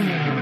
Muy 0.00 0.39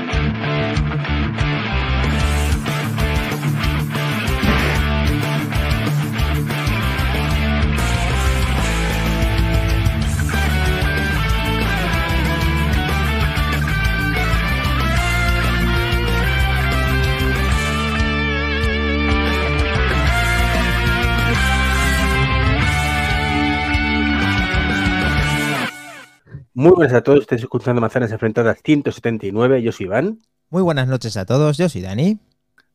buenas 26.78 26.94
a 26.94 27.02
todos, 27.02 27.22
estáis 27.22 27.42
escuchando 27.42 27.80
Manzanas 27.80 28.12
Enfrentadas 28.12 28.60
179, 28.62 29.62
yo 29.62 29.72
soy 29.72 29.86
Iván. 29.86 30.20
Muy 30.48 30.62
buenas 30.62 30.86
noches 30.86 31.16
a 31.16 31.26
todos, 31.26 31.58
yo 31.58 31.68
soy 31.68 31.82
Dani. 31.82 32.20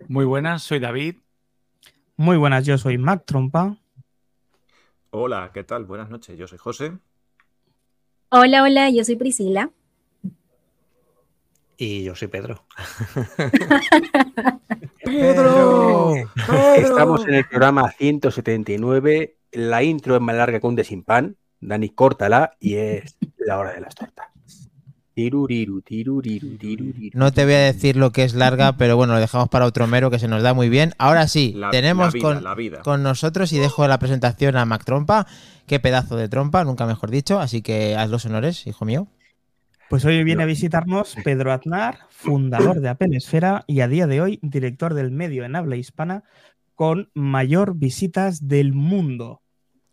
Muy 0.09 0.25
buenas, 0.25 0.61
soy 0.61 0.79
David. 0.79 1.15
Muy 2.17 2.35
buenas, 2.35 2.65
yo 2.65 2.77
soy 2.77 2.97
Mac 2.97 3.23
Trompa. 3.25 3.77
Hola, 5.11 5.51
¿qué 5.53 5.63
tal? 5.63 5.85
Buenas 5.85 6.09
noches, 6.09 6.37
yo 6.37 6.49
soy 6.49 6.57
José. 6.57 6.97
Hola, 8.27 8.63
hola, 8.63 8.89
yo 8.89 9.05
soy 9.05 9.15
Priscila. 9.15 9.71
Y 11.77 12.03
yo 12.03 12.13
soy 12.13 12.27
Pedro. 12.27 12.65
Pedro. 15.01 16.13
Estamos 16.75 17.25
en 17.25 17.35
el 17.35 17.47
programa 17.47 17.89
179. 17.89 19.37
La 19.53 19.81
intro 19.81 20.17
es 20.17 20.21
más 20.21 20.35
larga 20.35 20.59
que 20.59 20.67
un 20.67 20.75
de 20.75 20.83
sin 20.83 21.03
pan. 21.03 21.37
Dani, 21.61 21.87
córtala 21.89 22.57
y 22.59 22.75
es 22.75 23.17
la 23.53 23.59
hora 23.59 23.73
de 23.73 23.81
las 23.81 23.93
tortas. 23.95 24.27
Tiruriru, 25.13 25.81
tiruriru, 25.83 26.57
tiruriru. 26.57 27.17
No 27.19 27.31
te 27.31 27.43
voy 27.45 27.53
a 27.53 27.59
decir 27.59 27.95
lo 27.97 28.11
que 28.11 28.23
es 28.23 28.33
larga, 28.33 28.77
pero 28.77 28.97
bueno, 28.97 29.13
lo 29.13 29.19
dejamos 29.19 29.47
para 29.47 29.65
otro 29.65 29.85
mero 29.85 30.09
que 30.09 30.17
se 30.17 30.27
nos 30.27 30.41
da 30.41 30.55
muy 30.55 30.69
bien. 30.69 30.93
Ahora 30.97 31.27
sí, 31.27 31.53
La- 31.55 31.69
tenemos 31.69 32.07
la 32.07 32.11
vida, 32.11 32.23
con, 32.23 32.43
la 32.43 32.55
vida. 32.55 32.81
con 32.81 33.03
nosotros 33.03 33.53
y 33.53 33.59
dejo 33.59 33.87
la 33.87 33.99
presentación 33.99 34.57
a 34.57 34.65
Mac 34.65 34.83
Trompa. 34.85 35.27
Qué 35.67 35.79
pedazo 35.79 36.15
de 36.17 36.29
trompa, 36.29 36.63
nunca 36.63 36.87
mejor 36.87 37.11
dicho. 37.11 37.39
Así 37.39 37.61
que 37.61 37.95
haz 37.95 38.09
los 38.09 38.25
honores, 38.25 38.65
hijo 38.65 38.85
mío. 38.85 39.07
Pues 39.87 40.03
hoy 40.05 40.23
viene 40.23 40.41
a 40.41 40.47
visitarnos 40.47 41.15
Pedro 41.23 41.53
Aznar, 41.53 41.99
fundador 42.09 42.79
de 42.79 42.89
Apple 42.89 43.15
Esfera 43.15 43.65
y 43.67 43.81
a 43.81 43.87
día 43.87 44.07
de 44.07 44.19
hoy 44.19 44.39
director 44.41 44.95
del 44.95 45.11
medio 45.11 45.43
en 45.45 45.55
habla 45.55 45.75
hispana 45.75 46.23
con 46.73 47.11
mayor 47.13 47.75
visitas 47.75 48.47
del 48.47 48.73
mundo. 48.73 49.42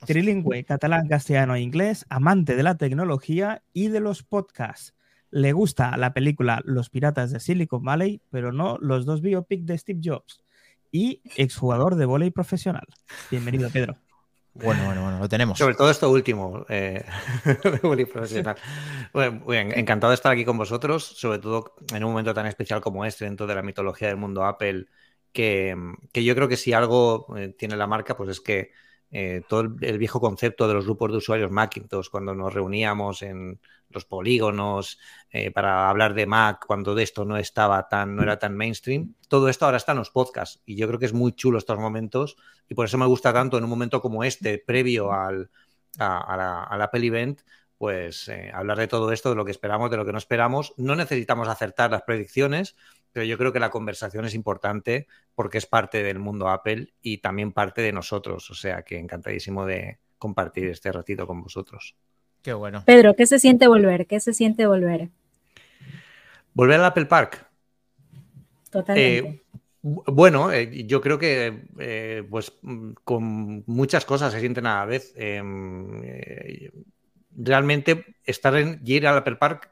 Trilingüe, 0.07 0.65
catalán, 0.65 1.09
castellano 1.09 1.55
e 1.55 1.61
inglés, 1.61 2.07
amante 2.09 2.57
de 2.57 2.63
la 2.63 2.77
tecnología 2.77 3.63
y 3.73 3.89
de 3.89 4.01
los 4.01 4.23
podcasts. 4.23 4.95
Le 5.31 5.53
gusta 5.53 5.97
la 5.97 6.15
película 6.15 6.63
Los 6.65 6.91
Piratas 6.91 7.31
de 7.31 7.39
Silicon 7.39 7.85
Valley, 7.85 8.21
pero 8.31 8.51
no 8.51 8.79
los 8.81 9.05
dos 9.05 9.21
biopic 9.21 9.63
de 9.65 9.79
Steve 9.79 10.01
Jobs. 10.03 10.41
Y 10.91 11.23
exjugador 11.37 11.97
de 11.97 12.07
vóley 12.07 12.31
profesional. 12.31 12.87
Bienvenido, 13.31 13.71
Pedro. 13.71 13.97
Bueno, 14.55 14.85
bueno, 14.87 15.03
bueno, 15.03 15.19
lo 15.21 15.29
tenemos. 15.29 15.59
Sobre 15.59 15.75
todo 15.77 15.91
esto 15.91 16.11
último, 16.11 16.65
eh, 16.69 17.05
profesional. 18.13 18.57
Bueno, 19.13 19.41
muy 19.45 19.57
bien, 19.57 19.79
encantado 19.79 20.11
de 20.11 20.15
estar 20.15 20.33
aquí 20.33 20.45
con 20.45 20.59
vosotros, 20.59 21.05
sobre 21.05 21.39
todo 21.39 21.75
en 21.95 22.03
un 22.03 22.11
momento 22.11 22.35
tan 22.35 22.47
especial 22.47 22.81
como 22.81 23.05
este, 23.05 23.27
dentro 23.27 23.47
de 23.47 23.55
la 23.55 23.63
mitología 23.63 24.09
del 24.09 24.17
mundo 24.17 24.45
Apple, 24.45 24.87
que, 25.33 25.77
que 26.13 26.25
yo 26.25 26.35
creo 26.35 26.49
que 26.49 26.57
si 26.57 26.73
algo 26.73 27.37
eh, 27.37 27.55
tiene 27.57 27.77
la 27.77 27.87
marca, 27.87 28.17
pues 28.17 28.31
es 28.31 28.41
que 28.41 28.73
eh, 29.11 29.43
todo 29.49 29.61
el, 29.63 29.77
el 29.81 29.99
viejo 29.99 30.21
concepto 30.21 30.69
de 30.69 30.75
los 30.75 30.85
grupos 30.85 31.11
de 31.11 31.19
usuarios 31.19 31.51
Macintosh, 31.51 32.09
cuando 32.09 32.35
nos 32.35 32.53
reuníamos 32.53 33.23
en 33.23 33.61
los 33.91 34.05
polígonos 34.05 34.99
eh, 35.31 35.51
para 35.51 35.89
hablar 35.91 36.15
de 36.15 36.27
Mac, 36.27 36.65
cuando 36.67 36.95
de 36.95 37.03
esto 37.03 37.25
no 37.25 37.37
estaba 37.37 37.89
tan, 37.89 38.15
no 38.15 38.23
era 38.23 38.39
tan 38.39 38.57
mainstream, 38.57 39.15
todo 39.29 39.49
esto 39.49 39.65
ahora 39.65 39.79
está 39.79 39.93
en 39.93 39.99
los 39.99 40.11
podcasts 40.11 40.63
y 40.65 40.77
yo 40.77 40.87
creo 40.87 40.99
que 40.99 41.07
es 41.07 41.13
muy 41.13 41.33
chulo 41.33 41.59
estos 41.59 41.79
momentos 41.79 42.37
y 42.69 42.75
por 42.75 42.87
eso 42.87 42.99
me 42.99 43.07
gusta 43.07 43.33
tanto 43.33 43.59
en 43.59 43.65
un 43.65 43.71
momento 43.71 44.01
como 44.01 44.23
este, 44.23 44.59
previo 44.59 45.13
al, 45.13 45.51
a, 45.99 46.19
a 46.21 46.37
la, 46.37 46.63
al 46.65 46.83
Apple 46.83 47.07
Event, 47.07 47.41
pues 47.81 48.29
eh, 48.29 48.51
hablar 48.53 48.77
de 48.77 48.89
todo 48.89 49.11
esto, 49.11 49.31
de 49.31 49.37
lo 49.37 49.45
que 49.47 49.53
esperamos, 49.53 49.91
de 49.91 49.97
lo 49.97 50.05
que 50.05 50.13
no 50.13 50.19
esperamos. 50.19 50.75
No 50.77 50.95
necesitamos 50.95 51.49
acertar 51.49 51.91
las 51.91 52.03
predicciones, 52.03 52.77
pero 53.13 53.25
yo 53.25 53.37
creo 53.39 53.53
que 53.53 53.61
la 53.61 53.71
conversación 53.71 54.25
es 54.25 54.35
importante 54.35 55.07
porque 55.35 55.59
es 55.59 55.67
parte 55.67 56.03
del 56.03 56.19
mundo 56.19 56.49
Apple 56.49 56.93
y 57.03 57.19
también 57.19 57.53
parte 57.53 57.83
de 57.83 57.93
nosotros. 57.93 58.51
O 58.51 58.55
sea 58.55 58.83
que 58.83 58.99
encantadísimo 58.99 59.67
de 59.67 59.99
compartir 60.19 60.67
este 60.69 60.93
ratito 60.93 61.27
con 61.27 61.43
vosotros. 61.43 61.95
Qué 62.43 62.53
bueno. 62.53 62.83
Pedro, 62.87 63.17
¿qué 63.17 63.27
se 63.27 63.39
siente 63.39 63.67
volver? 63.67 64.07
¿Qué 64.07 64.21
se 64.21 64.33
siente 64.33 64.67
volver? 64.67 65.09
Volver 66.55 66.79
al 66.81 66.87
Apple 66.87 67.07
Park. 67.07 67.47
Totalmente. 68.71 69.19
Eh, 69.29 69.43
bu- 69.83 70.05
bueno, 70.07 70.53
eh, 70.53 70.85
yo 70.87 71.01
creo 71.01 71.19
que 71.19 71.65
eh, 71.79 72.23
pues 72.29 72.53
mm, 72.63 72.93
con 73.05 73.65
muchas 73.67 74.05
cosas 74.05 74.33
se 74.33 74.41
sienten 74.41 74.67
a 74.67 74.77
la 74.81 74.85
vez. 74.87 75.13
Em, 75.17 76.01
eh, 76.05 76.71
realmente 77.37 78.17
estar 78.25 78.55
en 78.57 78.81
y 78.85 78.95
ir 78.95 79.07
al 79.07 79.19
Apple 79.19 79.37
Park 79.37 79.71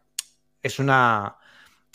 es 0.63 0.79
una 0.79 1.37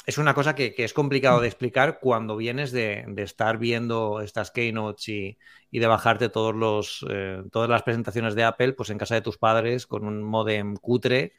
es 0.05 0.17
una 0.17 0.33
cosa 0.33 0.55
que, 0.55 0.73
que 0.73 0.83
es 0.83 0.93
complicado 0.93 1.39
de 1.41 1.47
explicar 1.47 1.99
cuando 2.01 2.35
vienes 2.37 2.71
de, 2.71 3.05
de 3.07 3.23
estar 3.23 3.57
viendo 3.57 4.21
estas 4.21 4.51
keynotes 4.51 5.07
y, 5.09 5.37
y 5.71 5.79
de 5.79 5.87
bajarte 5.87 6.29
todos 6.29 6.53
los, 6.55 7.05
eh, 7.09 7.41
todas 7.51 7.69
las 7.69 7.83
presentaciones 7.83 8.35
de 8.35 8.43
Apple 8.43 8.73
pues 8.73 8.89
en 8.89 8.97
casa 8.97 9.15
de 9.15 9.21
tus 9.21 9.37
padres 9.37 9.87
con 9.87 10.05
un 10.05 10.21
modem 10.23 10.75
cutre 10.75 11.33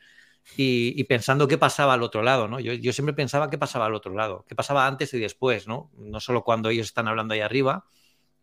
y, 0.56 0.98
y 1.00 1.04
pensando 1.04 1.48
qué 1.48 1.58
pasaba 1.58 1.94
al 1.94 2.02
otro 2.02 2.22
lado, 2.22 2.48
¿no? 2.48 2.60
Yo, 2.60 2.72
yo 2.74 2.92
siempre 2.92 3.14
pensaba 3.14 3.50
qué 3.50 3.58
pasaba 3.58 3.86
al 3.86 3.94
otro 3.94 4.14
lado, 4.14 4.44
qué 4.48 4.54
pasaba 4.54 4.86
antes 4.86 5.12
y 5.14 5.18
después, 5.18 5.66
¿no? 5.68 5.90
No 5.96 6.20
solo 6.20 6.44
cuando 6.44 6.68
ellos 6.70 6.86
están 6.86 7.08
hablando 7.08 7.34
ahí 7.34 7.40
arriba 7.40 7.86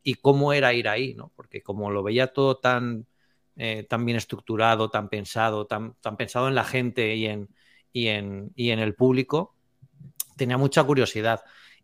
y 0.03 0.15
cómo 0.15 0.53
era 0.53 0.73
ir 0.73 0.87
ahí, 0.87 1.13
¿no? 1.15 1.31
Porque 1.35 1.61
como 1.63 1.91
lo 1.91 2.03
veía 2.03 2.33
todo 2.33 2.57
tan, 2.57 3.07
eh, 3.55 3.83
tan 3.89 4.05
bien 4.05 4.17
estructurado, 4.17 4.89
tan 4.89 5.09
pensado, 5.09 5.67
tan, 5.67 5.95
tan 6.01 6.17
pensado 6.17 6.47
en 6.47 6.55
la 6.55 6.63
gente 6.63 7.15
y 7.15 7.27
en, 7.27 7.49
y 7.93 8.07
en, 8.07 8.51
y 8.55 8.71
en 8.71 8.79
el 8.79 8.95
público, 8.95 9.55
tenía 10.41 10.57
mucha 10.57 10.83
curiosidad. 10.83 11.41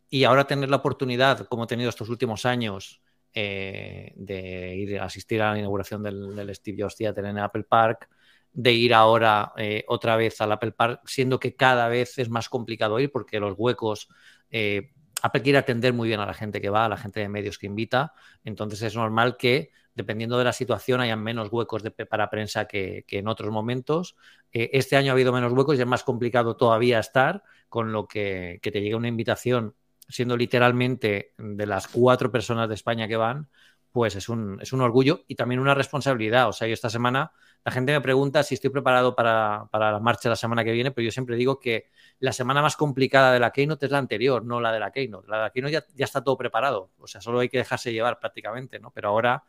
Y 0.10 0.24
ahora 0.24 0.48
tener 0.48 0.70
la 0.70 0.78
oportunidad, 0.78 1.46
como 1.48 1.66
he 1.66 1.68
tenido 1.68 1.90
estos 1.90 2.10
últimos 2.10 2.44
años, 2.46 3.04
eh, 3.34 4.14
de 4.16 4.76
ir 4.76 5.00
a 5.00 5.06
asistir 5.06 5.44
a 5.44 5.52
la 5.52 5.60
inauguración 5.60 6.02
del, 6.02 6.36
del 6.36 6.56
Steve 6.56 6.82
Jobs 6.82 6.96
Theater 6.96 7.26
en 7.26 7.38
Apple 7.38 7.66
Park, 7.70 8.10
de 8.52 8.74
ir 8.74 8.96
ahora 8.96 9.54
eh, 9.58 9.84
otra 9.88 10.16
vez 10.16 10.42
al 10.42 10.52
Apple 10.54 10.72
Park, 10.72 11.02
siendo 11.06 11.40
que 11.40 11.56
cada 11.56 11.88
vez 11.88 12.18
es 12.18 12.32
más 12.32 12.50
complicado 12.50 13.00
ir 13.00 13.12
porque 13.12 13.40
los 13.40 13.54
huecos, 13.56 14.08
eh, 14.50 14.90
Apple 15.22 15.44
quiere 15.44 15.60
atender 15.60 15.94
muy 15.94 16.08
bien 16.08 16.20
a 16.20 16.26
la 16.26 16.34
gente 16.34 16.60
que 16.60 16.72
va, 16.72 16.86
a 16.86 16.90
la 16.90 16.98
gente 16.98 17.20
de 17.20 17.30
medios 17.30 17.60
que 17.60 17.68
invita, 17.68 18.14
entonces 18.44 18.82
es 18.82 18.96
normal 18.96 19.38
que 19.38 19.70
dependiendo 19.98 20.38
de 20.38 20.44
la 20.44 20.54
situación 20.54 21.02
hayan 21.02 21.22
menos 21.22 21.52
huecos 21.52 21.82
para 22.08 22.30
prensa 22.30 22.66
que, 22.66 23.04
en 23.10 23.28
otros 23.28 23.52
momentos. 23.52 24.16
Eh, 24.54 24.70
este 24.74 24.96
año 24.96 25.12
ha 25.12 25.14
habido 25.14 25.34
menos 25.34 25.52
huecos 25.52 25.78
y 25.78 25.82
es 25.82 25.88
más 25.88 26.04
complicado 26.04 26.56
todavía 26.56 27.00
estar, 27.00 27.44
con 27.68 27.92
lo 27.92 28.08
que, 28.08 28.60
te 28.62 28.80
llega 28.80 28.96
una 28.96 29.08
invitación 29.08 29.74
siendo 30.08 30.38
literalmente 30.38 31.34
de 31.38 31.66
las 31.66 31.88
cuatro 31.88 32.32
personas 32.32 32.70
de 32.70 32.76
España 32.76 33.08
que 33.08 33.18
van, 33.18 33.50
pues 33.92 34.16
es 34.16 34.30
un, 34.30 34.60
es 34.62 34.72
un 34.72 34.82
orgullo 34.82 35.24
y 35.28 35.34
también 35.34 35.60
una 35.60 35.74
responsabilidad. 35.74 36.48
O 36.48 36.54
sea, 36.54 36.68
yo 36.68 36.76
esta 36.76 36.92
semana 36.92 37.32
la 37.66 37.72
gente 37.72 37.92
me 37.92 38.00
pregunta 38.00 38.44
si 38.44 38.54
estoy 38.54 38.70
preparado 38.70 39.16
para, 39.16 39.68
para, 39.72 39.92
la 39.92 40.00
marcha 40.00 40.30
la 40.30 40.36
semana 40.36 40.64
que 40.64 40.72
viene, 40.72 40.92
pero 40.92 41.06
yo 41.06 41.12
siempre 41.12 41.36
digo 41.36 41.60
que 41.60 41.90
la 42.20 42.32
semana 42.32 42.62
más 42.62 42.78
complicada 42.78 43.34
de 43.34 43.40
la 43.40 43.52
Keynote 43.52 43.88
es 43.88 43.92
la 43.92 43.98
anterior, 43.98 44.46
no 44.46 44.62
la 44.62 44.72
de 44.72 44.80
la 44.80 44.92
Keynote. 44.92 45.28
La 45.28 45.38
de 45.38 45.44
la 45.44 45.50
Keynote 45.50 45.88
ya 45.96 46.06
está 46.06 46.24
todo 46.24 46.38
preparado, 46.38 46.92
o 47.00 47.08
sea, 47.08 47.20
solo 47.20 47.40
hay 47.40 47.50
que 47.50 47.58
dejarse 47.58 47.92
llevar 47.92 48.20
prácticamente, 48.20 48.80
¿no? 48.80 48.92
Pero 48.92 49.10
ahora, 49.10 49.44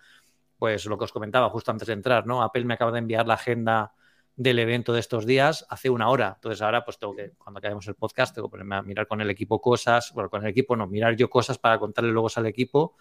pues 0.58 0.86
lo 0.86 0.98
que 0.98 1.04
os 1.04 1.12
comentaba 1.12 1.48
justo 1.50 1.70
antes 1.70 1.86
de 1.86 1.94
entrar, 1.94 2.26
¿no? 2.26 2.42
Apple 2.42 2.64
me 2.64 2.74
acaba 2.74 2.90
de 2.92 2.98
enviar 2.98 3.26
la 3.26 3.34
agenda 3.34 3.92
del 4.34 4.58
evento 4.58 4.92
de 4.92 5.00
estos 5.00 5.26
días 5.26 5.66
hace 5.68 5.90
una 5.90 6.08
hora. 6.08 6.34
Entonces 6.36 6.62
ahora 6.62 6.84
pues 6.84 6.98
tengo 6.98 7.14
que, 7.14 7.32
cuando 7.38 7.58
acabemos 7.58 7.86
el 7.88 7.94
podcast, 7.94 8.34
tengo 8.34 8.48
que 8.48 8.52
ponerme 8.52 8.76
a 8.76 8.82
mirar 8.82 9.06
con 9.06 9.20
el 9.20 9.30
equipo 9.30 9.60
cosas, 9.60 10.12
bueno, 10.14 10.30
con 10.30 10.42
el 10.42 10.50
equipo 10.50 10.76
no, 10.76 10.86
mirar 10.86 11.16
yo 11.16 11.28
cosas 11.30 11.58
para 11.58 11.78
contarle 11.78 12.12
luego 12.12 12.28
al 12.34 12.46
equipo 12.46 12.96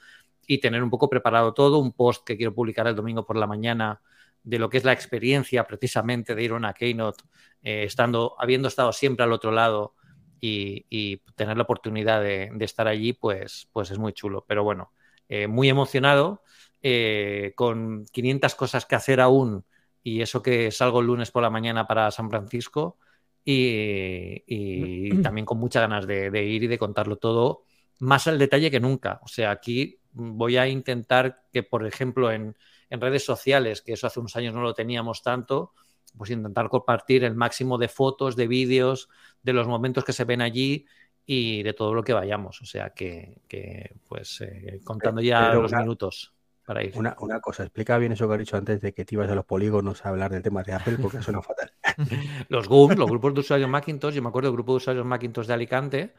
y 0.47 0.59
tener 0.59 0.81
un 0.81 0.89
poco 0.89 1.09
preparado 1.09 1.53
todo, 1.53 1.79
un 1.79 1.93
post 1.93 2.25
que 2.25 2.37
quiero 2.37 2.53
publicar 2.53 2.87
el 2.87 2.95
domingo 2.95 3.25
por 3.25 3.35
la 3.35 3.47
mañana 3.47 4.01
de 4.43 4.59
lo 4.59 4.69
que 4.69 4.77
es 4.77 4.83
la 4.83 4.93
experiencia 4.93 5.65
precisamente 5.67 6.33
de 6.33 6.43
ir 6.43 6.51
a 6.51 6.55
una 6.55 6.73
keynote, 6.73 7.23
eh, 7.63 7.83
estando, 7.83 8.35
habiendo 8.39 8.67
estado 8.67 8.93
siempre 8.93 9.23
al 9.23 9.33
otro 9.33 9.51
lado 9.51 9.93
y, 10.39 11.17
tener 11.35 11.57
la 11.57 11.63
oportunidad 11.63 12.21
de, 12.21 12.49
de, 12.51 12.65
estar 12.65 12.87
allí, 12.87 13.13
pues, 13.13 13.67
pues 13.73 13.91
es 13.91 13.99
muy 13.99 14.13
chulo. 14.13 14.45
Pero 14.47 14.63
bueno, 14.63 14.91
eh, 15.29 15.47
muy 15.47 15.69
emocionado, 15.69 16.41
eh, 16.81 17.53
con 17.55 18.05
500 18.05 18.55
cosas 18.55 18.85
que 18.85 18.95
hacer 18.95 19.19
aún 19.19 19.65
y 20.03 20.21
eso 20.21 20.41
que 20.41 20.71
salgo 20.71 21.01
el 21.01 21.07
lunes 21.07 21.31
por 21.31 21.43
la 21.43 21.49
mañana 21.49 21.87
para 21.87 22.11
San 22.11 22.29
Francisco 22.29 22.97
y, 23.43 24.43
y 24.45 25.21
también 25.21 25.45
con 25.45 25.57
muchas 25.57 25.81
ganas 25.81 26.05
de, 26.05 26.29
de, 26.29 26.43
ir 26.45 26.63
y 26.63 26.67
de 26.67 26.77
contarlo 26.77 27.17
todo 27.17 27.63
más 27.99 28.27
al 28.27 28.37
detalle 28.37 28.69
que 28.69 28.79
nunca. 28.79 29.19
O 29.23 29.27
sea, 29.27 29.51
aquí 29.51 29.99
voy 30.11 30.57
a 30.57 30.67
intentar 30.67 31.43
que, 31.51 31.63
por 31.63 31.85
ejemplo, 31.85 32.31
en, 32.31 32.55
en, 32.89 33.01
redes 33.01 33.25
sociales, 33.25 33.81
que 33.81 33.93
eso 33.93 34.07
hace 34.07 34.19
unos 34.19 34.35
años 34.35 34.53
no 34.53 34.61
lo 34.61 34.73
teníamos 34.73 35.23
tanto, 35.23 35.73
pues 36.17 36.29
intentar 36.29 36.69
compartir 36.69 37.23
el 37.23 37.35
máximo 37.35 37.77
de 37.77 37.87
fotos, 37.87 38.35
de 38.35 38.47
vídeos, 38.47 39.09
de 39.43 39.53
los 39.53 39.67
momentos 39.67 40.03
que 40.03 40.13
se 40.13 40.25
ven 40.25 40.41
allí 40.41 40.85
y 41.25 41.63
de 41.63 41.73
todo 41.73 41.93
lo 41.93 42.03
que 42.03 42.13
vayamos. 42.13 42.61
O 42.61 42.65
sea 42.65 42.91
que, 42.91 43.41
que 43.47 43.95
pues 44.07 44.41
eh, 44.41 44.79
contando 44.83 45.21
ya 45.21 45.47
Pero 45.49 45.61
los 45.63 45.73
minutos 45.73 46.33
para 46.67 46.83
ir. 46.83 46.93
Una, 46.93 47.15
una 47.19 47.39
cosa, 47.39 47.63
explica 47.63 47.97
bien 47.97 48.11
eso 48.11 48.27
que 48.27 48.33
has 48.33 48.39
dicho 48.39 48.57
antes 48.57 48.81
de 48.81 48.93
que 48.93 49.05
te 49.05 49.15
ibas 49.15 49.29
a 49.29 49.35
los 49.35 49.45
polígonos 49.45 50.05
a 50.05 50.09
hablar 50.09 50.31
del 50.31 50.41
tema 50.41 50.63
de 50.63 50.73
Apple, 50.73 50.97
porque 50.97 51.21
suena 51.21 51.41
fatal. 51.41 51.71
Los 52.49 52.67
GUM, 52.67 52.97
los 52.97 53.09
grupos 53.09 53.33
de 53.33 53.39
usuarios 53.41 53.69
Macintosh, 53.69 54.13
yo 54.15 54.21
me 54.21 54.29
acuerdo 54.29 54.49
del 54.49 54.55
grupo 54.55 54.73
de 54.73 54.77
usuarios 54.77 55.05
Macintosh 55.05 55.47
de 55.47 55.53
Alicante, 55.53 56.13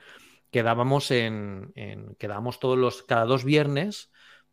quedábamos 0.50 1.11
en, 1.11 1.73
en- 1.77 2.15
quedábamos 2.17 2.61
todos 2.61 2.79
los, 2.79 3.03
cada 3.05 3.25
dos 3.27 3.45
viernes 3.45 4.11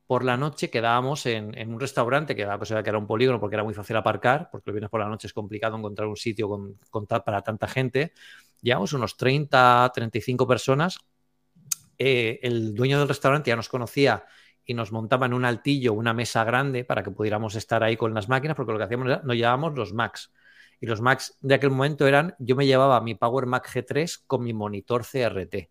por 0.08 0.24
la 0.26 0.38
noche 0.38 0.70
quedábamos 0.72 1.26
en, 1.28 1.58
en 1.58 1.74
un 1.74 1.80
restaurante 1.80 2.36
que 2.36 2.44
era, 2.44 2.58
pues, 2.58 2.70
que 2.72 2.76
era 2.90 2.98
un 2.98 3.08
polígono 3.08 3.40
porque 3.40 3.56
era 3.56 3.64
muy 3.64 3.74
fácil 3.76 3.96
aparcar, 3.98 4.50
porque 4.52 4.70
los 4.72 4.76
viernes 4.76 4.90
por 4.92 5.02
la 5.02 5.10
noche 5.10 5.28
es 5.28 5.34
complicado 5.34 5.78
encontrar 5.78 6.08
un 6.08 6.18
sitio 6.18 6.50
con, 6.50 6.78
para 7.26 7.42
tanta 7.44 7.68
gente. 7.68 8.14
Llevamos 8.62 8.94
unos 8.94 9.18
30, 9.18 9.92
35 9.94 10.48
personas. 10.48 10.98
Eh, 11.98 12.40
el 12.44 12.74
dueño 12.76 13.00
del 13.00 13.08
restaurante 13.08 13.50
ya 13.50 13.56
nos 13.56 13.70
conocía 13.70 14.26
y 14.66 14.74
nos 14.74 14.92
montaba 14.92 15.26
en 15.26 15.34
un 15.34 15.46
altillo 15.46 15.94
una 15.94 16.14
mesa 16.14 16.44
grande 16.44 16.84
para 16.84 17.04
que 17.04 17.12
pudiéramos 17.12 17.56
estar 17.56 17.84
ahí 17.84 17.98
con 17.98 18.14
las 18.14 18.30
máquinas, 18.30 18.56
porque 18.56 18.72
lo 18.72 18.78
que 18.78 18.86
hacíamos 18.86 19.08
era, 19.08 19.22
nos 19.24 19.36
llevábamos 19.36 19.76
los 19.76 19.94
Macs. 19.94 20.32
Y 20.82 20.88
los 20.88 21.02
Macs 21.02 21.38
de 21.42 21.56
aquel 21.56 21.70
momento 21.72 22.08
eran, 22.08 22.36
yo 22.40 22.56
me 22.56 22.66
llevaba 22.66 23.00
mi 23.02 23.16
Power 23.16 23.46
Mac 23.46 23.70
G3 23.70 24.24
con 24.28 24.44
mi 24.44 24.54
monitor 24.54 25.04
CRT. 25.04 25.70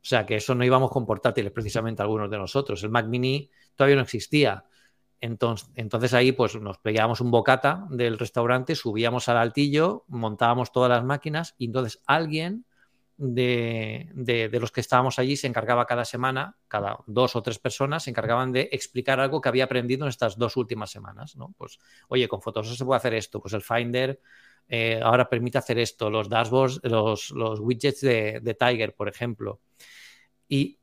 O 0.00 0.04
sea 0.08 0.24
que 0.24 0.36
eso 0.36 0.54
no 0.54 0.64
íbamos 0.64 0.90
con 0.90 1.06
portátiles 1.06 1.52
precisamente 1.52 2.02
algunos 2.02 2.30
de 2.30 2.38
nosotros. 2.38 2.82
El 2.84 2.90
Mac 2.90 3.06
Mini 3.06 3.50
todavía 3.74 3.96
no 3.96 4.02
existía. 4.02 4.64
Entonces, 5.20 5.68
entonces 5.74 6.14
ahí 6.14 6.30
pues 6.32 6.54
nos 6.60 6.78
pegábamos 6.78 7.20
un 7.20 7.32
bocata 7.32 7.86
del 7.90 8.18
restaurante, 8.18 8.76
subíamos 8.76 9.28
al 9.28 9.38
altillo, 9.38 10.04
montábamos 10.06 10.70
todas 10.70 10.90
las 10.90 11.04
máquinas 11.04 11.56
y 11.58 11.66
entonces 11.66 12.00
alguien 12.06 12.64
de, 13.18 14.08
de- 14.14 14.48
de 14.48 14.60
los 14.60 14.72
que 14.72 14.80
estábamos 14.80 15.18
allí 15.18 15.36
se 15.36 15.48
encargaba 15.48 15.86
cada 15.86 16.04
semana, 16.04 16.56
cada 16.68 16.98
dos 17.06 17.36
o 17.36 17.42
tres 17.42 17.58
personas 17.58 18.04
se 18.04 18.10
encargaban 18.10 18.52
de 18.52 18.68
explicar 18.72 19.20
algo 19.20 19.40
que 19.40 19.48
había 19.48 19.64
aprendido 19.64 20.04
en 20.04 20.10
estas 20.10 20.38
dos 20.38 20.56
últimas 20.56 20.90
semanas, 20.90 21.36
¿no? 21.36 21.52
Pues, 21.58 21.78
oye, 22.08 22.28
con 22.28 22.40
Photoshop 22.40 22.76
se 22.76 22.84
puede 22.84 22.98
hacer 22.98 23.14
esto, 23.14 23.40
pues 23.40 23.54
el 23.54 23.62
Finder 23.62 24.20
eh, 24.68 25.00
ahora 25.02 25.28
permite 25.28 25.58
hacer 25.58 25.78
esto, 25.78 26.10
los 26.10 26.28
dashboards, 26.28 26.80
los, 26.84 27.30
los 27.32 27.60
widgets 27.60 28.00
de, 28.02 28.40
de 28.40 28.54
Tiger, 28.54 28.94
por 28.94 29.08
ejemplo. 29.08 29.60
Y 30.48 30.78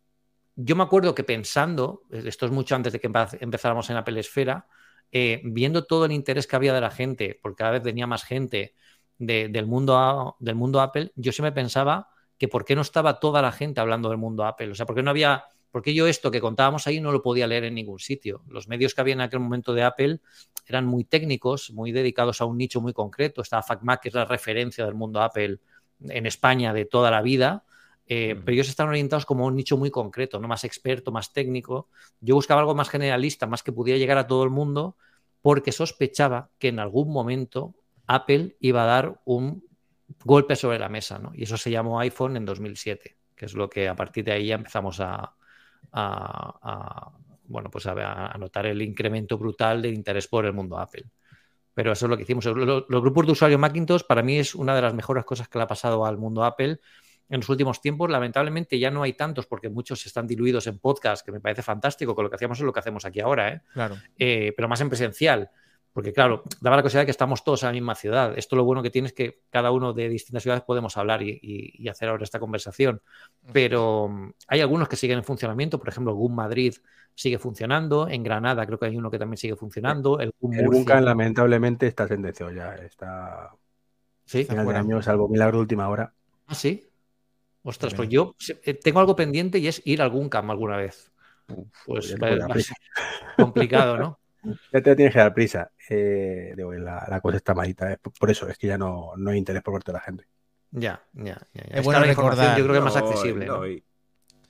yo 0.55 0.75
me 0.75 0.83
acuerdo 0.83 1.15
que 1.15 1.23
pensando, 1.23 2.03
esto 2.11 2.45
es 2.45 2.51
mucho 2.51 2.75
antes 2.75 2.93
de 2.93 2.99
que 2.99 3.09
empe- 3.09 3.37
empezáramos 3.41 3.89
en 3.89 3.97
Apple 3.97 4.19
Esfera, 4.19 4.67
eh, 5.11 5.41
viendo 5.45 5.85
todo 5.85 6.05
el 6.05 6.11
interés 6.11 6.47
que 6.47 6.55
había 6.55 6.73
de 6.73 6.81
la 6.81 6.91
gente, 6.91 7.39
porque 7.41 7.57
cada 7.59 7.71
vez 7.71 7.83
venía 7.83 8.07
más 8.07 8.23
gente 8.23 8.73
de- 9.17 9.49
del, 9.49 9.65
mundo 9.67 10.35
del 10.39 10.55
mundo 10.55 10.81
Apple, 10.81 11.11
yo 11.15 11.31
siempre 11.31 11.51
pensaba 11.53 12.09
que 12.37 12.47
por 12.47 12.65
qué 12.65 12.75
no 12.75 12.81
estaba 12.81 13.19
toda 13.19 13.41
la 13.41 13.51
gente 13.51 13.79
hablando 13.79 14.09
del 14.09 14.17
mundo 14.17 14.45
Apple. 14.45 14.71
O 14.71 14.75
sea, 14.75 14.85
por 14.85 14.95
qué 14.95 15.03
no 15.03 15.09
había, 15.09 15.45
por 15.71 15.81
qué 15.81 15.93
yo 15.93 16.07
esto 16.07 16.31
que 16.31 16.41
contábamos 16.41 16.87
ahí 16.87 16.99
no 16.99 17.11
lo 17.11 17.21
podía 17.21 17.47
leer 17.47 17.63
en 17.65 17.75
ningún 17.75 17.99
sitio. 17.99 18.43
Los 18.47 18.67
medios 18.67 18.93
que 18.93 19.01
había 19.01 19.13
en 19.13 19.21
aquel 19.21 19.39
momento 19.39 19.73
de 19.73 19.83
Apple 19.83 20.19
eran 20.67 20.85
muy 20.85 21.03
técnicos, 21.03 21.71
muy 21.71 21.91
dedicados 21.91 22.41
a 22.41 22.45
un 22.45 22.57
nicho 22.57 22.81
muy 22.81 22.93
concreto. 22.93 23.41
Estaba 23.41 23.63
FacMac, 23.63 24.01
que 24.01 24.09
es 24.09 24.15
la 24.15 24.25
referencia 24.25 24.85
del 24.85 24.95
mundo 24.95 25.21
Apple 25.21 25.59
en 26.01 26.25
España 26.25 26.73
de 26.73 26.85
toda 26.85 27.11
la 27.11 27.21
vida. 27.21 27.63
Eh, 28.07 28.39
pero 28.43 28.53
ellos 28.53 28.69
estaban 28.69 28.89
orientados 28.89 29.25
como 29.25 29.45
a 29.45 29.47
un 29.47 29.55
nicho 29.55 29.77
muy 29.77 29.89
concreto, 29.89 30.39
no 30.39 30.47
más 30.47 30.63
experto, 30.63 31.11
más 31.11 31.33
técnico. 31.33 31.89
Yo 32.19 32.35
buscaba 32.35 32.61
algo 32.61 32.75
más 32.75 32.89
generalista, 32.89 33.47
más 33.47 33.63
que 33.63 33.71
pudiera 33.71 33.97
llegar 33.97 34.17
a 34.17 34.27
todo 34.27 34.43
el 34.43 34.51
mundo, 34.51 34.95
porque 35.41 35.71
sospechaba 35.71 36.49
que 36.59 36.67
en 36.67 36.79
algún 36.79 37.11
momento 37.11 37.73
Apple 38.05 38.57
iba 38.59 38.83
a 38.83 38.85
dar 38.85 39.21
un 39.25 39.63
golpe 40.23 40.55
sobre 40.55 40.79
la 40.79 40.89
mesa, 40.89 41.17
¿no? 41.19 41.31
Y 41.35 41.43
eso 41.43 41.57
se 41.57 41.71
llamó 41.71 41.99
iPhone 41.99 42.37
en 42.37 42.45
2007, 42.45 43.17
que 43.35 43.45
es 43.45 43.53
lo 43.53 43.69
que 43.69 43.87
a 43.87 43.95
partir 43.95 44.23
de 44.25 44.31
ahí 44.33 44.47
ya 44.47 44.55
empezamos 44.55 44.99
a, 44.99 45.33
a- 45.91 46.59
a, 46.61 47.11
bueno, 47.47 47.69
pues 47.69 47.85
a, 47.87 47.91
a 48.31 48.37
notar 48.37 48.65
el 48.65 48.81
incremento 48.81 49.37
brutal 49.37 49.81
de 49.81 49.89
interés 49.89 50.27
por 50.27 50.45
el 50.45 50.53
mundo 50.53 50.77
Apple. 50.79 51.05
Pero 51.73 51.91
eso 51.91 52.05
es 52.05 52.09
lo 52.09 52.17
que 52.17 52.23
hicimos. 52.23 52.45
Lo- 52.45 52.53
lo- 52.55 52.85
Los 52.87 53.01
grupos 53.01 53.25
de 53.25 53.31
usuarios 53.33 53.59
Macintosh 53.59 54.03
para 54.07 54.23
mí 54.23 54.39
es 54.39 54.55
una 54.55 54.75
de 54.75 54.81
las 54.81 54.93
mejores 54.93 55.25
cosas 55.25 55.47
que 55.47 55.57
le 55.57 55.63
ha 55.63 55.67
pasado 55.67 56.05
al 56.05 56.17
mundo 56.17 56.43
Apple 56.43 56.79
en 57.29 57.39
los 57.39 57.49
últimos 57.49 57.81
tiempos. 57.81 58.09
Lamentablemente 58.09 58.79
ya 58.79 58.89
no 58.91 59.03
hay 59.03 59.13
tantos 59.13 59.45
porque 59.45 59.69
muchos 59.69 60.05
están 60.05 60.25
diluidos 60.27 60.67
en 60.67 60.79
podcast, 60.79 61.25
que 61.25 61.31
me 61.31 61.39
parece 61.41 61.61
fantástico, 61.63 62.15
con 62.15 62.23
lo 62.23 62.29
que 62.29 62.35
hacíamos 62.35 62.59
es 62.59 62.63
lo 62.65 62.71
que 62.73 62.79
hacemos 62.79 63.03
aquí 63.05 63.19
ahora, 63.19 63.49
¿eh? 63.53 63.61
Claro. 63.73 63.95
Eh, 64.17 64.53
pero 64.55 64.67
más 64.69 64.79
en 64.81 64.89
presencial. 64.89 65.49
Porque, 65.95 66.11
claro, 66.11 66.43
daba 66.59 66.75
la 66.75 66.83
casualidad 66.83 67.03
de 67.03 67.05
que 67.05 67.11
estamos 67.11 67.41
todos 67.45 67.63
en 67.63 67.67
la 67.67 67.71
misma 67.71 67.95
ciudad. 67.95 68.37
Esto 68.37 68.57
lo 68.57 68.65
bueno 68.65 68.83
que 68.83 68.89
tiene 68.89 69.07
es 69.07 69.13
que 69.13 69.43
cada 69.49 69.71
uno 69.71 69.93
de 69.93 70.09
distintas 70.09 70.43
ciudades 70.43 70.61
podemos 70.65 70.97
hablar 70.97 71.21
y, 71.23 71.29
y- 71.41 71.81
y 71.81 71.87
hacer 71.87 72.09
ahora 72.09 72.25
esta 72.25 72.37
conversación. 72.37 73.01
Pero 73.53 74.09
mm, 74.09 74.31
hay 74.49 74.59
algunos 74.59 74.89
que 74.89 74.97
siguen 74.97 75.19
en 75.19 75.23
funcionamiento. 75.23 75.79
Por 75.79 75.87
ejemplo, 75.87 76.13
GUM 76.13 76.35
Madrid 76.35 76.73
sigue 77.13 77.39
funcionando. 77.39 78.09
En 78.09 78.23
Granada 78.23 78.65
creo 78.65 78.77
que 78.77 78.87
hay 78.87 78.97
uno 78.97 79.09
que 79.09 79.17
también 79.17 79.37
sigue 79.37 79.55
funcionando. 79.55 80.19
El 80.19 80.33
GUM 80.37 80.53
El 80.53 80.65
Murcia- 80.65 80.99
lamentablemente, 80.99 81.87
está 81.87 82.09
sentenciado 82.09 82.51
ya. 82.51 82.75
Está 82.75 83.51
¿Sí? 84.25 84.43
final 84.43 84.57
de 84.57 84.63
fuera. 84.65 84.79
año, 84.81 85.01
salvo 85.01 85.29
milagro 85.29 85.59
de 85.59 85.61
última 85.61 85.87
hora. 85.87 86.13
¿Ah, 86.47 86.55
sí? 86.55 86.89
Ostras, 87.63 87.93
pues 87.93 88.09
yo 88.09 88.35
eh, 88.65 88.73
tengo 88.73 88.99
algo 88.99 89.15
pendiente 89.15 89.59
y 89.59 89.67
es 89.69 89.81
ir 89.85 90.01
a 90.01 90.03
algún 90.03 90.29
alguna 90.33 90.75
vez. 90.75 91.09
Pues 91.85 92.13
te 92.13 92.19
va- 92.19 92.53
a 92.53 92.59
ser 92.59 92.75
complicado, 93.37 93.97
¿no? 93.97 94.19
Ya 94.73 94.81
te 94.81 94.95
tienes 94.95 95.13
que 95.13 95.19
dar 95.19 95.33
prisa. 95.33 95.71
Eh, 95.89 96.53
digo, 96.55 96.73
la, 96.73 97.05
la 97.09 97.21
cosa 97.21 97.37
está 97.37 97.53
malita. 97.53 97.91
eh. 97.91 97.97
Por 98.19 98.29
eso 98.31 98.47
es 98.47 98.57
que 98.57 98.67
ya 98.67 98.77
no, 98.77 99.11
no 99.17 99.31
hay 99.31 99.37
interés 99.37 99.61
por 99.63 99.73
parte 99.73 99.91
de 99.91 99.97
la 99.97 100.01
gente. 100.01 100.25
Ya, 100.71 101.01
ya, 101.13 101.23
ya. 101.23 101.37
ya. 101.53 101.61
Es 101.63 101.79
Es 101.79 101.85
bueno 101.85 101.99
la 102.01 102.05
recordar- 102.07 102.57
Yo 102.57 102.63
creo 102.63 102.73
que 102.73 102.77
es 102.79 102.83
más 102.83 102.95
accesible. 102.97 103.45
no, 103.45 103.57
¿no? 103.57 103.67
y- 103.67 103.83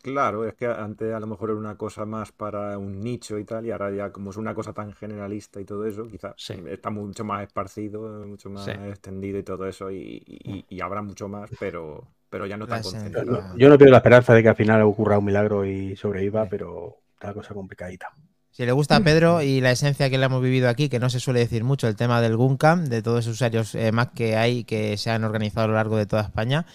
claro, 0.02 0.46
es 0.48 0.54
que 0.54 0.68
antes 0.68 1.14
a 1.14 1.20
lo 1.20 1.26
mejor 1.28 1.50
era 1.50 1.58
una 1.60 1.78
cosa 1.78 2.06
más 2.06 2.32
para 2.32 2.78
un 2.78 3.00
nicho 3.00 3.40
y 3.40 3.44
tal, 3.44 3.66
y 3.66 3.72
ahora 3.72 3.90
ya 3.92 4.12
como 4.12 4.30
es 4.30 4.38
una 4.38 4.54
cosa 4.54 4.72
tan 4.72 4.94
generalista 4.94 5.60
y 5.60 5.66
todo 5.66 5.86
eso, 5.86 6.06
quizás 6.08 6.34
Sí. 6.38 6.54
está 6.68 6.90
mucho 6.92 7.24
más 7.24 7.42
esparcido, 7.44 8.02
mucho 8.26 8.50
más 8.52 8.66
Sí. 8.66 8.72
extendido 8.72 9.40
y 9.40 9.44
todo 9.44 9.68
eso, 9.68 9.90
y, 9.92 10.22
y- 10.28 10.66
y 10.70 10.82
habrá 10.82 11.02
mucho 11.02 11.28
más, 11.28 11.50
pero, 11.60 12.08
pero 12.30 12.46
ya 12.46 12.56
no 12.56 12.68
tan 12.68 12.84
concentrado. 12.84 13.56
Yo 13.58 13.68
no 13.70 13.78
pierdo 13.80 13.92
la 13.94 13.98
esperanza 13.98 14.34
de 14.36 14.44
que 14.44 14.50
al 14.50 14.56
final 14.56 14.82
ocurra 14.84 15.18
un 15.18 15.26
milagro 15.26 15.66
y 15.66 15.96
sobreviva, 15.96 16.44
Sí. 16.44 16.50
pero 16.52 16.98
está 17.16 17.28
la 17.30 17.34
cosa 17.34 17.54
complicadita. 17.56 18.10
Si 18.56 18.66
le 18.66 18.72
gusta 18.72 18.96
a 18.96 19.00
Pedro 19.02 19.42
y 19.42 19.60
la 19.60 19.72
esencia 19.72 20.10
que 20.10 20.18
le 20.18 20.28
hemos 20.28 20.42
vivido 20.42 20.70
aquí, 20.70 20.88
que 20.88 20.98
no 20.98 21.10
se 21.10 21.20
suele 21.20 21.42
decir 21.42 21.66
mucho, 21.66 21.90
el 21.90 21.98
tema 21.98 22.22
del 22.22 22.38
Guncam, 22.38 22.86
de 22.86 23.02
todos 23.02 23.20
esos 23.20 23.34
usuarios 23.34 23.76
eh, 23.76 23.92
Mac 23.92 24.14
que 24.16 24.38
hay 24.38 24.64
que 24.64 24.96
se 24.96 25.12
han 25.12 25.26
organizado 25.26 25.66
a 25.66 25.68
lo 25.68 25.74
largo 25.74 25.98
de 25.98 26.06
toda 26.06 26.22
España, 26.22 26.66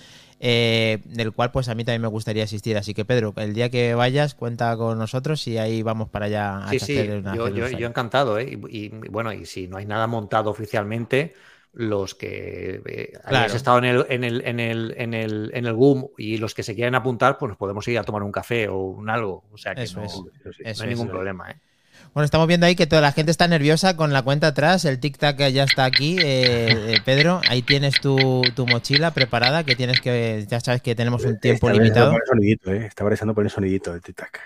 eh, 0.40 0.98
del 1.06 1.32
cual 1.32 1.52
pues 1.52 1.70
a 1.70 1.74
mí 1.74 1.82
también 1.82 2.02
me 2.02 2.08
gustaría 2.08 2.44
asistir. 2.44 2.76
Así 2.76 2.92
que 2.92 3.06
Pedro, 3.06 3.32
el 3.36 3.54
día 3.54 3.70
que 3.70 3.94
vayas, 3.94 4.34
cuenta 4.34 4.76
con 4.76 4.98
nosotros 4.98 5.46
y 5.48 5.56
ahí 5.56 5.82
vamos 5.82 6.10
para 6.10 6.26
allá 6.26 6.58
a 6.58 6.70
Sí, 6.70 6.78
sí, 6.80 6.94
hacer 6.96 7.20
una 7.20 7.34
yo, 7.34 7.48
yo- 7.48 7.86
encantado, 7.86 8.38
¿eh? 8.38 8.58
Y, 8.68 8.84
y, 8.84 8.88
bueno, 8.90 9.32
y 9.32 9.46
si 9.46 9.66
no 9.66 9.78
hay 9.78 9.86
nada 9.86 10.06
montado 10.06 10.50
oficialmente, 10.50 11.32
los 11.72 12.14
que 12.14 12.82
eh, 12.84 13.12
hayáis 13.14 13.22
Claro. 13.26 13.54
estado 13.54 13.78
en 13.78 13.84
el, 13.84 14.06
en, 14.10 14.24
el, 14.24 14.42
en, 14.44 14.60
el, 14.60 14.94
en, 14.98 15.14
el, 15.14 15.50
en 15.54 15.64
el 15.64 15.72
GUM 15.72 16.08
y 16.18 16.36
los 16.36 16.54
que 16.54 16.62
se 16.62 16.74
quieran 16.74 16.94
apuntar, 16.94 17.38
pues 17.38 17.48
nos 17.48 17.56
podemos 17.56 17.88
ir 17.88 17.98
a 17.98 18.02
tomar 18.04 18.22
un 18.22 18.32
café 18.32 18.68
o 18.68 18.76
un 18.82 19.08
algo. 19.08 19.44
O 19.50 19.56
sea 19.56 19.74
que 19.76 19.82
Eso 19.82 20.00
no, 20.00 20.04
es. 20.04 20.76
No 20.76 20.82
hay 20.84 20.90
ningún 20.90 21.08
problema, 21.08 21.50
¿eh? 21.50 21.56
Bueno, 22.12 22.24
estamos 22.24 22.48
viendo 22.48 22.66
ahí 22.66 22.74
que 22.74 22.88
toda 22.88 23.00
la 23.00 23.12
gente 23.12 23.30
está 23.30 23.46
nerviosa 23.46 23.96
con 23.96 24.12
la 24.12 24.22
cuenta 24.22 24.48
atrás, 24.48 24.84
el 24.84 24.98
tic-tac 24.98 25.48
ya 25.52 25.62
está 25.62 25.84
aquí. 25.84 26.18
Eh, 26.18 26.94
eh, 26.94 26.98
Pedro, 27.04 27.40
ahí 27.48 27.62
tienes 27.62 28.00
tu, 28.00 28.42
tu 28.56 28.66
mochila 28.66 29.12
preparada, 29.12 29.62
que 29.62 29.76
tienes 29.76 30.00
que, 30.00 30.44
ya 30.48 30.58
sabes 30.58 30.82
que 30.82 30.96
tenemos 30.96 31.24
un 31.24 31.38
tiempo 31.38 31.68
Está 31.68 31.80
limitado. 31.80 32.10
por 32.10 32.20
el 32.20 32.26
sonidito, 32.26 32.72
¿eh? 32.72 32.86
Está 32.86 33.04
por 33.04 33.12
el 33.44 33.50
sonidito 33.50 33.92
del 33.92 34.02
tic-tac. 34.02 34.40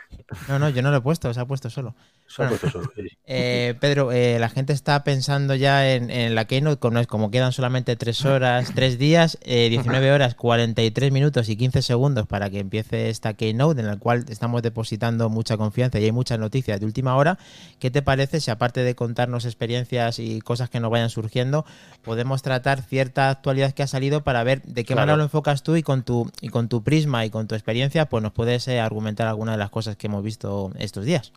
No, 0.48 0.58
no, 0.58 0.68
yo 0.68 0.82
no 0.82 0.90
lo 0.90 0.98
he 0.98 1.00
puesto, 1.00 1.32
se 1.32 1.40
ha 1.40 1.46
puesto 1.46 1.70
solo. 1.70 1.94
Bueno. 2.36 2.56
sí. 2.56 2.68
Eh, 3.26 3.74
Pedro, 3.80 4.12
eh, 4.12 4.38
la 4.38 4.50
gente 4.50 4.74
está 4.74 5.02
pensando 5.02 5.54
ya 5.54 5.94
en, 5.94 6.10
en 6.10 6.34
la 6.34 6.44
Keynote, 6.44 6.78
como, 6.78 7.02
como 7.06 7.30
quedan 7.30 7.52
solamente 7.52 7.96
3 7.96 8.22
horas, 8.26 8.72
3 8.74 8.98
días, 8.98 9.38
eh, 9.44 9.70
19 9.70 10.12
horas, 10.12 10.34
43 10.34 11.10
minutos 11.10 11.48
y 11.48 11.56
15 11.56 11.80
segundos 11.80 12.26
para 12.26 12.50
que 12.50 12.58
empiece 12.58 13.08
esta 13.08 13.32
Keynote, 13.32 13.80
en 13.80 13.86
la 13.86 13.96
cual 13.96 14.26
estamos 14.28 14.60
depositando 14.60 15.30
mucha 15.30 15.56
confianza 15.56 15.98
y 15.98 16.04
hay 16.04 16.12
muchas 16.12 16.38
noticias 16.38 16.78
de 16.80 16.84
última 16.84 17.16
hora. 17.16 17.38
¿Qué 17.78 17.90
te 17.90 18.02
parece 18.02 18.40
si 18.40 18.50
aparte 18.50 18.84
de 18.84 18.94
contarnos 18.94 19.46
experiencias 19.46 20.18
y 20.18 20.42
cosas 20.42 20.68
que 20.68 20.80
nos 20.80 20.90
vayan 20.90 21.08
surgiendo, 21.08 21.64
podemos 22.02 22.42
tratar 22.42 22.82
cierta 22.82 23.30
actualidad 23.30 23.72
que 23.72 23.82
ha 23.84 23.86
salido 23.86 24.22
para 24.22 24.44
ver 24.44 24.60
de 24.64 24.84
qué 24.84 24.92
Claro. 24.92 25.00
manera 25.06 25.16
lo 25.16 25.22
enfocas 25.24 25.62
tú 25.62 25.76
y 25.76 25.82
con 25.82 26.02
tu, 26.02 26.30
y 26.42 26.50
con 26.50 26.68
tu 26.68 26.82
prisma 26.84 27.24
y 27.24 27.30
con 27.30 27.48
tu 27.48 27.54
experiencia, 27.54 28.04
pues 28.10 28.22
nos 28.22 28.32
puedes 28.32 28.68
eh, 28.68 28.80
argumentar 28.80 29.28
alguna 29.28 29.52
de 29.52 29.58
las 29.58 29.70
cosas 29.70 29.96
que 29.96 30.08
hemos 30.08 30.22
visto 30.22 30.72
estos 30.78 31.06
días? 31.06 31.32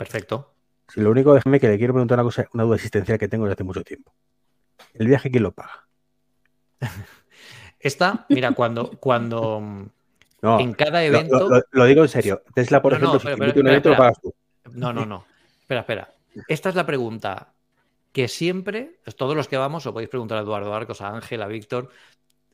Perfecto. 0.00 0.54
Sí, 0.88 1.02
lo 1.02 1.10
único, 1.10 1.34
déjame 1.34 1.60
que 1.60 1.68
le 1.68 1.76
quiero 1.76 1.92
preguntar 1.92 2.16
una 2.16 2.24
cosa, 2.24 2.48
una 2.54 2.64
duda 2.64 2.76
existencial 2.76 3.18
que 3.18 3.28
tengo 3.28 3.44
desde 3.44 3.52
hace 3.52 3.64
mucho 3.64 3.84
tiempo. 3.84 4.14
¿El 4.94 5.08
viaje 5.08 5.30
quién 5.30 5.42
lo 5.42 5.52
paga? 5.52 5.86
Esta, 7.78 8.24
mira, 8.30 8.52
cuando, 8.52 8.90
cuando 8.98 9.60
No, 10.42 10.58
en 10.58 10.72
cada 10.72 11.04
evento. 11.04 11.38
lo- 11.38 11.48
lo- 11.58 11.62
lo 11.70 11.84
digo 11.84 12.02
en 12.02 12.08
serio. 12.08 12.42
Tesla, 12.54 12.80
por 12.80 12.94
No, 12.94 12.98
no, 12.98 13.04
ejemplo, 13.16 13.20
si 13.20 13.36
pero- 13.38 13.52
pero- 13.52 13.60
un 13.60 13.68
evento, 13.68 13.90
lo 13.90 13.96
pagas 13.98 14.20
tú. 14.22 14.34
No, 14.72 14.90
no, 14.92 15.04
no. 15.04 15.26
Espera, 15.60 15.80
espera. 15.80 16.14
Esta 16.48 16.70
es 16.70 16.74
la 16.74 16.86
pregunta. 16.86 17.52
que 18.12 18.26
siempre, 18.26 18.98
todos 19.16 19.36
los 19.36 19.46
que 19.48 19.56
vamos, 19.56 19.86
os 19.86 19.92
podéis 19.92 20.08
preguntar 20.10 20.38
a 20.38 20.40
Eduardo 20.40 20.74
Arcos, 20.74 21.00
a 21.00 21.10
Ángel, 21.14 21.42
a 21.42 21.46
Víctor, 21.46 21.90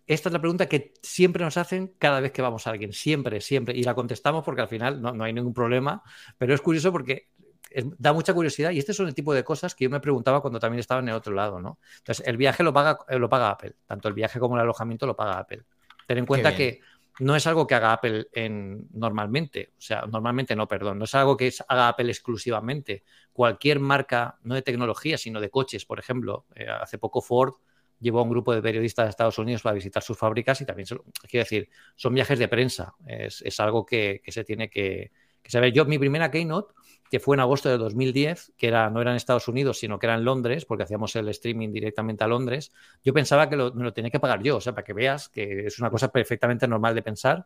esta 0.07 0.29
es 0.29 0.33
la 0.35 0.39
pregunta 0.39 0.67
que 0.69 0.93
siempre 1.01 1.43
nos 1.45 1.57
hacen 1.57 1.95
cada 1.99 2.21
vez 2.21 2.31
que 2.33 2.43
vamos 2.43 2.67
a 2.67 2.71
alguien, 2.71 2.93
siempre, 2.93 3.41
siempre, 3.41 3.75
y 3.75 3.83
la 3.83 3.95
contestamos 3.95 4.45
porque 4.45 4.61
al 4.61 4.69
final 4.69 5.01
no, 5.01 5.13
no 5.13 5.25
hay 5.25 5.33
ningún 5.33 5.55
problema, 5.55 6.03
pero 6.37 6.53
es 6.55 6.61
curioso 6.61 6.93
porque 6.93 7.29
es- 7.77 7.85
da 7.99 8.13
mucha 8.13 8.33
curiosidad 8.35 8.71
y 8.71 8.79
este 8.79 8.93
son 8.95 9.07
el 9.07 9.15
tipo 9.15 9.35
de 9.35 9.45
cosas 9.45 9.75
que 9.75 9.85
yo 9.85 9.91
me 9.91 10.01
preguntaba 10.01 10.41
cuando 10.41 10.59
también 10.59 10.81
estaba 10.81 11.01
en 11.01 11.09
el 11.11 11.15
otro 11.15 11.35
lado, 11.35 11.61
¿no? 11.61 11.79
Entonces, 11.99 12.27
el 12.27 12.37
viaje 12.37 12.63
lo 12.63 12.73
paga, 12.73 12.99
eh, 13.09 13.19
lo 13.19 13.29
paga 13.29 13.51
Apple, 13.51 13.75
tanto 13.87 14.09
el 14.09 14.15
viaje 14.15 14.39
como 14.41 14.57
el 14.57 14.63
alojamiento 14.63 15.07
lo 15.07 15.15
paga 15.15 15.39
Apple. 15.39 15.63
Ten 16.07 16.19
en 16.19 16.27
cuenta 16.27 16.55
que 16.57 16.81
no 17.19 17.35
es 17.35 17.47
algo 17.47 17.67
que 17.67 17.75
haga 17.75 17.93
Apple 17.93 18.29
en, 18.33 18.89
normalmente, 18.93 19.73
o 19.79 19.81
sea, 19.81 20.03
normalmente 20.07 20.55
no, 20.55 20.69
perdón, 20.69 20.99
no 20.99 21.05
es 21.05 21.15
algo 21.15 21.37
que 21.37 21.53
haga 21.69 21.89
Apple 21.89 22.11
exclusivamente. 22.11 23.05
Cualquier 23.33 23.81
marca, 23.81 24.39
no 24.43 24.55
de 24.55 24.63
tecnología, 24.63 25.19
sino 25.19 25.41
de 25.41 25.51
coches, 25.51 25.85
por 25.85 25.99
ejemplo, 25.99 26.47
eh, 26.55 26.67
hace 26.69 26.99
poco 26.99 27.21
Ford 27.21 27.55
llevó 27.99 28.21
a 28.21 28.23
un 28.23 28.31
grupo 28.31 28.55
de 28.55 28.61
periodistas 28.61 29.07
de 29.07 29.11
Estados 29.11 29.39
Unidos 29.39 29.63
para 29.63 29.75
visitar 29.75 30.03
sus 30.03 30.19
fábricas 30.19 30.61
y 30.61 30.67
también, 30.67 30.87
quiero 31.29 31.45
decir, 31.45 31.69
son 31.95 32.13
viajes 32.15 32.39
de 32.39 32.49
prensa, 32.49 32.95
es, 33.07 33.41
es 33.43 33.59
algo 33.61 33.87
que, 33.87 34.21
que 34.23 34.33
se 34.33 34.45
tiene 34.45 34.69
que, 34.69 35.13
que 35.43 35.51
saber. 35.51 35.73
Yo, 35.73 35.87
mi 35.87 35.99
primera 35.99 36.31
keynote, 36.31 36.75
que 37.11 37.21
fue 37.21 37.37
en 37.37 37.41
agosto 37.41 37.69
de 37.69 37.79
2010, 37.79 38.53
que 38.57 38.69
era, 38.69 38.91
no 38.91 39.01
era 39.01 39.11
en 39.13 39.17
Estados 39.17 39.49
Unidos, 39.49 39.79
sino 39.79 39.99
que 39.99 40.07
era 40.07 40.15
en 40.17 40.25
Londres, 40.25 40.65
porque 40.65 40.85
hacíamos 40.85 41.15
el 41.17 41.29
streaming 41.29 41.73
directamente 41.73 42.25
a 42.25 42.27
Londres, 42.29 42.73
yo 43.05 43.13
pensaba 43.15 43.49
que 43.49 43.57
lo, 43.57 43.73
me 43.75 43.85
lo 43.85 43.93
tenía 43.93 44.11
que 44.11 44.21
pagar 44.21 44.43
yo, 44.43 44.57
o 44.57 44.61
sea, 44.61 44.75
para 44.75 44.85
que 44.85 44.93
veas 44.93 45.29
que 45.29 45.67
es 45.67 45.79
una 45.79 45.91
cosa 45.91 46.09
perfectamente 46.13 46.67
normal 46.69 46.95
de 46.95 47.03
pensar. 47.03 47.45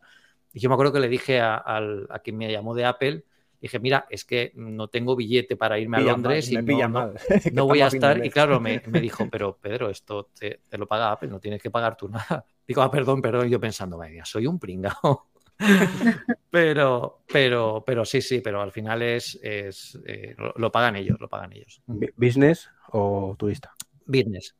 Y 0.53 0.59
yo 0.59 0.69
me 0.69 0.73
acuerdo 0.75 0.93
que 0.93 0.99
le 0.99 1.07
dije 1.09 1.39
a, 1.39 1.55
al- 1.55 2.07
a 2.09 2.19
quien 2.19 2.37
me 2.37 2.51
llamó 2.51 2.75
de 2.75 2.85
Apple, 2.85 3.23
dije, 3.59 3.79
mira, 3.79 4.05
es 4.09 4.25
que 4.25 4.51
no 4.55 4.87
tengo 4.89 5.15
billete 5.15 5.55
para 5.55 5.79
irme 5.79 5.97
a 5.97 6.01
Pilla 6.01 6.17
Londres 6.17 6.51
mal, 6.51 6.51
y 6.51 6.59
no- 6.63 6.87
no, 6.87 7.13
no 7.49 7.65
voy 7.65 7.81
a 7.81 7.87
estar. 7.87 8.23
Y 8.25 8.29
claro, 8.29 8.59
me, 8.59 8.81
me 8.85 8.99
dijo, 9.01 9.29
pero 9.29 9.57
Pedro, 9.57 9.89
esto 9.89 10.29
te, 10.37 10.61
te 10.67 10.77
lo 10.77 10.87
paga 10.87 11.11
Apple, 11.11 11.29
no 11.29 11.39
tienes 11.39 11.61
que 11.61 11.71
pagar 11.71 11.95
tú 11.97 12.09
nada. 12.09 12.45
Digo, 12.67 12.81
ah, 12.81 12.91
perdón, 12.91 13.21
perdón. 13.21 13.47
Y 13.47 13.51
yo 13.51 13.59
pensando, 13.59 13.97
vaya, 13.97 14.25
soy 14.25 14.47
un 14.47 14.59
pringao. 14.59 15.30
pero, 16.49 17.23
pero, 17.27 17.83
pero 17.85 18.05
sí, 18.05 18.21
sí, 18.21 18.41
pero 18.41 18.61
al 18.61 18.71
final 18.71 19.01
es, 19.01 19.39
es 19.41 19.99
eh, 20.05 20.35
lo, 20.37 20.53
lo 20.55 20.71
pagan 20.71 20.95
ellos, 20.95 21.17
lo 21.19 21.29
pagan 21.29 21.53
ellos. 21.53 21.81
Bu- 21.87 22.11
¿Business 22.15 22.69
o 22.91 23.35
turista? 23.37 23.73
Business. 24.05 24.55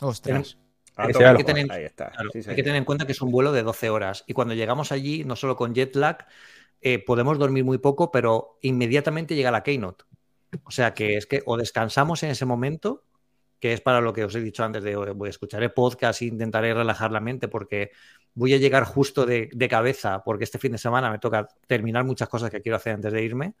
Ostras. 0.00 0.58
Hay 0.96 1.12
el 1.16 1.36
que, 1.36 1.44
tener, 1.44 1.70
Ahí 1.70 1.84
está. 1.84 2.10
claro, 2.10 2.30
sí, 2.32 2.38
hay 2.38 2.42
señor. 2.42 2.56
que 2.56 2.62
tener 2.64 2.76
en 2.78 2.84
cuenta 2.84 3.06
que 3.06 3.12
es 3.12 3.22
un 3.22 3.30
vuelo 3.30 3.52
de 3.52 3.62
12 3.62 3.88
horas. 3.90 4.24
Y 4.26 4.32
cuando 4.32 4.54
llegamos 4.54 4.90
allí, 4.90 5.24
no 5.24 5.36
solo 5.36 5.54
con 5.54 5.72
jet 5.74 5.94
lag, 5.94 6.26
eh, 6.80 6.98
podemos 6.98 7.38
dormir 7.38 7.64
muy 7.64 7.78
poco, 7.78 8.10
pero 8.10 8.58
inmediatamente 8.62 9.36
llega 9.36 9.50
la 9.52 9.62
keynote. 9.62 10.04
O 10.64 10.70
sea 10.72 10.94
que 10.94 11.16
es 11.16 11.26
que 11.26 11.42
o 11.46 11.56
descansamos 11.56 12.22
en 12.24 12.30
ese 12.30 12.46
momento, 12.46 13.04
que 13.60 13.72
es 13.72 13.80
para 13.80 14.00
lo 14.00 14.12
que 14.12 14.24
os 14.24 14.34
he 14.34 14.40
dicho 14.40 14.64
antes 14.64 14.82
de 14.82 14.96
voy 14.96 15.28
a 15.28 15.30
escucharé 15.30 15.68
podcast 15.68 16.22
e 16.22 16.26
intentaré 16.26 16.74
relajar 16.74 17.12
la 17.12 17.20
mente 17.20 17.46
porque 17.48 17.90
voy 18.38 18.54
a 18.54 18.58
llegar 18.58 18.84
justo 18.84 19.26
de, 19.26 19.50
de 19.52 19.68
cabeza, 19.68 20.22
porque 20.22 20.44
este 20.44 20.58
fin 20.58 20.70
de 20.70 20.78
semana 20.78 21.10
me 21.10 21.18
toca 21.18 21.48
terminar 21.66 22.04
muchas 22.04 22.28
cosas 22.28 22.50
que 22.50 22.62
quiero 22.62 22.76
hacer 22.76 22.94
antes 22.94 23.12
de 23.12 23.22
irme 23.22 23.54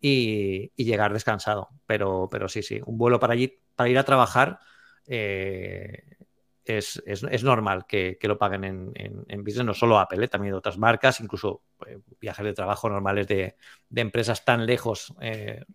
y, 0.00 0.72
llegar 0.82 1.12
descansado. 1.12 1.68
Pero, 1.86 2.28
pero 2.30 2.48
sí, 2.48 2.62
sí, 2.62 2.80
un 2.86 2.96
vuelo 2.96 3.20
para, 3.20 3.34
allí, 3.34 3.60
para 3.76 3.90
ir 3.90 3.98
a 3.98 4.04
trabajar 4.04 4.58
eh, 5.06 6.16
es, 6.64 7.02
es- 7.04 7.44
normal 7.44 7.84
que, 7.86 8.16
lo 8.22 8.38
paguen 8.38 8.64
en, 8.94 9.44
business, 9.44 9.66
no 9.66 9.74
solo 9.74 9.98
Apple, 9.98 10.24
¿eh? 10.24 10.28
también 10.28 10.54
otras 10.54 10.78
marcas, 10.78 11.20
incluso 11.20 11.62
eh, 11.86 11.98
viajes 12.18 12.44
de 12.46 12.54
trabajo 12.54 12.88
normales 12.88 13.26
de, 13.28 13.56
de 13.90 14.00
empresas 14.00 14.46
tan 14.46 14.64
lejos 14.64 15.12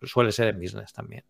suele 0.02 0.32
ser 0.32 0.48
en 0.48 0.58
business 0.58 0.92
también. 0.92 1.22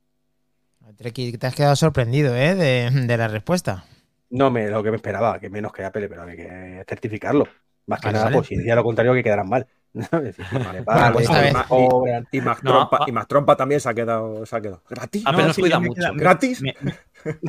Te 0.97 1.47
has 1.47 1.54
quedado 1.54 1.76
sorprendido. 1.76 2.32
De, 2.32 2.90
de 2.90 3.16
la 3.18 3.28
respuesta. 3.28 3.85
No 4.30 4.50
me 4.50 4.68
lo 4.68 4.82
que 4.82 4.90
me 4.90 4.97
esperaba, 4.97 5.38
que 5.38 5.50
menos 5.50 5.73
que 5.73 5.85
Apple, 5.85 6.08
pero 6.08 6.23
hay 6.23 6.37
que 6.37 6.85
certificarlo. 6.87 7.47
Más 7.87 8.00
que 8.00 8.08
Vale, 8.08 8.12
nada, 8.14 8.25
vale. 8.26 8.37
pues 8.37 8.49
si 8.49 8.56
decía 8.56 8.75
lo 8.75 8.85
contrario, 8.85 9.14
que 9.14 9.23
quedaran 9.23 9.49
mal. 9.49 9.66
Y 12.30 12.40
No, 12.40 12.90
Trompa, 13.26 13.56
también 13.56 13.80
se 13.80 13.88
ha 13.88 13.94
quedado, 13.94 14.44
se 14.44 14.56
ha 14.56 14.61
quedado. 14.61 14.82
¿Gratis? 14.88 15.23
Apple 15.26 15.44
nos 15.44 15.56
sí, 15.56 15.62
cuida 15.62 15.80
mucho. 15.80 15.94
quedado- 15.94 16.14
¿Gratis? 16.16 16.61
me- 16.61 16.75
me- 16.82 16.94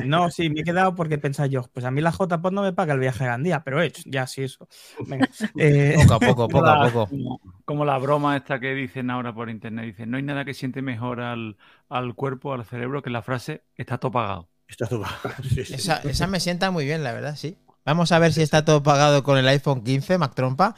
no, 0.06 0.30
sí, 0.30 0.48
me 0.50 0.60
he 0.60 0.64
quedado 0.64 0.94
porque 0.94 1.18
pensaba 1.18 1.46
yo, 1.46 1.62
pues 1.72 1.84
a 1.84 1.90
mí 1.90 2.00
la 2.00 2.10
JPod 2.10 2.52
no 2.52 2.62
me 2.62 2.72
paga 2.72 2.94
el 2.94 3.00
viaje 3.00 3.24
a 3.24 3.28
Gandía, 3.28 3.62
pero 3.62 3.80
he 3.80 3.86
hecho, 3.86 4.02
ya 4.06 4.26
sí, 4.26 4.42
eso. 4.44 4.66
Venga. 5.06 5.28
Eh, 5.56 5.94
Poco 6.08 6.14
a 6.14 6.20
poco, 6.20 6.48
poco 6.48 6.66
a 6.66 6.86
poco. 6.90 7.06
Como, 7.08 7.40
como 7.64 7.84
la 7.84 7.98
broma 7.98 8.36
esta 8.36 8.58
que 8.58 8.74
dicen 8.74 9.10
ahora 9.10 9.34
por 9.34 9.50
internet. 9.50 9.84
Dicen, 9.84 10.10
no 10.10 10.16
hay 10.16 10.22
nada 10.22 10.44
que 10.44 10.54
siente 10.54 10.82
mejor 10.82 11.20
al, 11.20 11.56
al 11.88 12.14
cuerpo, 12.14 12.52
al 12.52 12.64
cerebro, 12.64 13.02
que 13.02 13.10
la 13.10 13.22
frase 13.22 13.62
está 13.76 13.98
todo 13.98 14.12
pagado. 14.12 14.48
Está 14.70 14.86
todo- 14.86 15.04
sí, 15.42 15.64
sí. 15.64 15.74
Esa, 15.74 15.98
esa 15.98 16.26
me 16.26 16.40
sienta 16.40 16.70
muy 16.70 16.84
bien, 16.84 17.02
la 17.02 17.12
verdad, 17.12 17.36
sí. 17.36 17.58
Vamos 17.84 18.12
a 18.12 18.18
ver 18.18 18.32
si 18.32 18.42
está 18.42 18.64
todo 18.64 18.82
pagado 18.82 19.22
con 19.22 19.36
el 19.38 19.48
iPhone 19.48 19.82
15, 19.82 20.18
Mac 20.18 20.34
Trompa. 20.34 20.74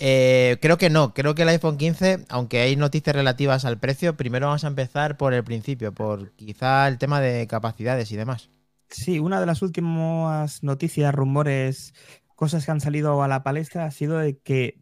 Eh, 0.00 0.58
creo 0.62 0.78
que 0.78 0.90
no, 0.90 1.12
creo 1.12 1.34
que 1.34 1.42
el 1.42 1.48
iPhone 1.48 1.76
15, 1.76 2.24
aunque 2.28 2.60
hay 2.60 2.76
noticias 2.76 3.14
relativas 3.14 3.64
al 3.64 3.78
precio, 3.78 4.16
primero 4.16 4.46
vamos 4.46 4.64
a 4.64 4.68
empezar 4.68 5.16
por 5.16 5.34
el 5.34 5.44
principio, 5.44 5.92
por 5.92 6.32
quizá 6.32 6.86
el 6.88 6.98
tema 6.98 7.20
de 7.20 7.46
capacidades 7.46 8.10
y 8.12 8.16
demás. 8.16 8.48
Sí, 8.88 9.18
una 9.18 9.40
de 9.40 9.46
las 9.46 9.60
últimas 9.60 10.62
noticias, 10.62 11.14
rumores, 11.14 11.94
cosas 12.36 12.64
que 12.64 12.70
han 12.70 12.80
salido 12.80 13.22
a 13.22 13.28
la 13.28 13.42
palestra 13.42 13.84
ha 13.84 13.90
sido 13.90 14.18
de 14.18 14.38
que, 14.38 14.80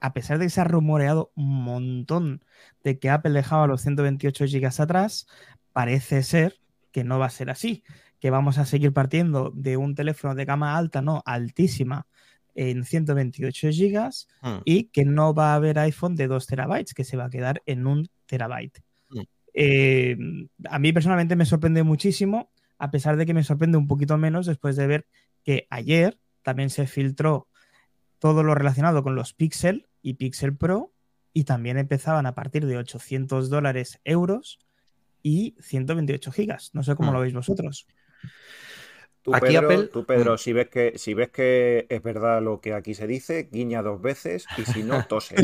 a 0.00 0.12
pesar 0.14 0.38
de 0.38 0.46
que 0.46 0.50
se 0.50 0.60
ha 0.60 0.64
rumoreado 0.64 1.30
un 1.36 1.62
montón 1.62 2.42
de 2.82 2.98
que 2.98 3.10
Apple 3.10 3.32
dejaba 3.32 3.66
los 3.66 3.82
128 3.82 4.46
GB 4.46 4.80
atrás, 4.82 5.26
parece 5.72 6.22
ser 6.22 6.56
que 6.94 7.02
no 7.02 7.18
va 7.18 7.26
a 7.26 7.30
ser 7.30 7.50
así, 7.50 7.82
que 8.20 8.30
vamos 8.30 8.56
a 8.58 8.64
seguir 8.64 8.92
partiendo 8.92 9.50
de 9.52 9.76
un 9.76 9.96
teléfono 9.96 10.36
de 10.36 10.44
gama 10.44 10.76
alta, 10.76 11.02
no, 11.02 11.24
altísima, 11.26 12.06
en 12.54 12.84
128 12.84 13.70
GB 13.72 14.10
Mm. 14.42 14.62
y 14.64 14.84
que 14.84 15.04
no 15.04 15.34
va 15.34 15.52
a 15.52 15.54
haber 15.56 15.76
iPhone 15.80 16.14
de 16.14 16.28
2 16.28 16.46
terabytes, 16.46 16.94
que 16.94 17.02
se 17.02 17.16
va 17.16 17.24
a 17.24 17.30
quedar 17.30 17.62
en 17.66 17.88
un 17.88 18.08
terabyte. 18.26 18.80
Mm. 19.10 19.20
Eh, 19.54 20.16
a 20.70 20.78
mí 20.78 20.92
personalmente 20.92 21.34
me 21.34 21.46
sorprende 21.46 21.82
muchísimo, 21.82 22.52
a 22.78 22.92
pesar 22.92 23.16
de 23.16 23.26
que 23.26 23.34
me 23.34 23.42
sorprende 23.42 23.76
un 23.76 23.88
poquito 23.88 24.16
menos 24.16 24.46
después 24.46 24.76
de 24.76 24.86
ver 24.86 25.06
que 25.42 25.66
ayer 25.70 26.20
también 26.42 26.70
se 26.70 26.86
filtró 26.86 27.48
todo 28.20 28.44
lo 28.44 28.54
relacionado 28.54 29.02
con 29.02 29.16
los 29.16 29.34
Pixel 29.34 29.88
y 30.00 30.14
Pixel 30.14 30.56
Pro 30.56 30.92
y 31.32 31.42
también 31.42 31.76
empezaban 31.76 32.26
a 32.26 32.36
partir 32.36 32.66
de 32.66 32.76
800 32.76 33.50
dólares 33.50 34.00
euros 34.04 34.60
y 35.24 35.56
128 35.60 36.30
gigas. 36.30 36.70
No 36.74 36.84
sé 36.84 36.94
cómo 36.94 37.10
Mm. 37.10 37.14
lo 37.14 37.20
veis 37.20 37.34
vosotros. 37.34 37.88
Tú, 39.22 39.34
Aquí 39.34 39.46
Pedro, 39.46 39.66
Apple- 39.70 39.86
tú, 39.90 40.04
Pedro, 40.04 40.34
Mm. 40.34 40.38
si 40.38 40.52
ves 40.52 40.68
que 40.68 40.92
si 40.96 41.14
ves 41.14 41.30
que 41.30 41.86
es 41.88 42.02
verdad 42.02 42.42
lo 42.42 42.60
que 42.60 42.74
aquí 42.74 42.92
se 42.94 43.06
dice, 43.06 43.48
guiña 43.50 43.80
dos 43.82 44.02
veces 44.02 44.44
y 44.58 44.66
si 44.66 44.82
no, 44.82 45.02
tose. 45.08 45.34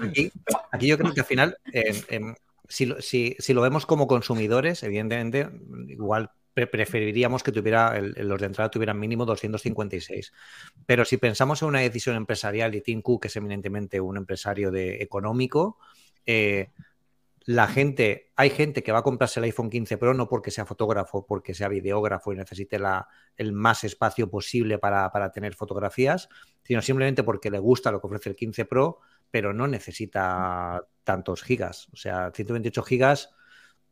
Aquí, 0.00 0.32
aquí 0.72 0.86
yo 0.86 0.98
creo 0.98 1.12
que 1.12 1.20
al 1.20 1.26
final, 1.26 1.58
en- 1.72 2.04
en- 2.08 2.36
si, 2.68 2.86
lo, 2.86 3.00
si- 3.02 3.36
si 3.38 3.52
lo 3.54 3.60
vemos 3.60 3.86
como 3.86 4.06
consumidores, 4.06 4.82
evidentemente, 4.82 5.48
igual 5.88 6.30
pre- 6.54 6.66
preferiríamos 6.68 7.42
que 7.42 7.52
tuviera 7.52 7.96
el- 7.96 8.14
los 8.28 8.40
de 8.40 8.46
entrada 8.46 8.70
tuvieran 8.70 8.98
mínimo 9.00 9.24
256. 9.26 10.32
Pero 10.86 11.04
si 11.04 11.16
pensamos 11.16 11.60
en 11.62 11.68
una 11.68 11.80
decisión 11.80 12.14
empresarial 12.16 12.74
y 12.74 12.80
Tim 12.80 13.02
Cook 13.02 13.26
es 13.26 13.36
eminentemente 13.36 14.00
un 14.00 14.16
empresario 14.16 14.70
de, 14.70 15.02
económico, 15.02 15.78
eh, 16.26 16.70
la 17.46 17.66
gente, 17.66 18.32
hay 18.36 18.48
gente 18.48 18.82
que 18.82 18.92
va 18.92 19.00
a 19.00 19.02
comprarse 19.02 19.38
el 19.38 19.44
iPhone 19.44 19.68
15 19.68 19.98
Pro 19.98 20.14
no 20.14 20.28
porque 20.28 20.50
sea 20.50 20.64
fotógrafo, 20.64 21.26
porque 21.26 21.52
sea 21.52 21.68
videógrafo 21.68 22.32
y 22.32 22.36
necesite 22.36 22.78
la, 22.78 23.06
el 23.36 23.52
más 23.52 23.84
espacio 23.84 24.30
posible 24.30 24.78
para, 24.78 25.10
para 25.10 25.30
tener 25.30 25.54
fotografías, 25.54 26.28
sino 26.62 26.80
simplemente 26.80 27.22
porque 27.22 27.50
le 27.50 27.58
gusta 27.58 27.92
lo 27.92 28.00
que 28.00 28.06
ofrece 28.06 28.30
el 28.30 28.36
15 28.36 28.64
Pro, 28.64 29.00
pero 29.30 29.52
no 29.52 29.66
necesita 29.66 30.86
tantos 31.02 31.42
gigas. 31.42 31.88
O 31.92 31.96
sea, 31.96 32.30
128 32.34 32.82
gigas, 32.82 33.30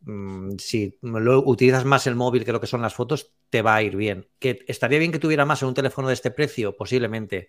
mm, 0.00 0.52
si 0.56 0.98
lo 1.02 1.44
utilizas 1.44 1.84
más 1.84 2.06
el 2.06 2.14
móvil 2.14 2.46
que 2.46 2.52
lo 2.52 2.60
que 2.60 2.66
son 2.66 2.80
las 2.80 2.94
fotos, 2.94 3.34
te 3.50 3.60
va 3.60 3.74
a 3.74 3.82
ir 3.82 3.96
bien. 3.96 4.28
¿Que 4.38 4.64
estaría 4.66 4.98
bien 4.98 5.12
que 5.12 5.18
tuviera 5.18 5.44
más 5.44 5.60
en 5.60 5.68
un 5.68 5.74
teléfono 5.74 6.08
de 6.08 6.14
este 6.14 6.30
precio? 6.30 6.74
Posiblemente. 6.74 7.48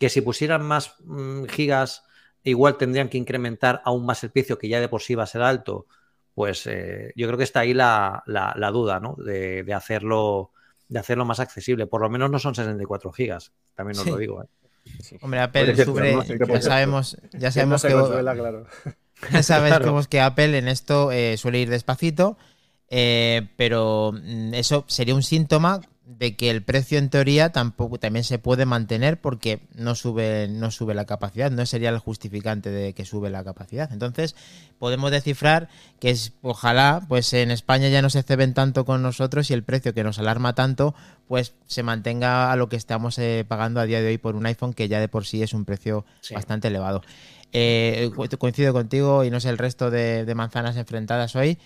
Que 0.00 0.08
si 0.08 0.20
pusieran 0.20 0.64
más 0.64 0.96
mm, 1.04 1.44
gigas, 1.44 2.02
igual 2.44 2.76
tendrían 2.76 3.08
que 3.08 3.18
incrementar 3.18 3.80
aún 3.84 4.04
más 4.06 4.22
el 4.24 4.30
precio, 4.30 4.58
que 4.58 4.68
ya 4.68 4.80
de 4.80 4.88
por 4.88 5.02
sí 5.02 5.14
va 5.14 5.24
a 5.24 5.26
ser 5.26 5.42
alto. 5.42 5.86
Pues 6.34 6.66
eh, 6.66 7.12
yo 7.16 7.26
creo 7.26 7.38
que 7.38 7.44
está 7.44 7.60
ahí 7.60 7.74
la, 7.74 8.22
la- 8.26 8.54
la 8.56 8.70
duda, 8.70 9.00
¿no? 9.00 9.14
De, 9.16 9.62
de 9.62 9.74
hacerlo 9.74 10.50
de 10.88 10.98
hacerlo 10.98 11.24
más 11.24 11.40
accesible. 11.40 11.86
Por 11.86 12.02
lo 12.02 12.10
menos 12.10 12.30
no 12.30 12.38
son 12.38 12.54
64 12.54 13.10
gigas. 13.12 13.52
También 13.74 13.98
os 13.98 14.04
Sí. 14.04 14.10
lo 14.10 14.16
digo. 14.18 14.42
¿eh? 14.42 14.46
Hombre, 15.22 15.40
Apple 15.40 15.72
qué 15.74 15.84
ya 16.46 16.60
sabemos, 16.60 17.16
ya 17.32 17.50
sabemos 17.50 17.82
que, 17.82 17.92
consuela, 17.92 18.34
claro. 18.34 18.66
ya 19.32 19.42
sabemos 19.42 19.78
Claro. 19.78 20.02
que 20.10 20.20
Apple 20.20 20.58
en 20.58 20.68
esto 20.68 21.10
eh, 21.10 21.36
suele 21.38 21.60
ir 21.60 21.70
despacito, 21.70 22.36
eh, 22.90 23.48
pero 23.56 24.12
mm, 24.12 24.52
eso 24.54 24.84
sería 24.86 25.14
un 25.14 25.22
síntoma 25.22 25.80
de 26.06 26.36
que 26.36 26.50
el 26.50 26.62
precio 26.62 26.98
en 26.98 27.08
teoría 27.08 27.50
tampoco 27.50 27.98
también 27.98 28.24
se 28.24 28.38
puede 28.38 28.66
mantener 28.66 29.18
porque 29.20 29.60
no 29.74 29.94
sube 29.94 30.48
no 30.48 30.70
sube 30.70 30.92
la 30.94 31.06
capacidad, 31.06 31.50
no 31.50 31.64
sería 31.64 31.88
el 31.88 31.98
justificante 31.98 32.70
de 32.70 32.92
que 32.92 33.06
sube 33.06 33.30
la 33.30 33.42
capacidad. 33.42 33.90
Entonces, 33.90 34.36
podemos 34.78 35.10
descifrar 35.10 35.68
que 36.00 36.10
es 36.10 36.32
ojalá 36.42 37.02
pues 37.08 37.32
en 37.32 37.50
España 37.50 37.88
ya 37.88 38.02
no 38.02 38.10
se 38.10 38.22
ceben 38.22 38.52
tanto 38.52 38.84
con 38.84 39.00
nosotros 39.02 39.50
y 39.50 39.54
el 39.54 39.62
precio 39.62 39.94
que 39.94 40.04
nos 40.04 40.18
alarma 40.18 40.54
tanto 40.54 40.94
pues 41.26 41.54
se 41.66 41.82
mantenga 41.82 42.52
a 42.52 42.56
lo 42.56 42.68
que 42.68 42.76
estamos 42.76 43.18
eh, 43.18 43.46
pagando 43.48 43.80
a 43.80 43.86
día 43.86 44.02
de 44.02 44.08
hoy 44.08 44.18
por 44.18 44.36
un 44.36 44.44
iPhone 44.44 44.74
que 44.74 44.88
ya 44.88 45.00
de 45.00 45.08
por 45.08 45.24
sí 45.24 45.42
es 45.42 45.54
un 45.54 45.64
precio 45.64 46.04
Sí. 46.20 46.34
bastante 46.34 46.68
elevado. 46.68 47.00
Eh, 47.56 48.10
co- 48.16 48.26
coincido 48.38 48.72
contigo 48.72 49.24
y 49.24 49.30
no 49.30 49.38
sé 49.40 49.48
el 49.48 49.58
resto 49.58 49.88
de, 49.90 50.24
de 50.24 50.34
manzanas 50.34 50.76
enfrentadas 50.76 51.36
hoy. 51.36 51.56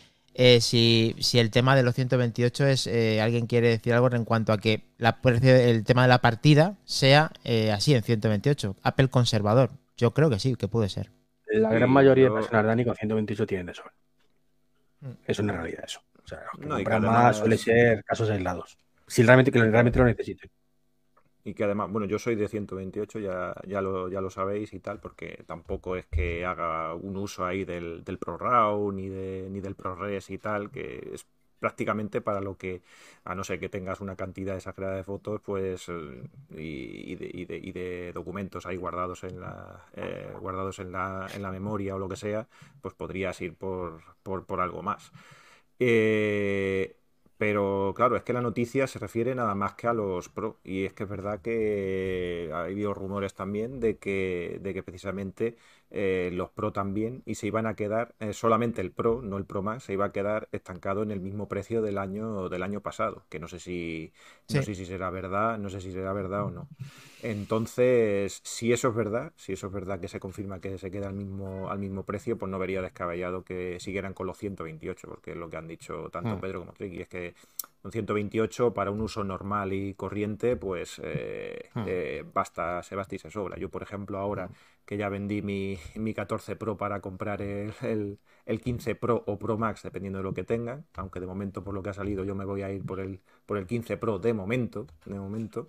Eh, 0.41 0.61
si, 0.61 1.17
si 1.19 1.41
el 1.41 1.51
tema 1.51 1.75
de 1.75 1.83
los 1.83 1.97
128 1.97 2.67
es, 2.69 2.87
eh, 2.87 3.21
alguien 3.21 3.49
quiere 3.49 3.71
decir 3.71 3.93
algo 3.93 4.09
en 4.15 4.25
cuanto 4.25 4.53
a 4.53 4.59
que 4.59 4.85
la, 4.97 5.19
el 5.43 5.83
tema 5.83 6.03
de 6.03 6.09
la 6.09 6.19
partida 6.21 6.77
sea 6.85 7.33
eh, 7.43 7.73
así 7.73 7.93
en 7.93 8.05
128. 8.05 8.77
Apple 8.85 9.09
conservador. 9.09 9.71
Yo 9.97 10.13
creo 10.15 10.31
que 10.31 10.39
sí, 10.39 10.55
que 10.55 10.69
puede 10.69 10.89
ser. 10.89 11.11
La 11.47 11.71
gran 11.73 11.91
mayoría 11.91 12.29
yo- 12.29 12.35
de 12.35 12.41
personas, 12.41 12.65
Dani, 12.67 12.85
con 12.85 12.95
128 12.95 13.47
tienen 13.49 13.67
de 13.67 13.75
sobra. 13.75 13.93
Mm. 15.01 15.11
Es 15.27 15.39
una 15.41 15.55
realidad 15.55 15.83
eso. 15.85 16.01
O 16.25 16.29
sea, 16.29 16.39
los 16.57 16.79
que 16.85 16.89
No, 17.01 17.01
más 17.01 17.37
suele 17.39 17.59
ser 17.59 18.05
casos 18.05 18.31
aislados. 18.31 18.79
Si 19.09 19.25
realmente, 19.25 19.51
que 19.51 19.59
lo- 19.59 19.69
realmente 19.71 19.99
lo 19.99 20.05
necesiten. 20.05 20.49
Y 21.49 21.55
que 21.55 21.65
además, 21.65 21.91
bueno, 21.91 22.07
yo 22.07 22.19
soy 22.19 22.35
de 22.37 22.47
128, 22.49 23.19
ya, 23.21 23.55
ya, 23.67 23.81
lo, 23.81 24.09
ya 24.11 24.21
lo 24.21 24.29
sabéis 24.31 24.73
y 24.75 24.81
tal, 24.81 25.01
porque 25.01 25.45
tampoco 25.47 25.97
es 25.97 26.07
que 26.07 26.45
haga 26.45 26.95
un 26.95 27.17
uso 27.17 27.45
ahí 27.47 27.65
del, 27.65 28.05
del 28.05 28.19
ProRAW 28.19 28.93
ni, 28.93 29.09
de, 29.09 29.49
ni 29.51 29.61
del 29.61 29.75
ProRes 29.75 30.29
y 30.31 30.39
tal, 30.39 30.71
que 30.71 31.11
es 31.15 31.27
prácticamente 31.59 32.21
para 32.21 32.41
lo 32.41 32.57
que, 32.59 32.83
a 33.25 33.35
no 33.35 33.45
ser 33.45 33.59
que 33.61 33.69
tengas 33.69 34.01
una 34.01 34.15
cantidad 34.17 34.57
exagerada 34.57 34.97
de 34.97 35.05
fotos, 35.05 35.41
pues, 35.41 35.89
eh, 35.89 36.23
y, 36.51 37.13
y 37.13 37.15
de, 37.17 37.31
y 37.33 37.45
de- 37.47 37.59
y 37.59 37.73
de 37.73 38.13
documentos 38.13 38.67
ahí 38.67 38.77
guardados 38.77 39.25
en 39.25 39.41
la, 39.41 39.87
eh, 39.95 40.33
guardados 40.41 40.79
en 40.81 40.93
la, 40.93 41.27
en 41.35 41.43
la 41.43 41.51
memoria 41.51 41.95
o 41.97 41.99
lo 41.99 42.09
que 42.09 42.17
sea, 42.17 42.47
pues 42.83 42.95
podrías 42.95 43.41
ir 43.41 43.55
por, 43.57 44.03
por, 44.23 44.45
por 44.47 44.61
algo 44.61 44.83
más. 44.83 45.11
Eh, 45.79 46.97
pero 47.39 47.93
claro, 47.97 48.17
es 48.17 48.23
que 48.25 48.33
la 48.33 48.41
noticia 48.43 48.87
se 48.87 48.99
refiere 48.99 49.35
nada 49.35 49.55
más 49.55 49.75
que 49.75 49.87
a 49.87 49.93
los 49.93 50.29
Pro. 50.29 50.61
Y 50.65 50.85
es 50.85 50.93
que 50.93 51.05
es 51.05 51.09
verdad 51.09 51.41
que 51.41 52.51
ha 52.53 52.63
habido 52.65 52.95
rumores 52.95 53.35
también 53.35 53.81
de 53.81 53.99
que, 53.99 54.59
de 54.63 54.75
que 54.75 54.83
precisamente 54.83 55.57
eh, 55.91 56.31
los 56.33 56.51
Pro 56.51 56.73
también, 56.73 57.23
y 57.27 57.35
se 57.37 57.47
iban 57.47 57.67
a 57.67 57.75
quedar, 57.75 58.15
eh, 58.21 58.33
solamente 58.33 58.81
el 58.81 58.91
Pro, 58.93 59.23
no 59.23 59.37
el 59.39 59.45
Pro 59.47 59.63
Max, 59.63 59.85
se 59.85 59.93
iba 59.95 60.07
a 60.07 60.13
quedar 60.13 60.49
estancado 60.53 61.03
en 61.03 61.11
el 61.11 61.21
mismo 61.21 61.49
precio 61.49 61.83
del 61.83 61.99
año, 61.99 62.49
del 62.49 62.63
año 62.63 62.81
pasado. 62.83 63.25
Que 63.29 63.39
no 63.41 63.49
sé 63.49 63.59
si, 63.61 64.13
no 64.49 64.63
sé 64.63 64.75
si 64.75 64.85
será 64.87 65.11
verdad, 65.11 65.59
no 65.59 65.71
sé 65.71 65.81
si 65.81 65.93
será 65.93 66.13
verdad 66.13 66.45
o 66.47 66.51
no. 66.51 66.69
Entonces, 67.21 68.41
si 68.45 68.73
eso 68.73 68.89
es 68.89 68.95
verdad, 68.95 69.33
si 69.37 69.53
eso 69.53 69.67
es 69.67 69.73
verdad 69.73 69.99
que 70.01 70.07
se 70.09 70.21
confirma 70.21 70.61
que 70.61 70.79
se 70.79 70.91
queda 70.91 71.09
al 71.09 71.15
mismo, 71.15 71.69
al 71.69 71.81
mismo 71.81 72.05
precio, 72.05 72.39
pues 72.39 72.49
no 72.51 72.59
vería 72.61 72.81
descabellado 72.81 73.43
que 73.45 73.81
siguieran 73.81 74.15
con 74.15 74.27
los 74.29 74.39
128, 74.39 75.09
porque 75.09 75.33
es 75.33 75.37
lo 75.37 75.51
que 75.51 75.57
han 75.57 75.67
dicho 75.67 76.11
tanto 76.11 76.37
Hmm. 76.37 76.41
Pedro 76.41 76.61
como 76.61 76.73
Tricky, 76.75 77.01
es 77.03 77.09
que 77.09 77.35
un 77.83 77.91
128 77.93 78.73
para 78.73 78.91
un 78.93 79.01
uso 79.01 79.25
normal 79.25 79.73
y 79.73 79.95
corriente, 79.95 80.57
pues 80.57 81.01
eh, 81.03 81.71
Hmm. 81.75 81.81
eh, 81.85 82.25
basta, 82.33 82.83
se 82.85 82.95
basta 82.95 83.17
y 83.17 83.19
se 83.19 83.31
sobra. 83.31 83.59
Yo, 83.59 83.69
por 83.69 83.83
ejemplo, 83.83 84.19
ahora 84.19 84.51
que 84.89 84.97
ya 84.97 85.11
vendí 85.11 85.43
mi, 85.43 85.79
mi 85.97 86.15
14 86.15 86.57
Pro 86.57 86.79
para 86.79 87.03
comprar 87.03 87.43
el, 87.43 87.75
el, 87.83 88.19
el 88.47 88.61
15 88.63 88.95
Pro 88.95 89.23
o 89.27 89.39
Pro 89.39 89.59
Max, 89.59 89.83
dependiendo 89.83 90.21
de 90.21 90.25
lo 90.25 90.33
que 90.33 90.45
tengan, 90.45 90.87
aunque 90.95 91.21
de 91.21 91.27
momento 91.27 91.63
por 91.63 91.75
lo 91.75 91.83
que 91.83 91.91
ha 91.91 91.93
salido 91.93 92.25
yo 92.25 92.35
me 92.35 92.47
voy 92.47 92.63
a 92.63 92.73
ir 92.73 92.83
por 92.87 92.99
el, 93.01 93.21
por 93.45 93.59
el 93.59 93.67
15 93.67 93.99
Pro 93.99 94.19
de 94.19 94.33
momento, 94.33 94.87
de 95.05 95.19
momento. 95.21 95.69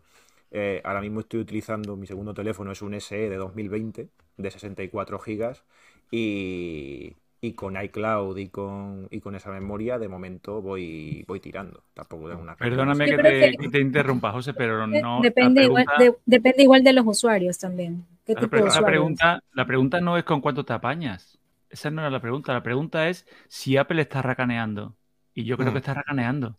Eh, 0.51 0.81
ahora 0.85 1.01
mismo 1.01 1.19
estoy 1.19 1.41
utilizando 1.41 1.97
mi 1.97 2.07
segundo 2.07 2.33
teléfono, 2.33 2.71
es 2.71 2.81
un 2.81 2.93
SE 2.93 3.29
de 3.29 3.35
2020 3.35 4.09
de 4.38 4.51
64 4.51 5.19
gigas 5.19 5.65
y, 6.11 7.13
y 7.41 7.53
con 7.53 7.81
iCloud 7.81 8.38
y 8.38 8.50
con, 8.50 9.08
y 9.12 9.22
con 9.22 9.34
esa 9.36 9.50
memoria 9.51 9.98
de 9.98 10.08
momento 10.10 10.62
voy, 10.62 11.24
voy 11.27 11.39
tirando. 11.39 11.84
Tampoco 11.93 12.27
tengo 12.29 12.41
una 12.41 12.55
Perdóname 12.55 13.05
que 13.05 13.17
te, 13.17 13.51
que- 13.51 13.58
que 13.58 13.69
te 13.69 13.79
interrumpa, 13.79 14.31
José, 14.31 14.53
pero 14.53 14.86
no. 14.88 15.22
depende, 15.22 15.62
la 15.62 15.67
igual, 15.67 15.86
de- 15.98 16.15
depende 16.25 16.63
igual 16.63 16.84
de 16.84 16.93
los 16.93 17.05
usuarios 17.08 17.58
también. 17.58 18.05
¿Qué 18.25 18.34
la 18.34 18.41
tipo 18.41 18.55
de 18.58 18.62
la 18.63 18.67
usuarios? 18.67 18.89
pregunta, 18.91 19.43
la 19.53 19.65
pregunta 19.65 20.01
no 20.01 20.17
es 20.17 20.24
con 20.25 20.41
cuánto 20.41 20.65
te 20.65 20.74
apañas. 20.74 21.39
Esa 21.69 21.89
no 21.91 22.02
era 22.02 22.10
la 22.10 22.19
pregunta. 22.19 22.52
La 22.54 22.63
pregunta 22.63 23.08
es 23.10 23.25
si 23.47 23.78
Apple 23.78 24.02
está 24.02 24.21
racaneando. 24.21 24.95
Y 25.34 25.45
yo 25.45 25.56
creo 25.56 25.69
Hmm. 25.69 25.73
que 25.73 25.80
está 25.80 25.93
racaneando. 25.93 26.58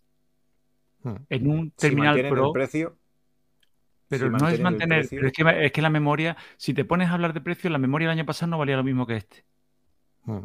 Hmm. 1.03 1.15
En 1.29 1.47
un 1.47 1.71
terminal 1.71 2.19
Pro. 2.29 2.47
el 2.47 2.53
precio, 2.53 2.97
Pero 4.07 4.27
si 4.27 4.43
no 4.43 4.49
es 4.49 4.59
mantener, 4.59 4.99
precio- 5.01 5.17
pero 5.19 5.27
es 5.27 5.33
que, 5.33 5.65
es 5.65 5.71
que 5.71 5.81
la 5.81 5.89
memoria, 5.89 6.37
si 6.57 6.73
te 6.73 6.85
pones 6.85 7.09
a 7.09 7.13
hablar 7.13 7.33
de 7.33 7.41
precios, 7.41 7.71
la 7.71 7.77
memoria 7.77 8.07
del 8.09 8.17
año 8.17 8.25
pasado 8.25 8.49
no 8.49 8.57
valía 8.57 8.77
lo 8.77 8.83
mismo 8.83 9.05
que 9.05 9.17
este. 9.17 9.45
Hmm. 10.25 10.39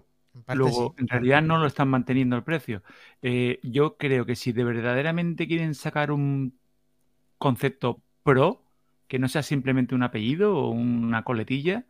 En 0.46 0.58
Luego, 0.58 0.94
sí. 0.96 1.02
en 1.02 1.08
realidad 1.08 1.42
no 1.42 1.58
lo 1.58 1.66
están 1.66 1.88
manteniendo 1.88 2.36
el 2.36 2.42
precio. 2.44 2.82
Eh, 3.22 3.58
yo 3.62 3.96
creo 3.96 4.26
que 4.26 4.36
si 4.36 4.52
de 4.52 4.64
verdaderamente 4.64 5.46
quieren 5.46 5.74
sacar 5.74 6.10
un 6.10 6.58
concepto 7.38 8.02
pro, 8.22 8.62
que 9.08 9.18
no 9.18 9.28
sea 9.28 9.42
simplemente 9.42 9.94
un 9.94 10.02
apellido 10.02 10.56
o 10.56 10.70
una 10.70 11.22
coletilla, 11.22 11.86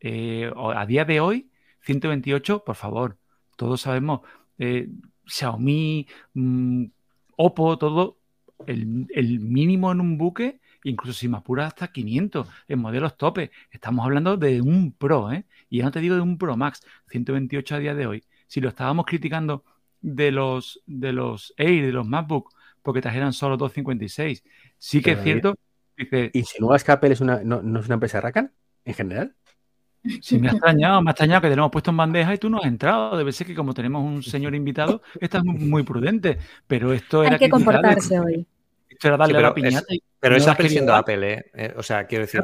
eh, 0.00 0.50
a 0.56 0.86
día 0.86 1.04
de 1.04 1.20
hoy, 1.20 1.50
128, 1.80 2.64
por 2.64 2.76
favor, 2.76 3.18
todos 3.56 3.80
sabemos, 3.80 4.20
eh, 4.58 4.88
Xiaomi, 5.24 6.06
mm, 6.34 6.84
Oppo, 7.36 7.76
todo, 7.78 8.18
el, 8.66 9.06
el 9.10 9.40
mínimo 9.40 9.92
en 9.92 10.00
un 10.00 10.18
buque, 10.18 10.60
incluso 10.90 11.18
si 11.18 11.28
me 11.28 11.38
apuras 11.38 11.68
hasta 11.68 11.88
500 11.88 12.48
en 12.68 12.78
modelos 12.78 13.16
tope. 13.16 13.50
Estamos 13.70 14.04
hablando 14.04 14.36
de 14.36 14.60
un 14.60 14.92
Pro, 14.92 15.32
¿eh? 15.32 15.44
Y 15.68 15.78
ya 15.78 15.84
no 15.84 15.90
te 15.90 16.00
digo 16.00 16.14
de 16.14 16.20
un 16.20 16.38
Pro 16.38 16.56
Max, 16.56 16.80
128 17.08 17.74
a 17.74 17.78
día 17.78 17.94
de 17.94 18.06
hoy. 18.06 18.24
Si 18.46 18.60
lo 18.60 18.68
estábamos 18.68 19.06
criticando 19.06 19.64
de 20.00 20.30
los, 20.30 20.82
de 20.86 21.12
los 21.12 21.52
Air, 21.56 21.86
de 21.86 21.92
los 21.92 22.06
MacBook, 22.06 22.52
porque 22.82 23.00
trajeran 23.00 23.32
solo 23.32 23.56
256, 23.56 24.44
sí 24.78 25.00
que 25.00 25.10
Pero, 25.10 25.18
es 25.18 25.24
cierto. 25.24 25.54
Dice, 25.96 26.30
¿Insinúas 26.34 26.84
que 26.84 26.92
Apple 26.92 27.12
es 27.12 27.20
una, 27.20 27.42
no, 27.42 27.62
no 27.62 27.80
es 27.80 27.86
una 27.86 27.94
empresa 27.94 28.20
racan 28.20 28.52
en 28.84 28.94
general? 28.94 29.34
Sí, 30.20 30.38
me 30.38 30.48
ha 30.48 30.52
extrañado, 30.52 31.02
me 31.02 31.10
ha 31.10 31.12
extrañado 31.12 31.40
que 31.40 31.48
tenemos 31.48 31.70
puesto 31.72 31.90
en 31.90 31.96
bandeja 31.96 32.32
y 32.32 32.38
tú 32.38 32.48
no 32.48 32.58
has 32.58 32.66
entrado. 32.66 33.16
Debe 33.16 33.32
ser 33.32 33.46
que 33.46 33.56
como 33.56 33.74
tenemos 33.74 34.04
un 34.04 34.22
señor 34.22 34.54
invitado, 34.54 35.02
estás 35.20 35.42
muy, 35.44 35.58
muy 35.58 35.82
prudente. 35.82 36.38
Pero 36.68 36.92
esto 36.92 37.24
era 37.24 37.32
Hay 37.32 37.38
que 37.38 37.50
criticarle, 37.50 37.80
comportarse 37.80 38.20
hoy. 38.20 38.46
Esto 38.96 39.08
era 39.08 39.16
darle 39.18 39.32
Sí, 39.32 39.36
pero 39.36 39.48
la 39.48 39.54
piñata. 39.54 39.94
y- 39.94 40.02
Pero 40.18 40.32
no 40.32 40.38
es 40.38 40.46
la 40.46 40.96
Apple 40.98 41.32
¿eh? 41.32 41.44
Eh, 41.54 41.74
O 41.76 41.82
sea, 41.82 42.06
quiero 42.06 42.22
decir, 42.24 42.42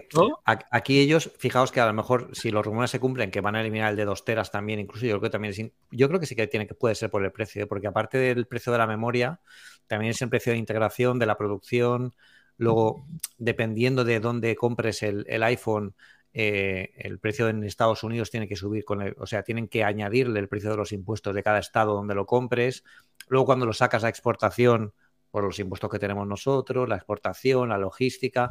aquí 0.70 1.00
ellos, 1.00 1.32
fijaos 1.38 1.72
que 1.72 1.80
a 1.80 1.86
lo 1.86 1.92
mejor 1.94 2.28
si 2.32 2.50
los 2.50 2.64
rumores 2.64 2.90
se 2.90 3.00
cumplen, 3.00 3.30
que 3.30 3.40
van 3.40 3.56
a 3.56 3.60
eliminar 3.62 3.90
el 3.90 3.96
de 3.96 4.04
2 4.04 4.24
teras 4.24 4.50
también, 4.50 4.78
incluso 4.78 5.06
yo 5.06 5.12
creo 5.12 5.22
que 5.22 5.30
también 5.30 5.52
es, 5.52 5.72
yo 5.90 6.08
creo 6.08 6.20
que 6.20 6.26
sí 6.26 6.36
que 6.36 6.46
tiene 6.46 6.66
que 6.66 6.74
puede 6.74 6.94
ser 6.94 7.10
por 7.10 7.24
el 7.24 7.32
precio, 7.32 7.62
¿eh? 7.64 7.66
porque 7.66 7.86
aparte 7.86 8.18
del 8.18 8.46
precio 8.46 8.70
de 8.72 8.78
la 8.78 8.86
memoria, 8.86 9.40
también 9.86 10.10
es 10.10 10.20
el 10.22 10.28
precio 10.28 10.52
de 10.52 10.58
integración, 10.58 11.18
de 11.18 11.26
la 11.26 11.36
producción, 11.38 12.14
luego 12.58 13.06
dependiendo 13.38 14.04
de 14.04 14.20
dónde 14.20 14.54
compres 14.54 15.02
el, 15.02 15.24
el 15.28 15.42
iPhone, 15.42 15.94
eh, 16.34 16.92
el 16.96 17.18
precio 17.18 17.48
en 17.48 17.64
Estados 17.64 18.04
Unidos 18.04 18.30
tiene 18.30 18.46
que 18.48 18.56
subir 18.56 18.84
con 18.84 19.02
el, 19.02 19.14
o 19.18 19.26
sea, 19.26 19.42
tienen 19.42 19.68
que 19.68 19.84
añadirle 19.84 20.38
el 20.40 20.48
precio 20.48 20.70
de 20.70 20.76
los 20.76 20.92
impuestos 20.92 21.34
de 21.34 21.42
cada 21.42 21.58
estado 21.58 21.94
donde 21.94 22.14
lo 22.14 22.26
compres. 22.26 22.84
Luego 23.28 23.46
cuando 23.46 23.66
lo 23.66 23.72
sacas 23.72 24.04
a 24.04 24.08
exportación, 24.08 24.92
por 25.32 25.42
los 25.42 25.58
impuestos 25.58 25.90
que 25.90 25.98
tenemos 25.98 26.28
nosotros, 26.28 26.88
la 26.88 26.96
exportación, 26.96 27.70
la 27.70 27.78
logística. 27.78 28.50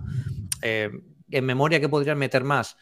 Eh, 0.62 0.90
en 1.30 1.46
memoria, 1.46 1.80
¿qué 1.80 1.88
podrían 1.88 2.18
meter 2.18 2.44
más? 2.44 2.76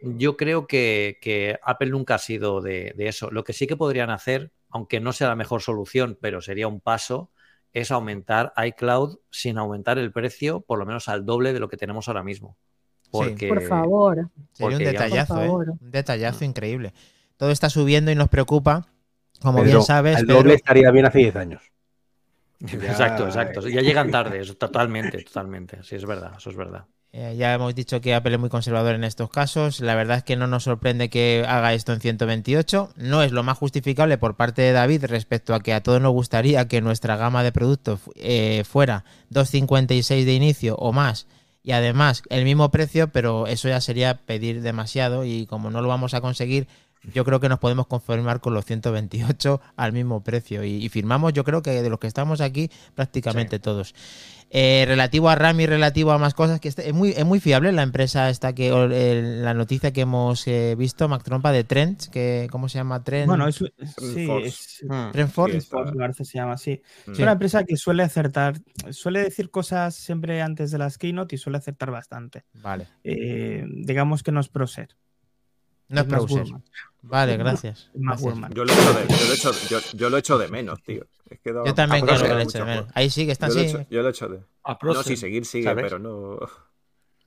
Yo 0.00 0.36
creo 0.36 0.68
que, 0.68 1.18
que 1.20 1.58
Apple 1.64 1.88
nunca 1.90 2.16
ha 2.16 2.18
sido 2.18 2.60
de, 2.60 2.92
de 2.96 3.08
eso. 3.08 3.30
Lo 3.32 3.42
que 3.42 3.54
sí 3.54 3.66
que 3.66 3.76
podrían 3.76 4.10
hacer, 4.10 4.52
aunque 4.68 5.00
no 5.00 5.12
sea 5.12 5.28
la 5.28 5.34
mejor 5.34 5.62
solución, 5.62 6.18
pero 6.20 6.42
sería 6.42 6.68
un 6.68 6.80
paso, 6.80 7.32
es 7.72 7.90
aumentar 7.90 8.52
iCloud 8.56 9.18
sin 9.30 9.56
aumentar 9.56 9.98
el 9.98 10.12
precio, 10.12 10.60
por 10.60 10.78
lo 10.78 10.84
menos 10.84 11.08
al 11.08 11.24
doble 11.24 11.54
de 11.54 11.60
lo 11.60 11.68
que 11.68 11.78
tenemos 11.78 12.06
ahora 12.06 12.22
mismo. 12.22 12.56
Porque, 13.10 13.48
Por 13.48 13.62
favor. 13.62 14.30
Sería 14.52 14.76
un 14.76 14.84
detallazo, 14.84 15.42
¿eh? 15.42 15.48
Un 15.48 15.90
detallazo 15.90 16.44
increíble. 16.44 16.92
Todo 17.38 17.50
está 17.50 17.70
subiendo 17.70 18.10
y 18.10 18.14
nos 18.14 18.28
preocupa. 18.28 18.86
Como 19.40 19.60
Pedro, 19.60 19.78
bien 19.78 19.82
sabes, 19.82 20.18
El 20.18 20.26
doble 20.26 20.54
estaría 20.54 20.90
bien 20.90 21.06
hace 21.06 21.18
10 21.18 21.36
años. 21.36 21.62
Exacto, 22.60 23.26
exacto. 23.26 23.68
Ya 23.68 23.80
llegan 23.82 24.10
tarde, 24.10 24.40
eso, 24.40 24.54
totalmente, 24.56 25.22
totalmente. 25.22 25.82
Sí, 25.84 25.94
es 25.96 26.04
verdad, 26.04 26.32
eso 26.36 26.50
es 26.50 26.56
verdad. 26.56 26.86
eh, 27.12 27.36
ya 27.38 27.54
hemos 27.54 27.74
dicho 27.74 28.00
que 28.00 28.14
Apple 28.14 28.34
es 28.34 28.40
muy 28.40 28.50
conservador 28.50 28.94
en 28.94 29.04
estos 29.04 29.30
casos. 29.30 29.80
La 29.80 29.94
verdad 29.94 30.18
es 30.18 30.24
que 30.24 30.36
no 30.36 30.46
nos 30.46 30.64
sorprende 30.64 31.08
que 31.08 31.44
haga 31.48 31.72
esto 31.72 31.92
en 31.92 32.00
128. 32.00 32.90
No 32.96 33.22
es 33.22 33.32
lo 33.32 33.42
más 33.42 33.56
justificable 33.58 34.18
por 34.18 34.36
parte 34.36 34.62
de 34.62 34.72
David 34.72 35.04
respecto 35.06 35.54
a 35.54 35.60
que 35.60 35.72
a 35.72 35.82
todos 35.82 36.00
nos 36.02 36.12
gustaría 36.12 36.68
que 36.68 36.80
nuestra 36.80 37.16
gama 37.16 37.42
de 37.42 37.52
productos 37.52 38.00
eh, 38.16 38.64
fuera 38.64 39.04
256 39.30 40.26
de 40.26 40.34
inicio 40.34 40.76
o 40.76 40.92
más 40.92 41.26
y 41.62 41.72
además 41.72 42.22
el 42.30 42.44
mismo 42.44 42.70
precio, 42.70 43.08
pero 43.08 43.46
eso 43.46 43.68
ya 43.68 43.80
sería 43.80 44.14
pedir 44.24 44.62
demasiado 44.62 45.24
y 45.24 45.46
como 45.46 45.70
no 45.70 45.82
lo 45.82 45.88
vamos 45.88 46.14
a 46.14 46.20
conseguir, 46.20 46.66
yo 47.02 47.24
creo 47.24 47.40
que 47.40 47.48
nos 47.48 47.58
podemos 47.58 47.86
conformar 47.86 48.40
con 48.40 48.54
los 48.54 48.64
128 48.64 49.60
al 49.76 49.92
mismo 49.92 50.22
precio 50.22 50.64
y, 50.64 50.84
y 50.84 50.88
firmamos, 50.88 51.32
yo 51.32 51.44
creo 51.44 51.62
que 51.62 51.82
de 51.82 51.90
los 51.90 51.98
que 51.98 52.06
estamos 52.06 52.40
aquí 52.40 52.70
prácticamente 52.94 53.58
todos. 53.58 53.94
Eh, 54.50 54.84
relativo 54.88 55.28
a 55.28 55.34
RAM 55.34 55.60
y 55.60 55.66
relativo 55.66 56.10
a 56.10 56.16
más 56.16 56.32
cosas, 56.32 56.58
que 56.58 56.68
este- 56.68 56.88
es 56.88 56.94
muy, 56.94 57.10
es 57.10 57.24
muy 57.26 57.38
fiable 57.38 57.70
la 57.70 57.82
empresa 57.82 58.30
esta 58.30 58.54
que, 58.54 58.70
la 59.42 59.52
noticia 59.52 59.92
que 59.92 60.00
hemos 60.00 60.46
eh, 60.48 60.74
visto, 60.74 61.06
Mac 61.06 61.22
Trompa, 61.22 61.52
de 61.52 61.64
Trends, 61.64 62.08
que, 62.08 62.48
¿cómo 62.50 62.70
se 62.70 62.78
llama? 62.78 63.04
Trend, 63.04 63.26
Bueno, 63.26 63.46
es, 63.46 63.56
sí, 63.56 64.26
Force. 64.26 64.48
es, 64.48 64.78
Hmm. 64.88 65.10
Trend 65.12 65.30
Force. 65.30 65.60
Sí, 65.60 65.68
que 66.16 66.24
se 66.24 66.38
llama 66.38 66.52
así. 66.54 66.80
Mm. 67.06 67.12
Es 67.12 67.18
una 67.18 67.32
empresa 67.32 67.64
que 67.64 67.76
suele 67.76 68.02
acertar, 68.02 68.54
suele 68.90 69.20
decir 69.22 69.50
cosas 69.50 69.94
siempre 69.94 70.40
antes 70.40 70.70
de 70.70 70.78
las 70.78 70.96
keynote 70.96 71.34
y 71.34 71.38
suele 71.38 71.58
acertar 71.58 71.90
bastante. 71.90 72.44
Vale. 72.54 72.86
Eh, 73.04 73.66
digamos 73.68 74.22
que 74.22 74.32
no 74.32 74.40
es 74.40 74.48
Proser. 74.48 74.96
No 75.88 76.00
es 76.02 76.06
más 76.08 76.24
browser. 76.26 76.46
Vale, 77.02 77.36
gracias. 77.36 77.90
es. 77.94 78.20
Yo 78.54 78.64
lo 78.64 78.72
echo 78.72 78.92
de, 78.92 79.06
yo 79.08 79.26
lo 79.26 79.32
echo, 79.34 79.52
yo, 79.70 79.78
yo 79.94 80.10
lo 80.10 80.16
echo 80.18 80.38
de 80.38 80.48
menos, 80.48 80.82
tío. 80.82 81.06
Es 81.30 81.38
que 81.40 81.50
Yo 81.52 81.74
también 81.74 82.04
creo 82.04 82.18
que 82.18 82.24
sí, 82.26 82.32
lo 82.32 82.40
hecho 82.40 82.58
de 82.58 82.64
menos. 82.64 82.86
Ahí 82.94 83.10
sí 83.10 83.24
que 83.26 83.32
está 83.32 83.48
yo, 83.48 83.54
lo 83.54 83.60
así. 83.60 83.68
echo, 83.70 83.86
yo 83.90 84.02
lo 84.02 84.08
echo 84.08 84.28
de. 84.28 84.40
No, 84.82 85.02
sí, 85.02 85.16
seguir 85.16 85.44
sigue, 85.46 85.64
¿Sabes? 85.64 85.84
pero 85.84 85.98
no. 85.98 86.38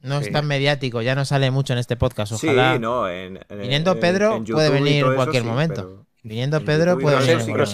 No 0.01 0.17
es 0.17 0.25
Sí. 0.25 0.31
tan 0.31 0.47
mediático, 0.47 1.01
ya 1.01 1.13
no 1.15 1.25
sale 1.25 1.51
mucho 1.51 1.73
en 1.73 1.79
este 1.79 1.95
podcast. 1.95 2.33
Sí, 2.35 2.47
Ojalá. 2.47 2.79
no. 2.79 3.07
En, 3.07 3.37
en- 3.49 3.59
Viniendo 3.59 3.91
en- 3.93 3.99
Pedro, 3.99 4.35
en 4.35 4.45
puede 4.45 4.69
venir 4.71 5.03
en 5.03 5.05
eso 5.05 5.15
cualquier 5.15 5.43
sí, 5.43 5.49
momento. 5.49 5.75
pero- 5.75 6.05
Viniendo 6.23 6.57
en 6.57 6.65
Pedro 6.65 6.99
puede 6.99 7.17
venir. 7.19 7.41
sí, 7.41 7.51
pero 7.51 7.65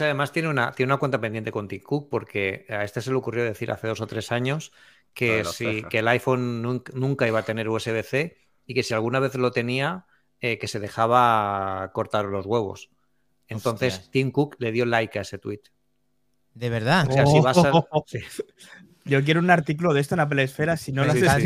además 0.00 0.32
tiene 0.32 0.48
una, 0.48 0.72
tiene 0.72 0.92
una 0.92 0.98
cuenta 0.98 1.18
pendiente 1.20 1.50
con 1.52 1.68
Tim 1.68 1.80
Cook 1.82 2.08
porque 2.10 2.66
a 2.68 2.84
este 2.84 3.00
se 3.00 3.10
le 3.10 3.16
ocurrió 3.16 3.44
decir 3.44 3.70
hace 3.70 3.86
dos 3.88 4.00
o 4.02 4.06
tres 4.06 4.30
años 4.32 4.72
que, 5.14 5.44
si, 5.44 5.82
que 5.84 6.00
el 6.00 6.08
iPhone 6.08 6.60
nunca, 6.60 6.92
nunca 6.94 7.26
iba 7.26 7.38
a 7.38 7.42
tener 7.44 7.68
USB-C 7.68 8.36
y 8.66 8.74
que 8.74 8.82
si 8.82 8.92
alguna 8.92 9.20
vez 9.20 9.34
lo 9.36 9.52
tenía, 9.52 10.04
eh, 10.40 10.58
que 10.58 10.68
se 10.68 10.80
dejaba 10.80 11.90
cortar 11.92 12.26
los 12.26 12.46
huevos. 12.46 12.90
Entonces 13.46 13.94
Hostias. 13.94 14.10
Tim 14.10 14.30
Cook 14.30 14.56
le 14.58 14.72
dio 14.72 14.84
like 14.84 15.18
a 15.18 15.22
ese 15.22 15.38
tweet. 15.38 15.62
De 16.54 16.70
verdad. 16.70 17.06
O 17.08 17.12
sea, 17.12 17.26
si 17.26 17.40
vas 17.40 17.58
a... 17.58 17.72
sí. 18.06 18.18
Yo 19.08 19.24
quiero 19.24 19.40
un 19.40 19.50
artículo 19.50 19.92
de 19.94 20.00
esto 20.00 20.14
en 20.14 20.20
Apple 20.20 20.42
Esfera, 20.42 20.76
si 20.76 20.92
no 20.92 21.04
lo 21.04 21.12
Sí, 21.12 21.20
ya. 21.20 21.36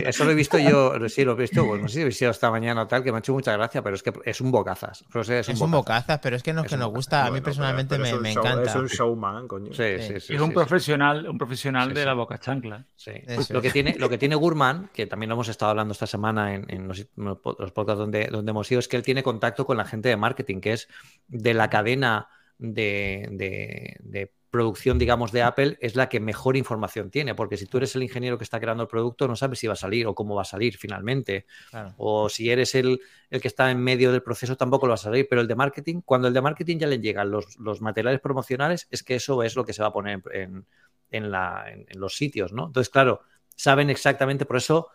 eso 0.00 0.24
lo 0.24 0.30
he 0.32 0.34
visto 0.34 0.58
yo, 0.58 0.92
sí, 1.08 1.24
lo 1.24 1.32
he 1.32 1.36
visto, 1.36 1.66
pues 1.66 1.80
no 1.80 1.88
sé 1.88 1.94
si 1.94 2.00
lo 2.00 2.04
he 2.06 2.08
visto 2.08 2.28
esta 2.28 2.50
mañana 2.50 2.82
o 2.82 2.86
tal, 2.86 3.02
que 3.02 3.10
me 3.12 3.16
ha 3.16 3.20
hecho 3.20 3.32
mucha 3.32 3.52
gracia, 3.52 3.82
pero 3.82 3.96
es 3.96 4.02
que 4.02 4.12
es 4.24 4.40
un 4.40 4.50
bocazas. 4.50 5.04
Es 5.14 5.28
un 5.28 5.34
Es 5.54 5.60
un 5.60 5.70
bocazas. 5.70 6.18
pero 6.22 6.36
es 6.36 6.42
que 6.42 6.52
no 6.52 6.62
es 6.62 6.68
que 6.70 6.76
nos 6.76 6.90
gusta. 6.90 7.24
A 7.26 7.30
mí 7.30 7.40
personalmente 7.40 7.94
pero- 7.96 8.04
pero 8.04 8.20
me, 8.20 8.32
show- 8.34 8.44
encanta. 8.44 8.70
Es 8.70 8.76
un 8.76 8.86
showman, 8.86 9.48
coño. 9.48 9.72
Sí, 9.72 9.82
Sí. 9.98 10.06
sí, 10.14 10.20
sí, 10.20 10.34
es 10.34 10.40
un 10.40 10.48
sí, 10.48 10.54
profesional, 10.54 11.28
un 11.28 11.38
profesional 11.38 11.88
Sí, 11.88 11.94
de 11.94 12.04
la 12.04 12.14
boca 12.14 12.38
chancla. 12.38 12.84
Sí. 12.96 13.12
Eso 13.26 13.52
Lo, 13.54 13.62
que 13.62 13.70
tiene, 13.70 13.94
lo 13.98 14.08
que 14.08 14.18
tiene 14.18 14.34
Gurman, 14.34 14.90
que 14.92 15.06
también 15.06 15.28
lo 15.28 15.34
hemos 15.34 15.48
estado 15.48 15.70
hablando 15.70 15.92
esta 15.92 16.06
semana 16.06 16.54
en, 16.54 16.66
en 16.68 16.88
los, 16.88 17.06
los 17.16 17.38
podcasts 17.72 17.98
donde, 17.98 18.26
donde 18.26 18.50
hemos 18.50 18.70
ido, 18.70 18.78
es 18.80 18.88
que 18.88 18.96
él 18.96 19.02
tiene 19.02 19.22
contacto 19.22 19.64
con 19.66 19.76
la 19.76 19.84
gente 19.84 20.08
de 20.08 20.16
marketing, 20.16 20.60
que 20.60 20.72
es 20.72 20.88
de 21.28 21.54
la 21.54 21.70
cadena 21.70 22.28
de, 22.58 23.28
de- 23.32 23.96
de 24.00 24.32
producción, 24.52 24.98
digamos, 24.98 25.32
de 25.32 25.42
Apple, 25.42 25.78
es 25.80 25.96
la 25.96 26.08
que 26.10 26.20
mejor 26.20 26.56
información 26.56 27.10
tiene, 27.10 27.34
porque 27.34 27.56
si 27.56 27.66
tú 27.66 27.78
eres 27.78 27.96
el 27.96 28.02
ingeniero 28.04 28.36
que 28.36 28.44
está 28.44 28.60
creando 28.60 28.82
el 28.84 28.88
producto, 28.88 29.26
no 29.26 29.34
sabes 29.34 29.58
si 29.58 29.66
va 29.66 29.72
a 29.72 29.76
salir 29.76 30.06
o 30.06 30.14
cómo 30.14 30.34
va 30.36 30.42
a 30.42 30.44
salir 30.44 30.76
finalmente. 30.76 31.46
Claro. 31.70 31.94
O 31.96 32.28
si 32.28 32.50
eres 32.50 32.74
el, 32.74 33.00
el 33.30 33.40
que 33.40 33.48
está 33.48 33.70
en 33.70 33.80
medio 33.82 34.12
del 34.12 34.22
proceso, 34.22 34.54
tampoco 34.56 34.86
lo 34.86 34.90
va 34.90 34.94
a 34.96 34.98
salir. 34.98 35.26
Pero 35.28 35.40
el 35.40 35.48
de 35.48 35.54
marketing, 35.56 36.02
cuando 36.04 36.28
el 36.28 36.34
de 36.34 36.42
marketing 36.42 36.78
ya 36.78 36.86
le 36.86 37.00
llegan 37.00 37.30
los, 37.30 37.58
los 37.58 37.80
materiales 37.80 38.20
promocionales, 38.20 38.86
es 38.90 39.02
que 39.02 39.14
eso 39.14 39.42
es 39.42 39.56
lo 39.56 39.64
que 39.64 39.72
se 39.72 39.80
va 39.82 39.88
a 39.88 39.92
poner 39.92 40.22
en, 40.34 40.66
en 41.10 41.30
la- 41.30 41.64
en- 41.72 41.86
en 41.88 41.98
los 41.98 42.14
sitios, 42.14 42.52
¿no? 42.52 42.66
Entonces, 42.66 42.90
claro, 42.90 43.22
saben 43.56 43.88
exactamente, 43.90 44.44
por 44.44 44.58
eso 44.58 44.88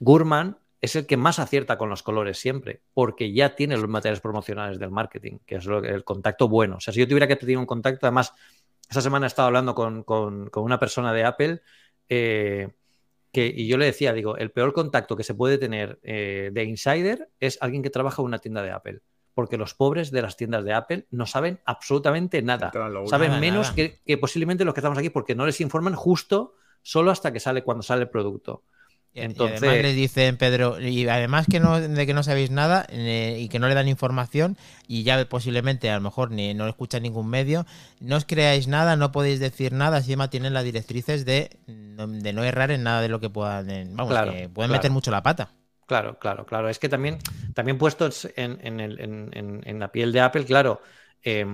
Gurman 0.00 0.58
es 0.80 0.94
el 0.94 1.06
que 1.06 1.16
más 1.16 1.40
acierta 1.40 1.76
con 1.76 1.88
los 1.88 2.04
colores 2.04 2.38
siempre, 2.38 2.82
porque 2.94 3.32
ya 3.32 3.56
tiene 3.56 3.76
los 3.76 3.88
materiales 3.88 4.20
promocionales 4.20 4.78
del 4.78 4.90
marketing, 4.92 5.38
que 5.44 5.56
es 5.56 5.66
el 5.66 6.04
contacto 6.04 6.48
bueno. 6.48 6.76
O 6.76 6.80
sea, 6.80 6.94
si 6.94 7.00
yo 7.00 7.08
tuviera 7.08 7.26
que 7.26 7.34
pedir 7.36 7.58
un 7.58 7.66
contacto, 7.66 8.06
además, 8.06 8.32
esta 8.88 9.00
semana 9.02 9.26
he 9.26 9.28
estado 9.28 9.46
hablando 9.46 9.74
con, 9.74 10.02
con- 10.02 10.48
con 10.50 10.62
una 10.64 10.78
persona 10.78 11.12
de 11.12 11.24
Apple 11.24 11.60
eh, 12.08 12.68
que, 13.32 13.46
y 13.46 13.68
yo 13.68 13.76
le 13.76 13.84
decía, 13.84 14.12
digo, 14.12 14.36
el 14.36 14.50
peor 14.50 14.72
contacto 14.72 15.16
que 15.16 15.22
se 15.24 15.34
puede 15.34 15.58
tener 15.58 15.98
eh, 16.02 16.50
de 16.52 16.64
insider 16.64 17.28
es 17.40 17.58
alguien 17.60 17.82
que 17.82 17.90
trabaja 17.90 18.22
en 18.22 18.26
una 18.26 18.38
tienda 18.38 18.62
de 18.62 18.70
Apple. 18.70 19.00
Porque 19.34 19.56
los 19.58 19.74
pobres 19.74 20.10
de 20.10 20.22
las 20.22 20.36
tiendas 20.36 20.64
de 20.64 20.72
Apple 20.72 21.06
no 21.10 21.26
saben 21.26 21.60
absolutamente 21.64 22.42
nada. 22.42 22.70
Saben 23.08 23.28
Nada, 23.28 23.40
menos 23.40 23.66
nada. 23.66 23.74
Que, 23.76 24.00
que 24.04 24.18
posiblemente 24.18 24.64
los 24.64 24.74
que 24.74 24.80
estamos 24.80 24.98
aquí 24.98 25.10
porque 25.10 25.34
no 25.34 25.46
les 25.46 25.60
informan 25.60 25.94
justo 25.94 26.54
solo 26.82 27.10
hasta 27.10 27.32
que 27.32 27.38
sale 27.38 27.62
cuando 27.62 27.82
sale 27.82 28.02
el 28.02 28.08
producto. 28.08 28.64
Y- 29.18 29.22
y 29.22 29.24
Entonces- 29.24 29.58
además 29.62 29.82
les 29.82 29.96
dicen, 29.96 30.36
Pedro, 30.36 30.80
y 30.80 31.08
además 31.08 31.46
que 31.50 31.60
no, 31.60 31.80
de 31.80 32.06
que 32.06 32.14
no 32.14 32.22
sabéis 32.22 32.50
nada 32.50 32.86
eh, 32.90 33.36
y 33.40 33.48
que 33.48 33.58
no 33.58 33.68
le 33.68 33.74
dan 33.74 33.88
información 33.88 34.56
y 34.86 35.02
ya 35.02 35.28
posiblemente 35.28 35.90
a 35.90 35.94
lo 35.96 36.00
mejor 36.00 36.30
ni 36.30 36.54
no 36.54 36.66
escuchan 36.68 37.02
ningún 37.02 37.28
medio, 37.28 37.66
no 38.00 38.16
os 38.16 38.24
creáis 38.24 38.68
nada, 38.68 38.96
no 38.96 39.12
podéis 39.12 39.40
decir 39.40 39.72
nada, 39.72 39.98
encima 39.98 40.30
tienen 40.30 40.54
las 40.54 40.64
directrices 40.64 41.24
de, 41.24 41.50
no- 41.66 42.06
de 42.08 42.32
no 42.32 42.44
errar 42.44 42.70
en 42.70 42.82
nada 42.82 43.00
de 43.02 43.08
lo 43.08 43.20
que 43.20 43.30
puedan, 43.30 43.68
en- 43.70 43.96
vamos, 43.96 44.12
Claro, 44.12 44.32
que 44.32 44.48
pueden 44.48 44.68
claro. 44.70 44.72
meter 44.72 44.90
mucho 44.90 45.10
la 45.10 45.22
pata. 45.22 45.50
Claro, 45.86 46.18
claro, 46.18 46.44
claro. 46.44 46.68
Es 46.68 46.78
que 46.78 46.88
también, 46.90 47.18
también 47.54 47.78
puestos 47.78 48.28
en, 48.36 48.58
en 48.62 48.78
el- 48.80 49.00
en- 49.00 49.30
en- 49.32 49.62
en 49.64 49.78
la 49.78 49.90
piel 49.90 50.12
de 50.12 50.20
Apple, 50.20 50.44
claro, 50.44 50.82
eh, 51.22 51.46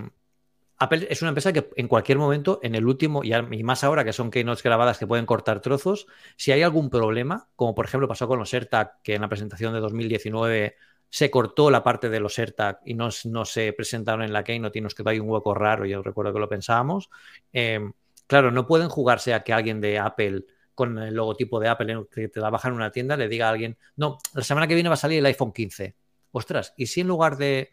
Apple 0.84 1.06
es 1.10 1.20
una 1.22 1.30
empresa 1.30 1.52
que 1.52 1.68
en 1.76 1.88
cualquier 1.88 2.18
momento, 2.18 2.60
en 2.62 2.74
el 2.74 2.86
último, 2.86 3.22
y 3.24 3.62
más 3.62 3.84
ahora 3.84 4.04
que 4.04 4.12
son 4.12 4.30
keynotes 4.30 4.62
grabadas 4.62 4.98
que 4.98 5.06
pueden 5.06 5.26
cortar 5.26 5.60
trozos, 5.60 6.06
si 6.36 6.52
hay 6.52 6.62
algún 6.62 6.90
problema, 6.90 7.48
como 7.56 7.74
por 7.74 7.86
ejemplo 7.86 8.08
pasó 8.08 8.28
con 8.28 8.38
los 8.38 8.54
AirTag, 8.54 9.02
que 9.02 9.14
en 9.14 9.22
la 9.22 9.28
presentación 9.28 9.74
de 9.74 9.80
2019 9.80 10.76
se 11.10 11.30
cortó 11.30 11.70
la 11.70 11.82
parte 11.82 12.08
de 12.08 12.20
los 12.20 12.38
AirTag 12.38 12.80
y 12.84 12.94
no, 12.94 13.10
se 13.10 13.72
presentaron 13.72 14.22
en 14.22 14.32
la 14.32 14.42
keynote 14.42 14.78
y 14.78 14.82
nos 14.82 14.94
quedó 14.94 15.10
ahí 15.10 15.20
un 15.20 15.28
hueco 15.28 15.54
raro, 15.54 15.84
yo 15.86 16.02
recuerdo 16.02 16.32
que 16.32 16.40
lo 16.40 16.48
pensábamos. 16.48 17.10
eh, 17.52 17.80
claro, 18.26 18.50
no 18.50 18.66
pueden 18.66 18.88
jugarse 18.88 19.34
a 19.34 19.44
que 19.44 19.52
alguien 19.52 19.80
de 19.80 19.98
Apple 19.98 20.44
con 20.74 20.98
el 20.98 21.14
logotipo 21.14 21.60
de 21.60 21.68
Apple 21.68 22.06
que 22.10 22.28
trabaja 22.28 22.68
en 22.68 22.74
una 22.74 22.90
tienda 22.90 23.16
le 23.16 23.28
diga 23.28 23.48
a 23.48 23.50
alguien, 23.50 23.78
no, 23.96 24.18
la 24.34 24.42
semana 24.42 24.66
que 24.66 24.74
viene 24.74 24.88
va 24.88 24.94
a 24.94 24.98
salir 24.98 25.18
el 25.18 25.26
iPhone 25.26 25.52
15. 25.52 25.94
Ostras, 26.32 26.74
¿y 26.76 26.86
si 26.86 27.02
en 27.02 27.08
lugar 27.08 27.36
de, 27.36 27.70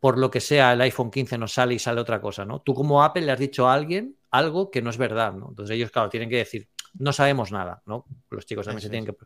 por 0.00 0.18
lo 0.18 0.30
que 0.30 0.40
sea, 0.40 0.72
el 0.72 0.80
iPhone 0.82 1.10
15 1.10 1.38
no 1.38 1.48
sale 1.48 1.74
y 1.74 1.78
sale 1.78 2.00
otra 2.00 2.20
cosa, 2.20 2.44
¿no? 2.44 2.60
Tú 2.60 2.74
como 2.74 3.02
Apple 3.02 3.22
le 3.22 3.32
has 3.32 3.38
dicho 3.38 3.68
a 3.68 3.74
alguien 3.74 4.16
algo 4.30 4.70
que 4.70 4.82
no 4.82 4.90
es 4.90 4.98
verdad, 4.98 5.32
¿no? 5.32 5.48
Entonces 5.48 5.74
ellos, 5.74 5.90
claro, 5.90 6.08
tienen 6.08 6.28
que 6.28 6.36
decir, 6.36 6.68
no 6.98 7.12
sabemos 7.12 7.52
nada, 7.52 7.82
¿no? 7.86 8.04
Los 8.30 8.46
chicos 8.46 8.66
también 8.66 8.78
Eso 8.78 8.86
se 8.86 8.90
tienen 8.90 9.06
que, 9.06 9.16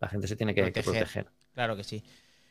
la 0.00 0.08
gente 0.08 0.28
se 0.28 0.36
tiene 0.36 0.54
que 0.54 0.72
que 0.72 0.82
Proteger. 0.82 1.28
Claro 1.52 1.76
que 1.76 1.84
sí. 1.84 2.02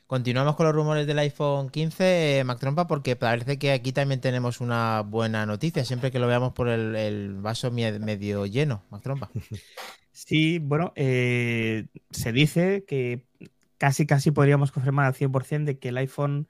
Continuamos 0.06 0.56
con 0.56 0.66
los 0.66 0.76
rumores 0.76 1.08
del 1.08 1.18
iPhone 1.20 1.70
15, 1.70 2.40
eh, 2.40 2.44
Mac 2.44 2.60
Trompa, 2.60 2.88
porque 2.88 3.16
parece 3.16 3.58
que 3.58 3.72
aquí 3.72 3.94
también 3.94 4.22
tenemos 4.22 4.62
una 4.62 5.02
buena 5.02 5.46
noticia, 5.46 5.86
siempre 5.86 6.12
que 6.12 6.20
lo 6.20 6.28
veamos 6.28 6.54
por 6.54 6.68
el, 6.68 6.96
el 6.96 7.34
vaso 7.36 7.72
medio 7.72 8.46
lleno, 8.46 8.84
Mac 8.90 9.02
Trompa. 9.02 9.30
Sí, 10.16 10.60
bueno, 10.60 10.94
eh, 10.96 11.88
se 12.12 12.32
dice 12.32 12.86
que 12.86 13.26
casi 13.80 14.06
casi 14.06 14.30
podríamos 14.30 14.72
confirmar 14.72 15.08
al 15.08 15.16
100% 15.16 15.64
de 15.66 15.80
que 15.80 15.90
el 15.90 15.98
iPhone 15.98 16.48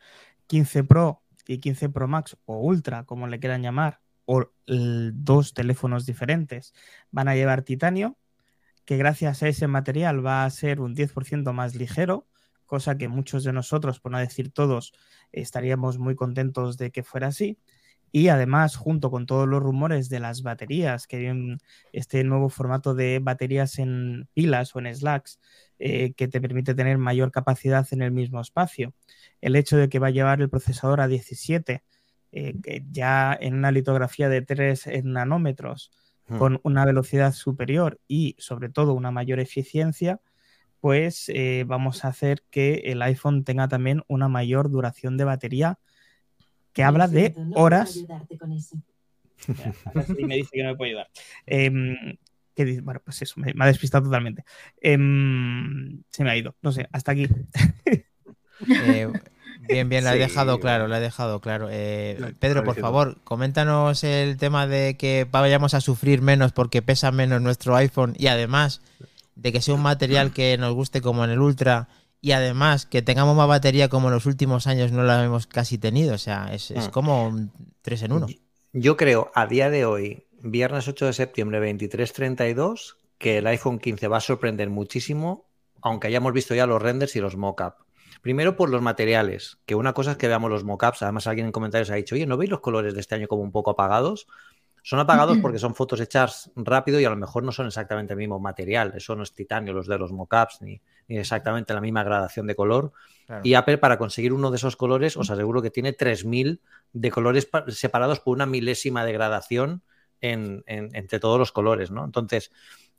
15 0.53 0.83
Pro 0.83 1.23
y 1.47 1.57
15 1.57 1.89
Pro 1.89 2.07
Max 2.07 2.37
o 2.45 2.59
Ultra, 2.59 3.05
como 3.05 3.25
le 3.25 3.39
quieran 3.39 3.63
llamar, 3.63 4.01
o 4.25 4.51
dos 4.67 5.55
teléfonos 5.55 6.05
diferentes, 6.05 6.75
van 7.09 7.27
a 7.27 7.33
llevar 7.33 7.63
titanio, 7.63 8.19
que 8.85 8.95
gracias 8.97 9.41
a 9.41 9.47
ese 9.47 9.65
material 9.65 10.23
va 10.23 10.45
a 10.45 10.49
ser 10.51 10.79
un 10.79 10.95
10% 10.95 11.53
más 11.53 11.73
ligero, 11.73 12.27
cosa 12.67 12.99
que 12.99 13.07
muchos 13.07 13.43
de 13.43 13.51
nosotros, 13.51 13.99
por 13.99 14.11
no 14.11 14.19
decir 14.19 14.51
todos, 14.51 14.93
estaríamos 15.31 15.97
muy 15.97 16.13
contentos 16.13 16.77
de 16.77 16.91
que 16.91 17.01
fuera 17.01 17.29
así. 17.29 17.57
Y 18.13 18.29
además, 18.29 18.77
junto 18.77 19.11
con 19.11 19.25
todos 19.25 19.47
los 19.47 19.61
rumores 19.61 20.07
de 20.07 20.21
las 20.21 20.41
baterías, 20.41 21.07
que 21.07 21.17
vienen 21.17 21.57
este 21.91 22.23
nuevo 22.23 22.47
formato 22.47 22.93
de 22.93 23.19
baterías 23.19 23.77
en 23.79 24.29
pilas 24.33 24.73
o 24.75 24.79
en 24.79 24.95
slacks 24.95 25.41
eh, 25.79 26.13
que 26.13 26.29
te 26.29 26.39
permite 26.39 26.75
tener 26.75 26.97
mayor 26.97 27.31
capacidad 27.31 27.85
en 27.91 28.03
el 28.03 28.11
mismo 28.11 28.39
espacio. 28.39 28.93
El 29.41 29.57
hecho 29.57 29.75
de 29.75 29.89
que 29.89 29.99
va 29.99 30.07
a 30.07 30.11
llevar 30.11 30.39
el 30.39 30.49
procesador 30.49 31.01
a 31.01 31.07
17, 31.09 31.83
eh, 32.31 32.53
que 32.63 32.85
ya 32.89 33.37
en 33.37 33.55
una 33.55 33.71
litografía 33.71 34.29
de 34.29 34.41
3 34.43 34.87
nanómetros, 35.03 35.91
Hmm. 36.27 36.37
con 36.37 36.59
una 36.63 36.85
velocidad 36.85 37.33
superior 37.33 37.99
y 38.07 38.35
sobre 38.39 38.69
todo 38.69 38.93
una 38.93 39.11
mayor 39.11 39.39
eficiencia, 39.41 40.21
pues 40.79 41.29
eh, 41.29 41.65
vamos 41.67 42.05
a 42.05 42.09
hacer 42.09 42.43
que 42.49 42.75
el 42.85 43.01
iPhone 43.01 43.43
tenga 43.43 43.67
también 43.67 44.03
una 44.07 44.29
mayor 44.29 44.69
duración 44.69 45.17
de 45.17 45.25
batería 45.25 45.79
que 46.73 46.83
habla 46.83 47.07
de 47.07 47.35
horas 47.55 47.91
sí 50.17 50.25
me 50.25 50.35
dice 50.37 50.49
que 50.53 50.63
no 50.63 50.69
me 50.71 50.75
puede 50.77 50.91
ayudar. 50.91 51.09
Em, 51.45 52.17
¿qué 52.55 52.65
dice? 52.65 52.81
Bueno, 52.81 53.01
pues 53.03 53.21
eso, 53.21 53.33
me, 53.37 53.53
me 53.53 53.65
ha 53.65 53.67
despistado 53.67 54.05
totalmente. 54.05 54.45
Em, 54.81 56.01
se 56.09 56.23
me 56.23 56.31
ha 56.31 56.37
ido, 56.37 56.55
no 56.61 56.71
sé, 56.71 56.87
hasta 56.91 57.11
aquí. 57.11 57.27
Eh, 58.81 59.11
bien, 59.67 59.89
bien, 59.89 60.05
la 60.05 60.11
he 60.11 60.13
Sí, 60.13 60.19
dejado 60.19 60.59
claro, 60.59 60.87
la 60.87 60.99
he 60.99 61.01
dejado 61.01 61.41
claro. 61.41 61.67
Eh, 61.69 62.33
Pedro, 62.39 62.63
por 62.63 62.79
favor, 62.79 63.17
coméntanos 63.25 64.05
el 64.05 64.37
tema 64.37 64.67
de 64.67 64.95
que 64.95 65.27
vayamos 65.29 65.73
a 65.73 65.81
sufrir 65.81 66.21
menos 66.21 66.53
porque 66.53 66.81
pesa 66.81 67.11
menos 67.11 67.41
nuestro 67.41 67.75
iPhone 67.75 68.13
y 68.17 68.27
además 68.27 68.81
de 69.35 69.51
que 69.51 69.59
sea 69.61 69.73
un 69.73 69.81
material 69.81 70.31
que 70.31 70.57
nos 70.57 70.73
guste 70.75 71.01
como 71.01 71.25
en 71.25 71.31
el 71.31 71.39
Ultra 71.39 71.89
y 72.23 72.31
además 72.31 72.85
que 72.85 73.01
tengamos 73.01 73.35
más 73.35 73.49
batería 73.49 73.89
como 73.89 74.07
en 74.07 74.13
los 74.13 74.25
últimos 74.25 74.65
años 74.65 74.93
no 74.93 75.03
la 75.03 75.21
hemos 75.25 75.45
casi 75.45 75.77
tenido. 75.77 76.15
O 76.15 76.17
sea, 76.17 76.53
es, 76.53 76.71
es 76.71 76.87
Mm. 76.87 76.91
como 76.91 77.27
un 77.27 77.51
3 77.81 78.03
en 78.03 78.11
1. 78.13 78.27
Yo 78.71 78.95
creo 78.95 79.29
a 79.35 79.45
día 79.45 79.69
de 79.69 79.83
hoy 79.85 80.25
viernes 80.41 80.87
8 80.87 81.05
de 81.07 81.11
septiembre 81.13 81.59
23.32 81.59 82.95
que 83.17 83.39
el 83.39 83.47
iPhone 83.47 83.77
15 83.77 84.07
va 84.07 84.17
a 84.17 84.21
sorprender 84.21 84.69
muchísimo, 84.69 85.49
aunque 85.81 86.07
hayamos 86.07 86.31
visto 86.31 86.55
ya 86.55 86.65
los 86.65 86.81
renders 86.81 87.13
y 87.17 87.19
los 87.19 87.35
mockups. 87.35 87.75
Primero 88.21 88.55
por 88.55 88.69
los 88.69 88.81
materiales, 88.81 89.57
que 89.65 89.75
una 89.75 89.91
cosa 89.91 90.11
es 90.11 90.17
que 90.17 90.29
veamos 90.29 90.49
los 90.49 90.63
mockups, 90.63 91.01
además 91.01 91.27
alguien 91.27 91.47
en 91.47 91.51
comentarios 91.51 91.89
ha 91.91 91.95
dicho, 91.95 92.15
oye, 92.15 92.25
¿no 92.25 92.37
veis 92.37 92.49
los 92.49 92.61
colores 92.61 92.93
de 92.93 93.01
este 93.01 93.15
año 93.15 93.27
como 93.27 93.41
un 93.43 93.51
poco 93.51 93.71
apagados? 93.71 94.27
Son 94.81 94.99
apagados 94.99 95.37
porque 95.39 95.59
son 95.59 95.75
fotos 95.75 95.99
hechas 95.99 96.51
rápido 96.55 97.01
y 97.01 97.05
a 97.05 97.09
lo 97.09 97.17
mejor 97.17 97.43
no 97.43 97.51
son 97.51 97.67
exactamente 97.67 98.13
el 98.13 98.17
mismo 98.19 98.39
material. 98.39 98.93
Eso 98.95 99.13
no 99.15 99.23
es 99.23 99.33
titanio 99.33 99.73
los 99.73 99.87
de 99.87 99.97
los 99.97 100.13
mockups 100.13 100.61
ni 100.61 100.81
exactamente 101.07 101.73
la 101.73 101.81
misma 101.81 102.03
gradación 102.03 102.47
de 102.47 102.55
color. 102.55 102.91
Claro. 103.25 103.41
Y 103.45 103.53
Apple 103.53 103.77
para 103.77 103.97
conseguir 103.97 104.33
uno 104.33 104.51
de 104.51 104.57
esos 104.57 104.75
colores 104.75 105.15
os 105.17 105.29
aseguro 105.29 105.61
que 105.61 105.69
tiene 105.71 105.93
3.000 105.93 106.61
de 106.91 107.11
colores 107.11 107.45
pa- 107.45 107.65
separados 107.69 108.19
por 108.19 108.35
una 108.35 108.45
milésima 108.45 109.05
de 109.05 109.13
gradación 109.13 109.81
en- 110.21 110.63
en- 110.67 110.95
entre 110.95 111.19
todos 111.19 111.39
los 111.39 111.51
colores, 111.51 111.91
¿no? 111.91 112.03
Entonces, 112.05 112.51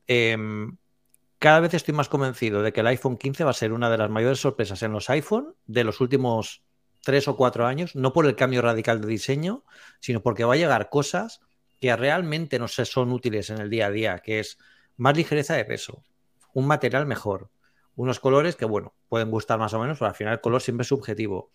em, 0.07 0.77
cada 1.39 1.61
vez 1.61 1.75
estoy 1.75 1.95
más 1.95 2.09
convencido 2.09 2.63
de 2.63 2.73
que 2.73 2.81
el 2.81 2.87
iPhone 2.87 3.17
15 3.19 3.45
va 3.45 3.51
a 3.51 3.55
ser 3.55 3.73
una 3.73 3.91
de 3.91 3.99
las 3.99 4.11
mayores 4.11 4.41
sorpresas 4.41 4.83
en 4.83 4.93
los 4.93 5.11
iPhone 5.11 5.55
de 5.67 5.85
los 5.85 6.01
últimos 6.01 6.63
tres 7.03 7.29
o 7.29 7.37
cuatro 7.37 7.67
años, 7.67 7.95
no 7.95 8.13
por 8.15 8.25
el 8.27 8.35
cambio 8.35 8.63
radical 8.63 9.01
de 9.01 9.09
diseño, 9.09 9.65
sino 10.01 10.23
porque 10.23 10.45
va 10.45 10.55
a 10.55 10.57
llegar 10.57 10.89
cosas 10.89 11.41
que 11.79 11.95
realmente 11.97 12.59
no 12.59 12.67
se 12.67 12.87
son 12.87 13.13
útiles 13.13 13.51
en 13.51 13.59
el 13.59 13.69
día 13.69 13.87
a 13.87 13.91
día, 13.91 14.19
que 14.21 14.39
es 14.41 14.59
más 14.97 15.15
ligereza 15.17 15.55
de 15.55 15.67
peso, 15.67 16.03
un 16.55 16.67
material 16.67 17.05
mejor, 17.05 17.51
unos 17.97 18.21
colores 18.21 18.57
que, 18.57 18.65
bueno, 18.65 18.95
pueden 19.09 19.31
gustar 19.31 19.59
más 19.59 19.75
o 19.75 19.81
menos, 19.81 19.99
pero 19.99 20.09
al 20.09 20.15
final 20.15 20.35
el 20.35 20.41
color 20.41 20.63
siempre 20.63 20.83
es 20.83 20.89
subjetivo. 20.89 21.51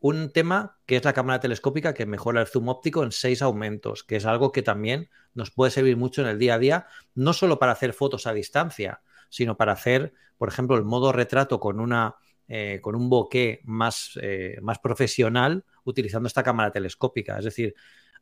Un 0.00 0.30
tema 0.30 0.78
que 0.86 0.96
es 0.96 1.04
la 1.04 1.12
cámara 1.12 1.40
telescópica 1.40 1.94
que 1.94 2.06
mejora 2.06 2.40
el 2.40 2.46
zoom 2.46 2.68
óptico 2.68 3.02
en 3.02 3.12
seis 3.12 3.42
aumentos, 3.42 4.04
que 4.04 4.16
es 4.16 4.26
algo 4.26 4.52
que 4.52 4.62
también 4.62 5.08
nos 5.34 5.50
puede 5.50 5.70
servir 5.70 5.96
mucho 5.96 6.22
en 6.22 6.28
el 6.28 6.38
día 6.38 6.54
a 6.54 6.58
día, 6.58 6.86
no 7.14 7.32
solo 7.32 7.58
para 7.58 7.72
hacer 7.72 7.92
fotos 7.92 8.26
a 8.26 8.32
distancia, 8.32 9.00
sino 9.30 9.56
para 9.56 9.72
hacer, 9.72 10.12
por 10.38 10.48
ejemplo, 10.48 10.76
el 10.76 10.84
modo 10.84 11.12
retrato 11.12 11.58
con 11.60 11.80
una 11.80 12.16
eh, 12.48 12.78
con 12.80 12.94
un 12.94 13.10
bokeh 13.10 13.60
más, 13.64 14.16
eh, 14.22 14.58
más 14.62 14.78
profesional 14.78 15.64
utilizando 15.82 16.28
esta 16.28 16.44
cámara 16.44 16.70
telescópica. 16.70 17.38
Es 17.38 17.44
decir, 17.44 17.74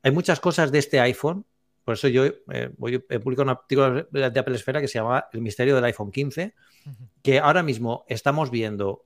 hay 0.03 0.13
muchas 0.13 0.41
cosas 0.41 0.73
de 0.73 0.79
este 0.79 0.99
iPhone, 0.99 1.45
por 1.85 1.95
eso 1.95 2.09
yo 2.09 2.25
eh, 2.25 2.71
voy- 2.79 3.05
he 3.09 3.19
publicado 3.21 3.45
un 3.45 3.51
artículo 3.51 4.07
de 4.11 4.25
Apple 4.41 4.55
Esfera 4.57 4.81
que 4.81 4.89
se 4.89 4.99
llama 4.99 5.27
El 5.33 5.41
misterio 5.43 5.75
del 5.75 5.85
iPhone 5.85 6.11
15, 6.11 6.55
que 7.23 7.39
ahora 7.39 7.63
mismo 7.63 8.05
estamos 8.09 8.51
viendo 8.51 9.05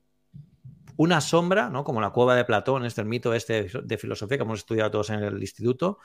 una 0.96 1.20
sombra, 1.20 1.70
¿no? 1.70 1.84
Como 1.84 2.00
la 2.00 2.10
cueva 2.10 2.34
de 2.34 2.44
Platón, 2.44 2.84
este 2.84 3.00
el 3.00 3.06
mito 3.06 3.32
este 3.34 3.68
de 3.82 3.98
filosofía 3.98 4.36
que 4.38 4.42
hemos 4.44 4.58
estudiado 4.60 4.90
todos 4.90 5.10
en 5.10 5.22
el 5.22 5.38
instituto. 5.40 5.98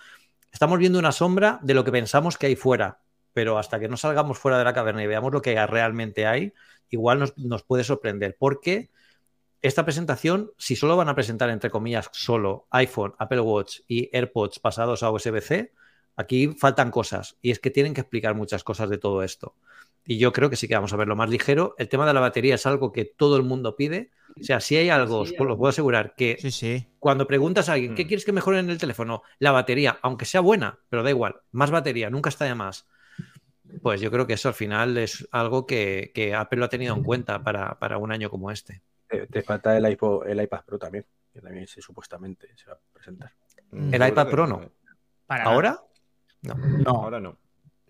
Estamos 0.51 0.77
viendo 0.77 0.99
una 0.99 1.11
sombra 1.11 1.59
de 1.63 1.73
lo 1.73 1.83
que 1.83 1.91
pensamos 1.91 2.37
que 2.37 2.45
hay 2.47 2.55
fuera, 2.55 2.99
pero 3.33 3.57
hasta 3.57 3.79
que 3.79 3.87
no 3.89 3.97
salgamos 3.97 4.37
fuera 4.37 4.59
de 4.59 4.63
la 4.63 4.73
caverna 4.73 5.03
y 5.03 5.07
veamos 5.07 5.33
lo 5.33 5.41
que 5.41 5.65
realmente 5.65 6.27
hay, 6.27 6.53
igual 6.89 7.17
nos, 7.19 7.35
nos 7.39 7.63
puede 7.63 7.83
sorprender. 7.83 8.35
Porque 8.37 8.91
esta 9.63 9.83
presentación, 9.83 10.51
si 10.59 10.75
solo 10.75 10.95
van 10.95 11.09
a 11.09 11.15
presentar, 11.15 11.49
entre 11.49 11.71
comillas, 11.71 12.09
solo 12.13 12.67
iPhone, 12.69 13.15
Apple 13.17 13.39
Watch 13.39 13.79
y 13.87 14.15
AirPods 14.15 14.59
pasados 14.59 15.01
a 15.01 15.09
USB-C, 15.09 15.71
aquí 16.15 16.47
faltan 16.59 16.91
cosas. 16.91 17.37
Y 17.41 17.51
es 17.51 17.59
que 17.59 17.69
tienen 17.71 17.93
que 17.93 18.01
explicar 18.01 18.35
muchas 18.35 18.63
cosas 18.63 18.89
de 18.89 18.97
todo 18.97 19.23
esto. 19.23 19.55
Y 20.05 20.17
yo 20.17 20.33
creo 20.33 20.49
que 20.49 20.55
sí 20.57 20.67
que 20.67 20.75
vamos 20.75 20.91
a 20.91 20.97
verlo 20.97 21.15
más 21.15 21.29
ligero. 21.29 21.75
El 21.77 21.87
tema 21.87 22.05
de 22.05 22.13
la 22.13 22.19
batería 22.19 22.55
es 22.55 22.65
algo 22.65 22.91
que 22.91 23.05
todo 23.05 23.37
el 23.37 23.43
mundo 23.43 23.75
pide. 23.77 24.11
O 24.39 24.43
sea, 24.43 24.59
si 24.59 24.75
hay 24.75 24.89
algo, 24.89 25.19
os 25.19 25.31
lo 25.37 25.57
puedo 25.57 25.69
asegurar, 25.69 26.13
que 26.15 26.37
Sí, 26.41 26.51
sí. 26.51 26.87
cuando 26.99 27.25
preguntas 27.27 27.69
a 27.69 27.73
alguien, 27.73 27.95
¿qué 27.95 28.03
Mm. 28.03 28.07
quieres 28.07 28.25
que 28.25 28.31
mejore 28.33 28.59
en 28.59 28.69
el 28.69 28.77
teléfono? 28.79 29.21
La 29.39 29.51
batería, 29.51 29.99
aunque 30.01 30.25
sea 30.25 30.41
buena, 30.41 30.79
pero 30.89 31.03
da 31.03 31.09
igual, 31.09 31.35
más 31.51 31.71
batería, 31.71 32.09
nunca 32.09 32.29
está 32.29 32.45
de 32.45 32.55
más. 32.55 32.85
Pues 33.81 34.01
yo 34.01 34.11
creo 34.11 34.27
que 34.27 34.33
eso 34.33 34.49
al 34.49 34.53
final 34.55 34.97
es 34.97 35.27
algo 35.31 35.65
que, 35.65 36.11
que 36.13 36.35
Apple 36.35 36.59
lo 36.59 36.65
ha 36.65 36.69
tenido 36.69 36.95
en 36.95 37.03
cuenta 37.03 37.41
para, 37.43 37.79
para 37.79 37.97
un 37.97 38.11
año 38.11 38.29
como 38.29 38.51
este. 38.51 38.81
Te, 39.07 39.25
te 39.27 39.41
falta 39.41 39.77
el, 39.77 39.89
iPod, 39.89 40.27
el 40.27 40.41
iPad 40.41 40.61
Pro 40.65 40.77
también, 40.79 41.05
que 41.31 41.39
también 41.41 41.67
se, 41.67 41.81
supuestamente 41.81 42.49
se 42.55 42.65
va 42.69 42.73
a 42.73 42.79
presentar. 42.93 43.31
El 43.71 44.05
iPad 44.07 44.29
Pro 44.29 44.47
no. 44.47 44.61
Para 45.25 45.45
¿Ahora? 45.45 45.81
No. 46.43 46.55
No, 46.55 46.89
Ahora 47.03 47.19
no. 47.19 47.37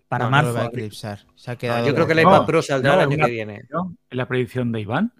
para 0.08 0.24
No, 0.26 0.30
no 0.30 0.36
lo 0.36 0.42
marzo. 0.42 0.54
va 0.54 0.60
a 0.62 0.66
abril. 0.66 0.84
eclipsar. 0.84 1.20
Se 1.34 1.50
ha 1.50 1.54
No, 1.54 1.58
quedado. 1.58 1.86
yo 1.86 1.94
creo 1.94 2.06
que 2.06 2.12
el 2.12 2.22
No, 2.22 2.34
iPad 2.34 2.46
Pro 2.46 2.62
saldrá 2.62 2.90
no, 2.92 3.00
el 3.00 3.06
año 3.08 3.16
una- 3.16 3.26
que 3.26 3.32
viene. 3.32 3.62
¿No? 3.70 3.96
¿En 4.10 4.16
la 4.16 4.26
predicción 4.28 4.72
de 4.72 4.80
Iván? 4.80 5.12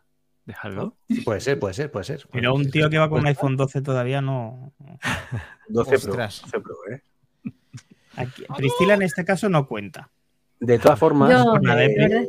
Déjalo. 0.47 0.97
Puede 1.25 1.41
ser, 1.41 1.59
puede 1.59 1.75
ser, 1.75 1.91
puede 1.91 2.05
ser. 2.05 2.27
Pero 2.31 2.55
un 2.55 2.71
tío 2.71 2.91
que 2.91 2.99
va 2.99 3.09
con 3.09 3.21
un 3.21 3.27
iPhone 3.27 3.57
12 3.57 3.81
todavía 3.83 4.21
no. 4.21 4.73
12 5.69 5.95
Ostras. 5.97 6.43
Pro. 6.51 6.61
12 6.61 6.61
Pro, 6.61 6.95
¿eh? 6.95 7.03
Aquí- 8.17 8.45
Priscila 8.57 8.95
en 8.95 9.03
este 9.03 9.25
caso 9.25 9.49
no 9.49 9.67
cuenta. 9.67 10.11
De 10.61 10.79
todas 10.79 10.99
formas, 10.99 11.31
Yo, 11.33 11.45
por 11.45 11.63
nada, 11.63 11.81
la 11.81 11.85
¿eh? 11.87 12.29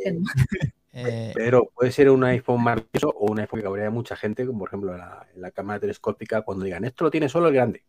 Eh, 0.98 1.32
pero 1.36 1.70
puede 1.76 1.91
ser 1.91 2.10
un 2.10 2.24
iPhone 2.24 2.63
maravilloso 2.63 3.10
o 3.10 3.30
un 3.32 3.39
iPhone 3.39 3.60
que 3.60 3.63
cabría 3.65 3.88
a 3.88 3.91
mucha 3.91 4.15
gente, 4.15 4.46
como 4.46 4.60
por 4.60 4.70
ejemplo 4.70 4.98
la, 4.98 5.28
en 5.36 5.41
la 5.41 5.52
cámara 5.52 5.80
telescópica, 5.80 6.41
cuando 6.41 6.63
digan, 6.65 6.86
esto 6.86 7.04
lo 7.04 7.12
tiene 7.12 7.28
solo 7.30 7.50
el 7.50 7.54
grande, 7.54 7.84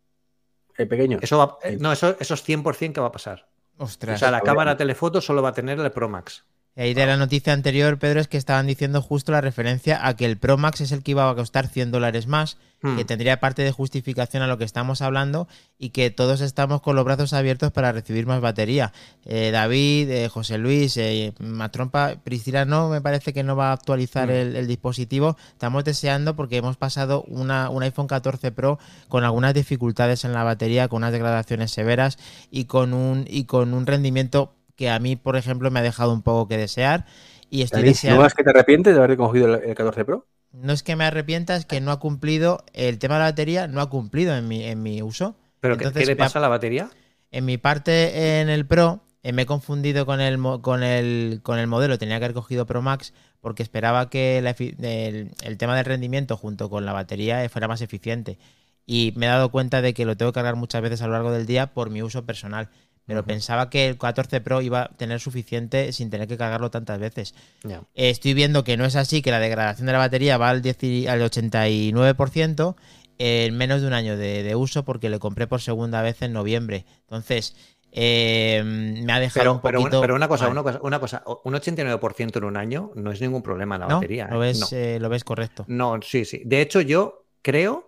el 0.77 0.87
pequeño. 0.87 1.19
Eso 1.21 1.37
va- 1.37 1.57
eh, 1.63 1.77
no, 1.79 1.91
eso, 1.91 2.15
eso 2.19 2.33
es 2.33 2.43
100% 2.43 2.93
que 2.93 3.01
va 3.01 3.07
a 3.07 3.11
pasar. 3.11 3.47
O 3.77 3.83
ostras. 3.85 4.19
sea, 4.19 4.31
la 4.31 4.37
Habría- 4.37 4.51
cámara 4.53 4.77
telefoto 4.77 5.21
solo 5.21 5.41
va 5.41 5.49
a 5.49 5.53
tener 5.53 5.79
el 5.79 5.91
Pro 5.91 6.09
Max. 6.09 6.45
Y 6.77 6.81
ahí 6.81 6.93
de 6.93 7.07
la 7.07 7.17
noticia 7.17 7.53
anterior, 7.53 7.97
Pedro, 7.97 8.19
es 8.19 8.27
que 8.27 8.37
estaban 8.37 8.67
diciendo 8.67 9.01
justo 9.01 9.31
la 9.31 9.41
referencia 9.41 10.05
a 10.07 10.15
que 10.15 10.25
el 10.25 10.37
Pro 10.37 10.57
Max 10.57 10.79
es 10.81 10.91
el 10.91 11.01
que 11.01 11.11
iba 11.11 11.27
a 11.27 11.35
costar 11.35 11.67
100 11.67 11.89
dólares 11.91 12.27
más, 12.27 12.57
Hmm. 12.81 12.95
que 12.95 13.05
tendría 13.05 13.39
parte 13.39 13.63
de 13.63 13.71
justificación 13.71 14.43
a 14.43 14.47
lo 14.47 14.59
que 14.59 14.63
estamos 14.63 15.01
hablando 15.01 15.47
y 15.79 15.89
que 15.89 16.11
todos 16.11 16.41
estamos 16.41 16.81
con 16.81 16.95
los 16.95 17.05
brazos 17.05 17.33
abiertos 17.33 17.71
para 17.71 17.91
recibir 17.91 18.27
más 18.27 18.39
batería. 18.39 18.93
Eh, 19.25 19.49
David, 19.51 20.11
eh, 20.11 20.29
José 20.29 20.59
Luis, 20.59 20.95
eh, 20.97 21.33
Matrompa, 21.39 22.17
Priscila 22.23 22.65
no, 22.65 22.89
me 22.89 23.01
parece 23.01 23.33
que 23.33 23.41
no 23.41 23.55
va 23.55 23.69
a 23.69 23.73
actualizar 23.73 24.27
Hmm. 24.27 24.31
el, 24.33 24.55
el 24.57 24.67
dispositivo. 24.67 25.37
Estamos 25.53 25.85
deseando 25.85 26.35
porque 26.35 26.57
hemos 26.57 26.77
pasado 26.77 27.23
una, 27.23 27.71
un 27.71 27.81
iPhone 27.81 28.05
14 28.05 28.51
Pro 28.51 28.77
con 29.07 29.23
algunas 29.23 29.55
dificultades 29.55 30.23
en 30.23 30.33
la 30.33 30.43
batería, 30.43 30.87
con 30.87 30.97
unas 30.97 31.13
degradaciones 31.13 31.71
severas 31.71 32.19
y 32.51 32.65
con 32.65 32.93
un, 32.93 33.25
y 33.27 33.45
con 33.45 33.73
un 33.73 33.87
rendimiento 33.87 34.53
que 34.77 34.89
a 34.89 34.99
mí, 34.99 35.17
por 35.17 35.35
ejemplo, 35.37 35.71
me 35.71 35.79
ha 35.81 35.83
dejado 35.83 36.13
un 36.13 36.21
poco 36.23 36.47
que 36.47 36.57
desear. 36.57 37.05
Y 37.49 37.63
estoy 37.63 37.83
deseando. 37.83 38.21
¿No 38.21 38.25
es 38.25 38.33
que 38.33 38.43
te 38.43 38.49
arrepientes 38.49 38.93
de 38.95 39.03
haber 39.03 39.17
cogido 39.17 39.55
el, 39.55 39.63
el 39.69 39.75
14 39.75 40.03
Pro? 40.05 40.27
No 40.51 40.73
es 40.73 40.83
que 40.83 40.95
me 40.95 41.03
arrepienta, 41.05 41.55
es 41.55 41.65
que 41.65 41.81
no 41.81 41.91
ha 41.91 41.99
cumplido. 41.99 42.63
El 42.73 42.99
tema 42.99 43.15
de 43.15 43.19
la 43.19 43.25
batería 43.27 43.67
no 43.67 43.81
ha 43.81 43.89
cumplido 43.89 44.35
en 44.35 44.47
mi, 44.47 44.63
en 44.63 44.81
mi 44.81 45.01
uso. 45.01 45.35
¿Pero 45.59 45.77
qué- 45.77 45.85
Entonces, 45.85 46.03
qué 46.05 46.11
le 46.11 46.15
pasa 46.15 46.39
a 46.39 46.41
la 46.41 46.47
batería? 46.47 46.89
En 47.31 47.45
mi 47.45 47.57
parte 47.57 48.39
en 48.41 48.49
el 48.49 48.65
Pro 48.65 49.03
eh, 49.23 49.33
me 49.33 49.43
he 49.43 49.45
confundido 49.45 50.05
con 50.05 50.21
el, 50.21 50.37
mo- 50.37 50.61
con, 50.61 50.83
el, 50.83 51.41
con 51.43 51.59
el 51.59 51.67
modelo. 51.67 51.97
Tenía 51.97 52.19
que 52.19 52.25
haber 52.25 52.33
cogido 52.35 52.65
Pro 52.65 52.81
Max 52.81 53.13
porque 53.41 53.63
esperaba 53.63 54.09
que 54.09 54.41
la 54.41 54.51
el, 54.59 55.31
el 55.43 55.57
tema 55.57 55.75
del 55.75 55.85
rendimiento 55.85 56.37
junto 56.37 56.69
con 56.69 56.85
la 56.85 56.93
batería 56.93 57.43
eh, 57.43 57.49
fuera 57.49 57.67
más 57.67 57.81
eficiente. 57.81 58.39
Y 58.85 59.13
me 59.17 59.25
he 59.25 59.29
dado 59.29 59.51
cuenta 59.51 59.81
de 59.81 59.93
que 59.93 60.05
lo 60.05 60.15
tengo 60.15 60.31
que 60.31 60.35
cargar 60.35 60.55
muchas 60.55 60.81
veces 60.81 61.01
a 61.01 61.07
lo 61.07 61.13
largo 61.13 61.31
del 61.31 61.45
día 61.45 61.73
por 61.73 61.89
mi 61.89 62.01
uso 62.01 62.25
personal. 62.25 62.69
Pero 63.07 63.23
pensaba 63.25 63.69
que 63.69 63.87
el 63.87 63.97
14 63.97 64.41
Pro 64.41 64.61
iba 64.61 64.83
a 64.83 64.89
tener 64.89 65.19
suficiente 65.21 65.91
sin 65.93 66.09
tener 66.09 66.27
que 66.27 66.37
cargarlo 66.37 66.69
tantas 66.69 66.99
veces. 66.99 67.33
Eh, 67.67 67.79
Estoy 68.09 68.33
viendo 68.33 68.63
que 68.65 68.75
no 68.77 68.85
es 68.85 68.95
así, 68.97 69.21
que 69.21 69.31
la 69.31 69.39
degradación 69.39 69.85
de 69.87 69.93
la 69.93 69.99
batería 69.99 70.37
va 70.37 70.49
al, 70.49 70.61
10 70.61 70.83
y- 70.83 71.07
al 71.07 71.21
89% 71.21 72.75
en 73.17 73.57
menos 73.57 73.81
de 73.81 73.87
un 73.87 73.93
año 73.93 74.17
de, 74.17 74.43
de 74.43 74.55
uso 74.55 74.83
porque 74.85 75.09
le 75.09 75.19
compré 75.19 75.47
por 75.47 75.61
segunda 75.61 76.01
vez 76.01 76.21
en 76.21 76.33
noviembre. 76.33 76.85
Entonces, 77.01 77.55
eh, 77.91 78.61
me 78.65 79.11
ha 79.13 79.19
dejado 79.19 79.59
Pero, 79.61 79.77
un 79.77 79.83
poquito... 79.85 80.01
pero 80.01 80.13
una 80.15 80.27
cosa, 80.27 80.49
una 80.49 80.61
cosa, 80.61 80.79
una 80.83 80.99
cosa, 80.99 81.23
un 81.45 81.55
89% 81.55 82.37
en 82.39 82.43
un 82.45 82.57
año 82.57 82.91
no 82.95 83.11
es 83.11 83.21
ningún 83.21 83.41
problema 83.41 83.75
en 83.75 83.81
la 83.81 83.87
¿No? 83.87 83.95
batería. 83.95 84.27
¿Lo 84.29 84.43
¿eh? 84.43 84.47
ves, 84.47 84.59
No. 84.59 84.77
eh, 84.77 84.99
lo 84.99 85.09
ves 85.09 85.23
correcto? 85.23 85.65
No, 85.67 85.99
sí, 86.01 86.25
sí. 86.25 86.41
De 86.45 86.61
hecho, 86.61 86.81
yo 86.81 87.25
creo 87.41 87.86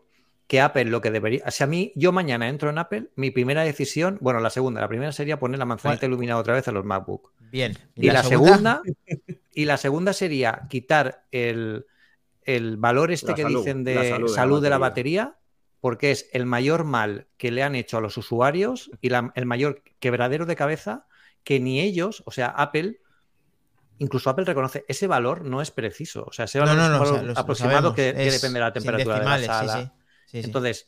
que 0.50 0.60
Apple 0.62 0.86
lo 0.86 1.00
que 1.00 1.12
debería. 1.12 1.44
O 1.46 1.52
sea, 1.52 1.66
a 1.66 1.68
mí, 1.70 1.94
yo 1.96 2.12
mañana 2.12 2.50
entro 2.50 2.72
en 2.72 2.80
Apple, 2.80 3.12
mi 3.16 3.30
primera 3.30 3.62
decisión, 3.64 4.18
bueno, 4.20 4.40
la 4.40 4.50
segunda, 4.50 4.82
la 4.82 4.88
primera 4.88 5.12
sería 5.12 5.38
poner 5.38 5.60
la 5.60 5.66
manzanita 5.66 6.00
Bueno. 6.02 6.16
iluminada 6.16 6.42
otra 6.42 6.56
vez 6.56 6.68
a 6.68 6.72
los 6.72 6.84
MacBook. 6.84 7.32
Bien. 7.52 7.78
Y, 7.94 8.10
la, 8.10 8.24
segunda? 8.24 8.82
y 9.54 9.66
la 9.66 9.78
segunda 9.78 10.12
sería 10.12 10.64
quitar 10.68 11.24
el, 11.32 11.86
el 12.42 12.78
valor 12.78 13.12
este 13.12 13.28
La 13.28 13.36
que 13.36 13.44
salud, 13.44 13.60
dicen 13.60 13.84
de 13.84 13.94
la 13.96 14.04
salud, 14.06 14.28
salud 14.28 14.58
de 14.60 14.64
de, 14.66 14.70
la 14.72 14.78
batería, 14.80 15.36
porque 15.82 16.10
es 16.10 16.28
el 16.34 16.48
mayor 16.48 16.84
mal 16.84 17.28
que 17.38 17.52
le 17.52 17.62
han 17.62 17.76
hecho 17.76 17.98
a 17.98 18.02
los 18.02 18.18
usuarios 18.18 18.90
y 19.02 19.10
la- 19.10 19.32
el 19.36 19.46
mayor 19.46 19.84
quebradero 20.00 20.48
de 20.48 20.56
cabeza 20.56 21.06
que 21.44 21.60
ni 21.60 21.80
ellos, 21.80 22.24
o 22.26 22.32
sea, 22.32 22.48
Apple. 22.48 23.00
Incluso 24.00 24.30
Apple 24.30 24.46
reconoce 24.46 24.84
ese 24.88 25.08
valor 25.08 25.44
no 25.46 25.62
es 25.62 25.70
preciso. 25.72 26.24
O 26.28 26.32
sea, 26.32 26.46
ese 26.46 26.58
No, 26.58 26.66
valor 26.66 26.78
no, 26.78 26.84
es 26.86 26.90
no, 26.90 26.98
un 26.98 27.02
o 27.02 27.14
sea, 27.14 27.24
lo 27.24 27.40
aproximado 27.40 27.94
que, 27.94 28.14
que 28.16 28.28
Es 28.28 28.42
depende 28.42 28.60
de 28.60 28.66
la 28.66 28.74
temperatura 28.74 29.20
de 29.38 29.46
la 29.48 29.54
sala. 29.54 29.82
sí. 29.84 29.84
Sí, 29.84 29.92
sí. 30.30 30.40
Entonces, 30.44 30.88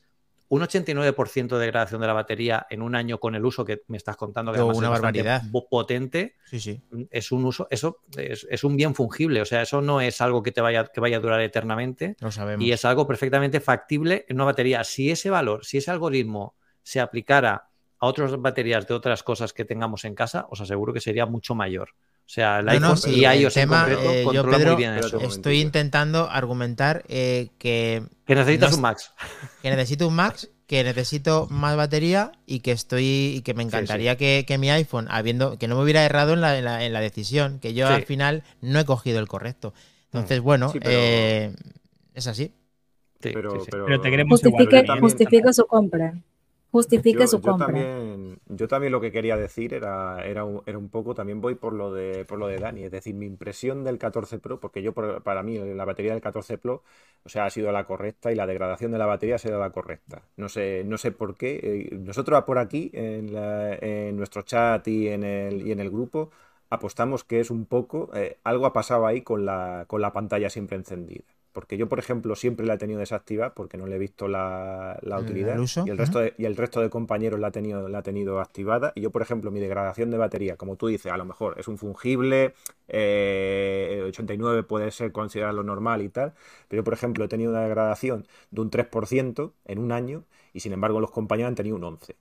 un 0.49 0.61
89% 0.63 1.47
de 1.47 1.59
degradación 1.59 2.01
de 2.01 2.07
la 2.07 2.13
batería 2.13 2.67
en 2.69 2.81
un 2.81 2.93
año 2.93 3.19
con 3.19 3.35
el 3.35 3.45
uso 3.45 3.63
que 3.63 3.83
me 3.87 3.95
estás 3.95 4.17
contando, 4.17 4.51
que 4.51 4.57
además 4.59 4.77
una 4.77 4.87
es 4.87 4.91
barbaridad. 4.91 5.43
potente, 5.69 6.35
Sí, 6.43 6.59
sí. 6.59 6.81
es 7.09 7.31
un 7.31 7.45
uso, 7.45 7.67
eso 7.71 7.99
es, 8.17 8.45
es 8.49 8.63
un 8.65 8.75
bien 8.75 8.93
fungible. 8.93 9.41
O 9.41 9.45
sea, 9.45 9.61
eso 9.61 9.81
no 9.81 10.01
es 10.01 10.19
algo 10.19 10.43
que 10.43 10.51
te 10.51 10.59
vaya, 10.59 10.85
que 10.93 10.99
vaya 10.99 11.17
a 11.17 11.19
durar 11.21 11.39
eternamente 11.39 12.17
Lo 12.19 12.31
sabemos. 12.31 12.65
y 12.65 12.73
es 12.73 12.83
algo 12.83 13.07
perfectamente 13.07 13.61
factible 13.61 14.25
en 14.27 14.35
una 14.35 14.43
batería. 14.45 14.83
Si 14.83 15.09
ese 15.09 15.29
valor, 15.29 15.63
si 15.65 15.77
ese 15.77 15.89
algoritmo 15.89 16.55
se 16.83 16.99
aplicara 16.99 17.69
a 17.99 18.07
otras 18.07 18.35
baterías 18.41 18.85
de 18.87 18.93
otras 18.93 19.23
cosas 19.23 19.53
que 19.53 19.63
tengamos 19.63 20.03
en 20.03 20.15
casa, 20.15 20.47
os 20.49 20.59
aseguro 20.59 20.91
que 20.91 20.99
sería 20.99 21.25
mucho 21.25 21.55
mayor. 21.55 21.91
O 22.31 22.33
sea, 22.33 22.59
el 22.59 22.65
No, 22.65 22.71
no, 22.71 22.77
iPhone 22.93 22.97
sí, 22.97 23.09
y 23.19 23.25
el 23.25 23.41
iOS 23.41 23.57
en 23.57 23.63
tema, 23.63 23.79
concreto 23.83 24.09
eh, 24.13 24.23
yo, 24.23 24.49
Pedro, 24.49 24.67
muy 24.71 24.75
bien 24.77 24.93
Pero 24.95 25.07
eso. 25.07 25.17
un 25.19 25.25
Estoy 25.25 25.59
intentando 25.59 26.29
argumentar 26.31 27.03
eh, 27.09 27.49
que, 27.57 28.03
Que 28.25 28.35
necesitas 28.35 28.69
no 28.71 28.75
un 28.77 28.81
Max. 28.83 29.13
que 29.61 29.69
necesito 29.69 30.07
un 30.07 30.13
Max, 30.15 30.49
que 30.65 30.81
necesito 30.85 31.47
más 31.51 31.75
batería 31.75 32.31
y 32.45 32.61
que 32.61 32.71
estoy 32.71 33.03
y 33.35 33.41
que 33.41 33.53
me 33.53 33.63
encantaría 33.63 34.15
Que, 34.15 34.45
que 34.47 34.57
mi 34.57 34.69
iPhone, 34.71 35.07
habiendo 35.11 35.57
que 35.57 35.67
no 35.67 35.75
me 35.75 35.83
hubiera 35.83 36.05
errado 36.05 36.31
en 36.31 36.39
la, 36.39 36.57
en 36.57 36.63
la, 36.63 36.85
en 36.85 36.93
la 36.93 37.01
decisión, 37.01 37.59
que 37.59 37.73
yo 37.73 37.85
Sí. 37.87 37.93
al 37.95 38.03
final 38.05 38.43
no 38.61 38.79
he 38.79 38.85
cogido 38.85 39.19
el 39.19 39.27
correcto. 39.27 39.73
Entonces, 40.05 40.39
bueno, 40.39 40.69
Sí, 40.71 40.79
pero- 40.79 40.91
eh, 40.93 41.53
es 42.13 42.27
así. 42.27 42.53
Sí, 43.21 43.31
Pero, 43.33 43.51
sí, 43.55 43.59
sí. 43.65 43.67
pero, 43.71 43.85
Pero 43.87 43.99
te 43.99 44.09
queremos 44.09 44.39
igual, 44.39 44.51
Justifique, 44.53 44.75
Dani. 44.77 44.87
también- 44.87 45.03
justifique 45.03 45.53
su 45.53 45.65
compra. 45.67 46.13
Justifique 46.71 47.27
yo, 47.27 47.27
su 47.27 47.41
yo 47.41 47.55
compra. 47.55 47.55
también, 47.55 48.39
yo 48.47 48.67
también 48.67 48.91
lo 48.91 49.01
que 49.01 49.11
quería 49.11 49.37
decir 49.37 49.73
era, 49.73 50.23
era, 50.25 50.45
un, 50.45 50.61
era 50.65 50.77
un 50.77 50.89
poco, 50.89 51.13
también 51.13 51.41
voy 51.41 51.55
por 51.55 51.73
lo 51.73 51.93
de 51.93 52.25
por 52.25 52.39
lo 52.39 52.47
de 52.47 52.59
Dani, 52.59 52.83
es 52.83 52.91
decir, 52.91 53.15
mi 53.15 53.25
impresión 53.25 53.83
del 53.83 53.97
14 53.97 54.39
Pro, 54.39 54.59
porque 54.59 54.81
yo 54.81 54.93
por- 54.93 55.21
para 55.23 55.43
mí 55.43 55.57
la 55.59 55.85
batería 55.85 56.11
del 56.13 56.21
14 56.21 56.57
Pro, 56.57 56.83
o 57.23 57.29
sea, 57.29 57.45
ha 57.45 57.49
sido 57.49 57.71
la 57.71 57.85
correcta 57.85 58.31
y 58.31 58.35
la 58.35 58.47
degradación 58.47 58.91
de 58.91 58.97
la 58.97 59.05
batería 59.05 59.35
ha 59.35 59.37
sido 59.37 59.59
la 59.59 59.71
correcta. 59.71 60.23
No 60.37 60.49
sé, 60.49 60.83
no 60.85 60.97
sé 60.97 61.11
por 61.11 61.37
qué. 61.37 61.59
eh, 61.91 61.95
Nosotros 61.97 62.43
por 62.45 62.57
aquí, 62.59 62.89
en, 62.93 63.33
la- 63.33 63.75
en 63.75 64.15
nuestro 64.17 64.41
chat 64.43 64.87
y 64.87 65.07
en 65.09 65.23
el, 65.23 65.67
y 65.67 65.71
en 65.71 65.79
el 65.79 65.89
grupo, 65.89 66.31
apostamos 66.69 67.23
que 67.23 67.39
es 67.39 67.51
un 67.51 67.65
poco, 67.65 68.09
eh, 68.15 68.39
algo 68.43 68.65
ha 68.65 68.73
pasado 68.73 69.05
ahí 69.07 69.21
con 69.21 69.45
la, 69.45 69.85
con 69.87 70.01
la 70.01 70.13
pantalla 70.13 70.49
siempre 70.49 70.77
encendida. 70.77 71.23
Porque 71.53 71.77
yo, 71.77 71.89
por 71.89 71.99
ejemplo, 71.99 72.35
siempre 72.35 72.65
la 72.65 72.75
he 72.75 72.77
tenido 72.77 72.99
desactivada 72.99 73.53
porque 73.53 73.77
no 73.77 73.85
le 73.87 73.95
he 73.97 73.99
visto 73.99 74.27
la, 74.27 74.97
la 75.01 75.19
utilidad. 75.19 75.55
el 75.55 75.61
uso, 75.61 75.85
Y 75.85 75.89
el 75.89 75.97
resto 75.97 76.19
de, 76.19 76.33
y 76.37 76.45
el 76.45 76.55
resto 76.55 76.79
de 76.81 76.89
compañeros 76.89 77.39
la 77.39 77.47
ha 77.47 77.51
tenido, 77.51 77.89
la 77.89 77.99
ha 77.99 78.03
tenido 78.03 78.39
activada. 78.39 78.93
Y 78.95 79.01
yo, 79.01 79.11
por 79.11 79.21
ejemplo, 79.21 79.51
mi 79.51 79.59
degradación 79.59 80.11
de 80.11 80.17
batería, 80.17 80.55
como 80.57 80.77
tú 80.77 80.87
dices, 80.87 81.11
a 81.11 81.17
lo 81.17 81.25
mejor 81.25 81.59
es 81.59 81.67
un 81.67 81.77
fungible, 81.77 82.53
eh, 82.87 84.03
89 84.07 84.63
puede 84.63 84.91
ser 84.91 85.11
considerado 85.11 85.55
lo 85.57 85.63
normal 85.63 86.01
y 86.01 86.09
tal. 86.09 86.33
Pero 86.67 86.81
yo, 86.81 86.83
por 86.83 86.93
ejemplo, 86.93 87.25
he 87.25 87.27
tenido 87.27 87.51
una 87.51 87.63
degradación 87.63 88.27
de 88.51 88.61
un 88.61 88.69
3% 88.69 89.53
en 89.65 89.79
un 89.79 89.91
año 89.91 90.23
y 90.53 90.59
sin 90.61 90.73
embargo 90.73 90.99
los 90.99 91.11
compañeros 91.11 91.49
han 91.49 91.55
tenido 91.55 91.75
un 91.75 91.83
11%. 91.83 92.19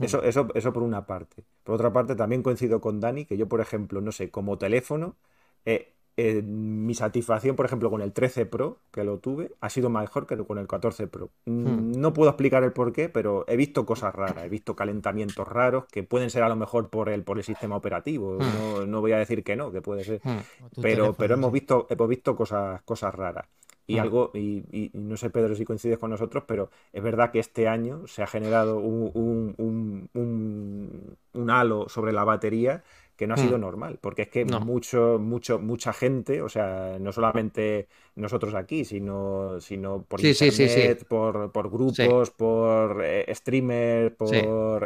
Eso, 0.00 0.22
eso, 0.24 0.48
eso 0.54 0.72
por 0.72 0.82
una 0.82 1.06
parte. 1.06 1.44
Por 1.62 1.76
otra 1.76 1.92
parte, 1.92 2.16
también 2.16 2.42
coincido 2.42 2.80
con 2.80 3.00
Dani, 3.00 3.24
que 3.26 3.36
yo, 3.36 3.48
por 3.48 3.60
ejemplo, 3.60 4.00
no 4.00 4.10
sé, 4.12 4.30
como 4.30 4.58
teléfono, 4.58 5.16
eh, 5.64 5.93
eh, 6.16 6.42
mi 6.42 6.94
satisfacción, 6.94 7.56
por 7.56 7.66
ejemplo, 7.66 7.90
con 7.90 8.00
el 8.00 8.12
13 8.12 8.46
Pro, 8.46 8.78
que 8.92 9.02
lo 9.04 9.18
tuve, 9.18 9.50
ha 9.60 9.68
sido 9.68 9.90
mejor 9.90 10.26
que 10.26 10.36
con 10.36 10.58
el 10.58 10.66
14 10.68 11.06
Pro. 11.08 11.30
Mm, 11.46 11.64
Hmm. 11.66 11.92
No 12.00 12.12
puedo 12.12 12.30
explicar 12.30 12.62
el 12.64 12.72
por 12.72 12.92
qué, 12.92 13.08
pero 13.08 13.44
he 13.48 13.56
visto 13.56 13.84
cosas 13.84 14.14
raras, 14.14 14.44
he 14.44 14.48
visto 14.48 14.76
calentamientos 14.76 15.46
raros 15.48 15.84
que 15.90 16.02
pueden 16.04 16.30
ser 16.30 16.42
a 16.44 16.48
lo 16.48 16.56
mejor 16.56 16.88
por 16.88 17.08
el, 17.08 17.22
por 17.24 17.38
el 17.38 17.44
sistema 17.44 17.76
operativo. 17.76 18.36
Hmm. 18.38 18.40
No, 18.80 18.86
no 18.86 19.00
voy 19.00 19.12
a 19.12 19.18
decir 19.18 19.42
que 19.42 19.56
no, 19.56 19.72
que 19.72 19.82
puede 19.82 20.04
ser. 20.04 20.20
Hmm. 20.22 20.38
Pero, 20.80 20.82
teléfono, 20.82 21.14
pero 21.18 21.34
hemos 21.34 21.52
visto, 21.52 21.86
hemos 21.90 22.08
visto 22.08 22.36
cosas, 22.36 22.82
cosas 22.82 23.14
raras. 23.14 23.46
Y 23.86 23.98
algo, 23.98 24.30
y, 24.32 24.64
y- 24.72 24.90
y 24.94 24.98
no 24.98 25.14
sé, 25.18 25.28
Pedro, 25.28 25.54
si 25.54 25.66
coincides 25.66 25.98
con 25.98 26.08
nosotros, 26.08 26.44
pero 26.46 26.70
es 26.90 27.02
verdad 27.02 27.30
que 27.30 27.38
este 27.38 27.68
año 27.68 28.06
se 28.06 28.22
ha 28.22 28.26
generado 28.26 28.78
un, 28.78 29.10
un- 29.12 29.54
un- 29.58 30.08
un- 30.14 31.16
un 31.34 31.50
halo 31.50 31.86
sobre 31.90 32.12
la 32.12 32.24
batería 32.24 32.82
que 33.16 33.26
no 33.26 33.34
ha 33.34 33.36
Mm. 33.36 33.40
sido 33.40 33.58
normal, 33.58 33.98
porque 34.00 34.22
es 34.22 34.28
que 34.28 34.44
No. 34.44 34.60
mucho, 34.60 35.18
mucho, 35.20 35.58
mucha 35.58 35.92
gente, 35.92 36.42
o 36.42 36.48
sea, 36.48 36.96
no 37.00 37.12
solamente 37.12 37.88
nosotros 38.16 38.54
aquí, 38.54 38.84
sino, 38.84 39.60
sino 39.60 40.02
por 40.02 40.20
Sí, 40.20 40.34
sí, 40.34 40.50
sí, 40.50 40.64
internet, 40.64 40.98
sí. 41.00 41.04
Por, 41.08 41.52
por 41.52 41.70
grupos, 41.70 42.30
por 42.30 43.02
eh, 43.04 43.32
streamers, 43.34 44.14
por 44.16 44.28
Sí. 44.28 44.40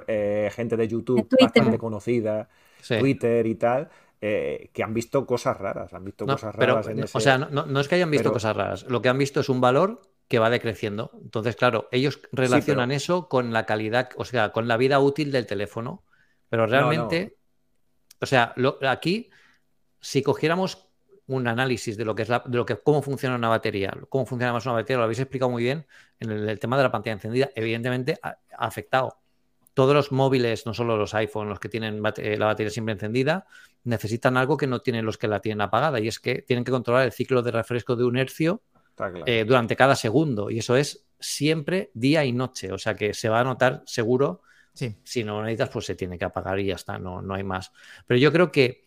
eh, 0.07 0.51
gente 0.55 0.77
de 0.77 0.89
YouTube 0.89 1.29
bastante 1.41 1.79
conocida, 1.79 2.49
Sí. 2.81 2.99
Twitter 2.99 3.47
y 3.47 3.55
tal, 3.55 3.89
eh, 4.21 4.71
que 4.73 4.83
han 4.83 4.93
visto 4.93 5.25
cosas 5.25 5.57
raras, 5.57 5.95
han 5.95 6.05
visto 6.05 6.27
No, 6.27 6.35
cosas 6.35 6.55
pero, 6.59 6.73
raras 6.75 6.89
en 6.89 6.99
ese... 7.05 7.17
o 7.17 7.21
sea, 7.21 7.39
no, 7.39 7.81
es 7.81 7.89
que 7.89 7.95
hayan 7.95 8.11
visto 8.11 8.25
pero- 8.25 8.33
cosas 8.35 8.57
raras. 8.57 8.87
Lo 8.89 9.01
que 9.01 9.09
han 9.09 9.17
visto 9.19 9.41
es 9.41 9.49
un 9.49 9.61
valor 9.61 10.03
que 10.29 10.39
va 10.39 10.51
decreciendo. 10.51 11.11
Entonces, 11.23 11.57
claro, 11.57 11.89
ellos 11.93 12.21
relacionan 12.33 12.91
pero- 12.91 12.97
eso 12.97 13.29
con 13.29 13.53
la 13.55 13.65
calidad, 13.65 14.11
o 14.17 14.25
sea, 14.27 14.51
con 14.53 14.69
la 14.69 14.77
vida 14.77 14.99
útil 15.01 15.33
del 15.33 15.47
teléfono. 15.47 16.03
Pero 16.51 16.67
realmente, 16.67 17.38
o 18.21 18.27
sea, 18.27 18.53
lo- 18.57 18.79
aquí, 18.89 19.31
si 20.01 20.23
cogiéramos 20.23 20.87
un 21.27 21.47
análisis 21.47 21.97
de 21.97 22.05
lo 22.05 22.15
que 22.15 22.23
es 22.23 22.29
la- 22.29 22.43
de 22.47 22.57
lo 22.57 22.65
que 22.67 22.77
cómo 22.77 23.03
funciona 23.03 23.37
una 23.37 23.49
batería, 23.49 23.95
cómo 24.09 24.27
funciona 24.27 24.53
más 24.53 24.65
una 24.67 24.75
batería, 24.75 24.99
lo 24.99 25.05
habéis 25.05 25.21
explicado 25.21 25.51
muy 25.51 25.63
bien 25.63 25.87
en 26.21 26.31
el, 26.31 26.49
el 26.49 26.59
tema 26.59 26.77
de 26.77 26.85
la 26.85 26.91
pantalla 26.93 27.15
encendida, 27.15 27.51
evidentemente 27.55 28.19
ha, 28.23 28.31
ha 28.31 28.67
afectado. 28.67 29.19
Todos 29.75 29.95
los 29.95 30.11
móviles, 30.11 30.67
no 30.67 30.75
solo 30.75 30.97
los 30.97 31.15
iPhone, 31.15 31.49
los 31.49 31.61
que 31.61 31.69
tienen 31.69 32.03
bate- 32.03 32.37
la 32.37 32.47
batería 32.47 32.71
siempre 32.71 32.95
encendida, 32.95 33.47
necesitan 33.85 34.37
algo 34.37 34.57
que 34.57 34.67
no 34.67 34.81
tienen 34.81 35.05
los 35.05 35.19
que 35.19 35.29
la 35.29 35.41
tienen 35.41 35.61
apagada 35.61 36.01
y 36.01 36.09
es 36.09 36.19
que 36.19 36.43
tienen 36.43 36.65
que 36.65 36.73
controlar 36.73 37.05
el 37.05 37.13
ciclo 37.13 37.43
de 37.43 37.53
refresco 37.53 37.95
de 37.95 38.05
un 38.05 38.17
hercio 38.17 38.63
claro. 38.97 39.23
eh, 39.27 39.45
durante 39.47 39.77
cada 39.77 39.95
segundo 39.95 40.51
y 40.51 40.59
eso 40.59 40.77
es 40.77 41.07
siempre 41.21 41.91
día 41.95 42.25
y 42.25 42.33
noche, 42.33 42.73
o 42.73 42.79
sea 42.79 42.95
que 42.95 43.15
se 43.15 43.29
va 43.29 43.41
a 43.41 43.45
notar 43.45 43.83
seguro 43.87 44.43
Sí. 44.79 44.97
si 45.03 45.25
no 45.25 45.39
lo 45.39 45.43
necesitas, 45.43 45.71
pues 45.71 45.87
se 45.87 45.95
tiene 45.97 46.19
que 46.19 46.25
apagar 46.25 46.59
y 46.61 46.67
ya 46.67 46.77
está, 46.77 46.99
no, 46.99 47.21
no 47.21 47.35
hay 47.35 47.43
más. 47.43 47.73
Pero 48.07 48.19
yo 48.19 48.31
creo 48.33 48.53
que 48.53 48.85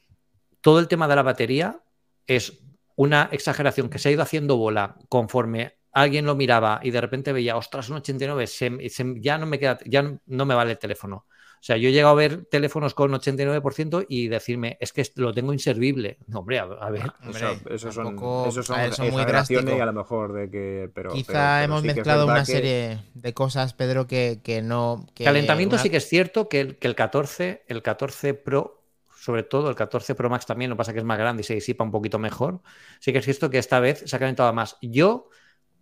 todo 0.61 0.79
el 0.79 0.87
tema 0.87 1.07
de 1.07 1.15
la 1.15 1.23
batería 1.23 1.81
es 2.27 2.63
una 2.95 3.29
exageración 3.31 3.89
que 3.89 3.99
se 3.99 4.09
ha 4.09 4.11
ido 4.11 4.21
haciendo 4.21 4.57
bola 4.57 4.95
conforme 5.09 5.77
alguien 5.91 6.25
lo 6.25 6.35
miraba 6.35 6.79
y 6.83 6.91
de 6.91 7.01
repente 7.01 7.33
veía, 7.33 7.57
ostras, 7.57 7.89
un 7.89 7.97
89, 7.97 8.47
se- 8.47 8.89
se- 8.89 9.15
ya 9.19 9.37
no 9.37 9.45
me 9.45 9.59
queda, 9.59 9.79
ya 9.85 10.01
no, 10.03 10.19
no 10.25 10.45
me 10.45 10.55
vale 10.55 10.71
el 10.71 10.79
teléfono. 10.79 11.25
O 11.61 11.63
sea, 11.63 11.77
yo 11.77 11.89
he 11.89 11.91
llegado 11.91 12.13
a 12.13 12.17
ver 12.17 12.45
teléfonos 12.45 12.95
con 12.95 13.11
89% 13.11 14.07
y 14.09 14.29
decirme, 14.29 14.77
es 14.79 14.91
que 14.93 15.05
lo 15.17 15.31
tengo 15.31 15.53
inservible. 15.53 16.17
No, 16.25 16.39
hombre, 16.39 16.57
a, 16.57 16.63
a 16.63 16.89
ver. 16.89 17.03
O 17.27 17.33
sea, 17.33 17.51
Hombre, 17.51 17.75
esos 17.75 17.93
son, 17.93 18.15
esos 18.47 18.65
son 18.65 18.79
a 18.79 18.81
ver, 18.81 18.93
son 18.95 19.05
muy 19.11 19.21
exageraciones 19.21 19.65
drástico. 19.65 19.77
y 19.77 19.79
a 19.79 19.85
lo 19.85 19.93
mejor 19.93 20.33
de 20.33 20.49
que... 20.49 20.89
Pero, 20.95 21.11
Quizá 21.13 21.27
pero- 21.27 21.39
pero 21.39 21.63
hemos 21.65 21.81
sí 21.81 21.87
mezclado 21.87 22.25
una 22.25 22.39
que- 22.39 22.45
serie 22.51 22.99
de 23.13 23.33
cosas, 23.35 23.73
Pedro, 23.75 24.07
que, 24.07 24.39
que 24.43 24.63
no. 24.63 25.05
que 25.13 25.23
Calentamiento 25.23 25.75
una- 25.75 25.83
sí 25.83 25.91
que 25.91 25.97
es 25.97 26.07
cierto 26.09 26.49
que 26.49 26.61
el, 26.61 26.77
que 26.79 26.87
el 26.87 26.95
14, 26.95 27.63
el 27.67 27.83
14 27.83 28.33
Pro, 28.33 28.83
sobre 29.15 29.43
todo 29.43 29.69
el 29.69 29.75
14 29.75 30.15
Pro 30.15 30.31
Max 30.31 30.47
también, 30.47 30.69
lo 30.71 30.75
que 30.75 30.79
pasa 30.79 30.93
que 30.93 30.99
es 30.99 31.05
más 31.05 31.19
grande 31.19 31.41
y 31.41 31.43
se 31.43 31.53
disipa 31.53 31.83
un 31.83 31.91
poquito 31.91 32.17
mejor. 32.17 32.61
Sí 32.99 33.11
que 33.13 33.19
es 33.19 33.25
cierto 33.25 33.51
que 33.51 33.59
esta 33.59 33.79
vez 33.79 34.01
se 34.07 34.15
ha 34.15 34.19
calentado 34.19 34.51
más. 34.51 34.77
Yo 34.81 35.29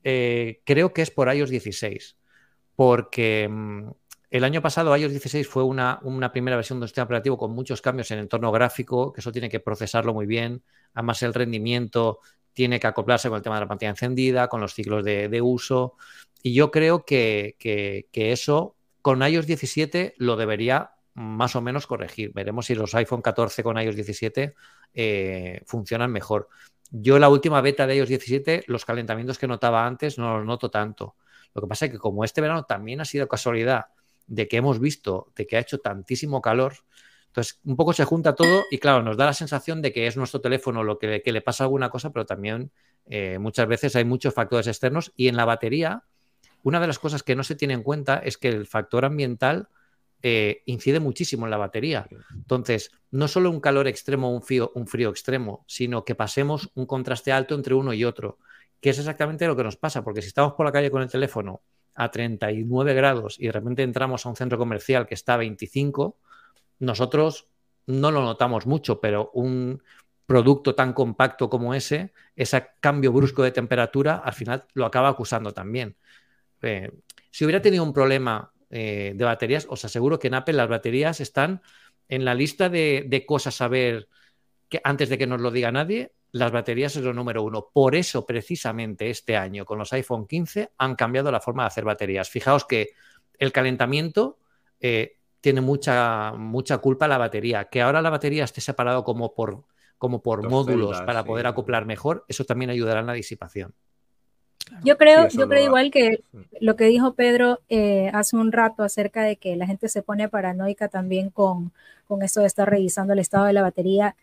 eh, 0.04 0.62
creo 0.66 0.92
que 0.92 1.04
es 1.04 1.10
por 1.10 1.34
iOS 1.34 1.50
16, 1.50 2.18
porque 2.76 3.48
mm, 3.50 3.92
el 4.32 4.44
año 4.44 4.62
pasado 4.62 4.96
iOS 4.96 5.12
16 5.12 5.48
fue 5.48 5.64
una, 5.64 6.00
una 6.04 6.32
primera 6.32 6.56
versión 6.56 6.80
de 6.80 6.84
un 6.84 6.88
sistema 6.88 7.06
operativo 7.06 7.38
con 7.38 7.52
muchos 7.52 7.82
cambios 7.82 8.12
en 8.12 8.20
entorno 8.20 8.52
gráfico, 8.52 9.12
que 9.12 9.22
eso 9.22 9.32
tiene 9.32 9.50
que 9.50 9.60
procesarlo 9.60 10.14
muy 10.14 10.28
bien. 10.28 10.62
Además, 10.94 11.24
el 11.24 11.34
rendimiento 11.34 12.20
tiene 12.54 12.80
que 12.80 12.88
acoplarse 12.88 13.30
con 13.30 13.38
el 13.38 13.42
tema 13.44 13.56
de 13.56 13.62
la 13.62 13.68
pantalla 13.68 13.90
encendida, 13.90 14.48
con 14.48 14.62
los 14.62 14.74
ciclos 14.74 15.04
de, 15.04 15.42
uso. 15.42 15.96
Y 16.44 16.54
yo 16.54 16.70
creo 16.70 17.06
que, 17.06 17.56
que- 17.60 18.08
eso 18.32 18.76
con 19.02 19.22
iOS 19.24 19.48
17 19.48 20.14
lo 20.18 20.36
debería 20.36 20.92
más 21.16 21.56
o 21.56 21.62
menos 21.62 21.88
corregir. 21.88 22.32
Veremos 22.34 22.68
si 22.68 22.76
los 22.76 22.94
iPhone 22.96 23.22
14 23.22 23.64
con 23.64 23.80
iOS 23.80 23.96
17 23.96 24.54
eh, 24.94 25.62
funcionan 25.66 26.12
mejor. 26.12 26.50
Yo 26.92 27.18
la 27.18 27.30
última 27.30 27.62
beta 27.62 27.88
de 27.88 27.96
iOS 27.96 28.10
17, 28.10 28.64
los 28.68 28.86
calentamientos 28.86 29.40
que 29.40 29.48
notaba 29.48 29.86
antes 29.88 30.18
no 30.20 30.38
los 30.38 30.46
noto 30.46 30.70
tanto. 30.70 31.16
Lo 31.56 31.62
que 31.62 31.68
pasa 31.68 31.86
es 31.86 31.92
que 31.92 31.98
como 31.98 32.24
este 32.24 32.42
verano 32.42 32.64
también 32.66 33.02
ha 33.02 33.06
sido 33.06 33.28
casualidad 33.28 33.86
de 34.30 34.48
que 34.48 34.58
hemos 34.58 34.80
visto 34.80 35.32
de 35.36 35.48
que 35.48 35.58
ha 35.58 35.60
hecho 35.60 35.80
tantísimo 35.80 36.42
calor, 36.42 36.76
entonces 37.28 37.60
un 37.66 37.76
poco 37.76 37.94
se 37.94 38.06
junta 38.06 38.36
todo 38.36 38.66
y 38.72 38.78
claro, 38.78 39.04
nos 39.04 39.18
da 39.18 39.26
la 39.26 39.34
sensación 39.34 39.82
de 39.82 39.92
que 39.92 40.08
es 40.08 40.16
nuestro 40.18 40.40
teléfono 40.40 40.84
lo 40.84 40.98
que, 40.98 41.22
le 41.24 41.42
pasa 41.42 41.66
alguna 41.66 41.90
cosa, 41.90 42.12
pero 42.12 42.26
también 42.26 42.72
eh, 43.08 43.38
muchas 43.40 43.68
veces 43.68 43.96
hay 43.96 44.06
muchos 44.06 44.34
factores 44.34 44.68
externos 44.68 45.12
y 45.16 45.28
en 45.28 45.36
la 45.36 45.46
batería, 45.46 46.04
una 46.64 46.80
de 46.80 46.88
las 46.88 47.00
cosas 47.00 47.24
que 47.24 47.36
no 47.36 47.44
se 47.44 47.56
tiene 47.56 47.74
en 47.74 47.84
cuenta 47.84 48.18
es 48.20 48.38
que 48.38 48.50
el 48.50 48.68
factor 48.68 49.06
ambiental 49.06 49.68
eh, 50.22 50.64
incide 50.66 51.00
muchísimo 51.00 51.46
en 51.46 51.52
la 51.52 51.58
batería. 51.58 52.08
Entonces, 52.34 52.92
no 53.12 53.28
solo 53.28 53.50
un 53.50 53.62
calor 53.62 53.88
extremo 53.88 54.34
un 54.34 54.42
frío, 54.42 54.72
un 54.76 54.86
frío 54.86 55.10
extremo, 55.10 55.64
sino 55.68 56.04
que 56.04 56.14
pasemos 56.14 56.70
un 56.76 56.86
contraste 56.86 57.32
alto 57.32 57.56
entre 57.56 57.74
uno 57.74 57.94
y 57.94 58.04
otro, 58.04 58.38
que 58.82 58.90
es 58.90 59.00
exactamente 59.00 59.48
lo 59.48 59.56
que 59.56 59.64
nos 59.64 59.78
pasa, 59.78 60.04
porque 60.04 60.22
si 60.22 60.28
estamos 60.28 60.54
por 60.54 60.66
la 60.66 60.72
calle 60.72 60.92
con 60.92 61.02
el 61.02 61.10
teléfono 61.10 61.62
a 61.96 62.12
39 62.12 62.94
grados 62.94 63.40
y 63.40 63.48
de 63.48 63.52
repente 63.52 63.84
entramos 63.84 64.26
a 64.26 64.30
un 64.30 64.36
centro 64.36 64.58
comercial 64.58 65.08
que 65.08 65.16
está 65.16 65.36
a 65.36 65.38
25, 65.38 66.18
nosotros 66.80 67.48
no 67.86 68.12
lo 68.12 68.22
notamos 68.22 68.66
mucho, 68.66 69.00
pero 69.02 69.32
un 69.34 69.82
producto 70.26 70.76
tan 70.76 70.94
compacto 70.94 71.50
como 71.50 71.74
ese, 71.74 72.14
ese 72.36 72.68
cambio 72.80 73.12
brusco 73.12 73.42
de 73.42 73.52
temperatura, 73.52 74.18
al 74.18 74.34
final 74.34 74.66
lo 74.74 74.86
acaba 74.86 75.10
acusando 75.10 75.54
también. 75.54 75.98
Eh, 76.62 76.92
si 77.32 77.46
hubiera 77.46 77.62
tenido 77.62 77.84
un 77.84 77.94
problema 77.94 78.54
eh, 78.70 79.14
de 79.16 79.26
baterías, 79.26 79.66
os 79.70 79.84
aseguro 79.86 80.20
que 80.20 80.28
en 80.28 80.36
Apple 80.36 80.54
las 80.54 80.70
baterías 80.70 81.20
están 81.20 81.62
en 82.08 82.26
la 82.26 82.36
lista 82.36 82.70
de, 82.70 83.06
de 83.08 83.26
cosas 83.26 83.60
a 83.62 83.68
ver 83.68 84.08
que 84.70 84.82
antes 84.84 85.10
de 85.10 85.18
que 85.18 85.28
nos 85.28 85.42
lo 85.42 85.50
diga 85.50 85.72
nadie, 85.72 86.12
las 86.32 86.52
baterías 86.52 86.96
es 86.96 87.04
lo 87.04 87.14
número 87.14 87.44
uno. 87.44 87.70
Por 87.74 87.96
eso, 87.96 88.26
precisamente, 88.26 89.10
este 89.10 89.36
año 89.36 89.66
con 89.66 89.80
los 89.80 89.92
iPhone 89.94 90.28
15 90.28 90.72
han 90.78 90.96
cambiado 90.96 91.32
la 91.32 91.40
forma 91.40 91.64
de 91.64 91.68
hacer 91.68 91.84
baterías. 91.84 92.30
Fijaos 92.30 92.66
que 92.66 92.92
el 93.38 93.52
calentamiento 93.52 94.38
eh, 94.80 95.18
tiene 95.42 95.62
mucha, 95.62 96.34
mucha 96.34 96.78
culpa 96.80 97.08
la 97.08 97.18
batería. 97.18 97.66
Que 97.66 97.82
ahora 97.82 98.02
la 98.02 98.10
batería 98.10 98.44
esté 98.44 98.62
separado 98.62 99.04
como 99.04 99.34
por, 99.34 99.64
como 99.98 100.22
por 100.22 100.44
Dos 100.44 100.52
módulos 100.52 100.98
celdas, 100.98 101.06
para 101.06 101.22
sí. 101.22 101.28
poder 101.28 101.48
acoplar 101.48 101.86
mejor, 101.86 102.26
eso 102.28 102.44
también 102.44 102.70
ayudará 102.70 103.00
en 103.00 103.08
la 103.08 103.14
disipación. 103.14 103.74
Yo 104.84 104.98
creo, 104.98 105.30
Sí, 105.30 105.38
yo 105.38 105.48
creo 105.48 105.66
igual 105.66 105.90
que 105.90 106.22
lo 106.60 106.76
que 106.76 106.86
dijo 106.86 107.14
Pedro 107.16 107.60
eh, 107.70 108.12
hace 108.14 108.36
un 108.36 108.52
rato 108.52 108.84
acerca 108.84 109.24
de 109.24 109.38
que 109.38 109.56
la 109.56 109.66
gente 109.66 109.90
se 109.90 110.04
pone 110.04 110.30
paranoica 110.30 110.90
también 110.90 111.32
con, 111.32 111.72
con 112.08 112.22
esto 112.22 112.42
de 112.42 112.48
estar 112.48 112.70
revisando 112.70 113.14
el 113.14 113.20
estado 113.20 113.46
de 113.46 113.54
la 113.54 113.64
batería. 113.64 114.16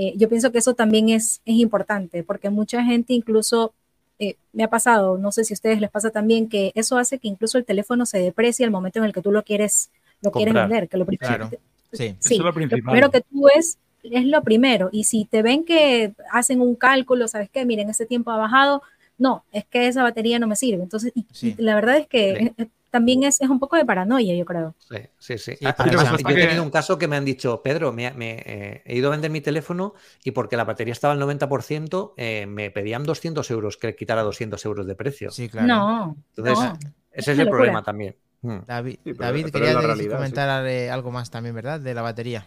Eh, 0.00 0.12
yo 0.16 0.28
pienso 0.28 0.52
que 0.52 0.58
eso 0.58 0.74
también 0.74 1.08
es, 1.08 1.40
es 1.44 1.56
importante, 1.56 2.22
porque 2.22 2.50
mucha 2.50 2.84
gente 2.84 3.12
incluso, 3.14 3.72
eh, 4.20 4.36
me 4.52 4.62
ha 4.64 4.68
pasado, 4.70 5.18
no 5.18 5.32
sé 5.32 5.42
si 5.44 5.54
a 5.54 5.56
ustedes 5.56 5.80
les 5.80 5.90
pasa 5.90 6.10
también, 6.10 6.48
que 6.48 6.70
eso 6.74 6.98
hace 6.98 7.18
que 7.18 7.26
incluso 7.28 7.58
el 7.58 7.64
teléfono 7.64 8.06
se 8.06 8.18
deprecie 8.18 8.64
al 8.64 8.70
momento 8.70 8.98
en 9.00 9.04
el 9.06 9.12
que 9.12 9.22
tú 9.22 9.32
lo 9.32 9.42
quieres, 9.42 9.90
lo 10.22 10.30
quieres 10.30 10.54
vender. 10.54 10.88
Que 10.88 10.96
lo 10.98 11.06
primero, 11.06 11.26
Claro. 11.28 11.50
Sí. 11.92 12.04
Eso 12.04 12.16
Sí, 12.20 12.34
es 12.34 12.38
lo 12.38 12.44
lo 12.46 12.52
principal. 12.54 12.82
primero 12.84 13.10
que 13.10 13.20
tú 13.22 13.44
ves 13.54 13.78
es 14.04 14.24
lo 14.26 14.42
primero. 14.42 14.88
Y 14.92 15.04
si 15.04 15.24
te 15.24 15.42
ven 15.42 15.64
que 15.64 16.12
hacen 16.32 16.60
un 16.60 16.74
cálculo, 16.76 17.26
¿sabes 17.28 17.48
qué? 17.50 17.64
Miren, 17.64 17.88
ese 17.90 18.06
tiempo 18.06 18.30
ha 18.30 18.36
bajado. 18.36 18.82
No, 19.18 19.42
es 19.52 19.64
que 19.64 19.88
esa 19.88 20.02
batería 20.04 20.38
no 20.38 20.46
me 20.46 20.54
sirve. 20.56 20.82
Entonces, 20.82 21.12
y- 21.14 21.26
Sí. 21.32 21.54
la 21.58 21.74
verdad 21.74 21.96
es 21.96 22.06
que 22.06 22.52
Sí. 22.56 22.64
También 22.90 23.22
es, 23.24 23.40
es 23.40 23.48
un 23.48 23.58
poco 23.58 23.76
de 23.76 23.84
paranoia, 23.84 24.34
yo 24.34 24.44
creo. 24.44 24.74
Sí, 24.78 24.96
sí, 25.18 25.38
sí. 25.38 25.56
Además, 25.76 26.10
yo 26.22 26.28
he 26.30 26.34
tenido 26.46 26.62
un 26.62 26.70
caso 26.70 26.98
que 26.98 27.08
me 27.08 27.16
han 27.16 27.24
dicho, 27.24 27.62
Pedro, 27.62 27.92
me, 27.92 28.10
me, 28.12 28.42
eh, 28.46 28.82
he 28.84 28.96
ido 28.96 29.08
a 29.08 29.10
vender 29.12 29.30
mi 29.30 29.40
teléfono 29.40 29.94
y 30.24 30.30
porque 30.32 30.56
la 30.56 30.64
batería 30.64 30.92
estaba 30.92 31.12
al 31.14 31.20
90%, 31.20 32.14
eh, 32.16 32.46
me 32.46 32.70
pedían 32.70 33.04
200 33.04 33.50
euros 33.50 33.76
que 33.76 33.88
le 33.88 33.96
quitara 33.96 34.22
200 34.22 34.64
euros 34.64 34.86
de 34.86 34.94
precio. 34.94 35.30
Sí, 35.30 35.48
claro. 35.48 35.66
No, 35.66 36.16
Entonces, 36.36 36.58
no. 36.64 36.78
ese 37.12 37.32
es 37.32 37.38
el 37.38 37.48
problema 37.48 37.82
también. 37.82 38.16
Mm. 38.42 38.58
David, 38.66 38.94
Sí, 38.94 39.00
pero- 39.04 39.16
David 39.18 39.46
pero 39.52 39.64
quería 39.64 39.80
realidad, 39.80 40.16
comentar 40.16 40.66
eh, 40.66 40.90
algo 40.90 41.10
más 41.10 41.30
también, 41.30 41.54
¿verdad? 41.54 41.80
De 41.80 41.92
la 41.94 42.02
batería. 42.02 42.46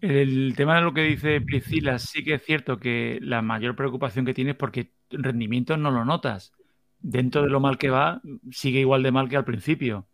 El 0.00 0.54
tema 0.56 0.76
de 0.76 0.80
lo 0.82 0.94
que 0.94 1.02
dice 1.02 1.40
Priscila, 1.40 1.98
sí 1.98 2.24
que 2.24 2.34
es 2.34 2.42
cierto 2.44 2.78
que 2.78 3.18
la 3.20 3.42
mayor 3.42 3.76
preocupación 3.76 4.24
que 4.24 4.32
tienes 4.32 4.56
porque 4.56 4.92
rendimiento 5.10 5.76
no 5.76 5.90
lo 5.90 6.04
notas. 6.04 6.52
Dentro 7.02 7.42
de 7.42 7.48
lo 7.50 7.60
mal 7.60 7.78
que 7.78 7.90
va, 7.90 8.20
sigue 8.50 8.80
igual 8.80 9.02
de 9.02 9.12
mal 9.12 9.28
que 9.28 9.36
al 9.36 9.44
principio. 9.44 10.06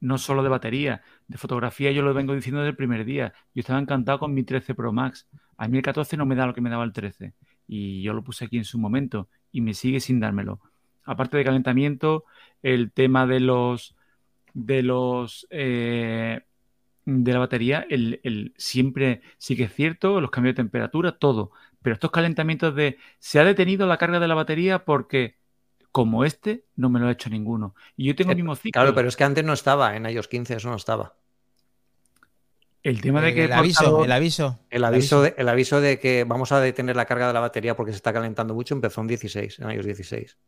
No 0.00 0.18
solo 0.18 0.42
de 0.42 0.48
batería, 0.50 1.02
de 1.28 1.38
fotografía 1.38 1.92
yo 1.92 2.02
lo 2.02 2.14
vengo 2.14 2.34
diciendo 2.34 2.60
desde 2.60 2.70
el 2.70 2.76
primer 2.76 3.04
día. 3.04 3.32
Yo 3.54 3.60
estaba 3.60 3.80
encantado 3.80 4.18
con 4.18 4.34
mi 4.34 4.44
13 4.44 4.74
Pro 4.74 4.92
Max. 4.92 5.28
A 5.56 5.68
mí 5.68 5.78
el 5.78 5.82
14 5.84 6.16
no 6.16 6.26
me 6.26 6.36
da 6.36 6.46
lo 6.46 6.54
que 6.54 6.60
me 6.62 6.70
daba 6.70 6.84
el 6.84 6.92
13. 6.92 7.34
Y 7.68 8.02
yo 8.02 8.14
lo 8.14 8.24
puse 8.24 8.44
aquí 8.46 8.58
en 8.58 8.64
su 8.64 8.78
momento 8.78 9.28
y 9.52 9.60
me 9.62 9.74
sigue 9.74 10.00
sin 10.00 10.20
dármelo. 10.20 10.60
Aparte 11.04 11.36
de 11.38 11.44
calentamiento, 11.44 12.24
el 12.62 12.92
tema 12.92 13.26
de 13.26 13.40
los 13.40 13.96
de 14.54 14.82
los 14.82 15.46
eh, 15.50 16.42
de 17.04 17.32
la 17.32 17.38
batería, 17.38 17.86
el, 17.90 18.20
el- 18.24 18.54
siempre 18.56 19.22
sí 19.38 19.56
que 19.56 19.64
es 19.64 19.74
cierto, 19.74 20.20
los 20.20 20.30
cambios 20.30 20.54
de 20.54 20.62
temperatura, 20.62 21.18
todo. 21.18 21.52
Pero 21.82 21.94
estos 21.94 22.10
calentamientos 22.10 22.74
de 22.74 22.98
se 23.18 23.40
ha 23.40 23.44
detenido 23.44 23.86
la 23.86 23.96
carga 23.98 24.20
de 24.20 24.28
la 24.28 24.34
batería 24.34 24.84
porque 24.84 25.36
como 25.92 26.24
este 26.24 26.64
no 26.76 26.88
me 26.90 27.00
lo 27.00 27.08
ha 27.08 27.12
hecho 27.12 27.30
ninguno. 27.30 27.74
Y 27.96 28.06
yo 28.06 28.14
tengo 28.14 28.30
el 28.30 28.36
mismo 28.36 28.54
ciclo. 28.56 28.80
Claro, 28.80 28.94
pero 28.94 29.08
es 29.08 29.16
que 29.16 29.24
antes 29.24 29.44
no 29.44 29.52
estaba, 29.52 29.96
en 29.96 30.06
iOS 30.06 30.28
15 30.28 30.54
eso 30.56 30.68
no 30.70 30.76
estaba. 30.76 31.14
El 32.82 33.00
tema 33.02 33.20
de 33.20 33.34
que 33.34 33.44
el 33.44 33.52
aviso, 33.52 34.04
el 34.04 34.12
aviso. 34.12 34.58
El 34.70 34.84
aviso, 34.84 35.20
de, 35.22 35.34
el 35.36 35.48
aviso 35.50 35.80
de 35.82 35.98
que 35.98 36.24
vamos 36.24 36.50
a 36.52 36.60
detener 36.60 36.96
la 36.96 37.04
carga 37.04 37.26
de 37.26 37.34
la 37.34 37.40
batería 37.40 37.76
porque 37.76 37.92
se 37.92 37.96
está 37.96 38.12
calentando 38.12 38.54
mucho 38.54 38.74
empezó 38.74 39.02
en 39.02 39.08
16, 39.08 39.58
en 39.58 39.70
iOS 39.70 39.84
16. 39.84 40.38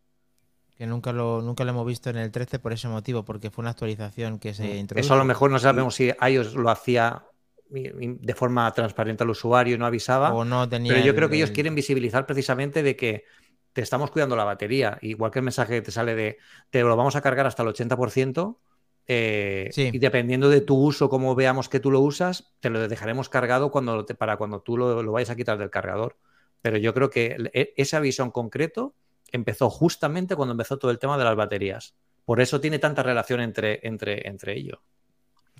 Que 0.79 0.87
nunca 0.87 1.13
lo, 1.13 1.43
nunca 1.43 1.65
lo 1.65 1.71
hemos 1.71 1.87
visto 1.87 2.09
en 2.09 2.17
el 2.17 2.31
13 2.31 2.59
por 2.59 2.73
ese 2.73 2.89
motivo, 2.89 3.23
porque 3.25 3.51
fue 3.51 3.63
una 3.63 3.71
actualización 3.73 4.39
que 4.39 4.55
se 4.55 4.77
introdujo. 4.77 5.03
Mm. 5.03 5.05
Eso 5.05 5.15
a 5.15 5.19
lo 5.19 5.25
mejor 5.27 5.51
no 5.51 5.59
sabemos 5.59 5.95
si 5.95 6.11
iOS 6.27 6.55
lo 6.55 6.71
hacía 6.71 7.23
de 7.69 8.35
forma 8.35 8.71
transparente 8.73 9.25
al 9.25 9.31
usuario 9.31 9.75
y 9.75 9.79
no 9.79 9.87
avisaba. 9.87 10.33
o 10.33 10.45
no 10.45 10.67
tenía 10.69 10.93
Pero 10.93 11.05
yo 11.05 11.11
el- 11.11 11.17
creo 11.17 11.29
que 11.29 11.37
ellos 11.37 11.51
el- 11.51 11.55
quieren 11.55 11.75
visibilizar 11.75 12.25
precisamente 12.27 12.83
de 12.83 12.97
que 12.97 13.25
te 13.73 13.81
estamos 13.83 14.11
cuidando 14.11 14.37
la 14.37 14.45
batería. 14.45 14.99
Igual 15.03 15.31
que 15.31 15.39
el 15.41 15.45
mensaje 15.45 15.75
que 15.75 15.83
te 15.83 15.91
sale 15.93 16.15
de 16.15 16.39
te 16.71 16.83
lo 16.83 16.97
vamos 16.97 17.17
a 17.17 17.21
cargar 17.23 17.47
hasta 17.47 17.63
el 17.63 17.69
80%. 17.69 18.61
eh, 19.09 19.69
Sí. 19.73 19.91
Y 19.93 19.99
dependiendo 19.99 20.49
de 20.49 20.61
tu 20.61 20.77
uso, 20.77 21.09
como 21.09 21.35
veamos 21.35 21.69
que 21.69 21.81
tú 21.81 21.91
lo 21.91 22.01
usas, 22.01 22.55
te 22.61 22.71
lo 22.71 22.87
dejaremos 22.89 23.29
cargado 23.29 23.71
cuando 23.73 24.05
te- 24.05 24.15
para 24.15 24.37
cuando 24.37 24.61
tú 24.61 24.77
lo, 24.77 25.03
lo 25.03 25.13
vayas 25.13 25.31
a 25.31 25.37
quitar 25.37 25.59
del 25.59 25.71
cargador. 25.71 26.17
Pero 26.63 26.77
yo 26.79 26.95
creo 26.95 27.11
que 27.11 27.37
e- 27.53 27.75
ese 27.77 27.97
aviso 27.97 28.23
en 28.23 28.31
concreto 28.31 28.95
empezó 29.33 29.71
justamente 29.71 30.37
cuando 30.37 30.53
empezó 30.53 30.79
todo 30.79 30.91
el 30.93 30.99
tema 31.01 31.19
de 31.19 31.25
las 31.25 31.35
baterías. 31.37 31.97
Por 32.25 32.41
eso 32.41 32.61
tiene 32.61 32.79
tanta 32.79 33.03
relación 33.03 33.41
entre, 33.41 33.81
entre, 33.83 34.29
entre 34.29 34.57
ellos. 34.57 34.79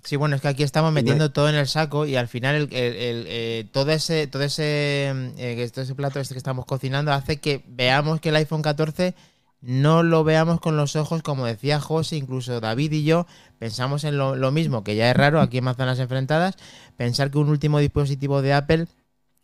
Sí, 0.03 0.17
bueno, 0.17 0.35
es 0.35 0.41
que 0.41 0.49
aquí 0.49 0.63
estamos 0.63 0.91
metiendo 0.91 1.31
todo 1.31 1.47
en 1.49 1.55
el 1.55 1.67
saco 1.67 2.05
y 2.05 2.15
al 2.17 2.27
final 2.27 2.55
el, 2.55 2.73
el- 2.73 2.95
el, 2.95 3.25
eh, 3.29 3.65
todo 3.71 3.91
ese, 3.91 4.27
todo 4.27 4.43
ese, 4.43 5.07
eh, 5.37 5.69
todo 5.73 5.83
ese 5.83 5.95
plato 5.95 6.19
este 6.19 6.33
que 6.33 6.37
estamos 6.39 6.65
cocinando 6.65 7.13
hace 7.13 7.39
que 7.39 7.63
veamos 7.67 8.19
que 8.19 8.29
el 8.29 8.35
iPhone 8.35 8.61
14 8.61 9.15
no 9.61 10.03
lo 10.03 10.25
veamos 10.25 10.59
con 10.59 10.75
los 10.75 10.97
ojos, 10.97 11.23
como 11.23 11.45
decía 11.45 11.79
José, 11.79 12.17
incluso 12.17 12.59
David 12.59 12.91
y 12.91 13.05
yo, 13.05 13.25
pensamos 13.59 14.03
en 14.03 14.17
lo, 14.17 14.35
lo 14.35 14.51
mismo, 14.51 14.83
que 14.83 14.95
ya 14.97 15.09
es 15.09 15.15
raro 15.15 15.39
aquí 15.39 15.59
en 15.59 15.63
Manzanas 15.63 15.99
Enfrentadas, 15.99 16.57
pensar 16.97 17.31
que 17.31 17.37
un 17.37 17.47
último 17.49 17.79
dispositivo 17.79 18.41
de 18.41 18.53
Apple 18.53 18.87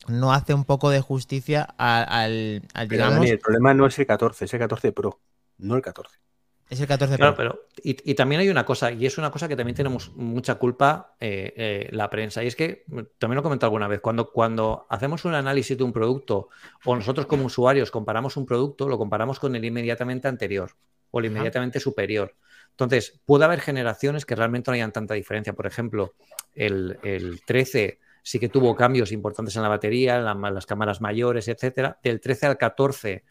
no 0.08 0.34
hace 0.34 0.54
un 0.56 0.66
poco 0.66 0.90
de 0.92 1.02
justicia 1.02 1.64
al, 1.78 2.64
digamos, 2.88 3.20
Dani, 3.20 3.30
el 3.30 3.40
problema 3.40 3.74
no 3.74 3.86
es 3.88 3.98
el 4.00 4.06
14, 4.08 4.46
es 4.46 4.54
el 4.54 4.60
14 4.60 4.92
Pro, 4.92 5.22
no 5.60 5.76
el 5.76 5.82
14. 5.82 6.18
Es 6.70 6.80
el 6.80 6.88
14 6.88 7.18
Claro, 7.18 7.36
pero 7.36 7.66
y, 7.84 8.12
y 8.12 8.14
también 8.16 8.42
hay 8.42 8.50
una 8.50 8.64
cosa, 8.66 8.92
y 8.92 9.06
es 9.06 9.18
una 9.18 9.32
cosa 9.32 9.48
que 9.48 9.56
también 9.56 9.76
tenemos 9.76 10.12
mucha 10.16 10.56
culpa 10.56 11.16
eh, 11.20 11.54
eh, 11.58 11.90
la 11.92 12.10
prensa, 12.10 12.44
y 12.44 12.48
es 12.48 12.56
que 12.56 12.86
también 13.18 13.36
lo 13.36 13.40
he 13.42 13.44
comentado 13.44 13.68
alguna 13.68 13.88
vez, 13.88 14.02
cuando, 14.02 14.32
cuando 14.32 14.86
hacemos 14.90 15.26
un 15.26 15.34
análisis 15.34 15.78
de 15.78 15.84
un 15.84 15.92
producto 15.92 16.50
o 16.86 16.96
nosotros 16.96 17.26
como 17.26 17.46
usuarios 17.46 17.90
comparamos 17.92 18.38
un 18.38 18.46
producto, 18.46 18.88
lo 18.88 18.98
comparamos 18.98 19.40
con 19.40 19.56
el 19.56 19.66
inmediatamente 19.66 20.28
anterior 20.28 20.72
o 21.12 21.20
el 21.20 21.26
Ajá. 21.26 21.32
inmediatamente 21.34 21.80
superior. 21.80 22.36
Entonces, 22.72 23.20
puede 23.26 23.46
haber 23.46 23.60
generaciones 23.62 24.26
que 24.26 24.36
realmente 24.36 24.70
no 24.72 24.76
hayan 24.76 24.92
tanta 24.92 25.16
diferencia. 25.16 25.54
Por 25.54 25.66
ejemplo, 25.66 26.14
el, 26.56 26.98
el 27.04 27.42
13 27.46 28.00
sí 28.22 28.40
que 28.40 28.48
tuvo 28.48 28.76
cambios 28.76 29.12
importantes 29.12 29.56
en 29.56 29.64
la 29.64 29.70
batería, 29.70 30.18
en 30.18 30.26
la- 30.26 30.52
las 30.52 30.66
cámaras 30.66 31.02
mayores, 31.02 31.48
etcétera. 31.48 32.00
Del 32.04 32.22
13 32.22 32.46
al 32.46 32.58
14 32.58 33.24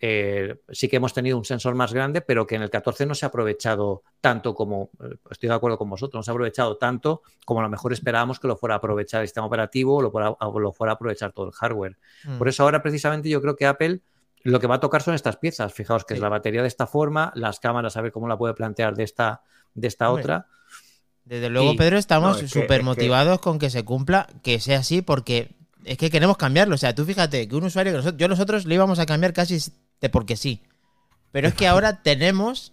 eh, 0.00 0.56
sí 0.70 0.88
que 0.88 0.96
hemos 0.96 1.12
tenido 1.14 1.38
un 1.38 1.44
sensor 1.44 1.74
más 1.74 1.92
grande, 1.92 2.20
pero 2.20 2.46
que 2.46 2.54
en 2.54 2.62
el 2.62 2.70
14 2.70 3.06
no 3.06 3.14
se 3.14 3.24
ha 3.26 3.28
aprovechado 3.28 4.02
tanto 4.20 4.54
como, 4.54 4.90
eh, 5.02 5.16
estoy 5.30 5.48
de 5.48 5.54
acuerdo 5.54 5.78
con 5.78 5.88
vosotros, 5.90 6.18
no 6.18 6.22
se 6.22 6.30
ha 6.30 6.34
aprovechado 6.34 6.76
tanto 6.76 7.22
como 7.44 7.60
a 7.60 7.62
lo 7.62 7.68
mejor 7.70 7.92
esperábamos 7.92 8.38
que 8.40 8.48
lo 8.48 8.56
fuera 8.56 8.74
a 8.74 8.78
aprovechar 8.78 9.22
el 9.22 9.28
sistema 9.28 9.46
operativo 9.46 9.96
o 9.96 10.02
lo 10.02 10.10
fuera, 10.10 10.30
o 10.30 10.60
lo 10.60 10.72
fuera 10.72 10.92
a 10.92 10.94
aprovechar 10.96 11.32
todo 11.32 11.46
el 11.46 11.52
hardware. 11.52 11.96
Mm. 12.24 12.38
Por 12.38 12.48
eso 12.48 12.62
ahora 12.62 12.82
precisamente 12.82 13.28
yo 13.28 13.40
creo 13.40 13.56
que 13.56 13.66
Apple 13.66 14.00
lo 14.42 14.60
que 14.60 14.66
va 14.68 14.76
a 14.76 14.80
tocar 14.80 15.02
son 15.02 15.14
estas 15.14 15.36
piezas. 15.38 15.72
Fijaos 15.72 16.04
que 16.04 16.14
Sí. 16.14 16.18
es 16.18 16.22
la 16.22 16.28
batería 16.28 16.62
de 16.62 16.68
esta 16.68 16.86
forma, 16.86 17.32
las 17.34 17.58
cámaras, 17.58 17.96
a 17.96 18.00
ver 18.00 18.12
cómo 18.12 18.28
la 18.28 18.38
puede 18.38 18.54
plantear 18.54 18.94
de 18.94 19.02
esta, 19.02 19.42
de 19.74 19.88
esta 19.88 20.08
Hombre. 20.08 20.22
otra. 20.24 20.46
Desde 21.24 21.50
luego, 21.50 21.72
Y- 21.72 21.76
Pedro, 21.76 21.98
estamos 21.98 22.38
no, 22.38 22.44
es 22.44 22.50
súper 22.52 22.80
es 22.80 22.84
motivados 22.84 23.40
con 23.40 23.58
que 23.58 23.70
se 23.70 23.84
cumpla, 23.84 24.28
que 24.44 24.60
sea 24.60 24.78
así, 24.78 25.02
porque 25.02 25.56
es 25.84 25.98
que 25.98 26.10
queremos 26.10 26.36
cambiarlo. 26.36 26.76
O 26.76 26.78
sea, 26.78 26.94
tú 26.94 27.04
fíjate 27.04 27.48
que 27.48 27.56
un 27.56 27.64
usuario 27.64 27.92
que 27.92 27.96
nosotros, 27.96 28.20
yo 28.20 28.28
nosotros 28.28 28.66
le 28.66 28.74
íbamos 28.76 29.00
a 29.00 29.06
cambiar 29.06 29.32
casi 29.32 29.58
de 30.00 30.08
porque 30.08 30.36
sí. 30.36 30.62
Pero 31.32 31.48
es 31.48 31.54
que 31.54 31.66
ahora 31.66 32.02
tenemos. 32.02 32.72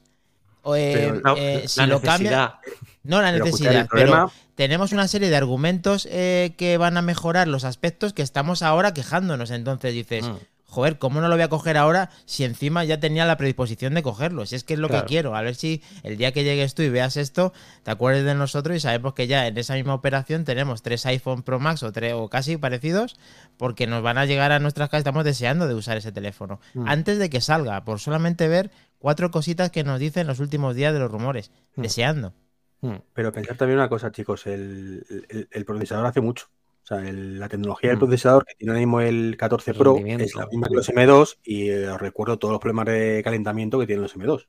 eh, 0.75 1.21
eh, 1.37 1.63
si 1.67 1.85
lo 1.85 2.01
cambia. 2.01 2.59
No 3.03 3.21
la 3.21 3.33
necesidad, 3.33 3.87
pero 3.91 4.31
tenemos 4.55 4.93
una 4.93 5.09
serie 5.09 5.29
de 5.29 5.35
argumentos 5.35 6.07
eh, 6.09 6.53
que 6.57 6.77
van 6.77 6.95
a 6.95 7.01
mejorar 7.01 7.49
los 7.49 7.65
aspectos 7.65 8.13
que 8.13 8.21
estamos 8.21 8.61
ahora 8.61 8.93
quejándonos. 8.93 9.51
Entonces 9.51 9.93
dices, 9.93 10.25
Mm. 10.25 10.37
Joder, 10.73 10.97
¿cómo 10.97 11.21
no 11.21 11.27
lo 11.29 11.35
voy 11.35 11.43
a 11.43 11.47
coger 11.47 11.77
ahora 11.77 12.09
si 12.25 12.43
encima 12.43 12.83
ya 12.83 12.99
tenía 12.99 13.25
la 13.25 13.37
predisposición 13.37 13.93
de 13.93 14.03
cogerlo? 14.03 14.45
Si 14.45 14.55
es 14.55 14.63
que 14.63 14.73
es 14.73 14.79
lo 14.79 14.89
Claro. 14.89 15.05
que 15.05 15.07
quiero. 15.09 15.35
A 15.35 15.41
ver 15.41 15.55
si 15.55 15.81
el 16.03 16.17
día 16.17 16.31
que 16.31 16.43
llegues 16.43 16.73
tú 16.75 16.81
y 16.81 16.89
veas 16.89 17.15
esto, 17.15 17.53
te 17.83 17.91
acuerdes 17.91 18.25
de 18.25 18.35
nosotros 18.35 18.75
y 18.75 18.79
sabemos 18.79 19.13
que 19.13 19.27
ya 19.27 19.47
en 19.47 19.57
esa 19.57 19.75
misma 19.75 19.93
operación 19.93 20.43
tenemos 20.43 20.81
tres 20.81 21.05
iPhone 21.05 21.43
Pro 21.43 21.59
Max 21.59 21.83
o, 21.83 21.91
tres, 21.91 22.13
o 22.13 22.27
casi 22.29 22.57
parecidos, 22.57 23.15
porque 23.57 23.87
nos 23.87 24.01
van 24.03 24.17
a 24.17 24.25
llegar 24.25 24.51
a 24.51 24.59
nuestras 24.59 24.89
casas. 24.89 25.01
Estamos 25.01 25.23
deseando 25.23 25.67
de 25.67 25.75
usar 25.75 25.95
ese 25.97 26.11
teléfono. 26.11 26.59
Mm. 26.73 26.87
Antes 26.87 27.19
de 27.19 27.29
que 27.29 27.39
salga, 27.39 27.85
por 27.85 27.99
solamente 27.99 28.47
ver 28.47 28.71
cuatro 28.99 29.31
cositas 29.31 29.69
que 29.69 29.83
nos 29.83 29.99
dicen 29.99 30.27
los 30.27 30.39
últimos 30.39 30.75
días 30.75 30.93
de 30.93 30.99
los 30.99 31.11
rumores. 31.11 31.51
Mm. 31.75 31.81
Deseando. 31.83 32.33
Mm. 32.81 32.95
pero 33.13 33.31
pensar 33.31 33.55
también 33.55 33.79
una 33.79 33.87
cosa, 33.87 34.11
chicos, 34.11 34.45
el, 34.45 35.05
el- 35.29 35.47
el 35.49 35.63
procesador 35.65 36.05
hace 36.05 36.19
mucho. 36.19 36.47
O 36.83 36.85
sea, 36.85 37.07
el- 37.07 37.39
la 37.39 37.47
tecnología 37.47 37.89
del 37.91 37.97
Mm. 37.97 37.99
procesador 38.01 38.45
que 38.45 38.55
tiene 38.55 38.71
ahora 38.71 38.79
mismo 38.81 38.99
el 39.01 39.37
14 39.37 39.71
El 39.71 39.77
Pro 39.77 39.95
es 39.97 40.35
la 40.35 40.47
misma 40.47 40.67
que 40.67 40.75
los 40.75 40.89
M2 40.89 41.37
y 41.43 41.69
eh, 41.69 41.87
os 41.87 41.99
recuerdo 42.01 42.37
todos 42.37 42.51
los 42.51 42.59
problemas 42.59 42.85
de 42.87 43.21
calentamiento 43.23 43.79
que 43.79 43.87
tienen 43.87 44.01
los 44.03 44.15
M2, 44.17 44.47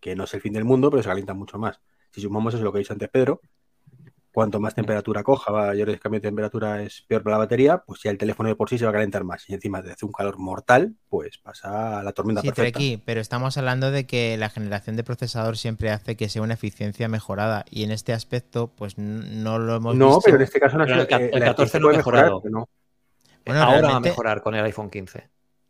que 0.00 0.16
no 0.16 0.24
es 0.24 0.34
el 0.34 0.40
fin 0.40 0.52
del 0.54 0.64
mundo, 0.64 0.90
pero 0.90 1.02
se 1.02 1.08
calientan 1.08 1.38
mucho 1.38 1.58
más. 1.58 1.80
Si 2.10 2.20
sumamos 2.20 2.52
eso, 2.54 2.64
lo 2.64 2.72
que 2.72 2.78
ha 2.78 2.80
dicho 2.80 2.92
antes 2.92 3.08
Pedro, 3.08 3.40
cuanto 4.32 4.58
más 4.60 4.74
temperatura 4.74 5.22
coja, 5.22 5.52
mayor 5.52 5.90
el 5.90 6.00
cambio 6.00 6.20
de 6.20 6.28
temperatura 6.28 6.82
es 6.82 7.02
peor 7.06 7.22
para 7.22 7.34
la 7.34 7.38
batería, 7.44 7.78
pues 7.78 8.00
ya 8.02 8.10
el 8.10 8.18
teléfono 8.18 8.48
de 8.48 8.56
por 8.56 8.68
sí 8.70 8.78
se 8.78 8.84
va 8.84 8.90
a 8.90 8.94
calentar 8.94 9.24
más. 9.24 9.48
Y 9.48 9.54
encima 9.54 9.82
de 9.82 9.92
hace 9.92 10.06
un 10.06 10.12
calor 10.12 10.38
mortal, 10.38 10.94
pues 11.08 11.38
pasa 11.38 12.00
a 12.00 12.02
la 12.02 12.12
tormenta 12.12 12.40
Sí, 12.40 12.48
perfecta. 12.48 12.78
Treki, 12.78 13.02
pero 13.04 13.20
estamos 13.20 13.56
hablando 13.58 13.90
de 13.90 14.06
que 14.06 14.36
la 14.38 14.48
generación 14.50 14.96
de 14.96 15.04
procesador 15.04 15.56
siempre 15.56 15.90
hace 15.90 16.16
que 16.16 16.28
sea 16.28 16.42
una 16.42 16.54
eficiencia 16.54 17.08
mejorada 17.08 17.64
y 17.70 17.84
en 17.84 17.90
este 17.90 18.12
aspecto 18.12 18.72
pues 18.74 18.96
no 18.98 19.58
lo 19.58 19.76
hemos 19.76 19.94
No, 19.96 20.06
visto. 20.16 20.22
pero 20.24 20.36
en 20.36 20.42
este 20.42 20.60
caso 20.60 20.78
no 20.78 20.84
Pero 20.86 21.02
el 21.02 21.06
eh, 21.10 21.30
el 21.32 21.40
la 21.40 21.46
14 21.46 21.78
eficiencia 21.78 21.80
lo 21.80 21.88
mejorar, 21.90 22.24
mejorado. 22.26 22.42
no. 22.50 22.68
Bueno, 23.44 23.62
Ahora 23.62 23.88
va 23.88 23.96
a 23.96 24.00
mejorar 24.00 24.42
con 24.42 24.54
el 24.54 24.64
iPhone 24.64 24.88
15. 24.90 25.28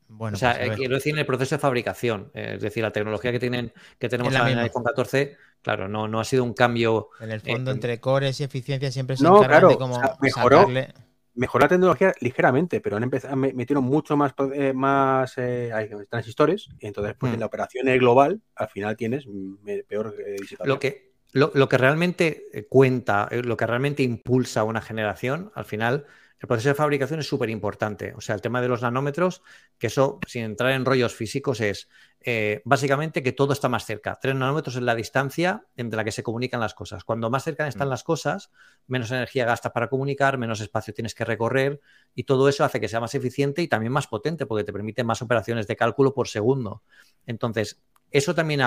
Bueno, 0.09 0.35
o 0.35 0.39
sea, 0.39 0.55
pues, 0.59 0.73
eh, 0.73 0.75
quiero 0.77 0.95
decir, 0.97 1.15
en 1.15 1.21
el 1.21 1.27
proceso 1.27 1.55
de 1.55 1.59
fabricación, 1.59 2.31
eh, 2.35 2.53
es 2.57 2.61
decir, 2.61 2.83
la 2.83 2.91
tecnología 2.93 3.33
que 3.33 3.39
tienen 3.41 3.73
que 3.99 4.09
tenemos 4.11 4.33
la 4.33 4.41
en 4.51 4.59
el 4.59 4.65
iPhone 4.65 4.85
14, 4.85 5.37
claro, 5.63 5.89
no, 5.89 6.09
no 6.09 6.21
ha 6.21 6.25
sido 6.25 6.45
un 6.45 6.55
cambio. 6.55 7.09
en 7.19 7.31
el 7.31 7.41
fondo 7.41 7.71
eh, 7.71 7.75
entre 7.75 8.01
cores 8.01 8.41
y 8.41 8.45
eficiencia 8.45 8.91
siempre 8.93 9.17
se 9.17 9.23
No, 9.23 9.35
encargan 9.35 9.49
claro, 9.49 9.69
de 9.69 9.79
como 9.79 9.95
o 9.97 9.99
sea, 9.99 10.17
mejoró. 10.21 10.67
sacarle... 10.67 10.93
Mejoró 11.35 11.65
la 11.65 11.69
tecnología 11.69 12.15
ligeramente, 12.21 12.81
pero 12.83 12.97
han 12.97 13.05
empezado, 13.05 13.37
me- 13.37 13.55
metieron 13.55 13.85
mucho 13.85 14.17
más, 14.19 14.35
eh, 14.55 14.75
más 14.75 15.33
eh, 15.39 15.71
transistores 16.11 16.69
y 16.79 16.87
entonces 16.89 17.15
pues 17.19 17.33
Mm. 17.33 17.35
en 17.35 17.41
la 17.41 17.47
operación 17.47 17.87
global 17.99 18.43
al 18.55 18.69
final 18.69 18.97
tienes 18.97 19.27
mm, 19.27 19.55
peor 19.89 20.15
eh, 20.27 20.41
disipación. 20.41 20.75
Lo 20.75 20.79
que, 20.79 21.13
lo, 21.33 21.51
lo 21.55 21.69
que 21.69 21.79
realmente 21.79 22.67
cuenta, 22.69 23.29
lo 23.31 23.57
que 23.57 23.67
realmente 23.67 24.03
impulsa 24.03 24.65
una 24.65 24.81
generación, 24.83 25.53
al 25.55 25.65
final, 25.65 26.07
el 26.43 26.49
proceso 26.49 26.71
de 26.71 26.75
fabricación 26.75 27.21
es 27.21 27.29
súper 27.29 27.51
importante. 27.51 28.15
O 28.17 28.21
sea, 28.21 28.35
el 28.35 28.41
tema 28.41 28.61
de 28.61 28.67
los 28.67 28.83
nanómetros, 28.83 29.43
que 29.79 29.87
eso, 29.87 30.19
sin 30.27 30.43
entrar 30.43 30.73
en 30.73 30.85
rollos 30.85 31.15
físicos, 31.15 31.61
es 31.61 31.89
eh, 32.21 32.63
básicamente 32.65 33.23
que 33.23 33.31
todo 33.31 33.53
está 33.53 33.69
más 33.69 33.87
cerca. 33.87 34.19
Tres 34.21 34.35
nanómetros 34.35 34.75
es 34.75 34.83
la 34.83 34.97
distancia 34.97 35.67
entre 35.77 35.97
la 35.97 36.03
que 36.03 36.11
se 36.11 36.25
comunican 36.25 36.59
las 36.59 36.75
cosas. 36.75 37.05
Cuando 37.05 37.31
más 37.31 37.45
cerca 37.45 37.69
están 37.69 37.87
Mm. 37.87 37.91
las 37.91 38.03
cosas, 38.03 38.51
menos 38.89 39.13
energía 39.13 39.45
gastas 39.45 39.71
para 39.71 39.89
comunicar, 39.89 40.37
menos 40.37 40.61
espacio 40.61 40.93
tienes 40.93 41.15
que 41.15 41.25
recorrer 41.25 41.81
y 42.13 42.25
todo 42.25 42.49
eso 42.49 42.65
hace 42.65 42.81
que 42.81 42.89
sea 42.89 42.99
más 42.99 43.15
eficiente 43.15 43.63
y 43.63 43.69
también 43.69 43.93
más 43.93 44.09
potente 44.09 44.45
porque 44.45 44.65
te 44.65 44.73
permite 44.73 45.05
más 45.05 45.23
operaciones 45.23 45.69
de 45.69 45.77
cálculo 45.77 46.13
por 46.13 46.27
segundo. 46.27 46.83
Entonces, 47.25 47.81
eso 48.13 48.35
también 48.35 48.61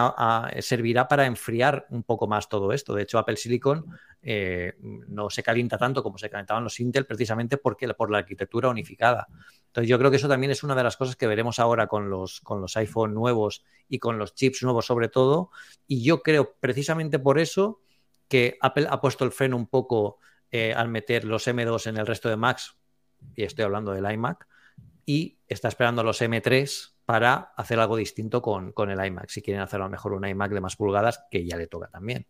servirá 0.59 1.07
para 1.07 1.25
enfriar 1.25 1.85
un 1.89 2.03
poco 2.03 2.27
más 2.27 2.49
todo 2.49 2.71
esto. 2.71 2.95
De 2.95 3.03
hecho, 3.03 3.19
Apple 3.19 3.37
Silicon 3.37 3.85
eh, 4.21 4.73
no 4.81 5.29
se 5.29 5.43
calienta 5.43 5.77
tanto 5.77 6.01
como 6.01 6.17
se 6.17 6.29
calentaban 6.29 6.63
los 6.63 6.79
Intel 6.79 7.05
precisamente 7.05 7.57
porque, 7.57 7.87
por 7.93 8.09
la 8.09 8.17
arquitectura 8.17 8.69
unificada. 8.69 9.27
Entonces, 9.67 9.87
yo 9.87 9.99
creo 9.99 10.09
que 10.09 10.17
eso 10.17 10.27
también 10.27 10.51
es 10.51 10.63
una 10.63 10.73
de 10.73 10.83
las 10.83 10.97
cosas 10.97 11.15
que 11.15 11.27
veremos 11.27 11.59
ahora 11.59 11.85
con 11.85 12.09
los, 12.09 12.41
con 12.41 12.59
los 12.59 12.75
iPhone 12.77 13.13
nuevos 13.13 13.63
y 13.87 13.99
con 13.99 14.17
los 14.17 14.33
chips 14.33 14.63
nuevos 14.63 14.87
sobre 14.87 15.09
todo. 15.09 15.51
Y 15.85 16.03
yo 16.03 16.23
creo 16.23 16.55
precisamente 16.59 17.19
por 17.19 17.37
eso 17.37 17.81
que 18.27 18.57
Apple 18.61 18.87
ha 18.89 18.99
puesto 18.99 19.25
el 19.25 19.31
freno 19.31 19.57
un 19.57 19.67
poco 19.67 20.17
eh, 20.49 20.73
al 20.73 20.89
meter 20.89 21.23
los 21.23 21.47
M2 21.47 21.87
en 21.87 21.97
el 21.97 22.07
resto 22.07 22.29
de 22.29 22.35
Macs, 22.35 22.77
y 23.35 23.43
estoy 23.43 23.65
hablando 23.65 23.91
del 23.91 24.11
iMac, 24.11 24.47
y 25.05 25.37
está 25.47 25.67
esperando 25.67 26.03
los 26.03 26.21
M3 26.21 26.94
para 27.05 27.53
hacer 27.55 27.79
algo 27.79 27.95
distinto 27.97 28.41
con, 28.41 28.71
con 28.71 28.89
el 28.89 29.03
iMac. 29.05 29.29
Si 29.29 29.41
quieren 29.41 29.61
hacer 29.61 29.79
a 29.81 29.85
lo 29.85 29.89
mejor 29.89 30.13
un 30.13 30.25
iMac 30.27 30.51
de 30.51 30.61
más 30.61 30.75
pulgadas, 30.75 31.21
que 31.29 31.45
ya 31.45 31.55
le 31.57 31.67
toca 31.67 31.87
también. 31.87 32.25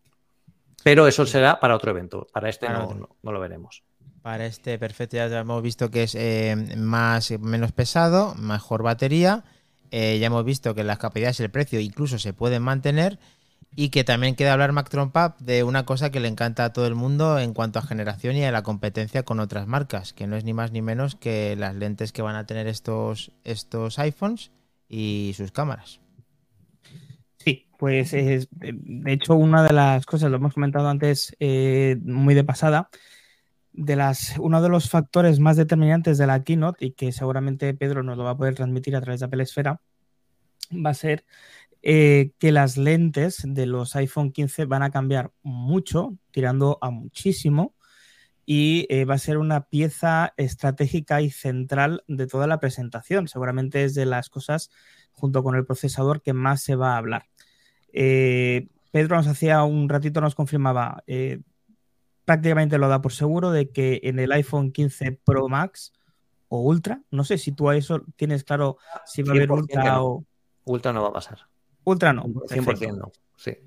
Pero 0.84 1.08
eso 1.08 1.26
será 1.26 1.60
para 1.60 1.76
otro 1.76 1.92
evento. 1.92 2.28
Para 2.32 2.50
este 2.50 2.68
Para 2.68 2.80
no, 2.80 2.86
otro. 2.86 2.98
no- 3.00 3.16
no 3.24 3.32
lo 3.32 3.40
veremos. 3.40 3.84
Para 4.22 4.46
este 4.46 4.78
perfecto 4.80 5.18
ya 5.18 5.26
hemos 5.28 5.62
visto 5.62 5.90
que 5.92 6.04
es 6.04 6.16
eh, 6.16 6.56
más 6.78 7.32
menos 7.40 7.72
pesado, 7.72 8.34
mejor 8.36 8.84
batería. 8.84 9.44
Eh, 9.92 10.18
ya 10.20 10.28
hemos 10.28 10.44
visto 10.44 10.74
que 10.76 10.84
las 10.84 10.98
capacidades 10.98 11.40
y 11.40 11.44
el 11.44 11.52
precio 11.52 11.80
incluso 11.80 12.18
se 12.20 12.34
pueden 12.34 12.62
mantener. 12.64 13.20
Y 13.78 13.90
que 13.90 14.04
también 14.06 14.36
queda 14.36 14.54
hablar 14.54 14.72
Mac 14.72 14.90
Trompa 14.90 15.36
de 15.40 15.64
una 15.64 15.86
cosa 15.86 16.10
que 16.10 16.20
le 16.22 16.28
encanta 16.30 16.64
a 16.66 16.72
todo 16.74 16.88
el 16.88 16.96
mundo 16.96 17.40
en 17.40 17.54
cuanto 17.54 17.78
a 17.78 17.82
generación 17.82 18.36
y 18.38 18.46
a 18.46 18.52
la 18.52 18.64
competencia 18.64 19.24
con 19.24 19.40
otras 19.42 19.68
marcas, 19.68 20.14
que 20.14 20.28
no 20.28 20.38
es 20.38 20.44
ni 20.46 20.54
más 20.54 20.72
ni 20.72 20.82
menos 20.82 21.16
que 21.16 21.56
las 21.58 21.76
lentes 21.76 22.12
que 22.14 22.22
van 22.22 22.36
a 22.38 22.46
tener 22.46 22.68
estos, 22.68 23.32
estos 23.44 24.00
iPhones 24.00 24.52
y 24.88 25.34
sus 25.36 25.52
cámaras. 25.52 26.02
Sí, 27.38 27.68
pues 27.78 28.14
es- 28.14 28.48
de 28.52 29.14
hecho 29.14 29.36
una 29.36 29.64
de 29.64 29.74
las 29.74 30.06
cosas, 30.06 30.30
lo 30.32 30.38
hemos 30.38 30.54
comentado 30.54 30.88
antes 30.90 31.36
eh, 31.40 31.98
muy 32.04 32.34
de 32.34 32.44
pasada, 32.44 32.90
de 33.74 33.96
las, 33.96 34.36
uno 34.40 34.62
de 34.62 34.70
los 34.70 34.90
factores 34.90 35.40
más 35.40 35.58
determinantes 35.58 36.18
de 36.18 36.28
la 36.28 36.44
keynote 36.44 36.86
y 36.86 36.92
que 36.92 37.12
seguramente 37.12 37.74
Pedro 37.74 38.04
nos 38.04 38.18
lo 38.18 38.24
va 38.24 38.32
a 38.32 38.38
poder 38.38 38.56
transmitir 38.56 38.96
a 38.96 39.02
través 39.02 39.20
de 39.20 39.26
Apple 39.26 39.44
Esfera, 39.44 39.82
va 40.74 40.92
a 40.92 40.94
ser 40.94 41.26
eh, 41.82 42.32
que 42.40 42.52
las 42.52 42.78
lentes 42.78 43.44
de 43.46 43.66
los 43.68 43.96
iPhone 43.96 44.32
15 44.32 44.66
van 44.66 44.82
a 44.82 44.90
cambiar 44.92 45.32
mucho, 45.44 46.18
tirando 46.32 46.80
a 46.82 46.90
muchísimo, 46.90 47.76
y 48.46 48.86
eh, 48.90 49.06
va 49.06 49.16
a 49.16 49.20
ser 49.20 49.38
una 49.38 49.68
pieza 49.68 50.34
estratégica 50.38 51.22
y 51.22 51.32
central 51.32 52.04
de 52.08 52.28
toda 52.28 52.46
la 52.48 52.60
presentación. 52.60 53.28
Seguramente 53.28 53.84
es 53.84 53.96
de 53.96 54.06
las 54.06 54.30
cosas, 54.30 54.70
junto 55.14 55.44
con 55.44 55.56
el 55.56 55.66
procesador, 55.66 56.22
que 56.22 56.34
más 56.34 56.62
se 56.62 56.76
va 56.76 56.94
a 56.94 56.98
hablar. 56.98 57.26
Eh, 57.92 58.68
Pedro 58.92 59.18
nos 59.18 59.28
hacía 59.28 59.64
un 59.64 59.90
ratito, 59.90 60.22
nos 60.22 60.36
confirmaba, 60.36 61.04
eh, 61.08 61.42
prácticamente 62.24 62.78
lo 62.78 62.88
da 62.88 63.02
por 63.02 63.14
seguro 63.14 63.52
de 63.52 63.70
que 63.70 64.02
en 64.04 64.20
el 64.20 64.32
iPhone 64.32 64.72
15 64.72 65.20
Pro 65.24 65.48
Max 65.48 65.92
o 66.48 66.62
Ultra, 66.62 67.02
no 67.12 67.24
sé 67.24 67.38
si 67.38 67.52
tú 67.52 67.70
a 67.70 67.76
eso 67.76 68.04
tienes 68.16 68.44
claro 68.44 68.78
si 69.06 69.24
va 69.24 69.34
a 69.34 69.36
haber 69.36 69.50
100% 69.50 69.60
Ultra 69.60 69.84
no. 69.84 70.06
o... 70.06 70.26
Ultra 70.66 70.94
no 70.94 71.02
va 71.02 71.10
a 71.10 71.14
pasar. 71.14 71.40
Ultra 71.84 72.14
no. 72.14 72.24
100% 72.24 72.66
perfecto. 72.66 72.96
no. 72.96 73.12
Sí. 73.36 73.58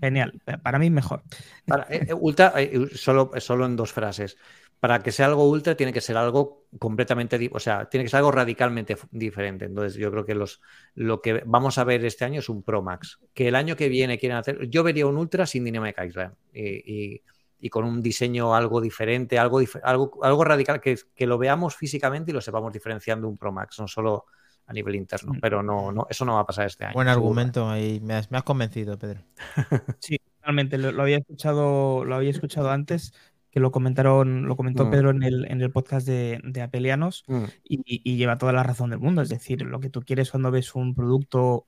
Genial, 0.00 0.40
para 0.62 0.78
mí 0.78 0.90
mejor. 0.90 1.24
Para, 1.66 1.84
eh, 1.90 2.06
eh, 2.10 2.14
ultra, 2.14 2.52
eh, 2.56 2.88
solo, 2.94 3.32
solo 3.38 3.66
en 3.66 3.74
dos 3.74 3.92
frases. 3.92 4.36
Para 4.78 5.02
que 5.02 5.10
sea 5.10 5.26
algo 5.26 5.48
ultra 5.50 5.74
tiene 5.76 5.92
que 5.92 6.00
ser 6.00 6.16
algo 6.16 6.66
completamente, 6.78 7.50
o 7.52 7.58
sea, 7.58 7.88
tiene 7.88 8.04
que 8.04 8.10
ser 8.10 8.18
algo 8.18 8.30
radicalmente 8.30 8.96
diferente. 9.10 9.64
Entonces, 9.64 9.94
yo 9.98 10.08
creo 10.12 10.24
que 10.24 10.36
los, 10.36 10.60
lo 10.94 11.20
que 11.20 11.42
vamos 11.44 11.78
a 11.78 11.84
ver 11.84 12.04
este 12.04 12.24
año 12.24 12.38
es 12.38 12.48
un 12.48 12.62
Pro 12.62 12.80
Max. 12.80 13.18
Que 13.34 13.48
el 13.48 13.56
año 13.56 13.74
que 13.74 13.88
viene 13.88 14.18
quieren 14.18 14.38
hacer, 14.38 14.68
yo 14.68 14.84
vería 14.84 15.06
un 15.08 15.16
ultra 15.16 15.46
sin 15.46 15.64
Dynamic 15.64 15.96
Island 16.04 16.34
y, 16.52 17.14
y- 17.16 17.22
y 17.60 17.70
con 17.70 17.84
un 17.84 18.00
diseño 18.00 18.54
algo 18.54 18.80
diferente, 18.80 19.36
algo, 19.36 19.60
algo, 19.82 20.20
algo 20.22 20.44
radical, 20.44 20.80
que, 20.80 20.96
que 21.12 21.26
lo 21.26 21.38
veamos 21.38 21.74
físicamente 21.74 22.30
y 22.30 22.34
lo 22.34 22.40
sepamos 22.40 22.72
diferenciando 22.72 23.28
un 23.28 23.36
Pro 23.36 23.50
Max, 23.50 23.80
no 23.80 23.88
solo 23.88 24.26
a 24.68 24.72
nivel 24.72 24.94
interno. 24.94 25.32
Mm. 25.32 25.40
Pero 25.40 25.62
no, 25.64 25.90
no, 25.90 26.06
eso 26.08 26.24
no 26.24 26.34
va 26.34 26.40
a 26.42 26.46
pasar 26.46 26.66
este 26.66 26.84
año. 26.84 26.94
Buen 26.94 27.08
seguro. 27.08 27.24
argumento, 27.26 27.68
ahí 27.70 27.98
me 28.00 28.14
has, 28.14 28.30
me 28.30 28.38
has 28.38 28.44
convencido, 28.44 28.96
Pedro. 28.98 29.22
Sí, 30.00 30.18
realmente 30.42 30.78
lo, 30.78 30.92
lo 30.92 31.02
había 31.02 31.16
escuchado, 31.18 32.04
lo 32.04 32.14
había 32.14 32.30
escuchado 32.30 32.70
antes, 32.70 33.12
que 33.50 33.60
lo 33.60 33.70
comentaron, 33.72 34.46
lo 34.46 34.56
comentó 34.56 34.84
Mm. 34.84 34.90
Pedro 34.90 35.10
en 35.10 35.22
el, 35.22 35.46
en 35.50 35.60
el 35.62 35.70
podcast 35.72 36.06
de, 36.06 36.38
de 36.44 36.62
Apelianos 36.62 37.24
Mm. 37.26 37.44
y, 37.64 37.82
y 38.04 38.16
lleva 38.16 38.36
toda 38.38 38.52
la 38.52 38.62
razón 38.62 38.90
del 38.90 38.98
mundo. 39.00 39.22
Es 39.22 39.30
decir, 39.30 39.62
lo 39.62 39.80
que 39.80 39.88
tú 39.90 40.02
quieres 40.02 40.30
cuando 40.30 40.50
ves 40.50 40.74
un 40.74 40.94
producto 40.94 41.66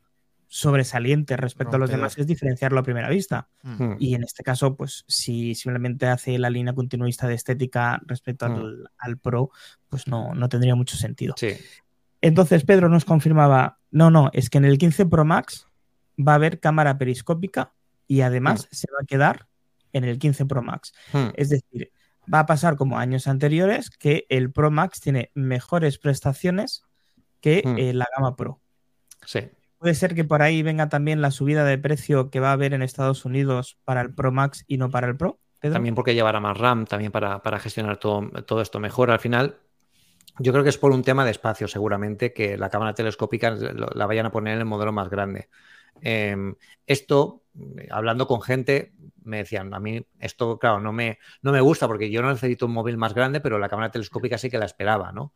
sobresaliente 0.52 1.36
respecto 1.36 1.76
a 1.76 1.78
los 1.78 1.90
demás 1.90 2.18
es 2.18 2.26
diferenciarlo 2.26 2.80
a 2.80 2.82
primera 2.82 3.08
vista. 3.08 3.48
Mm. 3.62 3.92
Y 4.00 4.14
en 4.14 4.24
este 4.24 4.42
caso, 4.42 4.76
pues 4.76 5.04
si 5.06 5.54
simplemente 5.54 6.06
hace 6.06 6.38
la 6.38 6.50
línea 6.50 6.74
continuista 6.74 7.28
de 7.28 7.34
estética 7.34 8.00
respecto 8.04 8.48
Mm. 8.48 8.52
al, 8.52 8.90
al 8.98 9.18
Pro, 9.18 9.50
pues 9.88 10.08
no, 10.08 10.34
no 10.34 10.48
tendría 10.48 10.74
mucho 10.74 10.96
sentido. 10.96 11.34
Sí. 11.38 11.54
Entonces 12.20 12.64
Pedro 12.64 12.88
nos 12.88 13.04
confirmaba, 13.04 13.78
no, 13.90 14.10
no, 14.10 14.30
es 14.32 14.50
que 14.50 14.58
en 14.58 14.64
el 14.64 14.78
15 14.78 15.06
Pro 15.06 15.24
Max 15.24 15.66
va 16.18 16.32
a 16.32 16.34
haber 16.36 16.60
cámara 16.60 16.98
periscópica 16.98 17.72
y 18.06 18.20
además 18.20 18.68
se 18.70 18.86
va 18.92 18.98
a 19.02 19.06
quedar 19.06 19.46
en 19.92 20.04
el 20.04 20.18
15 20.18 20.46
Pro 20.46 20.62
Max. 20.62 20.92
Mm. 21.12 21.28
Es 21.34 21.48
decir, 21.48 21.92
va 22.32 22.40
a 22.40 22.46
pasar 22.46 22.76
como 22.76 22.98
años 22.98 23.26
anteriores 23.26 23.90
que 23.90 24.26
el 24.28 24.52
Pro 24.52 24.70
Max 24.70 25.00
tiene 25.00 25.30
mejores 25.34 25.98
prestaciones 25.98 26.82
que 27.40 27.62
Mm. 27.64 27.78
eh, 27.78 27.92
la 27.94 28.06
gama 28.16 28.36
Pro. 28.36 28.60
Sí. 29.24 29.40
Puede 29.78 29.94
ser 29.94 30.14
que 30.14 30.24
por 30.24 30.42
ahí 30.42 30.62
venga 30.62 30.90
también 30.90 31.22
la 31.22 31.30
subida 31.30 31.64
de 31.64 31.78
precio 31.78 32.30
que 32.30 32.38
va 32.38 32.50
a 32.50 32.52
haber 32.52 32.74
en 32.74 32.82
Estados 32.82 33.24
Unidos 33.24 33.78
para 33.84 34.02
el 34.02 34.12
Pro 34.12 34.30
Max 34.30 34.64
y 34.66 34.76
no 34.76 34.90
para 34.90 35.08
el 35.08 35.16
Pro. 35.16 35.40
Pedro? 35.58 35.74
También 35.74 35.94
porque 35.94 36.14
llevará 36.14 36.38
más 36.40 36.56
RAM, 36.58 36.84
también 36.86 37.12
para, 37.12 37.42
para 37.42 37.58
gestionar 37.58 37.96
todo, 37.96 38.28
todo 38.46 38.60
esto 38.60 38.78
mejor. 38.78 39.10
Al 39.10 39.20
final, 39.20 39.58
yo 40.38 40.52
creo 40.52 40.64
que 40.64 40.70
es 40.70 40.78
por 40.78 40.92
un 40.92 41.02
tema 41.02 41.24
de 41.24 41.30
espacio, 41.30 41.68
seguramente, 41.68 42.32
que 42.32 42.56
la 42.56 42.70
cámara 42.70 42.94
telescópica 42.94 43.50
la 43.50 44.06
vayan 44.06 44.26
a 44.26 44.32
poner 44.32 44.54
en 44.54 44.60
el 44.60 44.64
modelo 44.66 44.92
más 44.92 45.10
grande. 45.10 45.48
Eh, 46.02 46.36
esto, 46.86 47.42
hablando 47.90 48.26
con 48.26 48.40
gente, 48.42 48.92
me 49.22 49.38
decían, 49.38 49.74
a 49.74 49.80
mí 49.80 50.04
esto, 50.18 50.58
claro, 50.58 50.80
no 50.80 50.92
me, 50.92 51.18
no 51.42 51.52
me 51.52 51.60
gusta 51.60 51.86
porque 51.86 52.10
yo 52.10 52.22
no 52.22 52.30
necesito 52.30 52.66
un 52.66 52.72
móvil 52.72 52.96
más 52.96 53.14
grande, 53.14 53.40
pero 53.40 53.58
la 53.58 53.68
cámara 53.68 53.90
telescópica 53.90 54.38
sí 54.38 54.50
que 54.50 54.58
la 54.58 54.64
esperaba, 54.66 55.12
¿no? 55.12 55.34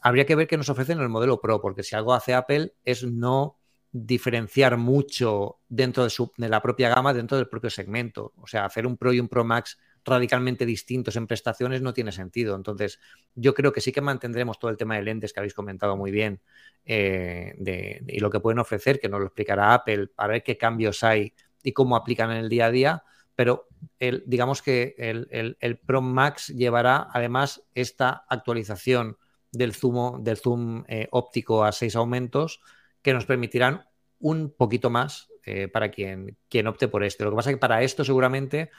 Habría 0.00 0.26
que 0.26 0.34
ver 0.34 0.46
qué 0.46 0.56
nos 0.56 0.68
ofrecen 0.68 0.98
en 0.98 1.04
el 1.04 1.08
modelo 1.08 1.40
Pro, 1.40 1.60
porque 1.60 1.82
si 1.82 1.94
algo 1.94 2.14
hace 2.14 2.34
Apple 2.34 2.74
es 2.84 3.04
no 3.04 3.58
diferenciar 3.92 4.78
mucho 4.78 5.58
dentro 5.68 6.04
de, 6.04 6.10
su, 6.10 6.32
de 6.36 6.48
la 6.48 6.62
propia 6.62 6.88
gama, 6.88 7.12
dentro 7.12 7.36
del 7.36 7.48
propio 7.48 7.70
segmento. 7.70 8.32
O 8.36 8.46
sea, 8.46 8.64
hacer 8.64 8.86
un 8.86 8.96
Pro 8.96 9.12
y 9.12 9.20
un 9.20 9.28
Pro 9.28 9.44
Max 9.44 9.78
radicalmente 10.04 10.66
distintos 10.66 11.16
en 11.16 11.26
prestaciones 11.26 11.82
no 11.82 11.92
tiene 11.92 12.12
sentido. 12.12 12.56
Entonces, 12.56 13.00
yo 13.34 13.54
creo 13.54 13.72
que 13.72 13.80
sí 13.80 13.92
que 13.92 14.00
mantendremos 14.00 14.58
todo 14.58 14.70
el 14.70 14.76
tema 14.76 14.96
de 14.96 15.02
lentes 15.02 15.32
que 15.32 15.40
habéis 15.40 15.54
comentado 15.54 15.96
muy 15.96 16.10
bien 16.10 16.40
eh, 16.84 17.54
de, 17.58 18.02
y 18.08 18.20
lo 18.20 18.30
que 18.30 18.40
pueden 18.40 18.58
ofrecer, 18.58 18.98
que 18.98 19.08
nos 19.08 19.20
lo 19.20 19.26
explicará 19.26 19.74
Apple, 19.74 20.08
para 20.08 20.34
ver 20.34 20.42
qué 20.42 20.56
cambios 20.56 21.02
hay 21.02 21.34
y 21.62 21.72
cómo 21.72 21.96
aplican 21.96 22.30
en 22.30 22.38
el 22.38 22.48
día 22.48 22.66
a 22.66 22.70
día. 22.70 23.04
Pero 23.34 23.68
el, 23.98 24.24
digamos 24.26 24.62
que 24.62 24.94
el, 24.98 25.56
el, 25.58 25.78
Pro 25.78 26.02
Max 26.02 26.48
llevará 26.48 27.08
además 27.12 27.62
esta 27.74 28.24
actualización 28.28 29.16
del 29.50 29.74
zoom, 29.74 30.22
del 30.22 30.36
zoom 30.36 30.84
eh, 30.88 31.08
óptico 31.10 31.64
a 31.64 31.72
seis 31.72 31.96
aumentos 31.96 32.60
que 33.00 33.12
nos 33.12 33.24
permitirán 33.24 33.84
un 34.18 34.54
poquito 34.56 34.90
más 34.90 35.28
eh, 35.44 35.68
para 35.68 35.90
quien, 35.90 36.36
quien 36.48 36.66
opte 36.66 36.88
por 36.88 37.02
esto. 37.02 37.24
Lo 37.24 37.30
que 37.30 37.36
pasa 37.36 37.50
es 37.50 37.56
que 37.56 37.60
para 37.60 37.82
esto 37.82 38.04
seguramente 38.04 38.70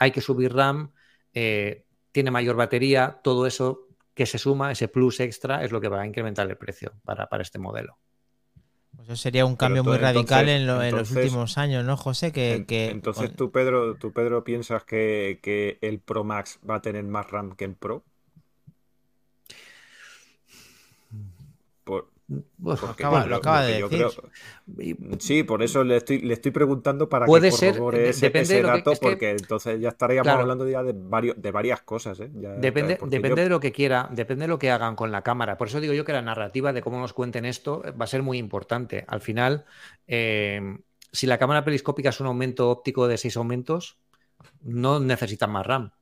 hay 0.00 0.10
que 0.10 0.20
subir 0.20 0.52
RAM, 0.52 0.92
eh, 1.32 1.84
tiene 2.10 2.32
mayor 2.32 2.56
batería, 2.56 3.20
todo 3.22 3.46
eso 3.46 3.86
que 4.14 4.26
se 4.26 4.38
suma, 4.38 4.72
ese 4.72 4.88
plus 4.88 5.20
extra, 5.20 5.62
es 5.62 5.70
lo 5.70 5.80
que 5.80 5.88
va 5.88 6.00
a 6.00 6.06
incrementar 6.06 6.50
el 6.50 6.56
precio 6.56 6.94
para, 7.04 7.28
este 7.40 7.58
modelo. 7.58 7.98
Pues 8.96 9.08
eso 9.08 9.16
sería 9.16 9.46
un 9.46 9.54
cambio 9.54 9.84
muy 9.84 9.98
radical 9.98 10.48
en, 10.48 10.66
los 10.66 11.10
últimos 11.12 11.56
años, 11.58 11.84
¿no, 11.84 11.96
José? 11.96 12.32
Que, 12.32 12.64
entonces 12.90 13.36
tú, 13.36 13.52
Pedro, 13.52 13.96
tú, 13.96 14.12
Pedro, 14.12 14.42
piensas 14.42 14.84
que, 14.84 15.38
que 15.42 15.78
el 15.82 16.00
Pro 16.00 16.24
Max 16.24 16.58
va 16.68 16.76
a 16.76 16.82
tener 16.82 17.04
más 17.04 17.30
RAM 17.30 17.54
que 17.54 17.66
el 17.66 17.76
Pro? 17.76 18.04
Lo 22.58 23.36
acaba 23.36 23.64
de 23.64 23.82
decir. 23.82 24.06
sí, 25.18 25.42
por 25.42 25.62
eso 25.62 25.82
le 25.82 25.96
estoy, 25.96 26.20
le 26.20 26.34
estoy 26.34 26.52
preguntando 26.52 27.08
para 27.08 27.26
Puede 27.26 27.50
que 27.50 27.56
ser, 27.56 27.80
ese, 27.94 28.30
ese 28.32 28.62
dato, 28.62 28.92
porque 29.00 29.30
entonces 29.30 29.80
ya 29.80 29.88
estaríamos 29.88 30.32
hablando 30.32 30.68
ya 30.68 30.82
de, 30.82 30.94
varios, 30.94 31.40
de 31.40 31.50
varias 31.50 31.82
cosas. 31.82 32.20
¿eh? 32.20 32.30
depende 32.30 32.98
depende 33.06 33.42
de 33.42 33.48
lo 33.48 33.58
que 33.58 33.72
quiera, 33.72 34.08
depende 34.12 34.44
de 34.44 34.48
lo 34.48 34.58
que 34.58 34.70
hagan 34.70 34.94
con 34.94 35.10
la 35.10 35.22
cámara. 35.22 35.58
Por 35.58 35.68
eso 35.68 35.80
digo 35.80 35.92
yo 35.92 36.04
que 36.04 36.12
la 36.12 36.22
narrativa 36.22 36.72
de 36.72 36.82
cómo 36.82 37.00
nos 37.00 37.12
cuenten 37.12 37.44
esto 37.44 37.82
va 38.00 38.04
a 38.04 38.08
ser 38.08 38.22
muy 38.22 38.38
importante. 38.38 39.04
Al 39.08 39.20
final, 39.20 39.64
eh, 40.06 40.78
si 41.12 41.26
la 41.26 41.38
cámara 41.38 41.64
periscópica 41.64 42.10
es 42.10 42.20
un 42.20 42.28
aumento 42.28 42.70
óptico 42.70 43.08
de 43.08 43.18
seis 43.18 43.36
aumentos, 43.36 43.98
no 44.62 45.00
necesitan 45.00 45.50
más 45.50 45.66
RAM. 45.66 45.92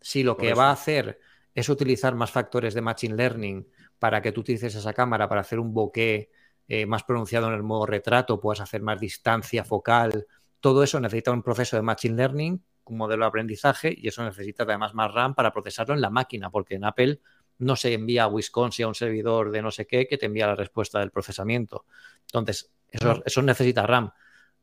Si 0.00 0.22
lo 0.22 0.36
que 0.36 0.54
va 0.54 0.68
a 0.68 0.72
hacer 0.72 1.20
es 1.54 1.68
utilizar 1.68 2.14
más 2.14 2.30
factores 2.30 2.74
de 2.74 2.80
Machine 2.80 3.16
Learning 3.16 3.66
para 3.98 4.22
que 4.22 4.32
tú 4.32 4.40
utilices 4.40 4.74
esa 4.74 4.92
cámara 4.92 5.28
para 5.28 5.40
hacer 5.40 5.58
un 5.58 5.72
bokeh 5.72 6.30
eh, 6.68 6.86
más 6.86 7.04
pronunciado 7.04 7.48
en 7.48 7.54
el 7.54 7.62
modo 7.62 7.86
retrato, 7.86 8.40
puedas 8.40 8.60
hacer 8.60 8.82
más 8.82 9.00
distancia 9.00 9.64
focal. 9.64 10.26
Todo 10.60 10.82
eso 10.82 10.98
necesita 11.00 11.30
un 11.30 11.42
proceso 11.42 11.76
de 11.76 11.82
Machine 11.82 12.16
Learning, 12.16 12.62
un 12.84 12.96
modelo 12.96 13.24
de 13.24 13.28
aprendizaje, 13.28 13.94
y 13.96 14.08
eso 14.08 14.24
necesita 14.24 14.64
además 14.64 14.94
más 14.94 15.12
RAM 15.12 15.34
para 15.34 15.52
procesarlo 15.52 15.94
en 15.94 16.00
la 16.00 16.10
máquina, 16.10 16.50
porque 16.50 16.74
en 16.74 16.84
Apple 16.84 17.20
no 17.58 17.76
se 17.76 17.94
envía 17.94 18.24
a 18.24 18.28
Wisconsin 18.28 18.84
a 18.84 18.88
un 18.88 18.94
servidor 18.94 19.50
de 19.50 19.62
no 19.62 19.70
sé 19.70 19.86
qué 19.86 20.06
que 20.06 20.18
te 20.18 20.26
envía 20.26 20.46
la 20.46 20.56
respuesta 20.56 20.98
del 20.98 21.10
procesamiento. 21.10 21.84
Entonces, 22.22 22.70
eso, 22.90 23.22
eso 23.24 23.42
necesita 23.42 23.86
RAM. 23.86 24.10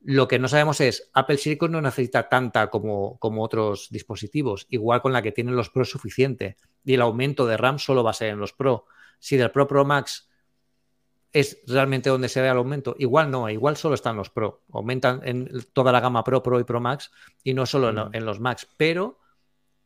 Lo 0.02 0.28
que 0.28 0.38
no 0.38 0.50
sabemos 0.50 0.82
es, 0.82 1.10
Apple 1.14 1.38
Silicon 1.38 1.72
no 1.72 1.82
necesita 1.82 2.28
tanta 2.28 2.70
como, 2.70 3.18
como, 3.20 3.42
otros 3.42 3.88
dispositivos, 3.90 4.68
igual 4.70 5.02
con 5.02 5.14
la 5.14 5.22
que 5.22 5.32
tienen 5.32 5.56
los 5.56 5.70
Pro 5.70 5.86
suficiente, 5.86 6.58
y 6.84 6.96
el 6.96 7.02
aumento 7.02 7.48
de 7.48 7.56
RAM 7.56 7.80
solo 7.80 8.04
va 8.04 8.12
a 8.12 8.14
ser 8.14 8.30
en 8.30 8.40
los 8.40 8.52
Pro 8.52 8.86
si 9.20 9.38
del 9.38 9.52
Pro 9.52 9.68
Pro 9.68 9.86
Max 9.86 10.30
es 11.34 11.60
realmente 11.66 12.10
donde 12.10 12.30
se 12.30 12.42
ve 12.42 12.48
el 12.48 12.58
aumento. 12.58 12.96
Igual 13.00 13.32
no, 13.32 13.50
igual 13.50 13.76
solo 13.76 13.96
están 13.96 14.16
los 14.16 14.30
Pro. 14.30 14.64
Aumentan 14.72 15.22
en 15.24 15.50
toda 15.74 15.92
la 15.92 16.00
gama 16.00 16.24
Pro, 16.24 16.44
Pro 16.44 16.60
y 16.60 16.64
Pro 16.64 16.80
Max 16.80 17.12
y 17.44 17.56
no 17.56 17.66
solo 17.66 17.90
en, 17.90 18.22
mm. 18.22 18.26
los 18.26 18.40
Max. 18.40 18.68
Pero 18.78 19.20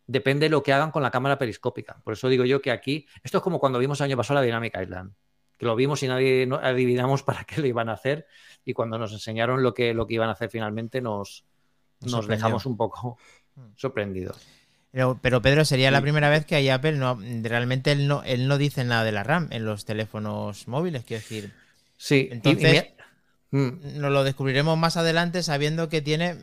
depende 0.05 0.47
de 0.47 0.49
lo 0.49 0.61
que 0.61 0.73
hagan 0.73 0.91
con 0.91 1.01
la 1.01 1.09
cámara 1.09 1.37
periscópica. 1.37 2.01
Por 2.03 2.13
eso 2.13 2.27
digo 2.27 2.43
yo 2.43 2.61
que 2.61 2.71
aquí, 2.71 3.07
esto 3.23 3.37
es 3.37 3.43
como 3.43 3.59
cuando 3.59 3.79
vimos 3.79 3.99
el 4.01 4.05
año 4.05 4.17
pasado 4.17 4.41
la 4.41 4.45
Dynamic 4.45 4.77
Island, 4.79 5.13
que 5.57 5.65
lo 5.65 5.75
vimos 5.75 6.03
y 6.03 6.07
nadie 6.07 6.49
adivinamos 6.61 7.23
para 7.23 7.45
qué 7.45 7.61
lo 7.61 7.67
iban 7.67 7.87
a 7.87 7.93
hacer 7.93 8.27
y 8.65 8.73
cuando 8.73 8.97
nos 8.97 9.13
enseñaron 9.13 9.63
lo 9.63 9.73
que, 9.73 9.93
lo 9.93 10.05
que 10.05 10.15
iban 10.15 10.27
a 10.27 10.33
hacer 10.33 10.49
finalmente 10.49 11.01
nos, 11.01 11.45
nos 12.01 12.27
dejamos 12.27 12.65
un 12.65 12.75
poco 12.75 13.17
mm. 13.55 13.67
sorprendidos. 13.75 14.45
Pero, 14.91 15.41
Pedro, 15.41 15.65
sería 15.65 15.91
la 15.91 16.01
primera 16.01 16.29
vez 16.29 16.45
que 16.45 16.55
hay 16.55 16.69
Apple 16.69 16.93
no 16.93 17.19
realmente 17.43 17.91
él 17.91 18.07
no, 18.07 18.23
él 18.23 18.47
no 18.47 18.57
dice 18.57 18.83
nada 18.83 19.03
de 19.03 19.11
la 19.11 19.23
RAM 19.23 19.47
en 19.51 19.65
los 19.65 19.85
teléfonos 19.85 20.67
móviles, 20.67 21.03
quiero 21.03 21.21
decir. 21.21 21.53
Sí, 21.97 22.29
entonces 22.31 22.87
mm. 23.51 23.99
nos 23.99 24.11
lo 24.11 24.23
descubriremos 24.23 24.77
más 24.77 24.97
adelante 24.97 25.43
sabiendo 25.43 25.89
que 25.89 26.01
tiene 26.01 26.37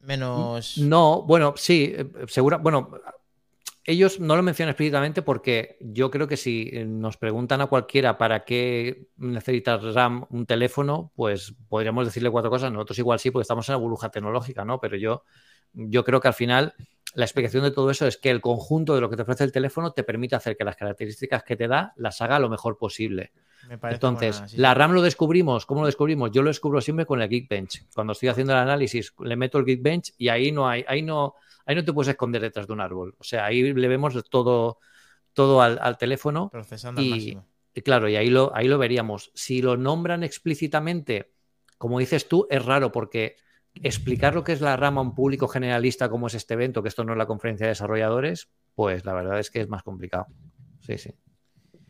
menos. 0.00 0.78
No, 0.78 1.22
bueno, 1.22 1.54
sí, 1.56 1.92
eh, 1.94 2.06
seguro. 2.28 2.58
Bueno, 2.58 2.90
ellos 3.84 4.20
no 4.20 4.36
lo 4.36 4.42
mencionan 4.42 4.70
explícitamente 4.70 5.22
porque 5.22 5.76
yo 5.80 6.10
creo 6.10 6.28
que 6.28 6.36
si 6.36 6.70
nos 6.86 7.16
preguntan 7.16 7.60
a 7.60 7.66
cualquiera 7.66 8.18
para 8.18 8.44
qué 8.44 9.08
necesita 9.16 9.78
RAM 9.78 10.26
un 10.30 10.46
teléfono, 10.46 11.12
pues 11.16 11.54
podríamos 11.68 12.06
decirle 12.06 12.30
cuatro 12.30 12.50
cosas. 12.50 12.72
Nosotros 12.72 12.98
igual 12.98 13.18
sí, 13.18 13.30
porque 13.30 13.42
estamos 13.42 13.68
en 13.68 13.74
la 13.74 13.78
burbuja 13.78 14.10
tecnológica, 14.10 14.64
¿no? 14.64 14.80
Pero 14.80 14.96
yo, 14.96 15.24
yo 15.72 16.04
creo 16.04 16.20
que 16.20 16.28
al 16.28 16.34
final 16.34 16.74
la 17.14 17.24
explicación 17.24 17.64
de 17.64 17.70
todo 17.70 17.90
eso 17.90 18.06
es 18.06 18.16
que 18.16 18.30
el 18.30 18.40
conjunto 18.40 18.94
de 18.94 19.00
lo 19.00 19.10
que 19.10 19.16
te 19.16 19.22
ofrece 19.22 19.44
el 19.44 19.52
teléfono 19.52 19.92
te 19.92 20.04
permite 20.04 20.36
hacer 20.36 20.56
que 20.56 20.64
las 20.64 20.76
características 20.76 21.42
que 21.42 21.56
te 21.56 21.66
da 21.66 21.92
las 21.96 22.20
haga 22.20 22.38
lo 22.38 22.48
mejor 22.48 22.78
posible. 22.78 23.32
Entonces, 23.68 24.56
la 24.56 24.74
RAM 24.74 24.92
lo 24.92 25.02
descubrimos, 25.02 25.66
¿cómo 25.66 25.80
lo 25.80 25.86
descubrimos? 25.86 26.30
Yo 26.30 26.42
lo 26.42 26.48
descubro 26.48 26.80
siempre 26.80 27.06
con 27.06 27.20
el 27.20 27.28
Geekbench. 27.28 27.86
Cuando 27.94 28.12
estoy 28.12 28.28
haciendo 28.28 28.52
el 28.52 28.60
análisis, 28.60 29.12
le 29.20 29.36
meto 29.36 29.58
el 29.58 29.64
Geekbench 29.64 30.14
y 30.16 30.28
ahí 30.28 30.52
no 30.52 30.68
hay, 30.68 30.84
ahí 30.88 31.02
no, 31.02 31.34
ahí 31.66 31.74
no 31.74 31.84
te 31.84 31.92
puedes 31.92 32.08
esconder 32.08 32.40
detrás 32.40 32.66
de 32.66 32.72
un 32.72 32.80
árbol. 32.80 33.14
O 33.18 33.24
sea, 33.24 33.44
ahí 33.44 33.72
le 33.72 33.88
vemos 33.88 34.14
todo, 34.30 34.78
todo 35.34 35.62
al, 35.62 35.98
teléfono. 35.98 36.48
Procesando 36.50 37.02
y, 37.02 37.38
y, 37.74 37.82
claro, 37.82 38.08
y 38.08 38.16
ahí 38.16 38.30
lo, 38.30 38.54
ahí 38.54 38.68
lo 38.68 38.78
veríamos. 38.78 39.30
Si 39.34 39.62
lo 39.62 39.76
nombran 39.76 40.22
explícitamente, 40.22 41.32
como 41.76 41.98
dices 41.98 42.28
tú, 42.28 42.46
es 42.50 42.64
raro 42.64 42.92
porque 42.92 43.36
explicar 43.74 44.34
lo 44.34 44.44
que 44.44 44.52
es 44.52 44.60
la 44.60 44.76
rama 44.76 45.00
a 45.00 45.04
un 45.04 45.14
público 45.14 45.48
generalista 45.48 46.08
como 46.08 46.26
es 46.26 46.34
este 46.34 46.54
evento, 46.54 46.82
que 46.82 46.88
esto 46.88 47.04
no 47.04 47.12
es 47.12 47.18
la 47.18 47.26
conferencia 47.26 47.66
de 47.66 47.70
desarrolladores, 47.70 48.48
pues 48.74 49.04
la 49.04 49.14
verdad 49.14 49.38
es 49.38 49.50
que 49.50 49.60
es 49.60 49.68
más 49.68 49.82
complicado. 49.82 50.26
Sí, 50.80 50.98
sí. 50.98 51.14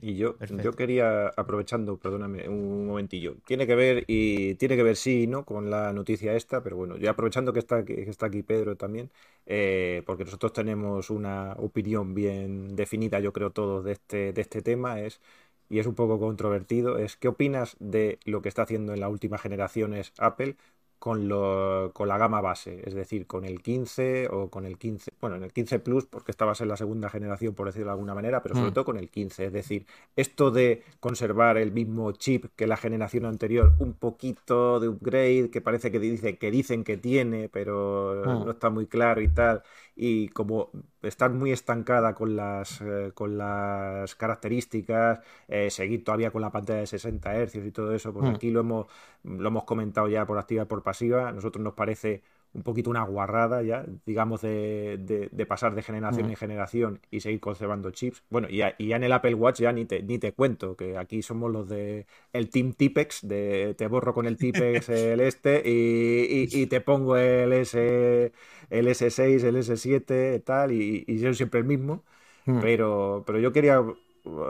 Y 0.03 0.17
yo, 0.17 0.37
yo 0.63 0.73
quería, 0.73 1.29
aprovechando, 1.37 1.99
perdóname 1.99 2.49
un 2.49 2.87
momentillo, 2.87 3.37
tiene 3.45 3.67
que 3.67 3.75
ver 3.75 4.05
y 4.07 4.55
tiene 4.55 4.75
que 4.75 4.83
ver 4.83 4.97
sí 4.97 5.27
no 5.27 5.45
con 5.45 5.69
la 5.69 5.93
noticia 5.93 6.35
esta, 6.35 6.63
pero 6.63 6.77
bueno, 6.77 6.97
yo 6.97 7.11
aprovechando 7.11 7.53
que 7.53 7.59
está, 7.59 7.85
que 7.85 8.09
está 8.09 8.27
aquí 8.27 8.43
Pedro 8.43 8.77
también, 8.77 9.11
eh, 9.45 10.03
porque 10.07 10.25
nosotros 10.25 10.55
tenemos 10.55 11.11
una 11.11 11.53
opinión 11.59 12.15
bien 12.15 12.77
definida, 12.77 13.21
yo 13.21 13.35
creo, 13.35 13.51
todos 13.51 13.85
de 13.85 13.93
este, 13.93 14.33
de 14.33 14.41
este 14.41 14.63
tema, 14.63 15.01
es 15.01 15.21
y 15.69 15.79
es 15.79 15.87
un 15.87 15.95
poco 15.95 16.19
controvertido, 16.19 16.99
es 16.99 17.17
¿qué 17.17 17.29
opinas 17.29 17.77
de 17.79 18.19
lo 18.25 18.41
que 18.43 18.49
está 18.49 18.63
haciendo 18.63 18.95
en 18.95 19.01
la 19.01 19.09
última 19.11 19.39
generación 19.39 19.95
es 19.95 20.13
Apple 20.19 20.57
con, 21.01 21.29
lo, 21.29 21.93
con 21.95 22.09
la 22.09 22.19
gama 22.19 22.43
base, 22.43 22.83
es 22.85 22.93
decir, 22.95 23.27
con 23.27 23.47
el 23.47 23.63
15 23.63 24.29
o 24.31 24.51
con 24.51 24.67
el 24.67 24.77
15, 24.77 25.13
bueno, 25.19 25.37
en 25.37 25.45
el 25.45 25.53
15 25.53 25.79
Plus, 25.79 26.05
porque 26.05 26.31
esta 26.31 26.45
va 26.45 26.53
a 26.53 26.55
ser 26.55 26.67
la 26.67 26.77
segunda 26.77 27.09
generación, 27.09 27.55
por 27.55 27.67
decirlo 27.67 27.87
de 27.87 27.93
alguna 27.93 28.15
manera, 28.15 28.43
pero 28.43 28.55
sobre 28.55 28.71
mm. 28.71 28.75
todo 28.75 28.85
con 28.85 28.99
el 28.99 29.09
15, 29.09 29.47
es 29.47 29.53
decir, 29.53 29.87
esto 30.15 30.51
de 30.51 30.83
conservar 31.01 31.57
el 31.57 31.73
mismo 31.73 32.13
chip 32.13 32.45
que 32.55 32.67
la 32.67 32.77
generación 32.77 33.25
anterior, 33.25 33.73
un 33.79 33.95
poquito 33.95 34.79
de 34.79 34.89
upgrade, 34.89 35.51
que 35.51 35.63
parece 35.63 35.91
que, 35.91 35.99
dice, 35.99 36.37
que 36.37 36.51
dicen 36.51 36.85
que 36.85 36.99
tiene, 36.99 37.49
pero 37.49 38.23
mm. 38.23 38.45
no 38.45 38.51
está 38.51 38.69
muy 38.69 38.87
claro 38.87 39.23
y 39.23 39.29
tal, 39.29 39.63
y 39.97 40.29
como 40.29 40.71
estar 41.03 41.31
muy 41.31 41.53
estancada 41.53 42.15
con 42.15 42.37
las, 42.37 42.81
eh, 42.81 43.13
con 43.15 43.37
las 43.39 44.15
características, 44.15 45.21
eh, 45.49 45.71
seguir 45.71 46.05
todavía 46.05 46.31
con 46.31 46.43
la 46.43 46.51
pantalla 46.51 46.81
de 46.81 46.87
60 46.87 47.35
Hz 47.47 47.57
y 47.57 47.73
todo 47.73 47.95
eso, 47.95 48.13
pues 48.13 48.27
mm. 48.27 48.35
aquí 48.35 48.51
lo 48.51 48.61
hemos, 48.61 48.87
lo 49.25 49.49
hemos 49.49 49.65
comentado 49.65 50.09
ya 50.09 50.27
por 50.27 50.39
activa 50.39 50.63
y 50.63 50.67
por 50.67 50.83
pasiva. 50.83 51.29
A 51.29 51.33
nosotros 51.33 51.63
nos 51.63 51.75
parece 51.75 52.23
un 52.53 52.63
poquito 52.63 52.91
una 52.91 53.05
guarrada 53.05 53.63
ya, 53.63 53.85
digamos, 54.05 54.43
de, 54.43 55.29
de, 55.31 55.47
pasar 55.47 55.75
de 55.75 55.83
generación 55.83 56.27
mm. 56.27 56.31
en 56.31 56.37
generación 56.37 57.01
y 57.11 57.21
seguir 57.21 57.41
conservando 57.41 57.91
chips. 57.91 58.25
Bueno, 58.29 58.49
y 58.51 58.59
ya, 58.59 58.75
y 58.79 58.89
ya, 58.89 58.97
en 58.97 59.05
el 59.05 59.13
Apple 59.13 59.35
Watch 59.35 59.61
ya 59.61 59.73
ni 59.73 59.85
te, 59.85 60.03
ni 60.03 60.19
te 60.19 60.33
cuento, 60.33 60.77
que 60.77 60.97
aquí 60.97 61.23
somos 61.23 61.53
los 61.53 61.69
de 61.69 62.07
el 62.33 62.51
Team 62.51 62.73
Tipex, 62.73 63.27
de 63.27 63.75
te 63.79 63.87
borro 63.87 64.15
con 64.15 64.27
el 64.27 64.37
Tipex 64.37 64.89
el 64.89 65.21
este 65.21 65.63
y, 65.65 66.49
y, 66.51 66.67
te 66.67 66.81
pongo 66.81 67.17
el 67.17 67.53
S 67.53 68.33
el 68.71 68.87
S6, 68.87 69.45
el 69.45 69.57
S7, 69.57 70.43
tal, 70.45 70.73
y, 70.73 71.05
y 71.07 71.19
yo 71.19 71.35
siempre 71.35 71.61
el 71.61 71.67
mismo. 71.67 72.05
Mm. 72.47 72.61
Pero, 72.61 73.25
pero 73.27 73.39
yo 73.39 73.53
quería 73.53 73.83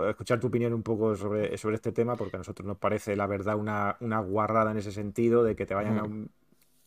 escuchar 0.09 0.41
tu 0.41 0.49
opinión 0.49 0.73
un 0.73 0.83
poco 0.83 1.17
sobre, 1.17 1.57
sobre 1.57 1.77
este 1.77 1.93
tema, 1.93 2.17
porque 2.17 2.37
a 2.37 2.39
nosotros 2.39 2.67
nos 2.67 2.77
parece, 2.77 3.17
la 3.17 3.27
verdad, 3.27 3.57
una, 3.57 3.97
una 4.01 4.21
guarrada 4.21 4.71
en 4.71 4.79
ese 4.79 4.93
sentido 4.93 5.43
de 5.43 5.57
que 5.57 5.67
te 5.67 5.75
vayan 5.75 5.99
a 5.99 6.03
mm. 6.03 6.07
un, 6.07 6.31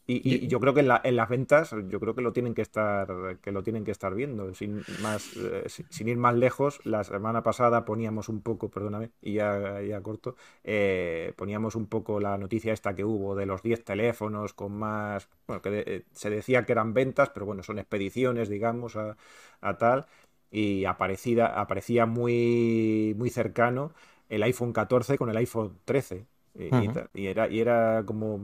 y, 0.05 0.47
yo 0.47 0.59
creo 0.59 0.73
que 0.73 0.81
en, 0.81 0.89
en, 1.03 1.15
las 1.15 1.29
ventas, 1.29 1.73
yo 1.87 1.99
creo 1.99 2.13
que 2.13 2.21
lo 2.21 2.33
tienen 2.33 2.53
que 2.53 2.61
estar, 2.61 3.37
que 3.41 3.51
lo 3.53 3.63
tienen 3.63 3.85
que 3.85 3.91
estar 3.91 4.13
viendo. 4.13 4.53
Sin 4.53 4.83
más, 5.01 5.35
eh, 5.37 5.63
sin 5.67 6.09
ir 6.09 6.17
más 6.17 6.35
lejos, 6.35 6.85
la 6.85 7.03
semana 7.05 7.41
pasada 7.41 7.85
poníamos 7.85 8.27
un 8.27 8.41
poco, 8.41 8.69
perdóname, 8.69 9.11
y 9.21 9.33
ya, 9.33 9.81
ya 9.81 10.01
corto, 10.01 10.35
eh, 10.63 11.33
poníamos 11.37 11.75
un 11.75 11.87
poco 11.87 12.19
la 12.19 12.37
noticia 12.37 12.73
esta 12.73 12.95
que 12.95 13.05
hubo 13.05 13.35
de 13.35 13.45
los 13.45 13.63
10 13.63 13.85
teléfonos 13.85 14.53
con 14.53 14.73
más, 14.73 15.29
bueno, 15.47 15.61
que 15.61 15.83
eh, 15.85 16.03
se 16.11 16.29
decía 16.29 16.65
que 16.65 16.73
eran 16.73 16.93
ventas, 16.93 17.29
pero 17.29 17.45
bueno, 17.45 17.63
son 17.63 17.79
expediciones, 17.79 18.49
digamos, 18.49 18.97
a, 18.97 19.15
a 19.61 19.77
tal, 19.77 20.07
y 20.51 20.83
aparecida, 20.85 21.59
aparecía 21.59 22.05
muy, 22.05 23.15
muy 23.17 23.29
cercano 23.29 23.93
el 24.29 24.43
iPhone 24.43 24.73
14 24.73 25.17
con 25.17 25.29
el 25.29 25.37
iPhone 25.37 25.79
13. 25.85 26.25
Y, 26.55 26.69
y, 27.15 27.27
era, 27.27 27.47
y 27.47 27.59
era 27.59 28.03
como 28.05 28.39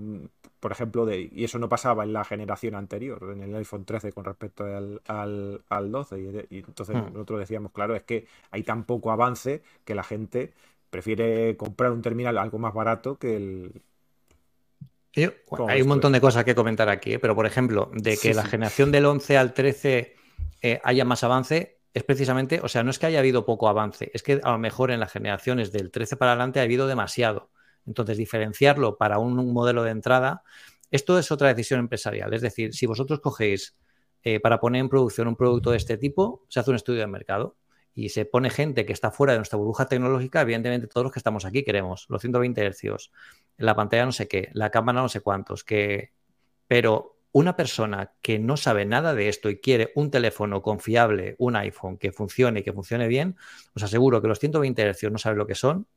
por 0.59 0.71
ejemplo, 0.71 1.05
de, 1.05 1.29
y 1.31 1.43
eso 1.43 1.57
no 1.57 1.69
pasaba 1.69 2.03
en 2.03 2.13
la 2.13 2.25
generación 2.25 2.75
anterior, 2.75 3.31
en 3.31 3.43
el 3.43 3.55
iPhone 3.55 3.85
13 3.85 4.11
con 4.11 4.25
respecto 4.25 4.65
al, 4.65 5.01
al, 5.69 5.91
12. 5.91 6.47
Y, 6.49 6.57
entonces 6.57 6.95
hmm. 6.95 7.13
nosotros 7.13 7.39
decíamos, 7.39 7.71
claro, 7.71 7.95
es 7.95 8.03
que 8.03 8.27
hay 8.51 8.63
tan 8.63 8.83
poco 8.83 9.11
avance 9.11 9.61
que 9.85 9.95
la 9.95 10.03
gente 10.03 10.53
prefiere 10.89 11.55
comprar 11.55 11.91
un 11.91 12.01
terminal 12.01 12.37
algo 12.37 12.59
más 12.59 12.73
barato 12.73 13.17
que 13.17 13.35
el... 13.35 13.81
hay 15.67 15.81
un 15.81 15.87
montón 15.87 16.11
de 16.11 16.21
cosas 16.21 16.43
que 16.43 16.55
comentar 16.55 16.89
aquí, 16.89 17.13
¿eh? 17.13 17.19
pero 17.19 17.35
por 17.35 17.45
ejemplo, 17.45 17.89
de 17.93 18.17
que 18.17 18.33
la 18.33 18.43
generación 18.43 18.91
del 18.91 19.05
11 19.05 19.37
al 19.37 19.53
13 19.53 20.15
eh, 20.61 20.81
haya 20.83 21.05
más 21.05 21.23
avance, 21.23 21.79
es 21.93 22.03
precisamente, 22.03 22.59
o 22.61 22.67
sea, 22.67 22.83
no 22.83 22.91
es 22.91 22.99
que 22.99 23.05
haya 23.05 23.19
habido 23.19 23.45
poco 23.45 23.69
avance, 23.69 24.11
es 24.13 24.23
que 24.23 24.41
a 24.43 24.51
lo 24.51 24.57
mejor 24.57 24.91
en 24.91 24.99
las 24.99 25.11
generaciones 25.11 25.71
del 25.71 25.91
13 25.91 26.17
para 26.17 26.31
adelante 26.31 26.59
ha 26.59 26.63
habido 26.63 26.87
demasiado. 26.87 27.49
Entonces, 27.85 28.17
diferenciarlo 28.17 28.97
para 28.97 29.19
un, 29.19 29.53
modelo 29.53 29.83
de 29.83 29.91
entrada, 29.91 30.43
esto 30.91 31.17
es 31.19 31.31
otra 31.31 31.49
decisión 31.49 31.79
empresarial. 31.79 32.33
Es 32.33 32.41
decir, 32.41 32.73
si 32.73 32.85
vosotros 32.85 33.19
cogéis 33.19 33.77
eh, 34.23 34.39
para 34.39 34.59
poner 34.59 34.81
en 34.81 34.89
producción 34.89 35.27
un 35.27 35.35
producto 35.35 35.71
de 35.71 35.77
este 35.77 35.97
tipo, 35.97 36.45
se 36.49 36.59
hace 36.59 36.69
un 36.69 36.75
estudio 36.75 37.01
de 37.01 37.07
mercado 37.07 37.57
y 37.93 38.09
se 38.09 38.25
pone 38.25 38.49
gente 38.49 38.85
que 38.85 38.93
está 38.93 39.11
fuera 39.11 39.33
de 39.33 39.39
nuestra 39.39 39.57
burbuja 39.57 39.87
tecnológica, 39.87 40.41
evidentemente 40.41 40.87
todos 40.87 41.03
los 41.05 41.13
que 41.13 41.19
estamos 41.19 41.45
aquí 41.45 41.63
queremos 41.63 42.05
los 42.09 42.21
120 42.21 42.71
Hz, 42.71 43.11
la 43.57 43.75
pantalla 43.75 44.05
no 44.05 44.11
sé 44.11 44.27
qué, 44.27 44.49
la 44.53 44.69
cámara 44.69 45.01
no 45.01 45.09
sé 45.09 45.21
cuántos, 45.21 45.65
pero 46.67 47.19
una 47.31 47.55
persona 47.55 48.13
que 48.21 48.39
no 48.39 48.57
sabe 48.57 48.85
nada 48.85 49.13
de 49.13 49.29
esto 49.29 49.49
y 49.49 49.59
quiere 49.59 49.91
un 49.95 50.09
teléfono 50.09 50.61
confiable, 50.61 51.35
un 51.37 51.55
iPhone 51.55 51.97
que 51.97 52.11
funcione 52.11 52.61
y 52.61 52.63
que 52.63 52.73
funcione 52.73 53.07
bien, 53.07 53.35
os 53.75 53.83
aseguro 53.83 54.21
que 54.21 54.27
los 54.27 54.39
120 54.39 54.93
Hz 54.93 55.11
no 55.11 55.17
sabe 55.17 55.37
lo 55.37 55.45
que 55.45 55.55
son 55.55 55.87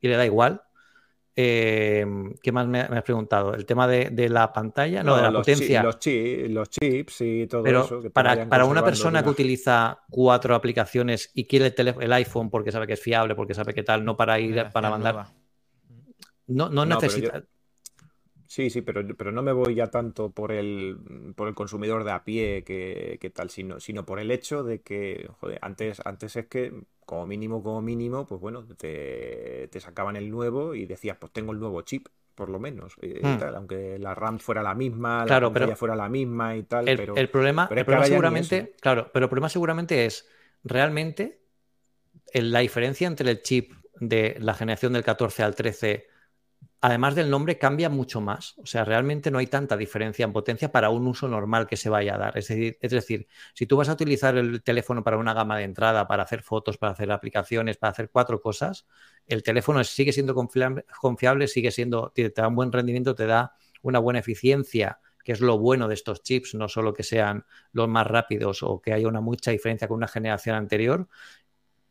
y 0.00 0.08
le 0.08 0.16
da 0.16 0.24
igual. 0.24 0.62
Eh, 1.36 2.06
¿Qué 2.42 2.52
más 2.52 2.68
me, 2.68 2.80
has 2.80 3.02
preguntado? 3.02 3.54
¿El 3.54 3.66
tema 3.66 3.88
de, 3.88 4.28
la 4.28 4.52
pantalla? 4.52 5.02
No, 5.02 5.16
de 5.16 5.22
la 5.22 5.32
potencia. 5.32 5.82
los, 5.82 5.98
chips 5.98 7.20
y 7.20 7.46
todo 7.46 7.66
eso. 7.66 8.02
para, 8.12 8.48
para 8.48 8.64
una 8.64 8.84
persona 8.84 9.22
que 9.22 9.30
utiliza 9.30 10.04
cuatro 10.10 10.54
aplicaciones 10.54 11.30
y 11.34 11.44
quiere 11.44 11.74
el, 11.76 11.94
el, 12.00 12.12
iPhone 12.12 12.50
porque 12.50 12.70
sabe 12.70 12.86
que 12.86 12.92
es 12.92 13.00
fiable, 13.00 13.34
porque 13.34 13.54
sabe 13.54 13.74
que 13.74 13.82
tal, 13.82 14.04
no 14.04 14.16
para 14.16 14.38
ir, 14.38 14.66
para 14.72 14.90
mandar. 14.90 15.26
No, 16.46 16.68
no, 16.68 16.84
necesita. 16.84 17.42
Sí, 18.46 18.70
sí, 18.70 18.82
pero, 18.82 19.02
pero 19.16 19.32
no 19.32 19.42
me 19.42 19.52
voy 19.52 19.74
ya 19.74 19.88
tanto 19.88 20.30
por 20.30 20.52
el, 20.52 20.98
por 21.34 21.48
el 21.48 21.54
consumidor 21.54 22.04
de 22.04 22.12
a 22.12 22.24
pie 22.24 22.62
que, 22.64 23.32
tal, 23.34 23.50
sino, 23.50 23.80
sino 23.80 24.04
por 24.04 24.20
el 24.20 24.30
hecho 24.30 24.62
de 24.62 24.82
que, 24.82 25.28
joder, 25.40 25.58
antes, 25.62 26.00
antes 26.04 26.36
es 26.36 26.46
que, 26.46 26.72
como 27.06 27.26
mínimo, 27.26 27.62
como 27.62 27.80
mínimo, 27.80 28.26
pues 28.26 28.40
bueno, 28.40 28.66
te, 28.76 29.68
sacaban 29.78 30.16
el 30.16 30.30
nuevo 30.30 30.74
y 30.74 30.86
decías, 30.86 31.16
pues 31.18 31.32
tengo 31.32 31.52
el 31.52 31.58
nuevo 31.58 31.80
chip, 31.82 32.08
por 32.34 32.48
lo 32.48 32.58
menos, 32.58 32.96
eh, 33.00 33.20
hmm. 33.22 33.54
aunque 33.54 33.98
la 33.98 34.14
RAM 34.14 34.38
fuera 34.38 34.62
la 34.62 34.74
misma, 34.74 35.24
la 35.24 35.40
pantalla 35.40 35.76
fuera 35.76 35.96
la 35.96 36.08
misma 36.08 36.56
y 36.56 36.64
tal. 36.64 36.88
El, 36.88 36.96
pero, 36.96 37.16
el 37.16 37.30
problema, 37.30 37.68
el 37.70 37.84
problema 37.84 38.06
seguramente, 38.06 38.74
claro, 38.80 39.10
pero 39.12 39.26
el 39.26 39.30
problema 39.30 39.48
seguramente 39.48 40.04
es 40.04 40.28
realmente 40.64 41.40
la 42.32 42.60
diferencia 42.60 43.06
entre 43.06 43.30
el 43.30 43.42
chip 43.42 43.72
de 44.00 44.36
la 44.40 44.54
generación 44.54 44.92
del 44.92 45.04
14 45.04 45.42
al 45.44 45.54
13 45.54 46.13
además 46.84 47.14
del 47.14 47.30
nombre, 47.30 47.56
cambia 47.56 47.88
mucho 47.88 48.20
más. 48.20 48.58
O 48.58 48.66
sea, 48.66 48.84
realmente 48.84 49.30
no 49.30 49.38
hay 49.38 49.46
tanta 49.46 49.74
diferencia 49.74 50.24
en 50.24 50.34
potencia 50.34 50.70
para 50.70 50.90
un 50.90 51.06
uso 51.06 51.26
normal 51.28 51.66
que 51.66 51.78
se 51.78 51.88
vaya 51.88 52.14
a 52.14 52.18
dar. 52.18 52.36
Es 52.36 52.48
decir, 52.48 52.76
es 52.78 52.90
decir, 52.90 53.26
si 53.54 53.66
tú 53.66 53.78
vas 53.78 53.88
a 53.88 53.94
utilizar 53.94 54.36
el 54.36 54.62
teléfono 54.62 55.02
para 55.02 55.16
una 55.16 55.32
gama 55.32 55.56
de 55.56 55.64
entrada, 55.64 56.06
para 56.06 56.24
hacer 56.24 56.42
fotos, 56.42 56.76
para 56.76 56.92
hacer 56.92 57.10
aplicaciones, 57.10 57.78
para 57.78 57.92
hacer 57.92 58.10
cuatro 58.10 58.38
cosas, 58.38 58.86
el 59.26 59.42
teléfono 59.42 59.82
sigue 59.82 60.12
siendo 60.12 60.34
confiable, 60.34 61.48
sigue 61.48 61.70
siendo, 61.70 62.12
te 62.14 62.28
da 62.28 62.48
un 62.48 62.54
buen 62.56 62.70
rendimiento, 62.70 63.14
te 63.14 63.26
da 63.26 63.54
una 63.80 63.98
buena 63.98 64.18
eficiencia 64.18 65.00
que 65.24 65.32
es 65.32 65.40
lo 65.40 65.58
bueno 65.58 65.88
de 65.88 65.94
estos 65.94 66.22
chips, 66.22 66.54
no 66.54 66.68
solo 66.68 66.92
que 66.92 67.02
sean 67.02 67.46
los 67.72 67.88
más 67.88 68.06
rápidos 68.06 68.62
o 68.62 68.82
que 68.82 68.92
haya 68.92 69.08
una 69.08 69.22
mucha 69.22 69.50
diferencia 69.52 69.88
con 69.88 69.96
una 69.96 70.06
generación 70.06 70.54
anterior, 70.54 71.08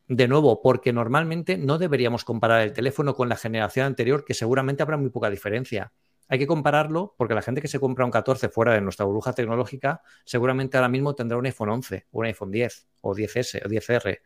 de 0.08 0.28
nuevo, 0.28 0.62
porque 0.62 0.94
normalmente 0.94 1.58
no 1.58 1.78
deberíamos 1.78 2.26
comparar 2.26 2.62
el 2.62 2.74
teléfono 2.74 3.16
con 3.16 3.30
la 3.30 3.36
generación 3.36 3.86
anterior, 3.86 4.26
que 4.26 4.34
seguramente 4.34 4.84
habrá 4.84 4.98
muy 4.98 5.10
poca 5.10 5.30
diferencia. 5.30 5.94
Hay 6.28 6.40
que 6.40 6.48
compararlo 6.48 7.16
porque 7.18 7.36
la 7.36 7.42
gente 7.42 7.62
que 7.62 7.68
se 7.68 7.80
compra 7.80 8.06
un 8.06 8.12
14 8.12 8.50
fuera 8.50 8.74
de 8.74 8.82
nuestra 8.82 9.06
burbuja 9.06 9.34
tecnológica 9.34 10.02
seguramente 10.26 10.78
ahora 10.78 10.90
mismo 10.90 11.16
tendrá 11.16 11.38
un 11.38 11.46
iPhone 11.46 11.70
11, 11.70 12.08
o 12.12 12.20
un 12.20 12.26
iPhone 12.26 12.52
10, 12.52 12.88
o 13.02 13.14
10S, 13.14 13.62
o 13.66 13.70
10R. 13.70 14.22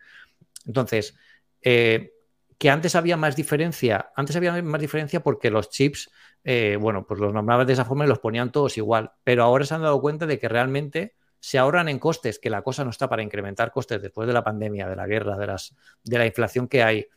Entonces, 0.66 1.18
eh, 1.62 2.14
que 2.58 2.70
antes 2.70 2.96
había 2.96 3.18
más 3.18 3.36
diferencia, 3.36 4.12
antes 4.16 4.36
había 4.36 4.62
más 4.64 4.82
diferencia 4.82 5.22
porque 5.22 5.52
los 5.52 5.70
chips, 5.70 6.10
eh, 6.44 6.78
bueno, 6.80 7.06
pues 7.06 7.20
los 7.20 7.34
nombraban 7.34 7.68
de 7.68 7.74
esa 7.74 7.86
forma 7.86 8.06
y 8.06 8.08
los 8.08 8.20
ponían 8.20 8.52
todos 8.52 8.78
igual, 8.78 9.12
pero 9.24 9.44
ahora 9.44 9.66
se 9.66 9.76
han 9.76 9.82
dado 9.82 10.02
cuenta 10.02 10.26
de 10.26 10.40
que 10.40 10.48
realmente 10.48 11.16
se 11.40 11.58
ahorran 11.58 11.90
en 11.90 12.00
costes, 12.00 12.40
que 12.40 12.50
la 12.50 12.62
cosa 12.62 12.84
no 12.84 12.90
está 12.90 13.08
para 13.08 13.24
incrementar 13.24 13.72
costes 13.72 14.02
después 14.02 14.28
de 14.28 14.34
la 14.34 14.44
pandemia, 14.44 14.88
de 14.88 14.96
la 14.96 15.08
guerra, 15.08 15.38
de, 15.38 15.48
las, 15.48 15.76
de 16.04 16.18
la 16.18 16.26
inflación 16.26 16.68
que 16.68 16.84
hay. 16.84 17.08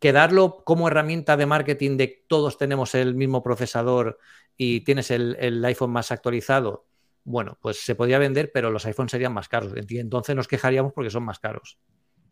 Quedarlo 0.00 0.62
como 0.64 0.88
herramienta 0.88 1.36
de 1.36 1.46
marketing 1.46 1.96
de 1.96 2.24
todos 2.26 2.58
tenemos 2.58 2.94
el 2.94 3.14
mismo 3.14 3.42
procesador 3.42 4.18
y 4.56 4.80
tienes 4.80 5.10
el, 5.10 5.64
iPhone 5.64 5.90
más 5.90 6.12
actualizado, 6.12 6.86
bueno, 7.24 7.58
pues 7.60 7.80
se 7.80 7.94
podría 7.94 8.18
vender, 8.18 8.52
pero 8.52 8.70
los 8.70 8.84
iPhones 8.86 9.10
serían 9.10 9.32
más 9.32 9.48
caros. 9.48 9.72
Y 9.88 9.98
entonces 9.98 10.36
nos 10.36 10.48
quejaríamos 10.48 10.92
porque 10.92 11.10
son 11.10 11.24
más 11.24 11.38
caros. 11.38 11.78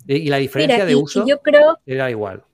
Y, 0.06 0.28
la 0.28 0.36
diferencia 0.36 0.84
de 0.84 0.94
uso 0.94 1.24
era 1.86 2.10
igual. 2.10 2.44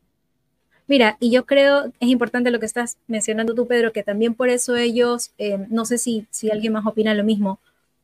Mira, 0.91 1.16
y 1.20 1.31
yo 1.31 1.47
creo, 1.47 1.93
es 2.01 2.09
importante 2.09 2.51
lo 2.51 2.59
que 2.59 2.66
estás 2.66 2.99
mencionando 3.07 3.55
tú, 3.55 3.68
Pedro, 3.68 3.93
que 3.93 4.03
también 4.03 4.35
por 4.35 4.49
eso 4.49 4.74
ellos, 4.74 5.31
eh, 5.39 5.66
no 5.70 5.85
sé 5.85 5.99
si, 5.99 6.26
si 6.31 6.51
alguien 6.51 6.72
más 6.72 6.85
opina 6.85 7.14
lo 7.14 7.22
mismo, 7.22 7.61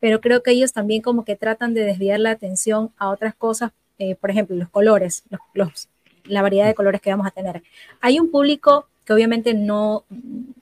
pero 0.06 0.20
creo 0.20 0.40
que 0.40 0.52
ellos 0.52 0.72
también 0.72 1.02
como 1.02 1.24
que 1.24 1.34
tratan 1.34 1.74
de 1.74 1.80
desviar 1.80 2.20
la 2.20 2.30
atención 2.30 2.92
a 2.96 3.10
otras 3.10 3.34
cosas, 3.34 3.72
eh, 3.98 4.14
por 4.14 4.30
ejemplo, 4.30 4.54
los 4.54 4.68
colores, 4.68 5.24
los, 5.52 5.88
la 6.26 6.42
variedad 6.42 6.64
de 6.64 6.76
colores 6.76 7.00
que 7.00 7.10
vamos 7.10 7.26
a 7.26 7.32
tener. 7.32 7.64
Hay 8.00 8.20
un 8.20 8.30
público 8.30 8.86
que 9.04 9.12
obviamente 9.12 9.52
no, 9.52 10.04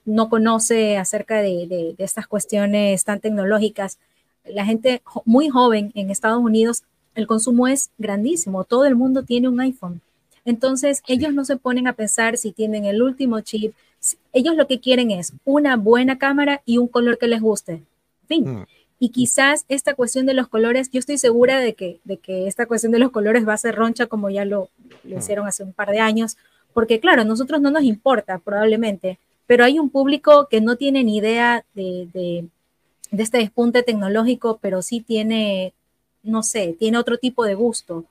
no 0.07 0.31
conoce 0.31 0.97
acerca 0.97 1.43
de, 1.43 1.67
de, 1.67 1.95
estas 1.99 2.27
cuestiones 2.27 3.05
tan 3.05 3.21
tecnológicas. 3.21 3.99
La 4.47 4.65
gente 4.65 5.03
muy 5.27 5.51
joven 5.51 5.93
en 5.95 6.11
Estados 6.11 6.43
Unidos, 6.43 6.85
el 7.15 7.27
consumo 7.27 7.69
es 7.69 7.91
grandísimo, 7.99 8.65
todo 8.65 8.87
el 8.87 8.97
mundo 8.97 9.25
tiene 9.25 9.51
un 9.51 9.61
iPhone. 9.61 10.01
Entonces, 10.47 11.03
ellos 11.07 11.35
no 11.35 11.45
se 11.45 11.59
ponen 11.59 11.87
a 11.87 11.93
pensar 11.93 12.39
si 12.39 12.51
tienen 12.51 12.87
el 12.87 13.03
último 13.03 13.43
chip. 13.43 13.75
Ellos 14.33 14.57
lo 14.57 14.67
que 14.67 14.81
quieren 14.81 15.11
es 15.11 15.35
una 15.45 15.77
buena 15.77 16.17
cámara 16.17 16.63
y 16.65 16.79
un 16.79 16.89
color 16.89 17.19
que 17.19 17.29
les 17.29 17.43
guste. 17.43 17.83
Fin. 18.27 18.61
Mm. 18.61 18.67
Y 19.05 19.11
quizás 19.11 19.67
esta 19.69 19.93
cuestión 19.93 20.25
de 20.25 20.33
los 20.33 20.49
colores, 20.49 20.91
yo 20.91 20.99
estoy 20.99 21.19
segura 21.19 21.59
de 21.59 21.75
que, 21.75 22.01
de 22.05 22.17
que 22.17 22.47
esta 22.49 22.65
cuestión 22.65 22.91
de 22.91 22.99
los 22.99 23.11
colores 23.11 23.47
va 23.47 23.53
a 23.53 23.59
ser 23.59 23.75
roncha 23.75 24.07
como 24.07 24.31
ya 24.31 24.47
lo, 24.47 24.71
lo 25.03 25.17
mm. 25.17 25.19
hicieron 25.19 25.47
hace 25.47 25.63
un 25.63 25.75
par 25.75 25.91
de 25.91 25.99
años, 25.99 26.39
porque 26.73 27.01
claro, 27.01 27.21
a 27.21 27.27
nosotros 27.27 27.61
no 27.61 27.71
nos 27.71 27.83
importa 27.83 28.39
probablemente, 28.39 29.19
pero 29.47 29.63
hay 29.63 29.79
un 29.79 29.91
público 29.91 30.49
que 30.49 30.63
no 30.63 30.77
tiene 30.77 31.05
ni 31.05 31.19
idea 31.19 31.67
de, 31.75 32.09
de, 32.15 32.47
de 33.11 33.23
este 33.23 33.37
despunte 33.37 33.83
tecnológico, 33.83 34.59
pero 34.63 34.81
sí 34.81 35.01
tiene, 35.03 35.75
no 36.23 36.43
sé, 36.43 36.75
tiene 36.79 36.97
otro 36.97 37.19
tipo 37.19 37.45
de 37.45 37.57
gusto. 37.57 38.07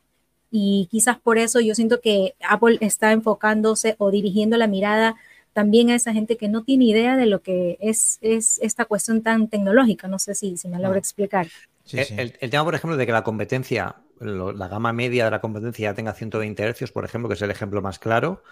Y 0.52 0.88
quizás 0.92 1.18
por 1.18 1.40
eso 1.40 1.60
yo 1.60 1.74
siento 1.74 2.02
que 2.02 2.36
Apple 2.48 2.78
está 2.82 3.14
enfocándose 3.14 3.96
o 3.98 4.12
dirigiendo 4.12 4.58
la 4.58 4.68
mirada 4.68 5.16
también 5.54 5.90
a 5.90 5.96
esa 5.96 6.14
gente 6.14 6.36
que 6.36 6.50
no 6.50 6.64
tiene 6.64 6.86
idea 6.86 7.16
de 7.16 7.28
lo 7.28 7.42
que 7.42 7.78
es, 7.80 8.18
es 8.22 8.60
esta 8.62 8.86
cuestión 8.86 9.22
tan 9.22 9.48
tecnológica. 9.48 10.08
No 10.08 10.20
sé 10.20 10.36
si, 10.36 10.58
si 10.58 10.68
me 10.68 10.80
logro 10.80 10.98
explicar. 10.98 11.48
El, 11.92 12.50
tema, 12.50 12.64
por 12.64 12.76
ejemplo, 12.76 12.98
de 12.98 13.06
que 13.06 13.12
la 13.12 13.24
competencia, 13.24 13.98
la 14.20 14.68
gama 14.68 14.94
media 14.94 15.26
de 15.26 15.32
la 15.32 15.42
competencia 15.42 15.90
ya 15.90 15.94
tenga 15.94 16.14
120 16.14 16.74
Hz, 16.74 16.92
por 16.92 17.06
ejemplo, 17.06 17.28
que 17.28 17.36
es 17.36 17.42
el 17.42 17.52
ejemplo 17.52 17.82
más 17.82 18.00
claro, 18.00 18.44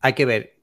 hay 0.00 0.14
que 0.14 0.26
ver. 0.26 0.56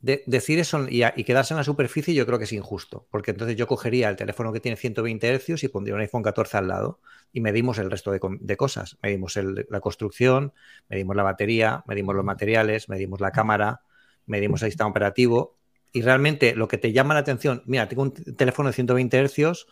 decir 0.00 0.58
eso 0.58 0.86
y, 0.88 1.02
quedarse 1.24 1.54
en 1.54 1.58
la 1.58 1.64
superficie 1.64 2.12
yo 2.14 2.26
creo 2.26 2.38
que 2.38 2.44
es 2.44 2.52
injusto, 2.52 3.06
porque 3.10 3.32
entonces 3.32 3.56
yo 3.56 3.66
cogería 3.66 4.08
el 4.08 4.16
teléfono 4.16 4.52
que 4.52 4.60
tiene 4.60 4.76
120 4.76 5.38
Hz 5.38 5.62
y 5.62 5.68
pondría 5.68 5.94
un 5.94 6.00
iPhone 6.00 6.22
14 6.22 6.56
al 6.56 6.68
lado 6.68 7.00
y 7.32 7.40
medimos 7.40 7.78
el 7.78 7.90
resto 7.90 8.10
de, 8.10 8.56
cosas. 8.56 8.98
Medimos 9.02 9.38
la 9.68 9.80
construcción, 9.80 10.52
medimos 10.88 11.14
la 11.14 11.22
batería, 11.22 11.84
medimos 11.86 12.14
los 12.14 12.24
materiales, 12.24 12.88
medimos 12.88 13.20
la 13.20 13.30
cámara, 13.30 13.82
medimos 14.26 14.62
el 14.62 14.70
sistema 14.70 14.90
operativo 14.90 15.58
y 15.92 16.02
realmente 16.02 16.54
lo 16.54 16.68
que 16.68 16.78
te 16.78 16.92
llama 16.92 17.14
la 17.14 17.20
atención, 17.20 17.62
mira, 17.66 17.88
tengo 17.88 18.02
un 18.02 18.12
teléfono 18.12 18.70
de 18.70 18.72
120 18.72 19.28
Hz, 19.28 19.66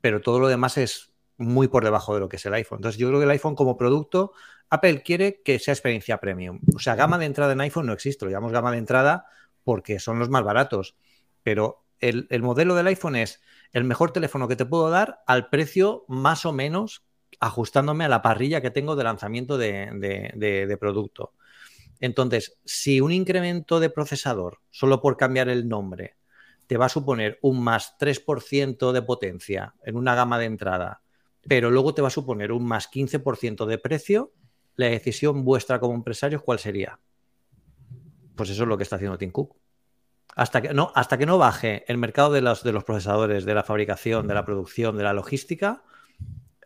pero 0.00 0.20
todo 0.20 0.40
lo 0.40 0.48
demás 0.48 0.76
es 0.78 1.12
muy 1.36 1.68
por 1.68 1.84
debajo 1.84 2.12
de 2.14 2.20
lo 2.20 2.28
que 2.28 2.36
es 2.36 2.46
el 2.46 2.54
iPhone. 2.54 2.78
Entonces 2.78 2.98
yo 2.98 3.08
creo 3.08 3.20
que 3.20 3.24
el 3.24 3.30
iPhone 3.30 3.54
como 3.54 3.76
producto, 3.76 4.32
Apple 4.68 5.02
quiere 5.02 5.42
que 5.42 5.58
sea 5.58 5.72
experiencia 5.72 6.18
premium. 6.18 6.60
O 6.74 6.80
sea, 6.80 6.96
gama 6.96 7.18
de 7.18 7.26
entrada 7.26 7.52
en 7.52 7.60
iPhone 7.60 7.86
no 7.86 7.92
existe, 7.92 8.24
lo 8.24 8.30
llamamos 8.30 8.52
gama 8.52 8.72
de 8.72 8.78
entrada 8.78 9.26
porque 9.62 10.00
son 10.00 10.18
los 10.18 10.28
más 10.28 10.42
baratos, 10.42 10.96
pero 11.42 11.84
el, 12.00 12.26
modelo 12.42 12.74
del 12.74 12.88
iPhone 12.88 13.16
es 13.16 13.40
el 13.72 13.84
mejor 13.84 14.12
teléfono 14.12 14.48
que 14.48 14.56
te 14.56 14.66
puedo 14.66 14.90
dar 14.90 15.22
al 15.26 15.48
precio 15.50 16.04
más 16.08 16.44
o 16.44 16.52
menos 16.52 17.04
ajustándome 17.38 18.04
a 18.04 18.08
la 18.08 18.22
parrilla 18.22 18.60
que 18.60 18.70
tengo 18.70 18.96
de 18.96 19.04
lanzamiento 19.04 19.56
de 19.56 20.76
producto. 20.80 21.32
Entonces, 22.00 22.58
si 22.64 23.00
un 23.00 23.12
incremento 23.12 23.78
de 23.78 23.90
procesador, 23.90 24.58
solo 24.70 25.00
por 25.00 25.16
cambiar 25.16 25.48
el 25.48 25.68
nombre, 25.68 26.16
te 26.66 26.78
va 26.78 26.86
a 26.86 26.90
suponer 26.90 27.38
un 27.42 27.62
más 27.62 27.96
3% 27.98 28.92
de 28.92 29.02
potencia 29.02 29.74
en 29.84 29.96
una 29.96 30.14
gama 30.14 30.38
de 30.38 30.46
entrada, 30.46 31.02
pero 31.46 31.70
luego 31.70 31.94
te 31.94 32.02
va 32.02 32.08
a 32.08 32.12
suponer 32.12 32.52
un 32.52 32.64
más 32.64 32.90
15% 32.90 33.66
de 33.66 33.78
precio, 33.78 34.32
la 34.76 34.86
decisión 34.86 35.44
vuestra 35.44 35.78
como 35.78 35.94
empresarios, 35.94 36.42
¿cuál 36.42 36.58
sería? 36.58 36.98
Pues 38.34 38.50
eso 38.50 38.62
es 38.62 38.68
lo 38.68 38.76
que 38.76 38.84
está 38.84 38.96
haciendo 38.96 39.18
Tim. 39.18 39.32
Hasta 40.36 40.62
que 40.62 40.72
no, 40.72 40.92
hasta 40.94 41.18
que 41.18 41.26
no 41.26 41.38
baje 41.38 41.84
el 41.88 41.98
mercado 41.98 42.32
de 42.32 42.40
los, 42.40 42.62
de 42.62 42.72
los 42.72 42.84
procesadores, 42.84 43.44
de 43.44 43.54
la 43.54 43.64
fabricación, 43.64 44.28
de 44.28 44.34
la 44.34 44.44
producción, 44.44 44.96
de 44.96 45.02
la 45.02 45.12
logística, 45.12 45.82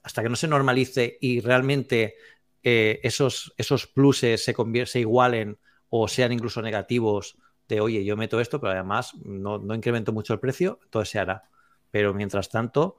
hasta 0.03 0.23
que 0.23 0.29
no 0.29 0.37
se 0.37 0.49
normalice 0.49 1.17
y 1.21 1.41
realmente 1.41 2.17
eh, 2.65 3.01
esos, 3.03 3.55
esos 3.59 3.87
pluses 3.87 4.43
se, 4.43 4.55
se 4.87 5.01
igualen 5.01 5.59
o 5.91 6.09
sean 6.09 6.33
incluso 6.33 6.63
negativos 6.63 7.37
de, 7.69 7.81
oye, 7.81 8.05
yo 8.05 8.17
meto 8.17 8.41
esto, 8.41 8.59
pero 8.61 8.73
además 8.73 9.15
no, 9.23 9.59
no 9.59 9.75
incremento 9.75 10.13
mucho 10.13 10.33
el 10.33 10.41
precio, 10.41 10.81
entonces 10.83 11.11
se 11.11 11.19
hará. 11.19 11.45
Pero 11.91 12.15
mientras 12.15 12.49
tanto, 12.49 12.97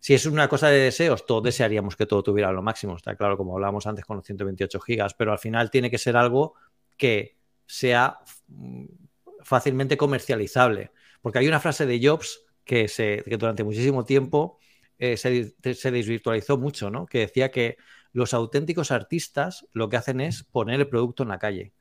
si 0.00 0.14
es 0.14 0.26
una 0.26 0.48
cosa 0.48 0.68
de 0.68 0.78
deseos, 0.78 1.24
todos 1.24 1.44
desearíamos 1.44 1.96
que 1.96 2.06
todo 2.06 2.22
tuviera 2.22 2.52
lo 2.52 2.62
máximo, 2.62 2.96
está 2.96 3.16
claro, 3.16 3.36
como 3.36 3.54
hablábamos 3.54 3.86
antes 3.86 4.04
con 4.04 4.16
los 4.16 4.26
128 4.26 4.80
gigas, 4.80 5.14
pero 5.14 5.32
al 5.32 5.38
final 5.38 5.70
tiene 5.70 5.90
que 5.90 5.98
ser 5.98 6.16
algo 6.16 6.54
que 6.96 7.38
sea 7.64 8.18
mm, 8.48 8.86
fácilmente 9.42 9.96
comercializable. 9.96 10.90
Porque 11.22 11.38
hay 11.38 11.48
una 11.48 11.60
frase 11.60 11.86
de 11.86 12.00
Jobs 12.04 12.44
que, 12.64 12.88
se, 12.88 13.22
que 13.24 13.36
durante 13.36 13.64
muchísimo 13.64 14.04
tiempo 14.04 14.58
eh, 14.98 15.16
se, 15.16 15.54
se, 15.74 15.90
desvirtualizó 15.90 16.58
mucho, 16.58 16.90
¿no? 16.90 17.06
Que 17.06 17.20
decía 17.20 17.50
que 17.50 17.76
los 18.16 18.32
auténticos 18.32 18.92
artistas 18.92 19.66
lo 19.74 19.90
que 19.90 19.98
hacen 19.98 20.22
es 20.22 20.42
poner 20.42 20.80
el 20.80 20.88
producto 20.88 21.22
en 21.22 21.28
la 21.28 21.38
calle. 21.38 21.74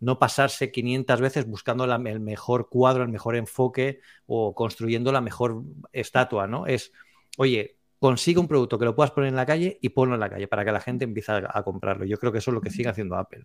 No 0.00 0.18
pasarse 0.18 0.72
500 0.72 1.20
veces 1.20 1.46
buscando 1.46 1.86
la, 1.86 1.96
el 1.96 2.18
mejor 2.18 2.70
cuadro, 2.70 3.02
el 3.02 3.10
mejor 3.10 3.36
enfoque 3.36 4.00
o 4.24 4.54
construyendo 4.54 5.12
la 5.12 5.20
mejor 5.20 5.62
estatua, 5.92 6.46
¿no? 6.46 6.66
Es, 6.66 6.92
oye, 7.36 7.76
consigue 7.98 8.40
un 8.40 8.48
producto 8.48 8.78
que 8.78 8.86
lo 8.86 8.96
puedas 8.96 9.10
poner 9.10 9.28
en 9.28 9.36
la 9.36 9.44
calle 9.44 9.78
y 9.82 9.90
ponlo 9.90 10.14
en 10.14 10.20
la 10.20 10.30
calle 10.30 10.48
para 10.48 10.64
que 10.64 10.72
la 10.72 10.80
gente 10.80 11.04
empiece 11.04 11.30
a, 11.30 11.50
a 11.52 11.62
comprarlo. 11.62 12.06
Yo 12.06 12.16
creo 12.16 12.32
que 12.32 12.38
eso 12.38 12.52
es 12.52 12.54
lo 12.54 12.62
que 12.62 12.70
sigue 12.70 12.88
haciendo 12.88 13.16
Apple. 13.16 13.44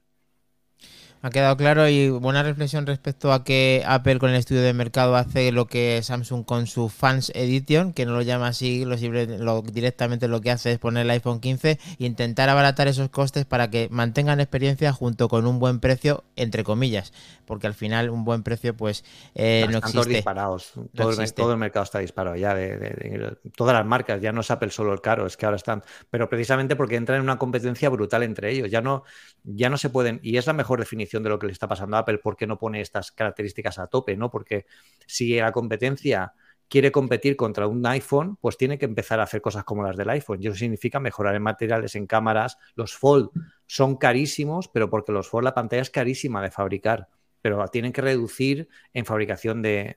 Ha 1.23 1.31
quedado 1.31 1.57
claro 1.57 1.87
y 1.89 2.09
buena 2.09 2.43
reflexión 2.43 2.85
respecto 2.85 3.33
a 3.33 3.43
que 3.43 3.83
Apple 3.87 4.19
con 4.19 4.29
el 4.29 4.35
estudio 4.35 4.61
de 4.61 4.73
mercado 4.73 5.15
hace 5.15 5.51
lo 5.51 5.65
que 5.65 6.01
Samsung 6.03 6.45
con 6.45 6.67
su 6.67 6.89
Fans 6.89 7.31
Edition, 7.33 7.91
que 7.91 8.05
no 8.05 8.13
lo 8.13 8.21
llama 8.21 8.49
así, 8.49 8.85
lo, 8.85 8.95
lo, 8.95 9.61
directamente 9.63 10.27
lo 10.27 10.41
que 10.41 10.51
hace 10.51 10.73
es 10.73 10.79
poner 10.79 11.05
el 11.05 11.09
iPhone 11.09 11.39
15 11.39 11.71
e 11.71 11.79
intentar 11.97 12.49
abaratar 12.49 12.87
esos 12.87 13.09
costes 13.09 13.45
para 13.45 13.71
que 13.71 13.87
mantengan 13.89 14.39
experiencia 14.39 14.93
junto 14.93 15.27
con 15.27 15.47
un 15.47 15.57
buen 15.57 15.79
precio, 15.79 16.23
entre 16.35 16.63
comillas, 16.63 17.13
porque 17.45 17.65
al 17.65 17.73
final 17.73 18.11
un 18.11 18.23
buen 18.23 18.43
precio 18.43 18.77
pues 18.77 19.03
eh, 19.33 19.65
no 19.71 19.79
existe. 19.79 19.97
Todos 19.97 20.07
disparados, 20.07 20.71
todo, 20.93 21.19
El, 21.19 21.33
todo, 21.33 21.51
el, 21.53 21.57
mercado 21.57 21.83
está 21.83 21.99
disparado 21.99 22.35
ya, 22.35 22.53
de, 22.53 22.77
de, 22.77 22.89
de, 22.89 23.37
todas 23.55 23.73
las 23.73 23.85
marcas, 23.85 24.21
ya 24.21 24.31
no 24.31 24.41
es 24.41 24.51
Apple 24.51 24.69
solo 24.69 24.93
el 24.93 25.01
caro, 25.01 25.25
es 25.25 25.35
que 25.35 25.47
ahora 25.47 25.55
están, 25.55 25.83
pero 26.11 26.29
precisamente 26.29 26.75
porque 26.75 26.95
entran 26.95 27.17
en 27.17 27.23
una 27.23 27.39
competencia 27.39 27.89
brutal 27.89 28.21
entre 28.21 28.51
ellos, 28.51 28.69
ya 28.69 28.81
no, 28.81 29.03
ya 29.43 29.71
no 29.71 29.77
se 29.77 29.89
pueden, 29.89 30.19
y 30.21 30.37
es 30.37 30.45
la 30.45 30.53
mejor 30.53 30.79
definición 30.79 31.06
de 31.07 31.29
lo 31.29 31.39
que 31.39 31.47
le 31.47 31.53
está 31.53 31.67
pasando 31.67 31.97
a 31.97 32.01
Apple, 32.01 32.19
¿por 32.19 32.35
qué 32.35 32.47
no 32.47 32.57
pone 32.57 32.81
estas 32.81 33.11
características 33.11 33.79
a 33.79 33.87
tope? 33.87 34.15
¿no? 34.15 34.29
Porque 34.29 34.65
si 35.05 35.35
la 35.37 35.51
competencia 35.51 36.33
quiere 36.69 36.91
competir 36.91 37.35
contra 37.35 37.67
un 37.67 37.85
iPhone, 37.85 38.37
pues 38.41 38.57
tiene 38.57 38.77
que 38.77 38.85
empezar 38.85 39.19
a 39.19 39.23
hacer 39.23 39.41
cosas 39.41 39.63
como 39.63 39.83
las 39.83 39.95
del 39.95 40.09
iPhone. 40.09 40.39
Y 40.41 40.47
eso 40.47 40.55
significa 40.55 40.99
mejorar 40.99 41.35
en 41.35 41.43
materiales, 41.43 41.95
en 41.95 42.07
cámaras. 42.07 42.57
Los 42.75 42.95
Fold 42.95 43.29
son 43.65 43.95
carísimos, 43.97 44.67
pero 44.67 44.89
porque 44.89 45.11
los 45.11 45.29
Fold 45.29 45.45
la 45.45 45.53
pantalla 45.53 45.81
es 45.81 45.89
carísima 45.89 46.41
de 46.41 46.51
fabricar. 46.51 47.07
Pero 47.41 47.65
tienen 47.67 47.93
que 47.93 48.01
reducir 48.01 48.67
en 48.93 49.05
fabricación 49.05 49.61
de, 49.61 49.95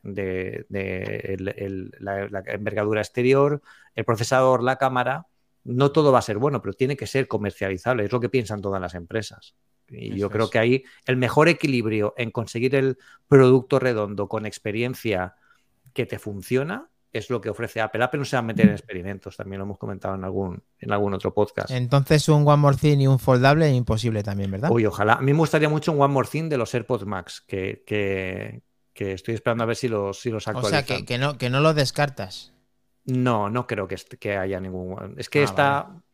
la 1.98 2.44
envergadura 2.46 3.00
exterior, 3.00 3.62
el 3.94 4.04
procesador, 4.04 4.62
la 4.62 4.76
cámara. 4.76 5.26
No 5.64 5.90
todo 5.92 6.12
va 6.12 6.20
a 6.20 6.22
ser 6.22 6.38
bueno, 6.38 6.62
pero 6.62 6.74
tiene 6.74 6.96
que 6.96 7.06
ser 7.06 7.26
comercializable. 7.28 8.04
Es 8.04 8.12
lo 8.12 8.20
que 8.20 8.28
piensan 8.28 8.60
todas 8.60 8.80
las 8.80 8.94
empresas. 8.94 9.56
Y 9.90 10.08
Eso 10.08 10.16
yo 10.16 10.30
creo 10.30 10.44
es. 10.44 10.50
que 10.50 10.58
ahí 10.58 10.84
el 11.06 11.16
mejor 11.16 11.48
equilibrio 11.48 12.14
en 12.16 12.30
conseguir 12.30 12.74
el 12.74 12.98
producto 13.28 13.78
redondo 13.78 14.28
con 14.28 14.46
experiencia 14.46 15.34
que 15.92 16.06
te 16.06 16.18
funciona 16.18 16.88
es 17.12 17.28
lo 17.28 17.40
que 17.40 17.50
ofrece 17.50 17.80
Apple. 17.80 18.04
Apple 18.04 18.18
no 18.18 18.24
se 18.24 18.36
va 18.36 18.40
a 18.40 18.42
meter 18.42 18.66
en 18.66 18.72
experimentos, 18.72 19.36
también 19.36 19.58
lo 19.58 19.64
hemos 19.64 19.78
comentado 19.78 20.14
en 20.14 20.22
algún, 20.22 20.62
en 20.78 20.92
algún 20.92 21.12
otro 21.12 21.34
podcast. 21.34 21.70
Entonces 21.70 22.28
un 22.28 22.46
One 22.46 22.56
More 22.58 22.76
Thing 22.76 22.98
y 23.00 23.06
un 23.08 23.18
foldable 23.18 23.68
es 23.68 23.74
imposible 23.74 24.22
también, 24.22 24.50
¿verdad? 24.50 24.70
Uy, 24.70 24.86
ojalá. 24.86 25.14
A 25.14 25.20
mí 25.20 25.32
me 25.32 25.38
gustaría 25.38 25.68
mucho 25.68 25.90
un 25.92 26.00
One 26.00 26.14
More 26.14 26.28
Thing 26.28 26.48
de 26.48 26.56
los 26.56 26.72
AirPods 26.72 27.06
Max, 27.06 27.42
que, 27.46 27.82
que, 27.84 28.62
que 28.92 29.12
estoy 29.12 29.34
esperando 29.34 29.64
a 29.64 29.66
ver 29.66 29.76
si 29.76 29.88
los, 29.88 30.20
si 30.20 30.30
los 30.30 30.46
actualizan. 30.46 30.84
O 30.84 30.86
sea, 30.86 30.96
que, 30.96 31.04
que, 31.04 31.18
no, 31.18 31.36
que 31.36 31.50
no 31.50 31.60
lo 31.60 31.74
descartas. 31.74 32.52
No, 33.06 33.50
no 33.50 33.66
creo 33.66 33.88
que, 33.88 33.96
que 33.96 34.36
haya 34.36 34.60
ningún... 34.60 35.14
Es 35.16 35.28
que 35.28 35.40
ah, 35.40 35.44
está... 35.44 35.82
Vale 35.82 36.09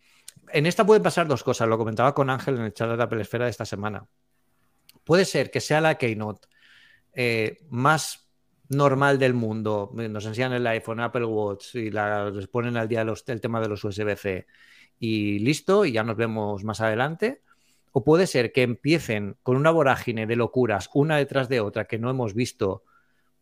en 0.53 0.66
esta 0.66 0.84
pueden 0.84 1.03
pasar 1.03 1.26
dos 1.26 1.42
cosas. 1.42 1.68
Lo 1.68 1.78
comentaba 1.78 2.14
con 2.14 2.30
Ángel 2.30 2.57
en 2.57 2.62
el 2.62 2.72
chat 2.72 2.97
de 2.97 3.03
Apple 3.03 3.20
Esfera 3.20 3.44
de 3.44 3.51
esta 3.51 3.64
semana. 3.64 4.07
Puede 5.05 5.24
ser 5.24 5.51
que 5.51 5.61
sea 5.61 5.80
la 5.80 5.97
Keynote 5.97 6.49
eh, 7.12 7.59
más 7.70 8.28
normal 8.68 9.18
del 9.18 9.34
mundo. 9.34 9.90
Nos 9.94 10.26
enseñan 10.26 10.53
el 10.53 10.66
iPhone, 10.66 11.01
Apple 11.01 11.24
Watch 11.24 11.74
y 11.76 11.90
la, 11.90 12.30
les 12.30 12.49
ponen 12.49 12.76
al 12.76 12.88
día 12.88 13.03
el 13.03 13.40
tema 13.40 13.61
de 13.61 13.68
los 13.68 13.84
USB-C 13.84 14.47
y 14.99 15.38
listo, 15.40 15.84
y 15.84 15.92
ya 15.92 16.03
nos 16.03 16.16
vemos 16.16 16.64
más 16.64 16.80
adelante. 16.80 17.42
O 17.92 18.05
puede 18.05 18.26
ser 18.26 18.53
que 18.53 18.62
empiecen 18.62 19.36
con 19.42 19.57
una 19.57 19.70
vorágine 19.70 20.26
de 20.26 20.36
locuras, 20.36 20.90
una 20.94 21.16
detrás 21.16 21.49
de 21.49 21.61
otra, 21.61 21.86
que 21.86 21.99
no 21.99 22.11
hemos 22.11 22.34
visto 22.34 22.84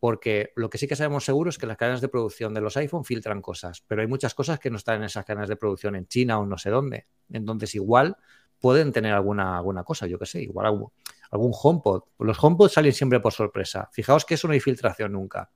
porque 0.05 0.53
lo 0.57 0.69
que 0.69 0.77
sí 0.77 0.87
que 0.87 0.97
sabemos 0.97 1.25
seguro 1.25 1.49
es 1.49 1.57
que 1.57 1.65
las 1.65 1.79
cadenas 1.79 2.03
de 2.03 2.09
producción 2.09 2.53
de 2.53 2.61
los 2.61 2.77
iPhone 2.77 3.07
filtran 3.07 3.41
cosas, 3.41 3.83
pero 3.87 4.03
hay 4.03 4.07
muchas 4.07 4.35
cosas 4.35 4.59
que 4.61 4.69
no 4.69 4.77
están 4.77 4.97
en 4.97 5.05
esas 5.05 5.25
cadenas 5.25 5.49
de 5.49 5.57
producción 5.57 5.97
en 5.97 6.07
China 6.07 6.39
o 6.39 6.45
no 6.45 6.59
sé 6.59 6.69
dónde. 6.69 7.07
Entonces, 7.33 7.75
igual 7.75 8.15
pueden 8.59 8.93
tener 8.93 9.15
alguna, 9.15 9.57
alguna 9.57 9.83
cosa, 9.83 10.07
yo 10.07 10.19
que 10.19 10.27
sé, 10.27 10.43
igual 10.43 10.67
algún, 10.67 10.93
algún 11.31 11.53
HomePod. 11.55 12.03
Los 12.19 12.37
HomePod 12.39 12.69
salen 12.69 12.93
siempre 12.93 13.19
por 13.21 13.33
sorpresa. 13.33 13.89
Fijaos 13.95 14.27
que 14.27 14.35
eso 14.35 14.47
no 14.47 14.53
hay 14.53 14.61
filtración 14.61 15.11
nunca. 15.11 15.51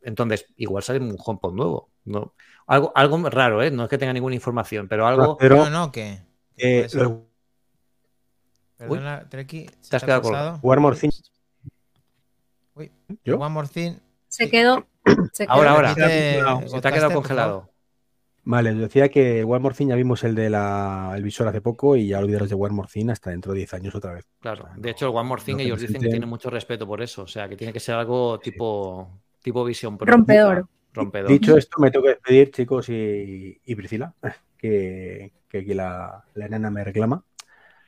Entonces, 0.00 0.46
igual 0.56 0.82
sale 0.82 0.98
un 0.98 1.16
HomePod 1.16 1.54
nuevo. 1.54 1.92
¿no? 2.06 2.34
Algo, 2.66 2.90
algo 2.96 3.30
raro, 3.30 3.62
¿eh? 3.62 3.70
No 3.70 3.84
es 3.84 3.88
que 3.88 3.98
tenga 3.98 4.12
ninguna 4.12 4.34
información, 4.34 4.88
pero 4.88 5.06
algo. 5.06 5.36
Pero, 5.36 5.58
no, 5.58 5.70
no, 5.70 5.92
que. 5.92 6.20
Eh, 6.56 6.88
Perdona, 8.76 9.28
Treki, 9.28 9.66
¿te 9.88 9.96
has 9.96 10.02
quedado 10.02 10.22
colgado? 10.22 10.58
Warmore 10.60 10.96
Things 10.96 11.29
Uy, 12.74 12.90
¿Yo? 13.24 13.38
One 13.38 13.52
more 13.52 13.68
thing. 13.68 13.94
Se 14.28 14.48
quedó. 14.48 14.86
Se 15.32 15.46
quedó. 15.46 15.54
Ahora, 15.54 15.72
ahora. 15.72 15.94
Te, 15.94 16.40
se 16.68 16.80
te 16.80 16.88
ha 16.88 16.92
quedado 16.92 17.12
congelado. 17.12 17.70
Vale, 18.42 18.74
decía 18.74 19.08
que 19.10 19.44
One 19.44 19.58
More 19.60 19.74
Thing 19.74 19.88
ya 19.88 19.96
vimos 19.96 20.24
el 20.24 20.34
de 20.34 20.48
la, 20.48 21.12
el 21.14 21.22
visor 21.22 21.46
hace 21.48 21.60
poco 21.60 21.96
y 21.96 22.08
ya 22.08 22.18
olvidaros 22.18 22.48
de 22.48 22.54
One 22.54 22.74
More 22.74 22.88
Thing 22.90 23.10
hasta 23.10 23.30
dentro 23.30 23.52
de 23.52 23.58
10 23.58 23.74
años 23.74 23.94
otra 23.94 24.14
vez. 24.14 24.26
Claro, 24.40 24.66
de 24.76 24.90
hecho 24.90 25.06
el 25.06 25.14
One 25.14 25.28
More 25.28 25.42
Thing 25.42 25.56
no 25.56 25.62
ellos 25.62 25.80
dicen 25.80 26.00
que 26.00 26.08
tiene 26.08 26.26
mucho 26.26 26.48
respeto 26.48 26.86
por 26.86 27.02
eso, 27.02 27.22
o 27.22 27.26
sea, 27.26 27.48
que 27.48 27.56
tiene 27.56 27.72
que 27.72 27.80
ser 27.80 27.96
algo 27.96 28.38
tipo, 28.40 29.20
tipo 29.42 29.64
visión. 29.64 29.98
Rompedor. 29.98 30.66
Rompedor. 30.92 31.30
Dicho 31.30 31.56
esto, 31.56 31.78
me 31.80 31.90
tengo 31.90 32.04
que 32.04 32.10
despedir, 32.10 32.50
chicos, 32.50 32.88
y, 32.88 33.60
y 33.64 33.74
Priscila, 33.74 34.12
que, 34.56 35.32
que 35.48 35.58
aquí 35.58 35.74
la, 35.74 36.24
la 36.34 36.46
enana 36.46 36.70
me 36.70 36.82
reclama. 36.82 37.22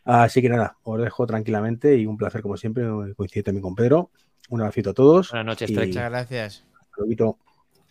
Así 0.04 0.42
que 0.42 0.48
nada, 0.48 0.76
os 0.82 1.00
dejo 1.00 1.26
tranquilamente 1.26 1.96
y 1.96 2.06
un 2.06 2.16
placer 2.16 2.42
como 2.42 2.56
siempre, 2.56 2.84
coincide 3.16 3.42
también 3.42 3.62
con 3.62 3.74
Pedro. 3.74 4.10
Un 4.48 4.60
abrazo 4.60 4.90
a 4.90 4.94
todos. 4.94 5.30
Buenas 5.30 5.46
noches, 5.46 5.70
y... 5.70 5.74
Muchas 5.74 6.10
gracias. 6.10 6.64
Hasta 6.80 7.04
luego. 7.04 7.38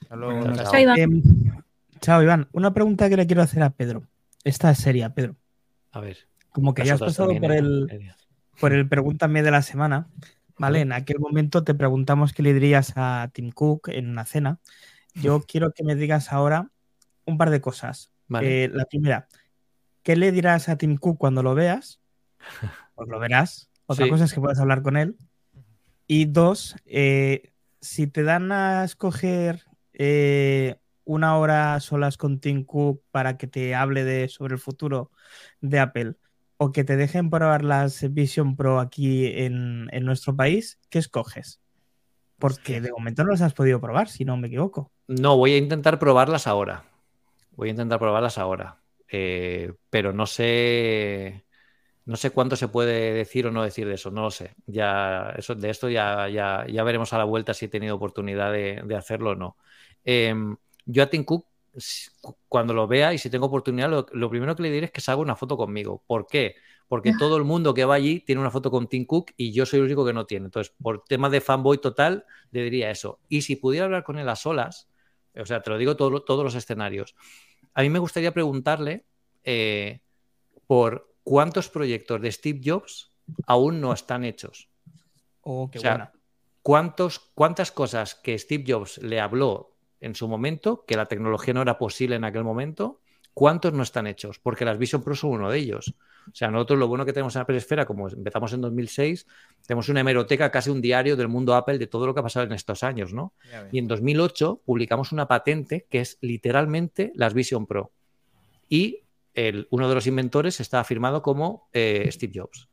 Hasta 0.02 0.16
luego. 0.16 0.54
Chao, 0.54 0.72
chao. 0.72 0.80
Iván. 0.80 0.99
Eh, 0.99 1.22
chao, 1.99 2.22
Iván. 2.24 2.47
Una 2.52 2.74
pregunta 2.74 3.10
que 3.10 3.18
le 3.18 3.26
quiero 3.26 3.41
hacer 3.41 3.64
a 3.64 3.70
Pedro. 3.72 4.04
Esta 4.43 4.72
es 4.72 4.80
seria, 4.80 5.14
Pedro. 5.14 5.36
A 5.91 5.99
ver. 5.99 6.18
Como 6.52 6.74
que 6.74 6.86
ya 6.86 6.95
has 6.95 6.99
pasado 6.99 7.30
por 7.39 7.52
el, 7.52 8.14
por 8.60 8.74
el 8.74 8.88
pregúntame 8.88 9.43
de 9.43 9.52
la 9.52 9.62
semana. 9.62 10.08
Vale, 10.58 10.82
en 10.82 10.91
aquel 10.91 11.20
momento 11.20 11.64
te 11.64 11.74
preguntamos 11.74 12.34
qué 12.34 12.43
le 12.43 12.54
dirías 12.54 12.93
a 12.95 13.30
Tim 13.34 13.52
Cook 13.52 13.89
en 13.89 14.10
una 14.10 14.26
cena. 14.26 14.60
Yo 15.14 15.41
quiero 15.47 15.72
que 15.72 15.84
me 15.84 15.95
digas 15.95 16.32
ahora 16.32 16.70
un 17.26 17.38
par 17.38 17.49
de 17.49 17.62
cosas. 17.62 18.12
Vale. 18.28 18.66
Eh, 18.66 18.70
la 18.70 18.86
primera, 18.86 19.28
¿qué 20.04 20.16
le 20.16 20.32
dirás 20.32 20.70
a 20.70 20.78
Tim 20.78 20.97
Cook 20.97 21.18
cuando 21.18 21.43
lo 21.43 21.56
veas? 21.56 21.99
Pues 22.93 23.10
lo 23.10 23.18
verás. 23.18 23.72
Otra 23.88 24.06
sí. 24.06 24.12
cosa 24.12 24.26
es 24.26 24.34
que 24.34 24.41
puedas 24.41 24.60
hablar 24.60 24.84
con 24.84 24.95
él. 24.95 25.16
Y 26.14 26.26
dos, 26.26 26.76
eh, 26.88 27.53
si 27.80 28.05
te 28.05 28.24
dan 28.24 28.51
a 28.51 28.84
escoger 28.84 29.64
eh, 29.93 30.76
una 31.05 31.38
hora 31.38 31.80
solas 31.80 32.18
con 32.18 32.41
Tim 32.41 32.66
Cook 32.66 33.01
para 33.12 33.38
que 33.38 33.47
te 33.47 33.76
hable 33.76 34.03
de, 34.03 34.28
sobre 34.28 34.55
el 34.55 34.59
futuro 34.59 35.09
de 35.62 35.80
Apple 35.80 36.16
o 36.57 36.74
que 36.74 36.84
te 36.84 36.97
dejen 36.97 37.30
probar 37.30 37.64
las 37.64 38.14
Vision 38.14 38.57
Pro 38.57 38.82
aquí 38.82 39.28
en, 39.28 39.86
nuestro 40.01 40.36
país, 40.36 40.82
¿qué 40.89 40.99
escoges? 40.99 41.62
Porque 42.38 42.82
de 42.82 42.91
momento 42.91 43.24
no 43.24 43.32
las 43.32 43.41
has 43.41 43.53
podido 43.53 43.80
probar, 43.80 44.09
si 44.09 44.26
no 44.26 44.36
me 44.36 44.47
equivoco. 44.47 44.91
No, 45.07 45.38
voy 45.38 45.53
a 45.53 45.59
intentar 45.59 45.97
probarlas 45.97 46.45
ahora. 46.45 46.84
Voy 47.51 47.70
a 47.70 47.72
intentar 47.72 47.99
probarlas 47.99 48.38
ahora. 48.38 48.82
Eh, 49.07 49.72
pero 49.89 50.12
no 50.12 50.26
sé 50.26 51.45
No 52.06 52.16
sé 52.16 52.32
cuánto 52.32 52.56
se 52.56 52.68
puede 52.68 53.14
decir 53.14 53.45
o 53.47 53.52
no 53.52 53.64
decir 53.64 53.88
de 53.88 53.93
eso, 53.93 54.12
no 54.12 54.22
lo 54.24 54.32
sé. 54.32 54.56
Ya, 54.66 55.34
eso, 55.38 55.56
de 55.56 55.70
esto 55.70 55.88
ya, 55.89 56.28
ya, 56.30 56.66
ya 56.68 56.84
veremos 56.84 57.14
a 57.14 57.18
la 57.18 57.26
vuelta 57.26 57.54
si 57.54 57.66
he 57.66 57.70
tenido 57.70 57.95
oportunidad 57.95 58.52
de, 58.52 58.82
de 58.84 58.95
hacerlo 58.95 59.32
o 59.32 59.36
no. 59.36 59.58
Yo 60.86 61.04
a 61.04 61.08
Tim 61.08 61.24
Cook, 61.24 61.45
cuando 62.47 62.74
lo 62.74 62.88
vea 62.88 63.14
y 63.14 63.18
si 63.18 63.30
tengo 63.30 63.45
oportunidad, 63.45 63.89
lo, 63.89 64.06
lo, 64.12 64.30
primero 64.30 64.56
que 64.56 64.64
le 64.64 64.72
diré 64.72 64.88
es 64.88 64.91
que 64.91 65.02
se 65.02 65.12
haga 65.12 65.22
una 65.22 65.36
foto 65.36 65.56
conmigo. 65.58 66.04
¿Por 66.06 66.28
qué? 66.28 66.56
Porque 66.88 67.14
todo 67.18 67.38
el 67.38 67.45
mundo 67.45 67.74
que 67.74 67.86
va 67.86 67.95
allí 67.95 68.20
tiene 68.20 68.41
una 68.41 68.52
foto 68.52 68.70
con 68.70 68.88
Tim 68.88 69.06
Cook 69.06 69.32
y 69.38 69.54
yo 69.54 69.66
soy 69.66 69.80
el 69.80 69.86
único 69.86 70.06
que 70.06 70.12
no 70.12 70.26
tiene. 70.26 70.45
Entonces, 70.47 70.74
por 70.82 71.06
tema 71.06 71.30
de 71.30 71.39
fanboy 71.39 71.78
total, 71.78 72.26
le 72.52 72.64
diría 72.64 72.91
eso. 72.91 73.20
Y 73.30 73.43
si 73.43 73.56
pudiera 73.56 73.86
hablar 73.86 74.04
con 74.04 74.20
él 74.20 74.28
a 74.28 74.36
solas, 74.36 74.89
o 75.34 75.45
sea, 75.45 75.62
te 75.62 75.70
lo 75.70 75.78
digo 75.78 75.95
todo, 75.95 76.22
todos 76.24 76.43
los 76.43 76.56
escenarios, 76.56 77.16
a 77.74 77.82
mí 77.82 77.89
me 77.89 77.99
gustaría 77.99 78.34
preguntarle 78.34 79.06
eh, 79.45 80.02
por 80.68 81.11
cuántos 81.24 81.69
proyectos 81.69 82.22
de 82.22 82.32
Steve 82.32 82.61
Jobs 82.63 83.11
aún 83.47 83.82
no 83.82 83.93
están 83.93 84.24
hechos. 84.24 84.69
Oh, 85.41 85.69
qué 85.72 85.80
o 85.80 85.82
sea, 85.82 85.91
buena. 85.91 86.11
¿cuántos, 86.61 87.19
¿Cuántas 87.34 87.72
cosas 87.72 88.15
que 88.15 88.38
Steve 88.38 88.63
Jobs 88.67 88.97
le 88.99 89.19
habló 89.19 89.76
en 89.99 90.15
su 90.15 90.28
momento, 90.28 90.86
que 90.86 90.95
la 90.95 91.05
tecnología 91.05 91.53
no 91.53 91.61
era 91.61 91.78
posible 91.78 92.15
en 92.15 92.24
aquel 92.24 92.43
momento, 92.43 93.01
cuántos 93.34 93.74
no 93.74 93.84
están 93.84 94.07
hechos? 94.07 94.39
Porque 94.39 94.65
las 94.65 94.78
Vision 94.78 95.03
Pro 95.03 95.15
son 95.15 95.32
uno 95.32 95.49
de 95.49 95.59
ellos. 95.59 95.95
O 96.28 96.36
sea, 96.36 96.49
nosotros 96.49 96.78
lo 96.78 96.88
bueno 96.88 97.05
que 97.05 97.13
tenemos 97.13 97.36
en 97.36 97.41
Apple 97.41 97.57
Esfera, 97.57 97.86
como 97.86 98.07
empezamos 98.07 98.53
en 98.53 98.61
2006, 98.61 99.26
tenemos 99.65 99.89
una 99.89 100.01
hemeroteca, 100.01 100.51
casi 100.51 100.69
un 100.69 100.82
diario 100.82 101.15
del 101.15 101.28
mundo 101.28 101.55
Apple 101.55 101.80
de 101.80 101.88
todo 101.88 102.05
lo 102.05 102.13
que 102.13 102.19
ha 102.19 102.24
pasado 102.24 102.45
en 102.45 102.53
estos 102.53 102.84
años, 102.84 103.13
¿no? 103.13 103.34
Y 103.72 103.80
en 103.80 103.88
2008 103.88 104.61
publicamos 104.63 105.11
una 105.11 105.28
patente 105.28 105.88
que 105.89 106.01
es 106.01 106.19
literalmente 106.22 107.11
las 107.15 107.34
Vision 107.34 107.65
Pro. 107.65 107.91
Y 108.69 109.03
uno 109.70 109.90
de 109.90 109.96
los 109.96 110.08
inventores 110.08 110.60
está 110.60 110.84
firmado 110.84 111.22
como 111.22 111.70
eh, 111.74 112.10
Steve 112.12 112.34
Jobs. 112.36 112.68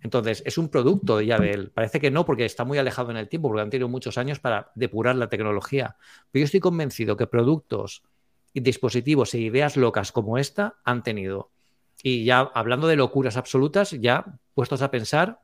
Entonces, 0.00 0.42
es 0.46 0.58
un 0.58 0.68
producto 0.68 1.20
ya 1.20 1.38
de 1.38 1.50
él. 1.50 1.70
Parece 1.72 2.00
que 2.00 2.10
no, 2.10 2.24
porque 2.24 2.44
está 2.44 2.64
muy 2.64 2.78
alejado 2.78 3.10
en 3.10 3.16
el 3.16 3.28
tiempo, 3.28 3.48
porque 3.48 3.62
han 3.62 3.70
tenido 3.70 3.88
muchos 3.88 4.18
años 4.18 4.38
para 4.38 4.70
depurar 4.74 5.16
la 5.16 5.28
tecnología. 5.28 5.96
Pero 6.30 6.40
yo 6.40 6.44
estoy 6.44 6.60
convencido 6.60 7.16
que 7.16 7.26
productos 7.26 8.02
dispositivos 8.54 9.34
e 9.34 9.38
ideas 9.38 9.76
locas 9.76 10.12
como 10.12 10.38
esta 10.38 10.76
han 10.84 11.02
tenido. 11.02 11.50
Y 12.02 12.24
ya 12.24 12.40
hablando 12.40 12.86
de 12.86 12.96
locuras 12.96 13.36
absolutas, 13.36 13.92
ya 13.92 14.24
puestos 14.54 14.82
a 14.82 14.90
pensar, 14.90 15.40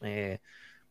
eh, 0.00 0.40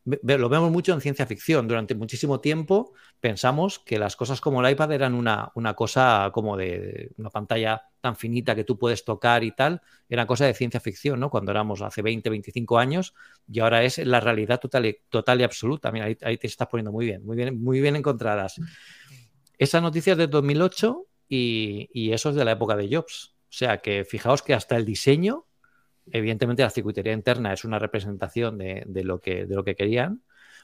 lo 0.04 0.48
vemos 0.48 0.70
mucho 0.70 0.92
en 0.92 1.00
ciencia 1.00 1.26
ficción. 1.26 1.66
Durante 1.66 1.94
muchísimo 1.94 2.40
tiempo 2.40 2.92
pensamos 3.20 3.78
que 3.80 3.98
las 3.98 4.16
cosas 4.16 4.40
como 4.40 4.64
el 4.64 4.70
iPad 4.70 4.92
eran 4.92 5.14
una, 5.14 5.50
una, 5.54 5.74
cosa 5.74 6.30
como 6.32 6.56
de 6.56 7.10
una 7.16 7.30
pantalla 7.30 7.82
tan 8.06 8.16
finita 8.16 8.54
que 8.54 8.62
tú 8.62 8.78
puedes 8.78 9.04
tocar 9.04 9.42
y 9.42 9.50
tal. 9.50 9.82
Era 10.08 10.26
cosa 10.26 10.46
de 10.46 10.54
ciencia 10.54 10.78
ficción, 10.78 11.18
¿no? 11.18 11.28
Cuando 11.28 11.50
éramos 11.50 11.82
hace 11.82 12.02
20, 12.02 12.30
25 12.30 12.78
años 12.78 13.14
y 13.50 13.58
ahora 13.60 13.82
es 13.82 13.98
la 13.98 14.20
realidad 14.20 14.60
total 14.60 14.86
y, 14.86 14.96
total 15.08 15.40
y 15.40 15.44
absoluta. 15.44 15.90
Mira, 15.90 16.06
ahí, 16.06 16.16
ahí, 16.22 16.38
te 16.38 16.46
estás 16.46 16.68
poniendo 16.68 16.92
muy 16.92 17.06
bien, 17.06 17.24
muy 17.24 17.36
bien, 17.36 17.60
muy 17.60 17.80
bien 17.80 17.96
encontradas. 17.96 18.60
Esa 19.58 19.80
noticia 19.80 20.12
es 20.12 20.18
de 20.18 20.28
2008 20.28 21.06
y, 21.28 21.88
y 21.92 22.12
eso 22.12 22.30
es 22.30 22.36
de 22.36 22.44
la 22.44 22.52
época 22.52 22.76
de 22.76 22.88
Jobs. 22.94 23.34
O 23.48 23.52
sea 23.58 23.78
que 23.78 24.04
fijaos 24.04 24.42
que 24.42 24.54
hasta 24.54 24.76
el 24.76 24.84
diseño 24.84 25.46
evidentemente 26.12 26.62
la 26.62 26.70
circuitería 26.70 27.12
interna 27.12 27.52
es 27.52 27.64
una 27.64 27.80
representación 27.80 28.58
de, 28.58 28.84
de, 28.86 29.02
lo 29.02 29.20
que, 29.20 29.46
de, 29.46 29.54
lo 29.54 29.64
que, 29.64 29.74
querían, 29.74 30.22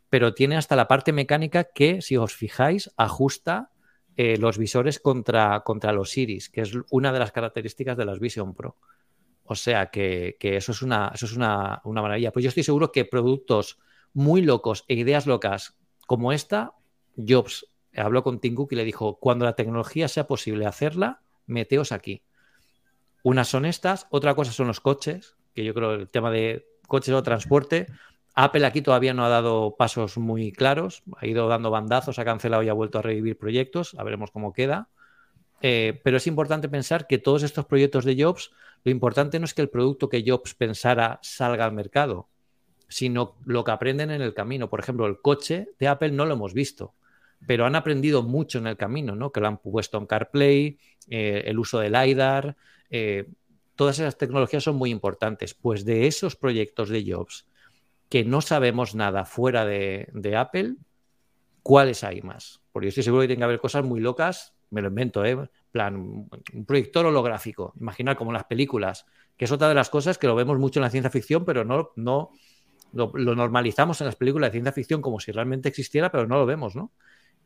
pero 0.08 0.34
tiene 0.34 0.56
hasta 0.56 0.76
la 0.76 0.86
parte 0.88 1.12
mecánica 1.12 1.64
que, 1.64 2.00
si 2.00 2.16
os 2.16 2.34
fijáis, 2.34 2.92
ajusta 2.96 3.71
eh, 4.16 4.36
los 4.36 4.58
visores 4.58 4.98
contra, 4.98 5.60
contra, 5.60 5.92
los 5.92 6.16
iris, 6.16 6.48
que 6.50 6.62
es 6.62 6.72
una 6.90 7.12
de 7.12 7.18
las 7.18 7.32
características 7.32 7.96
de 7.96 8.04
las 8.04 8.18
Vision 8.18 8.54
Pro. 8.54 8.76
O 9.44 9.54
sea 9.54 9.86
que, 9.86 10.36
que 10.38 10.56
eso 10.56 10.72
es, 10.72 10.82
una, 10.82 11.10
eso 11.14 11.26
es 11.26 11.36
una, 11.36 11.80
una, 11.84 12.02
maravilla. 12.02 12.32
Pues 12.32 12.42
yo 12.44 12.48
estoy 12.48 12.62
seguro 12.62 12.92
que 12.92 13.04
productos 13.04 13.78
muy 14.12 14.42
locos 14.42 14.84
e 14.88 14.94
ideas 14.94 15.26
locas 15.26 15.76
como 16.06 16.32
esta, 16.32 16.74
Jobs 17.16 17.66
habló 17.96 18.22
con 18.22 18.40
Tim 18.40 18.54
Cook 18.54 18.72
y 18.72 18.76
le 18.76 18.84
dijo, 18.84 19.18
cuando 19.18 19.44
la 19.44 19.54
tecnología 19.54 20.08
sea 20.08 20.26
posible 20.26 20.66
hacerla, 20.66 21.22
meteos 21.46 21.92
aquí. 21.92 22.22
Unas 23.22 23.48
son 23.48 23.66
estas, 23.66 24.06
otra 24.10 24.34
cosa 24.34 24.52
son 24.52 24.66
los 24.66 24.80
coches, 24.80 25.36
que 25.54 25.64
yo 25.64 25.74
creo 25.74 25.92
el 25.92 26.10
tema 26.10 26.30
de 26.30 26.66
coches 26.88 27.14
o 27.14 27.22
transporte. 27.22 27.86
Apple 28.34 28.64
aquí 28.64 28.80
todavía 28.80 29.12
no 29.12 29.24
ha 29.24 29.28
dado 29.28 29.76
pasos 29.76 30.16
muy 30.16 30.52
claros, 30.52 31.02
ha 31.16 31.26
ido 31.26 31.48
dando 31.48 31.70
bandazos, 31.70 32.18
ha 32.18 32.24
cancelado 32.24 32.62
y 32.62 32.68
ha 32.68 32.72
vuelto 32.72 32.98
a 32.98 33.02
revivir 33.02 33.36
proyectos, 33.36 33.94
a 33.98 34.04
veremos 34.04 34.30
cómo 34.30 34.52
queda. 34.52 34.88
Eh, 35.60 36.00
pero 36.02 36.16
es 36.16 36.26
importante 36.26 36.68
pensar 36.68 37.06
que 37.06 37.18
todos 37.18 37.42
estos 37.42 37.66
proyectos 37.66 38.04
de 38.04 38.20
Jobs, 38.20 38.50
lo 38.84 38.90
importante 38.90 39.38
no 39.38 39.44
es 39.44 39.54
que 39.54 39.62
el 39.62 39.68
producto 39.68 40.08
que 40.08 40.24
Jobs 40.26 40.54
pensara 40.54 41.20
salga 41.22 41.64
al 41.64 41.72
mercado, 41.72 42.28
sino 42.88 43.36
lo 43.44 43.62
que 43.64 43.70
aprenden 43.70 44.10
en 44.10 44.22
el 44.22 44.34
camino. 44.34 44.68
Por 44.68 44.80
ejemplo, 44.80 45.06
el 45.06 45.20
coche 45.20 45.68
de 45.78 45.88
Apple 45.88 46.10
no 46.10 46.24
lo 46.24 46.34
hemos 46.34 46.54
visto, 46.54 46.94
pero 47.46 47.66
han 47.66 47.76
aprendido 47.76 48.22
mucho 48.22 48.58
en 48.58 48.66
el 48.66 48.76
camino, 48.76 49.14
¿no? 49.14 49.30
Que 49.30 49.40
lo 49.40 49.48
han 49.48 49.58
puesto 49.58 49.98
en 49.98 50.06
CarPlay, 50.06 50.78
eh, 51.08 51.42
el 51.46 51.58
uso 51.58 51.78
del 51.78 51.92
LiDAR, 51.92 52.56
eh, 52.90 53.28
todas 53.76 53.98
esas 53.98 54.16
tecnologías 54.16 54.64
son 54.64 54.76
muy 54.76 54.90
importantes. 54.90 55.54
Pues 55.54 55.84
de 55.84 56.06
esos 56.06 56.34
proyectos 56.34 56.88
de 56.88 57.04
Jobs 57.12 57.46
que 58.12 58.26
no 58.26 58.42
sabemos 58.42 58.94
nada 58.94 59.24
fuera 59.24 59.64
de, 59.64 60.36
Apple, 60.36 60.74
¿cuáles 61.62 62.04
hay 62.04 62.20
más? 62.20 62.60
Porque 62.70 62.84
yo 62.84 62.88
estoy 62.90 63.04
seguro 63.04 63.22
que 63.22 63.28
tiene 63.28 63.40
que 63.40 63.44
haber 63.44 63.58
cosas 63.58 63.86
muy 63.86 64.00
locas, 64.00 64.54
me 64.68 64.82
lo 64.82 64.88
invento, 64.88 65.24
¿eh? 65.24 65.48
plan, 65.70 65.96
un 65.96 66.66
proyector 66.66 67.06
holográfico, 67.06 67.72
imaginar 67.80 68.14
como 68.18 68.30
las 68.30 68.44
películas, 68.44 69.06
que 69.38 69.46
es 69.46 69.50
otra 69.50 69.66
de 69.70 69.74
las 69.74 69.88
cosas 69.88 70.18
que 70.18 70.26
lo 70.26 70.34
vemos 70.34 70.58
mucho 70.58 70.78
en 70.78 70.82
la 70.82 70.90
ciencia 70.90 71.08
ficción, 71.08 71.46
pero 71.46 71.64
no, 71.64 71.92
no 71.96 72.32
lo, 72.92 73.12
lo 73.14 73.34
normalizamos 73.34 73.98
en 74.02 74.08
las 74.08 74.16
películas 74.16 74.48
de 74.48 74.56
ciencia 74.56 74.72
ficción 74.72 75.00
como 75.00 75.18
si 75.18 75.32
realmente 75.32 75.70
existiera, 75.70 76.12
pero 76.12 76.26
no 76.26 76.36
lo 76.36 76.44
vemos, 76.44 76.76
¿no? 76.76 76.92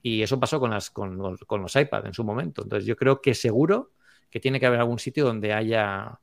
Y 0.02 0.20
eso 0.22 0.40
pasó 0.40 0.58
con, 0.58 0.72
las, 0.72 0.90
con, 0.90 1.36
con 1.46 1.62
los 1.62 1.76
iPad 1.76 2.06
en 2.06 2.12
su 2.12 2.24
momento. 2.24 2.64
Entonces 2.64 2.86
yo 2.88 2.96
creo 2.96 3.20
que 3.20 3.34
seguro 3.34 3.92
que 4.30 4.40
tiene 4.40 4.58
que 4.58 4.66
haber 4.66 4.80
algún 4.80 4.98
sitio 4.98 5.24
donde 5.24 5.52
haya. 5.52 6.18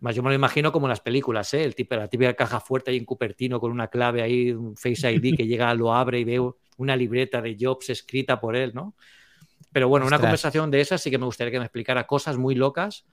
Más 0.00 0.14
yo 0.14 0.22
me 0.22 0.30
lo 0.30 0.34
imagino 0.34 0.72
como 0.72 0.86
en 0.86 0.90
las 0.90 1.00
películas, 1.00 1.54
¿eh? 1.54 1.64
El 1.64 1.74
tipo, 1.74 1.94
la 1.96 2.08
típica 2.08 2.34
caja 2.34 2.60
fuerte 2.60 2.90
ahí 2.90 2.96
en 2.96 3.04
Cupertino 3.04 3.60
con 3.60 3.70
una 3.70 3.88
clave 3.88 4.22
ahí, 4.22 4.50
un 4.52 4.76
Face 4.76 5.10
ID 5.10 5.36
que 5.36 5.46
llega, 5.46 5.72
lo 5.74 5.94
abre 5.94 6.20
y 6.20 6.24
ve 6.24 6.40
una 6.76 6.96
libreta 6.96 7.40
de 7.40 7.56
Jobs 7.58 7.90
escrita 7.90 8.40
por 8.40 8.56
él, 8.56 8.72
¿no? 8.74 8.94
Pero 9.72 9.88
bueno, 9.88 10.06
una 10.06 10.18
conversación 10.18 10.70
de 10.70 10.80
esas 10.80 11.02
sí 11.02 11.10
que 11.10 11.18
me 11.18 11.24
gustaría 11.24 11.50
que 11.50 11.58
me 11.58 11.64
explicara 11.64 12.06
cosas 12.06 12.36
muy 12.36 12.54
locas 12.54 13.04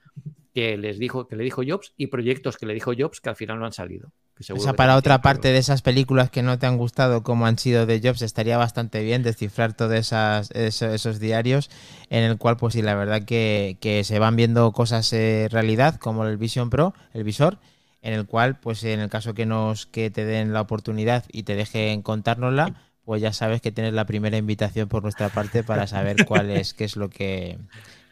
que 0.54 0.76
les 0.76 0.98
dijo, 0.98 1.26
que 1.26 1.34
le 1.34 1.44
dijo 1.44 1.62
Jobs 1.66 1.92
y 1.96 2.08
proyectos 2.08 2.56
que 2.56 2.66
le 2.66 2.74
dijo 2.74 2.92
Jobs 2.96 3.20
que 3.20 3.30
al 3.30 3.36
final 3.36 3.58
no 3.58 3.66
han 3.66 3.72
salido. 3.72 4.12
Esa 4.38 4.54
que 4.54 4.76
para 4.76 4.96
otra 4.96 5.22
parte 5.22 5.52
de 5.52 5.58
esas 5.58 5.82
películas 5.82 6.30
que 6.30 6.42
no 6.42 6.58
te 6.58 6.66
han 6.66 6.76
gustado 6.76 7.22
como 7.22 7.46
han 7.46 7.58
sido 7.58 7.86
de 7.86 8.00
Jobs, 8.02 8.22
estaría 8.22 8.56
bastante 8.56 9.02
bien 9.02 9.22
descifrar 9.22 9.74
todos 9.74 9.92
esas, 9.92 10.50
esos 10.52 11.20
diarios 11.20 11.70
en 12.10 12.24
el 12.24 12.38
cual 12.38 12.56
pues 12.56 12.74
sí, 12.74 12.82
la 12.82 12.94
verdad 12.94 13.22
que, 13.24 13.76
que 13.80 14.04
se 14.04 14.18
van 14.18 14.36
viendo 14.36 14.72
cosas 14.72 15.12
eh, 15.12 15.48
realidad 15.50 15.96
como 15.96 16.24
el 16.26 16.36
Vision 16.38 16.70
Pro, 16.70 16.94
el 17.12 17.24
visor, 17.24 17.58
en 18.02 18.14
el 18.14 18.26
cual 18.26 18.58
pues 18.58 18.82
en 18.84 19.00
el 19.00 19.08
caso 19.08 19.34
que 19.34 19.46
nos 19.46 19.86
que 19.86 20.10
te 20.10 20.24
den 20.24 20.52
la 20.52 20.62
oportunidad 20.62 21.24
y 21.30 21.44
te 21.44 21.54
dejen 21.54 22.02
contárnosla, 22.02 22.74
pues 23.04 23.20
ya 23.22 23.32
sabes 23.32 23.60
que 23.60 23.72
tienes 23.72 23.92
la 23.92 24.06
primera 24.06 24.36
invitación 24.36 24.88
por 24.88 25.02
nuestra 25.02 25.28
parte 25.28 25.62
para 25.62 25.86
saber 25.86 26.24
cuál 26.26 26.50
es, 26.50 26.74
qué 26.74 26.84
es 26.84 26.96
lo 26.96 27.10
que, 27.10 27.58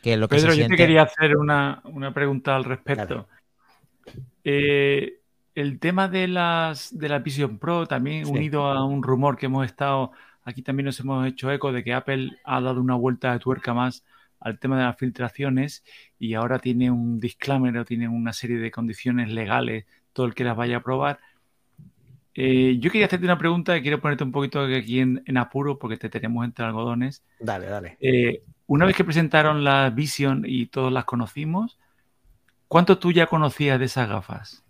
qué 0.02 0.14
es 0.14 0.18
lo 0.18 0.28
que 0.28 0.36
Pedro, 0.36 0.50
se 0.52 0.58
yo 0.58 0.66
siente. 0.66 0.76
te 0.76 0.82
quería 0.82 1.02
hacer 1.02 1.36
una, 1.36 1.80
una 1.84 2.12
pregunta 2.12 2.56
al 2.56 2.64
respecto. 2.64 3.26
Eh, 4.42 5.19
el 5.60 5.78
tema 5.78 6.08
de 6.08 6.28
las 6.28 6.96
de 6.96 7.08
la 7.08 7.18
Vision 7.20 7.58
Pro, 7.58 7.86
también 7.86 8.26
Sí. 8.26 8.32
unido 8.32 8.66
a 8.66 8.84
un 8.84 9.02
rumor 9.02 9.36
que 9.36 9.46
hemos 9.46 9.64
estado, 9.66 10.12
aquí 10.44 10.62
también 10.62 10.86
nos 10.86 10.98
hemos 11.00 11.26
hecho 11.26 11.50
eco 11.52 11.72
de 11.72 11.84
que 11.84 11.92
Apple 11.94 12.30
ha 12.44 12.60
dado 12.60 12.80
una 12.80 12.94
vuelta 12.94 13.32
de 13.32 13.38
tuerca 13.38 13.74
más 13.74 14.04
al 14.40 14.58
tema 14.58 14.78
de 14.78 14.84
las 14.84 14.96
filtraciones 14.96 15.84
y 16.18 16.34
ahora 16.34 16.58
tiene 16.58 16.90
un 16.90 17.20
disclaimer 17.20 17.76
o 17.78 17.84
tiene 17.84 18.08
una 18.08 18.32
serie 18.32 18.58
de 18.58 18.70
condiciones 18.70 19.30
legales, 19.30 19.84
todo 20.12 20.26
el 20.26 20.34
que 20.34 20.44
las 20.44 20.56
vaya 20.56 20.78
a 20.78 20.82
probar. 20.82 21.18
Eh, 22.34 22.78
yo 22.78 22.90
quería 22.90 23.06
hacerte 23.06 23.26
una 23.26 23.36
pregunta 23.38 23.76
y 23.76 23.82
quiero 23.82 24.00
ponerte 24.00 24.24
un 24.24 24.32
poquito 24.32 24.60
aquí 24.60 25.00
en, 25.00 25.22
en 25.26 25.36
apuro 25.36 25.78
porque 25.78 25.96
te 25.96 26.08
tenemos 26.08 26.44
entre 26.44 26.64
algodones. 26.64 27.22
Dale, 27.38 27.66
dale. 27.66 27.98
Eh, 28.00 28.42
una 28.66 28.86
vez 28.86 28.96
que 28.96 29.04
presentaron 29.04 29.64
la 29.64 29.90
Vision 29.90 30.44
y 30.46 30.66
todos 30.66 30.92
las 30.92 31.04
conocimos, 31.04 31.78
¿cuánto 32.68 32.98
tú 32.98 33.12
ya 33.12 33.26
conocías 33.26 33.78
de 33.78 33.86
esas 33.86 34.08
gafas? 34.08 34.64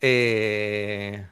Eh, 0.00 1.26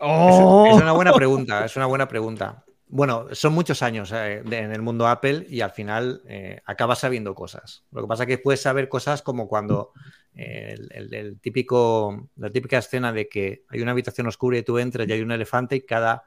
¡Oh! 0.00 0.62
Es, 0.68 0.76
es 0.76 0.82
una 0.82 0.92
buena 0.92 1.12
pregunta, 1.12 1.64
es 1.64 1.76
una 1.76 1.86
buena 1.86 2.08
pregunta. 2.08 2.64
Bueno, 2.88 3.26
son 3.32 3.52
muchos 3.52 3.82
años 3.82 4.12
eh, 4.12 4.42
de- 4.44 4.58
en 4.58 4.72
el 4.72 4.82
mundo 4.82 5.08
Apple 5.08 5.46
y 5.48 5.60
al 5.60 5.72
final 5.72 6.22
eh, 6.28 6.60
acabas 6.66 7.00
sabiendo 7.00 7.34
cosas. 7.34 7.84
Lo 7.90 8.02
que 8.02 8.08
pasa 8.08 8.22
es 8.24 8.28
que 8.28 8.38
puedes 8.38 8.60
saber 8.62 8.88
cosas 8.88 9.22
como 9.22 9.48
cuando 9.48 9.92
eh, 10.34 10.74
el, 10.74 10.88
el- 10.92 11.14
el 11.14 11.40
típico, 11.40 12.28
la 12.36 12.50
típica 12.50 12.78
escena 12.78 13.12
de 13.12 13.28
que 13.28 13.64
hay 13.68 13.80
una 13.80 13.92
habitación 13.92 14.26
oscura 14.28 14.58
y 14.58 14.62
tú 14.62 14.78
entras 14.78 15.08
y 15.08 15.12
hay 15.12 15.22
un 15.22 15.32
elefante 15.32 15.76
y 15.76 15.80
cada 15.80 16.24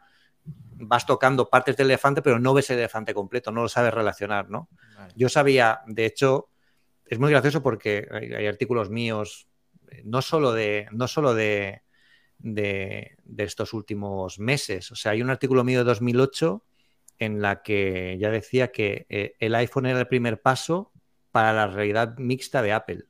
vas 0.81 1.05
tocando 1.05 1.49
partes 1.49 1.75
del 1.77 1.87
elefante, 1.87 2.21
pero 2.21 2.39
no 2.39 2.53
ves 2.53 2.69
el 2.71 2.79
elefante 2.79 3.13
completo, 3.13 3.51
no 3.51 3.61
lo 3.63 3.69
sabes 3.69 3.93
relacionar, 3.93 4.49
¿no? 4.49 4.69
Vale. 4.97 5.13
Yo 5.15 5.27
sabía, 5.29 5.81
de 5.87 6.05
hecho, 6.05 6.49
es 7.05 7.19
muy 7.19 7.29
gracioso 7.31 7.61
porque 7.61 8.07
hay, 8.11 8.33
hay 8.33 8.47
artículos 8.47 8.89
míos 8.89 9.48
no 10.03 10.21
solo 10.21 10.53
de, 10.53 10.87
no 10.91 11.07
solo 11.07 11.33
de, 11.33 11.81
de, 12.39 13.17
estos 13.37 13.73
últimos 13.73 14.39
meses. 14.39 14.91
O 14.91 14.95
sea, 14.95 15.11
hay 15.11 15.21
un 15.21 15.29
artículo 15.29 15.63
mío 15.63 15.79
de 15.79 15.85
2008 15.85 16.63
en 17.19 17.41
la 17.41 17.61
que 17.61 18.17
ya 18.19 18.29
decía 18.29 18.71
que 18.71 19.05
eh, 19.09 19.35
el 19.39 19.55
iPhone 19.55 19.85
era 19.85 19.99
el 19.99 20.07
primer 20.07 20.41
paso 20.41 20.91
para 21.31 21.53
la 21.53 21.67
realidad 21.67 22.17
mixta 22.17 22.61
de 22.61 22.73
Apple. 22.73 23.05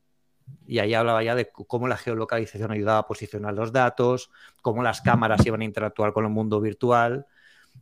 Y 0.65 0.79
ahí 0.79 0.93
hablaba 0.95 1.23
ya 1.23 1.35
de 1.35 1.51
cómo 1.51 1.87
la 1.87 1.97
geolocalización 1.97 2.71
ayudaba 2.71 2.99
a 2.99 3.07
posicionar 3.07 3.53
los 3.53 3.71
datos, 3.71 4.31
cómo 4.61 4.81
las 4.81 5.01
cámaras 5.01 5.45
iban 5.45 5.61
a 5.61 5.65
interactuar 5.65 6.11
con 6.11 6.25
el 6.25 6.31
mundo 6.31 6.59
virtual. 6.59 7.27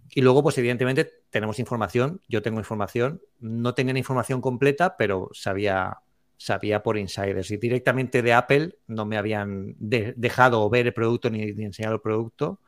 Y 0.09 0.21
luego, 0.21 0.43
pues 0.43 0.57
evidentemente, 0.57 1.23
tenemos 1.29 1.59
información, 1.59 2.21
yo 2.27 2.41
tengo 2.41 2.59
información, 2.59 3.21
no 3.39 3.73
tenían 3.73 3.97
información 3.97 4.41
completa, 4.41 4.95
pero 4.97 5.29
sabía 5.33 5.99
sabía 6.37 6.83
por 6.83 6.97
insiders 6.97 7.51
y 7.51 7.57
directamente 7.57 8.21
de 8.21 8.33
Apple 8.33 8.77
no 8.87 9.05
me 9.05 9.17
habían 9.17 9.75
dejado 9.79 10.69
ver 10.69 10.87
el 10.87 10.93
producto 10.93 11.29
ni, 11.29 11.41
enseñado 11.41 11.95
el 11.95 12.01
producto, 12.01 12.59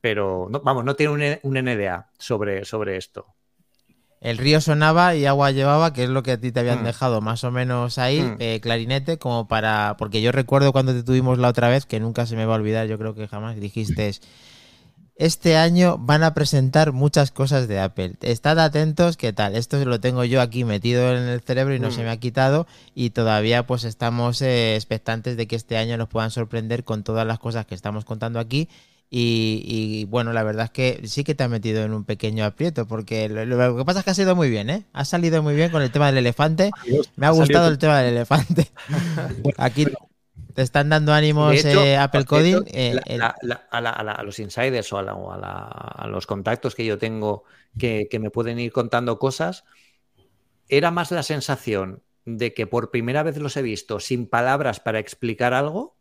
pero 0.00 0.48
no, 0.50 0.60
vamos, 0.60 0.84
no 0.84 0.96
tiene 0.96 1.40
un, 1.42 1.54
NDA 1.54 2.10
sobre, 2.18 2.64
sobre 2.64 2.96
esto. 2.96 3.26
El 4.20 4.36
río 4.36 4.60
sonaba 4.60 5.14
y 5.14 5.24
agua 5.24 5.50
llevaba, 5.50 5.92
que 5.92 6.04
es 6.04 6.10
lo 6.10 6.22
que 6.22 6.32
a 6.32 6.40
ti 6.40 6.52
te 6.52 6.60
habían 6.60 6.82
mm. 6.82 6.84
dejado 6.84 7.20
más 7.20 7.44
o 7.44 7.50
menos 7.50 7.98
ahí, 7.98 8.20
mm. 8.20 8.36
eh, 8.38 8.60
clarinete, 8.60 9.18
como 9.18 9.48
para. 9.48 9.96
Porque 9.98 10.20
yo 10.20 10.30
recuerdo 10.30 10.72
cuando 10.72 10.92
te 10.92 11.02
tuvimos 11.02 11.38
la 11.38 11.48
otra 11.48 11.70
vez, 11.70 11.86
que 11.86 12.00
nunca 12.00 12.26
se 12.26 12.36
me 12.36 12.44
va 12.44 12.54
a 12.54 12.58
olvidar, 12.58 12.86
yo 12.86 12.98
creo 12.98 13.14
que 13.14 13.26
jamás 13.28 13.58
dijiste 13.58 14.12
este 15.20 15.58
año 15.58 15.98
van 15.98 16.22
a 16.22 16.32
presentar 16.32 16.92
muchas 16.92 17.30
cosas 17.30 17.68
de 17.68 17.78
Apple. 17.78 18.14
Estad 18.22 18.58
atentos, 18.58 19.18
¿qué 19.18 19.34
tal? 19.34 19.54
Esto 19.54 19.84
lo 19.84 20.00
tengo 20.00 20.24
yo 20.24 20.40
aquí 20.40 20.64
metido 20.64 21.14
en 21.14 21.24
el 21.24 21.42
cerebro 21.42 21.74
y 21.74 21.78
no 21.78 21.90
se 21.90 22.00
mm. 22.00 22.04
me 22.04 22.10
ha 22.10 22.16
quitado 22.16 22.66
y 22.94 23.10
todavía 23.10 23.66
pues 23.66 23.84
estamos 23.84 24.40
eh, 24.40 24.76
expectantes 24.76 25.36
de 25.36 25.46
que 25.46 25.56
este 25.56 25.76
año 25.76 25.98
nos 25.98 26.08
puedan 26.08 26.30
sorprender 26.30 26.84
con 26.84 27.04
todas 27.04 27.26
las 27.26 27.38
cosas 27.38 27.66
que 27.66 27.74
estamos 27.74 28.06
contando 28.06 28.40
aquí. 28.40 28.70
Y, 29.12 30.06
bueno, 30.08 30.32
la 30.32 30.44
verdad 30.44 30.66
es 30.66 30.70
que 30.70 31.00
sí 31.08 31.24
que 31.24 31.34
te 31.34 31.42
ha 31.42 31.48
metido 31.48 31.82
en 31.82 31.92
un 31.92 32.04
pequeño 32.04 32.44
aprieto, 32.44 32.86
porque 32.86 33.28
lo, 33.28 33.76
que 33.76 33.84
pasa 33.84 33.98
es 33.98 34.04
que 34.04 34.12
ha 34.12 34.14
sido 34.14 34.36
muy 34.36 34.48
bien, 34.48 34.70
¿eh? 34.70 34.84
Ha 34.92 35.04
salido 35.04 35.42
muy 35.42 35.56
bien 35.56 35.72
con 35.72 35.82
el 35.82 35.90
tema 35.90 36.06
del 36.06 36.18
elefante. 36.18 36.70
Me 37.16 37.26
ha 37.26 37.30
gustado 37.30 37.66
el 37.68 37.76
tema 37.76 37.98
del 37.98 38.14
elefante. 38.14 38.70
Aquí 39.56 39.86
te 40.54 40.62
están 40.62 40.88
dando 40.88 41.12
ánimos 41.12 41.64
eh, 41.64 41.96
Apple 41.96 42.24
Coding. 42.24 42.64
Eh, 42.66 42.98
a, 43.20 44.22
los 44.22 44.38
insiders 44.38 44.92
o, 44.92 44.98
a, 44.98 46.06
los 46.08 46.26
contactos 46.26 46.74
que 46.74 46.84
yo 46.84 46.98
tengo 46.98 47.44
que, 47.78 48.08
me 48.20 48.30
pueden 48.30 48.58
ir 48.58 48.72
contando 48.72 49.18
cosas, 49.18 49.64
era 50.68 50.90
más 50.90 51.10
la 51.10 51.22
sensación 51.22 52.02
de 52.24 52.54
que 52.54 52.66
por 52.66 52.90
primera 52.90 53.22
vez 53.22 53.36
los 53.38 53.56
he 53.56 53.62
visto 53.62 54.00
sin 54.00 54.26
palabras 54.26 54.80
para 54.80 54.98
explicar 54.98 55.54
algo 55.54 55.96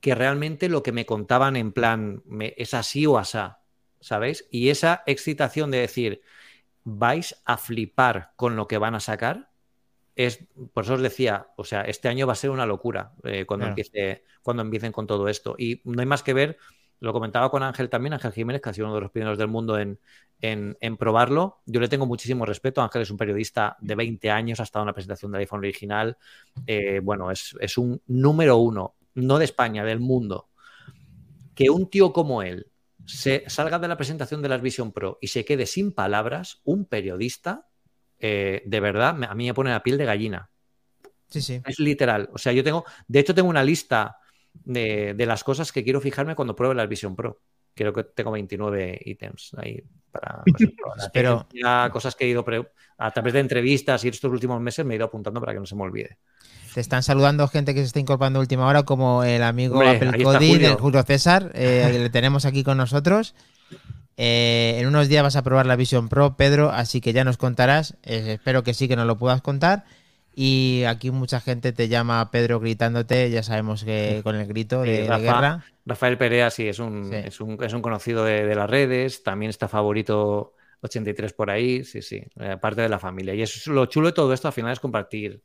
que 0.00 0.14
realmente 0.14 0.68
lo 0.68 0.82
que 0.82 0.92
me 0.92 1.06
contaban 1.06 1.56
en 1.56 1.72
plan 1.72 2.22
es 2.56 2.72
así 2.72 3.04
o 3.06 3.18
asá, 3.18 3.60
¿sabéis? 4.00 4.46
Y 4.50 4.68
esa 4.68 5.02
excitación 5.06 5.70
de 5.70 5.78
decir, 5.78 6.22
vais 6.84 7.42
a 7.44 7.56
flipar 7.56 8.32
con 8.36 8.54
lo 8.56 8.68
que 8.68 8.78
van 8.78 8.94
a 8.94 9.00
sacar, 9.00 9.50
es, 10.18 10.44
por 10.72 10.82
eso 10.82 10.94
os 10.94 11.00
decía, 11.00 11.46
o 11.56 11.62
sea, 11.62 11.82
este 11.82 12.08
año 12.08 12.26
va 12.26 12.32
a 12.32 12.36
ser 12.36 12.50
una 12.50 12.66
locura 12.66 13.12
eh, 13.22 13.46
cuando, 13.46 13.66
empiece, 13.66 14.24
cuando 14.42 14.64
empiecen 14.64 14.90
con 14.90 15.06
todo 15.06 15.28
esto. 15.28 15.54
Y 15.56 15.80
no 15.84 16.00
hay 16.00 16.06
más 16.06 16.24
que 16.24 16.34
ver, 16.34 16.58
lo 16.98 17.12
comentaba 17.12 17.52
con 17.52 17.62
Ángel 17.62 17.88
también, 17.88 18.14
Ángel 18.14 18.32
Jiménez, 18.32 18.60
que 18.60 18.68
ha 18.68 18.74
sido 18.74 18.88
uno 18.88 18.96
de 18.96 19.02
los 19.02 19.12
primeros 19.12 19.38
del 19.38 19.46
mundo 19.46 19.78
en, 19.78 20.00
en, 20.40 20.96
probarlo. 20.96 21.60
Yo 21.66 21.78
le 21.78 21.86
tengo 21.86 22.04
muchísimo 22.04 22.44
respeto. 22.44 22.82
Ángel 22.82 23.02
es 23.02 23.12
un 23.12 23.16
periodista 23.16 23.76
de 23.80 23.94
20 23.94 24.28
años, 24.28 24.58
ha 24.58 24.64
estado 24.64 24.82
en 24.82 24.88
la 24.88 24.92
presentación 24.92 25.30
del 25.30 25.42
iPhone 25.42 25.60
original. 25.60 26.18
Eh, 26.66 26.98
bueno, 27.00 27.30
es, 27.30 27.54
es 27.60 27.78
un 27.78 28.02
número 28.08 28.56
uno, 28.56 28.96
no 29.14 29.38
de 29.38 29.44
España, 29.44 29.84
del 29.84 30.00
mundo. 30.00 30.48
Que 31.54 31.70
un 31.70 31.88
tío 31.88 32.12
como 32.12 32.42
él 32.42 32.66
se 33.06 33.44
salga 33.46 33.78
de 33.78 33.86
la 33.86 33.96
presentación 33.96 34.42
de 34.42 34.48
la 34.48 34.58
Vision 34.58 34.90
Pro 34.90 35.18
y 35.20 35.28
se 35.28 35.44
quede 35.44 35.64
sin 35.66 35.92
palabras, 35.92 36.60
un 36.64 36.86
periodista, 36.86 37.67
eh, 38.18 38.62
de 38.64 38.80
verdad, 38.80 39.22
a 39.24 39.34
mí 39.34 39.46
me 39.46 39.54
pone 39.54 39.70
la 39.70 39.82
piel 39.82 39.98
de 39.98 40.04
gallina. 40.04 40.50
Sí, 41.28 41.42
sí. 41.42 41.60
Es 41.66 41.78
literal. 41.78 42.30
O 42.32 42.38
sea, 42.38 42.52
yo 42.52 42.64
tengo, 42.64 42.84
de 43.06 43.18
hecho, 43.18 43.34
tengo 43.34 43.48
una 43.48 43.62
lista 43.62 44.18
de, 44.64 45.14
las 45.26 45.44
cosas 45.44 45.72
que 45.72 45.84
quiero 45.84 46.00
fijarme 46.00 46.34
cuando 46.34 46.56
pruebe 46.56 46.74
la 46.74 46.86
Vision 46.86 47.14
Pro. 47.14 47.40
Creo 47.74 47.92
que 47.92 48.04
tengo 48.04 48.32
29 48.32 49.00
ítems 49.04 49.54
ahí 49.56 49.80
para, 50.10 50.42
Pero 51.12 51.46
cosas 51.92 52.16
que 52.16 52.24
he 52.24 52.28
ido 52.28 52.44
a 52.98 53.10
través 53.12 53.32
de 53.34 53.40
entrevistas 53.40 54.04
y 54.04 54.08
estos 54.08 54.32
últimos 54.32 54.60
meses 54.60 54.84
me 54.84 54.94
he 54.94 54.96
ido 54.96 55.06
apuntando 55.06 55.38
para 55.38 55.52
que 55.52 55.60
no 55.60 55.66
se 55.66 55.76
me 55.76 55.82
olvide. 55.82 56.18
Te 56.74 56.80
están 56.80 57.02
saludando 57.02 57.46
gente 57.46 57.74
que 57.74 57.80
se 57.80 57.86
está 57.86 58.00
incorporando 58.00 58.40
a 58.40 58.42
última 58.42 58.66
hora, 58.66 58.82
como 58.82 59.22
el 59.22 59.42
amigo 59.42 59.80
Apple 59.80 60.22
Cody 60.22 60.58
del 60.58 60.74
Julio 60.74 61.02
César, 61.04 61.52
eh, 61.54 61.88
que 61.92 61.98
le 61.98 62.10
tenemos 62.10 62.44
aquí 62.46 62.64
con 62.64 62.78
nosotros. 62.78 63.34
Eh, 64.20 64.74
en 64.80 64.88
unos 64.88 65.08
días 65.08 65.22
vas 65.22 65.36
a 65.36 65.44
probar 65.44 65.64
la 65.64 65.76
Vision 65.76 66.08
Pro, 66.08 66.36
Pedro, 66.36 66.70
así 66.70 67.00
que 67.00 67.12
ya 67.12 67.22
nos 67.22 67.36
contarás. 67.36 67.96
Eh, 68.02 68.32
espero 68.34 68.64
que 68.64 68.74
sí, 68.74 68.88
que 68.88 68.96
nos 68.96 69.06
lo 69.06 69.16
puedas 69.16 69.40
contar. 69.40 69.84
Y 70.34 70.82
aquí 70.88 71.12
mucha 71.12 71.40
gente 71.40 71.72
te 71.72 71.86
llama 71.86 72.30
Pedro 72.32 72.58
gritándote, 72.58 73.30
ya 73.30 73.44
sabemos 73.44 73.84
que 73.84 74.20
con 74.24 74.34
el 74.34 74.46
grito 74.48 74.82
de, 74.82 75.06
guerra. 75.06 75.64
Rafael 75.86 76.18
Perea 76.18 76.50
sí, 76.50 76.66
es 76.66 76.80
un, 76.80 77.12
es 77.14 77.40
un, 77.40 77.62
es 77.62 77.72
un 77.72 77.80
conocido 77.80 78.24
de, 78.24 78.54
las 78.54 78.68
redes, 78.68 79.22
también 79.22 79.50
está 79.50 79.68
favorito 79.68 80.54
83 80.82 81.32
por 81.32 81.50
ahí, 81.50 81.84
sí, 81.84 82.02
sí, 82.02 82.22
eh, 82.40 82.56
parte 82.60 82.82
de 82.82 82.88
la 82.88 82.98
familia. 82.98 83.34
Y 83.34 83.42
es 83.42 83.66
lo 83.68 83.86
chulo 83.86 84.08
de 84.08 84.12
todo 84.12 84.32
esto 84.32 84.48
al 84.48 84.54
final 84.54 84.72
es 84.72 84.80
compartir 84.80 85.42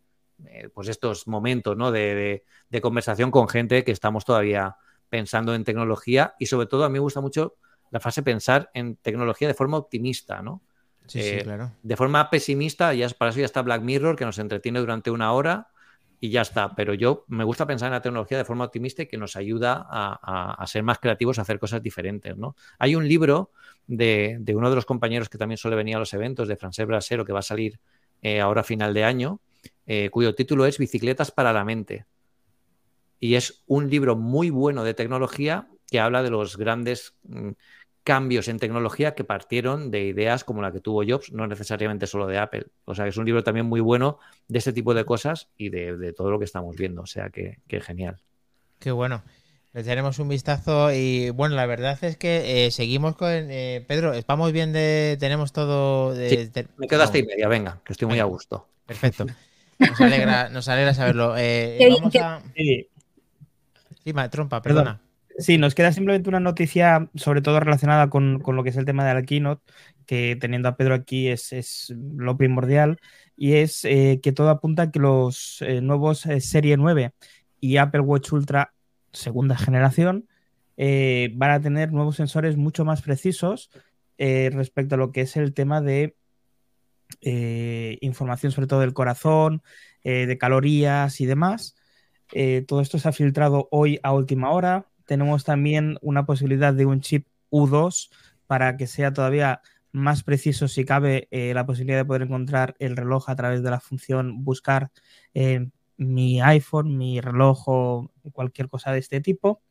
pues 0.73 0.89
estos 0.89 1.27
momentos 1.27 1.77
¿no? 1.77 1.91
de, 1.91 2.43
de 2.69 2.81
conversación 2.81 3.31
con 3.31 3.47
gente 3.47 3.83
que 3.83 3.91
estamos 3.91 4.25
todavía 4.25 4.75
pensando 5.09 5.53
en 5.55 5.63
tecnología 5.63 6.33
y 6.39 6.47
sobre 6.47 6.67
todo 6.67 6.83
a 6.83 6.89
mí 6.89 6.93
me 6.93 6.99
gusta 6.99 7.21
mucho 7.21 7.55
la 7.93 7.99
fase 7.99 8.23
pensar 8.23 8.71
en 8.73 8.95
tecnología 8.95 9.47
de 9.47 9.53
forma 9.53 9.77
optimista, 9.77 10.41
¿no? 10.41 10.63
Sí, 11.05 11.21
sí, 11.21 11.29
eh, 11.29 11.41
claro. 11.43 11.73
De 11.83 11.95
forma 11.95 12.27
pesimista, 12.31 12.91
ya, 12.95 13.07
para 13.09 13.29
eso 13.29 13.39
ya 13.39 13.45
está 13.45 13.61
Black 13.61 13.83
Mirror, 13.83 14.15
que 14.15 14.25
nos 14.25 14.39
entretiene 14.39 14.79
durante 14.79 15.11
una 15.11 15.31
hora 15.31 15.67
y 16.19 16.31
ya 16.31 16.41
está. 16.41 16.73
Pero 16.73 16.95
yo 16.95 17.23
me 17.27 17.43
gusta 17.43 17.67
pensar 17.67 17.89
en 17.89 17.93
la 17.93 18.01
tecnología 18.01 18.39
de 18.39 18.45
forma 18.45 18.65
optimista 18.65 19.03
y 19.03 19.05
que 19.05 19.17
nos 19.17 19.35
ayuda 19.35 19.85
a, 19.87 20.65
ser 20.65 20.81
más 20.81 20.97
creativos, 20.97 21.37
a 21.37 21.43
hacer 21.43 21.59
cosas 21.59 21.83
diferentes, 21.83 22.35
¿no? 22.35 22.55
Hay 22.79 22.95
un 22.95 23.07
libro 23.07 23.51
de, 23.85 24.41
uno 24.55 24.71
de 24.71 24.75
los 24.75 24.85
compañeros 24.85 25.29
que 25.29 25.37
también 25.37 25.59
suele 25.59 25.77
venir 25.77 25.95
a 25.95 25.99
los 25.99 26.15
eventos, 26.15 26.47
de 26.47 26.55
Francés 26.55 26.87
Brasero, 26.87 27.25
que 27.25 27.33
va 27.33 27.39
a 27.39 27.43
salir 27.43 27.79
eh, 28.23 28.41
ahora 28.41 28.61
a 28.61 28.63
final 28.63 28.95
de 28.95 29.03
año, 29.03 29.39
eh, 29.85 30.09
cuyo 30.09 30.33
título 30.33 30.65
es 30.65 30.79
Bicicletas 30.79 31.29
para 31.29 31.53
la 31.53 31.63
mente. 31.63 32.07
Y 33.19 33.35
es 33.35 33.63
un 33.67 33.87
libro 33.91 34.15
muy 34.15 34.49
bueno 34.49 34.83
de 34.83 34.95
tecnología 34.95 35.67
que 35.93 35.99
habla 35.99 36.23
de 36.23 36.31
los 36.31 36.57
grandes 36.57 37.13
mm, 37.21 37.51
cambios 38.03 38.47
en 38.47 38.59
tecnología 38.59 39.15
que 39.15 39.23
partieron 39.23 39.89
de 39.89 40.03
ideas 40.03 40.43
como 40.43 40.61
la 40.61 40.71
que 40.71 40.79
tuvo 40.79 41.03
Jobs, 41.07 41.31
no 41.31 41.47
necesariamente 41.47 42.07
solo 42.07 42.27
de 42.27 42.37
Apple. 42.37 42.65
O 42.85 42.95
sea, 42.95 43.05
que 43.05 43.09
es 43.09 43.17
un 43.17 43.25
libro 43.25 43.43
también 43.43 43.65
muy 43.65 43.79
bueno 43.79 44.19
de 44.47 44.59
este 44.59 44.73
tipo 44.73 44.93
de 44.93 45.05
cosas 45.05 45.49
y 45.57 45.69
de, 45.69 46.13
todo 46.13 46.31
lo 46.31 46.39
que 46.39 46.45
estamos 46.45 46.75
viendo. 46.75 47.01
O 47.01 47.05
sea, 47.05 47.29
que, 47.29 47.57
genial. 47.81 48.17
Qué 48.79 48.91
bueno. 48.91 49.23
Le 49.73 49.81
daremos 49.81 50.19
un 50.19 50.29
vistazo 50.29 50.93
y 50.93 51.31
bueno, 51.31 51.55
la 51.55 51.65
verdad 51.65 51.97
es 52.03 52.15
que 52.17 52.67
eh, 52.67 52.71
seguimos 52.71 53.15
con... 53.15 53.29
Eh, 53.31 53.83
Pedro, 53.87 54.13
¿estamos 54.13 54.51
bien 54.51 54.71
de... 54.71 55.17
tenemos 55.19 55.51
todo... 55.51 56.13
De, 56.13 56.67
me 56.77 56.87
quedo 56.87 57.01
hasta 57.01 57.17
y 57.17 57.23
media, 57.23 57.47
venga, 57.47 57.81
que 57.83 57.93
estoy 57.93 58.07
muy 58.07 58.19
a 58.19 58.25
gusto. 58.25 58.67
Perfecto. 58.85 59.25
Nos 59.79 59.99
alegra, 59.99 60.49
nos 60.49 60.69
alegra 60.69 60.93
saberlo. 60.93 61.35
Eh, 61.35 61.89
vamos 61.89 62.15
a... 62.15 62.41
Sí, 62.55 64.13
trompa, 64.29 64.61
perdona. 64.61 65.01
Sí, 65.39 65.57
nos 65.57 65.73
queda 65.73 65.91
simplemente 65.91 66.29
una 66.29 66.39
noticia, 66.39 67.09
sobre 67.15 67.41
todo 67.41 67.59
relacionada 67.59 68.09
con, 68.09 68.43
lo 68.45 68.63
que 68.63 68.69
es 68.69 68.77
el 68.77 68.85
tema 68.85 69.05
de 69.05 69.13
la 69.15 69.23
keynote, 69.23 69.63
que 70.05 70.35
teniendo 70.39 70.69
a 70.69 70.77
Pedro 70.77 70.93
aquí 70.93 71.27
es, 71.27 71.93
lo 71.97 72.37
primordial, 72.37 72.99
y 73.35 73.53
es 73.53 73.83
eh, 73.85 74.19
que 74.21 74.31
todo 74.31 74.49
apunta 74.49 74.83
a 74.83 74.91
que 74.91 74.99
los 74.99 75.61
eh, 75.61 75.81
nuevos 75.81 76.25
eh, 76.27 76.39
Serie 76.39 76.77
9 76.77 77.13
y 77.59 77.77
Apple 77.77 78.01
Watch 78.01 78.31
Ultra 78.31 78.73
segunda 79.11 79.57
generación 79.57 80.27
van 80.75 81.51
a 81.51 81.61
tener 81.61 81.93
nuevos 81.93 82.15
sensores 82.15 82.57
mucho 82.57 82.83
más 82.83 83.03
precisos 83.03 83.69
respecto 84.17 84.95
a 84.95 84.97
lo 84.97 85.11
que 85.11 85.21
es 85.21 85.37
el 85.37 85.53
tema 85.53 85.81
de 85.81 86.15
información 88.01 88.51
sobre 88.51 88.67
todo 88.67 88.79
del 88.79 88.93
corazón, 88.93 89.61
de 90.03 90.37
calorías 90.39 91.21
y 91.21 91.27
demás. 91.27 91.75
todo 92.67 92.81
esto 92.81 92.97
se 92.97 93.07
ha 93.07 93.11
filtrado 93.11 93.67
hoy 93.69 93.99
a 94.01 94.13
última 94.13 94.49
hora 94.49 94.87
tenemos 95.05 95.43
también 95.43 95.97
una 96.01 96.25
posibilidad 96.25 96.73
de 96.73 96.85
un 96.85 97.01
chip 97.01 97.27
U2 97.51 98.09
para 98.47 98.77
que 98.77 98.87
sea 98.87 99.13
todavía 99.13 99.61
más 99.93 100.23
preciso 100.23 100.67
si 100.67 100.85
cabe 100.85 101.27
eh, 101.31 101.53
la 101.53 101.65
posibilidad 101.65 101.99
de 101.99 102.05
poder 102.05 102.23
encontrar 102.23 102.75
el 102.79 102.97
reloj 102.97 103.29
a 103.29 103.35
través 103.35 103.63
de 103.63 103.69
la 103.69 103.79
función 103.79 104.43
buscar 104.43 104.91
eh, 105.33 105.69
mi 105.97 106.41
iPhone, 106.41 106.97
mi 106.97 107.21
reloj 107.21 107.63
o 107.67 108.11
cualquier 108.33 108.67
cosa 108.67 108.91
de 108.91 108.99
este 108.99 109.21
tipo. 109.21 109.61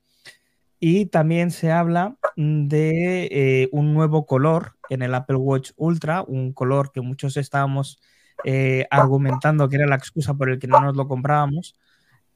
Y 0.79 1.07
también 1.07 1.51
se 1.51 1.71
habla 1.71 2.17
de 2.37 3.29
eh, 3.31 3.69
un 3.73 3.95
nuevo 3.95 4.27
color 4.27 4.77
en 4.89 5.03
el 5.03 5.15
Apple 5.15 5.37
Watch 5.37 5.73
Ultra, 5.77 6.23
un 6.23 6.53
color 6.53 6.93
que 6.93 7.01
muchos 7.01 7.37
estábamos 7.37 8.01
argumentando 8.91 9.69
que 9.69 9.77
era 9.77 9.87
la 9.87 9.95
excusa 9.95 10.35
por 10.35 10.51
el 10.51 10.59
que 10.59 10.67
no 10.67 10.81
nos 10.81 10.97
lo 10.97 11.07
comprábamos, 11.07 11.77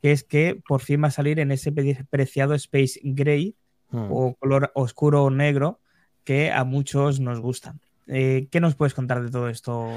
que 0.00 0.12
es 0.12 0.24
que 0.24 0.60
por 0.66 0.80
fin 0.80 1.02
va 1.02 1.08
a 1.08 1.10
salir 1.10 1.40
en 1.40 1.50
ese 1.52 1.72
preciado 2.10 2.54
Space 2.54 3.00
Gray 3.02 3.56
Hmm. 3.90 4.10
o 4.10 4.34
color 4.34 4.72
oscuro 4.74 5.24
o 5.24 5.30
negro 5.30 5.80
que 6.24 6.50
a 6.50 6.64
muchos 6.64 7.20
nos 7.20 7.40
gustan. 7.40 7.80
Eh, 8.08 8.48
¿Qué 8.50 8.60
nos 8.60 8.74
puedes 8.74 8.94
contar 8.94 9.22
de 9.22 9.30
todo 9.30 9.48
esto, 9.48 9.88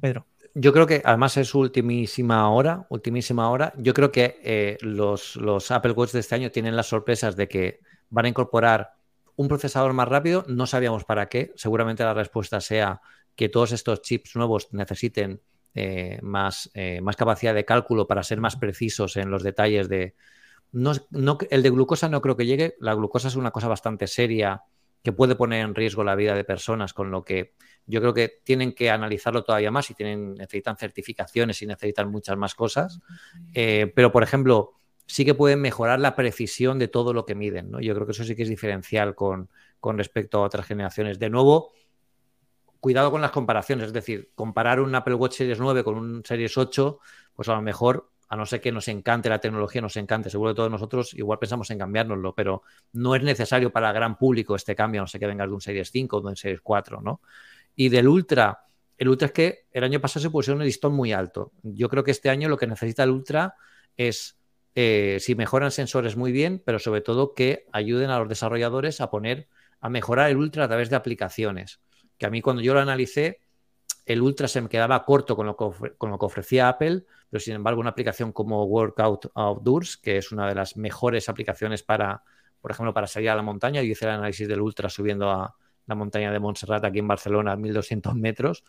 Pedro? 0.00 0.26
Yo 0.54 0.72
creo 0.72 0.86
que 0.86 1.02
además 1.04 1.36
es 1.36 1.48
su 1.48 1.60
ultimísima 1.60 2.50
hora, 2.50 2.86
ultimísima 2.88 3.50
hora. 3.50 3.72
Yo 3.76 3.94
creo 3.94 4.10
que 4.10 4.40
eh, 4.42 4.78
los, 4.80 5.36
los 5.36 5.70
Apple 5.70 5.92
Watch 5.92 6.12
de 6.12 6.20
este 6.20 6.34
año 6.34 6.50
tienen 6.50 6.74
las 6.74 6.86
sorpresas 6.86 7.36
de 7.36 7.46
que 7.46 7.80
van 8.08 8.24
a 8.24 8.28
incorporar 8.28 8.94
un 9.36 9.48
procesador 9.48 9.92
más 9.92 10.08
rápido. 10.08 10.44
No 10.48 10.66
sabíamos 10.66 11.04
para 11.04 11.28
qué. 11.28 11.52
Seguramente 11.56 12.04
la 12.04 12.14
respuesta 12.14 12.60
sea 12.60 13.00
que 13.36 13.48
todos 13.48 13.72
estos 13.72 14.00
chips 14.00 14.34
nuevos 14.34 14.72
necesiten 14.72 15.40
eh, 15.76 16.18
más, 16.22 16.70
eh, 16.74 17.00
más 17.02 17.16
capacidad 17.16 17.54
de 17.54 17.64
cálculo 17.64 18.08
para 18.08 18.22
ser 18.24 18.40
más 18.40 18.56
precisos 18.56 19.16
en 19.16 19.30
los 19.30 19.42
detalles 19.44 19.88
de... 19.88 20.14
No, 20.72 20.92
no- 21.10 21.38
el 21.50 21.62
de 21.62 21.70
glucosa 21.70 22.08
no 22.08 22.20
creo 22.20 22.36
que 22.36 22.46
llegue. 22.46 22.74
La 22.80 22.94
glucosa 22.94 23.28
es 23.28 23.36
una 23.36 23.50
cosa 23.52 23.68
bastante 23.68 24.06
seria 24.08 24.62
que 25.02 25.12
puede 25.12 25.36
poner 25.36 25.64
en 25.64 25.74
riesgo 25.74 26.02
la 26.02 26.16
vida 26.16 26.34
de 26.34 26.42
personas, 26.44 26.92
con 26.92 27.10
lo 27.12 27.24
que 27.24 27.54
yo 27.86 28.00
creo 28.00 28.12
que 28.12 28.40
tienen 28.42 28.72
que 28.72 28.90
analizarlo 28.90 29.44
todavía 29.44 29.70
más 29.70 29.88
y 29.90 29.94
tienen, 29.94 30.34
necesitan 30.34 30.76
certificaciones 30.76 31.62
y 31.62 31.66
necesitan 31.66 32.10
muchas 32.10 32.36
más 32.36 32.56
cosas. 32.56 33.00
Eh, 33.54 33.92
pero, 33.94 34.10
por 34.10 34.24
ejemplo, 34.24 34.72
sí 35.06 35.24
que 35.24 35.34
pueden 35.34 35.60
mejorar 35.60 36.00
la 36.00 36.16
precisión 36.16 36.78
de 36.80 36.88
todo 36.88 37.12
lo 37.12 37.24
que 37.26 37.36
miden. 37.36 37.70
¿no? 37.70 37.80
Yo 37.80 37.94
creo 37.94 38.06
que 38.06 38.12
eso 38.12 38.24
sí 38.24 38.34
que 38.34 38.42
es 38.42 38.48
diferencial 38.48 39.14
con, 39.14 39.48
con 39.78 39.98
respecto 39.98 40.38
a 40.38 40.42
otras 40.42 40.66
generaciones. 40.66 41.18
De 41.20 41.30
nuevo, 41.30 41.72
cuidado 42.86 43.10
con 43.10 43.20
las 43.20 43.32
comparaciones. 43.32 43.88
Es 43.88 43.92
decir, 43.92 44.30
comparar 44.36 44.78
un 44.78 44.94
Apple 44.94 45.14
Watch 45.14 45.38
Series 45.38 45.58
9 45.58 45.82
con 45.82 45.96
un 45.96 46.24
Series 46.24 46.56
8, 46.56 47.00
pues 47.34 47.48
a 47.48 47.54
lo 47.56 47.60
mejor, 47.60 48.12
a 48.28 48.36
no 48.36 48.46
ser 48.46 48.60
que 48.60 48.70
nos 48.70 48.86
encante 48.86 49.28
la 49.28 49.40
tecnología, 49.40 49.80
nos 49.80 49.96
encante. 49.96 50.30
Seguro 50.30 50.52
que 50.52 50.54
todos 50.54 50.70
nosotros 50.70 51.12
igual 51.14 51.40
pensamos 51.40 51.68
en 51.72 51.80
cambiárnoslo, 51.80 52.32
pero 52.32 52.62
no 52.92 53.16
es 53.16 53.24
necesario 53.24 53.72
para 53.72 53.88
el 53.88 53.94
gran 53.96 54.16
público 54.16 54.54
este 54.54 54.76
cambio, 54.76 55.00
a 55.00 55.02
no 55.02 55.08
sé 55.08 55.18
que 55.18 55.26
vengas 55.26 55.48
de 55.48 55.54
un 55.54 55.60
Series 55.60 55.90
5 55.90 56.16
o 56.16 56.20
de 56.20 56.28
un 56.28 56.36
Series 56.36 56.60
4, 56.60 57.00
¿no? 57.00 57.22
Y 57.74 57.88
del 57.88 58.06
Ultra, 58.06 58.56
el 58.96 59.08
Ultra 59.08 59.26
es 59.26 59.32
que 59.32 59.66
el 59.72 59.82
año 59.82 60.00
pasado 60.00 60.22
se 60.22 60.30
pusieron 60.30 60.60
el 60.60 60.66
listón 60.66 60.92
muy 60.92 61.12
alto. 61.12 61.50
Yo 61.64 61.88
creo 61.88 62.04
que 62.04 62.12
este 62.12 62.30
año 62.30 62.48
lo 62.48 62.56
que 62.56 62.68
necesita 62.68 63.02
el 63.02 63.10
Ultra 63.10 63.56
es, 63.96 64.38
eh, 64.76 65.16
si 65.18 65.34
mejoran 65.34 65.72
sensores 65.72 66.16
muy 66.16 66.30
bien, 66.30 66.62
pero 66.64 66.78
sobre 66.78 67.00
todo 67.00 67.34
que 67.34 67.66
ayuden 67.72 68.10
a 68.10 68.20
los 68.20 68.28
desarrolladores 68.28 69.00
a 69.00 69.10
poner, 69.10 69.48
a 69.80 69.88
mejorar 69.88 70.30
el 70.30 70.36
Ultra 70.36 70.66
a 70.66 70.68
través 70.68 70.88
de 70.88 70.94
aplicaciones. 70.94 71.80
Que 72.18 72.26
a 72.26 72.30
mí 72.30 72.40
cuando 72.42 72.62
yo 72.62 72.74
lo 72.74 72.80
analicé, 72.80 73.40
el 74.06 74.22
Ultra 74.22 74.48
se 74.48 74.60
me 74.60 74.68
quedaba 74.68 75.04
corto 75.04 75.36
con 75.36 75.46
lo 75.46 75.56
que, 75.56 75.64
ofre- 75.64 75.94
con 75.98 76.10
lo 76.10 76.18
que 76.18 76.26
ofrecía 76.26 76.68
Apple, 76.68 77.04
pero 77.30 77.40
sin 77.40 77.54
embargo 77.54 77.80
una 77.80 77.90
aplicación 77.90 78.32
como 78.32 78.64
Workout 78.64 79.30
Outdoors, 79.34 79.96
que 79.96 80.18
es 80.18 80.32
una 80.32 80.48
de 80.48 80.54
las 80.54 80.76
mejores 80.76 81.28
aplicaciones 81.28 81.82
para, 81.82 82.22
por 82.60 82.70
ejemplo, 82.70 82.94
para 82.94 83.06
salir 83.06 83.30
a 83.30 83.34
la 83.36 83.42
montaña, 83.42 83.82
yo 83.82 83.90
hice 83.92 84.04
el 84.06 84.12
análisis 84.12 84.46
del 84.48 84.60
Ultra 84.60 84.88
subiendo 84.88 85.30
a 85.30 85.54
la 85.86 85.94
montaña 85.94 86.32
de 86.32 86.38
Montserrat 86.40 86.84
aquí 86.84 86.98
en 87.00 87.08
Barcelona 87.08 87.52
a 87.52 87.56
1200 87.56 88.14
metros 88.14 88.64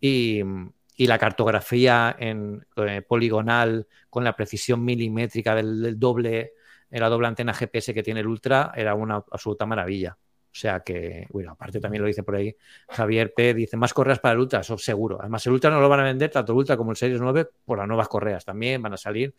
y, 0.00 0.40
y 0.96 1.06
la 1.06 1.18
cartografía 1.18 2.14
en 2.18 2.66
eh, 2.76 3.02
poligonal 3.02 3.86
con 4.08 4.24
la 4.24 4.36
precisión 4.36 4.84
milimétrica 4.84 5.54
del, 5.54 5.82
del 5.82 5.98
doble, 5.98 6.52
la 6.90 7.08
doble 7.08 7.28
antena 7.28 7.54
GPS 7.54 7.94
que 7.94 8.02
tiene 8.02 8.20
el 8.20 8.26
Ultra 8.26 8.72
era 8.76 8.94
una 8.94 9.16
absoluta 9.16 9.66
maravilla. 9.66 10.16
O 10.52 10.56
sea 10.60 10.80
que, 10.80 11.26
bueno, 11.30 11.52
aparte 11.52 11.78
también 11.80 12.02
lo 12.02 12.08
dice 12.08 12.22
por 12.24 12.34
ahí 12.34 12.54
Javier 12.88 13.32
P. 13.34 13.54
Dice, 13.54 13.76
más 13.76 13.94
correas 13.94 14.18
para 14.18 14.32
el 14.34 14.40
Ultra, 14.40 14.60
eso 14.60 14.76
seguro. 14.78 15.18
Además, 15.20 15.46
el 15.46 15.52
Ultra 15.52 15.70
no 15.70 15.80
lo 15.80 15.88
van 15.88 16.00
a 16.00 16.04
vender, 16.04 16.30
tanto 16.30 16.52
el 16.52 16.58
Ultra 16.58 16.76
como 16.76 16.90
el 16.90 16.96
Series 16.96 17.20
9, 17.20 17.48
por 17.64 17.78
las 17.78 17.86
nuevas 17.86 18.08
correas 18.08 18.44
también 18.44 18.82
van 18.82 18.94
a 18.94 18.96
salir. 18.96 19.34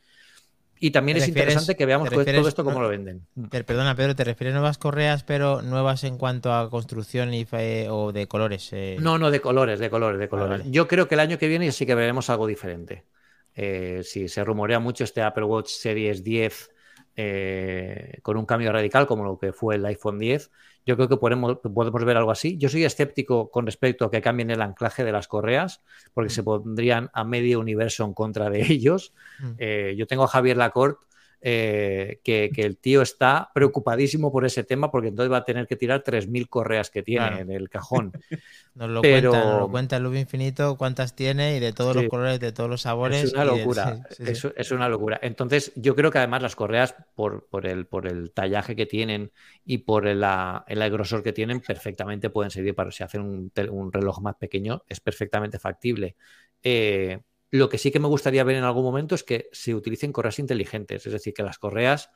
Y 0.80 0.90
también 0.90 1.18
¿Te 1.18 1.24
es 1.24 1.30
interesante 1.30 1.76
que 1.76 1.86
veamos 1.86 2.10
todo 2.10 2.48
esto 2.48 2.64
cómo 2.64 2.78
no- 2.78 2.84
lo 2.84 2.90
venden. 2.90 3.28
Te- 3.52 3.64
perdona, 3.64 3.94
Pedro, 3.96 4.16
¿te 4.16 4.24
refieres 4.24 4.56
a 4.56 4.58
nuevas 4.60 4.80
correas, 4.80 5.24
pero 5.24 5.62
nuevas 5.62 6.04
en 6.04 6.18
cuanto 6.18 6.52
a 6.54 6.72
construcción 6.72 7.34
y 7.36 7.46
fe- 7.46 7.88
o 7.90 8.12
de 8.12 8.28
colores? 8.28 8.70
eh? 8.74 8.98
No, 9.00 9.20
no, 9.20 9.30
de 9.30 9.42
colores, 9.42 9.80
de 9.80 9.92
colores, 9.92 10.20
de 10.20 10.28
colores. 10.28 10.60
vale. 10.60 10.72
Yo 10.72 10.88
creo 10.88 11.08
que 11.08 11.14
el 11.16 11.20
año 11.20 11.38
que 11.38 11.48
viene 11.48 11.72
sí 11.72 11.86
que 11.86 11.94
veremos 11.94 12.32
algo 12.32 12.48
diferente. 12.48 13.06
Eh, 13.54 14.02
si 14.04 14.28
se 14.28 14.44
rumorea 14.44 14.80
mucho 14.80 15.04
este 15.04 15.22
Apple 15.22 15.44
Watch 15.44 15.68
Series 15.70 16.24
10 16.24 16.72
eh, 17.16 18.18
con 18.24 18.38
un 18.38 18.46
cambio 18.46 18.72
radical 18.72 19.06
como 19.06 19.24
lo 19.24 19.38
que 19.38 19.54
fue 19.54 19.76
el 19.76 19.86
iPhone 19.86 20.18
10, 20.18 20.50
yo 20.86 20.96
creo 20.96 21.08
que 21.08 21.18
podemos, 21.18 21.58
podemos 21.58 22.06
ver 22.06 22.18
algo 22.18 22.32
así. 22.32 22.58
Yo 22.58 22.70
soy 22.70 22.84
escéptico 22.84 23.50
con 23.52 23.66
respecto 23.66 24.06
a 24.06 24.12
que 24.12 24.22
cambien 24.22 24.50
el 24.50 24.62
anclaje 24.62 25.04
de 25.04 25.12
las 25.12 25.28
correas, 25.28 25.82
porque 26.14 26.30
se 26.30 26.44
pondrían 26.44 27.10
a 27.14 27.24
medio 27.24 27.60
universo 27.60 28.04
en 28.06 28.14
contra 28.14 28.50
de 28.50 28.62
ellos. 28.70 29.14
Mm. 29.40 29.52
Eh, 29.58 29.96
yo 29.98 30.08
tengo 30.08 30.24
a 30.24 30.28
Javier 30.28 30.58
Lacorte, 30.58 31.06
eh, 31.42 32.20
que, 32.24 32.52
que 32.54 32.62
el 32.64 32.78
tío 32.78 33.02
está 33.02 33.50
preocupadísimo 33.54 34.32
por 34.32 34.46
ese 34.46 34.64
tema, 34.64 34.92
porque 34.92 35.08
entonces 35.08 35.32
va 35.32 35.38
a 35.38 35.44
tener 35.44 35.66
que 35.68 35.76
tirar 35.76 36.04
3.000 36.04 36.48
correas 36.48 36.90
que 36.92 37.02
tiene 37.04 37.28
Claro. 37.28 37.42
en 37.42 37.52
el 37.52 37.70
cajón. 37.70 38.12
Nos 38.76 38.90
lo 38.90 39.02
pero- 39.02 39.32
cuenta, 39.32 39.46
nos 39.52 39.60
lo 39.60 39.70
cuenta 39.70 39.98
el 39.98 40.04
Loop 40.04 40.16
Infinito, 40.16 40.78
cuántas 40.78 41.14
tiene 41.14 41.58
y 41.58 41.60
de 41.60 41.74
todos 41.74 41.94
Sí. 41.94 42.04
los 42.04 42.10
colores, 42.10 42.40
de 42.40 42.52
todos 42.54 42.70
los 42.70 42.82
sabores. 42.84 43.24
Es 43.26 43.34
una 43.34 43.44
de- 43.46 43.58
locura, 43.58 43.96
sí, 44.10 44.16
sí, 44.18 44.26
sí. 44.26 44.32
Es, 44.32 44.48
es 44.56 44.72
una 44.72 44.88
locura. 44.88 45.20
Entonces, 45.22 45.74
yo 45.76 45.94
creo 45.96 46.10
que 46.10 46.20
además 46.20 46.42
las 46.42 46.56
correas, 46.56 46.96
por, 47.16 47.48
por, 47.48 47.66
el, 47.66 47.86
por 47.86 48.08
el 48.08 48.32
tallaje 48.32 48.76
que 48.76 48.86
tienen 48.86 49.32
y 49.66 49.80
por 49.80 50.08
el, 50.08 50.22
la- 50.22 50.64
el 50.68 50.90
grosor 50.90 51.22
que 51.22 51.34
tienen, 51.34 51.60
perfectamente 51.60 52.30
pueden 52.30 52.50
servir 52.52 52.74
para 52.74 52.92
si 52.92 53.04
hacen 53.04 53.22
un 53.22 53.92
reloj 53.92 54.22
más 54.22 54.36
pequeño, 54.36 54.84
es 54.88 55.02
perfectamente 55.02 55.60
factible. 55.60 56.16
Eh, 56.64 57.20
lo 57.52 57.70
que 57.70 57.78
sí 57.78 57.92
que 57.92 58.00
me 58.00 58.08
gustaría 58.08 58.44
ver 58.44 58.56
en 58.56 58.64
algún 58.64 58.84
momento 58.84 59.14
es 59.14 59.24
que 59.24 59.50
se 59.52 59.76
utilicen 59.76 60.14
correas 60.14 60.40
inteligentes, 60.40 61.06
es 61.06 61.14
decir, 61.14 61.34
que 61.34 61.44
las 61.44 61.60
correas 61.60 62.10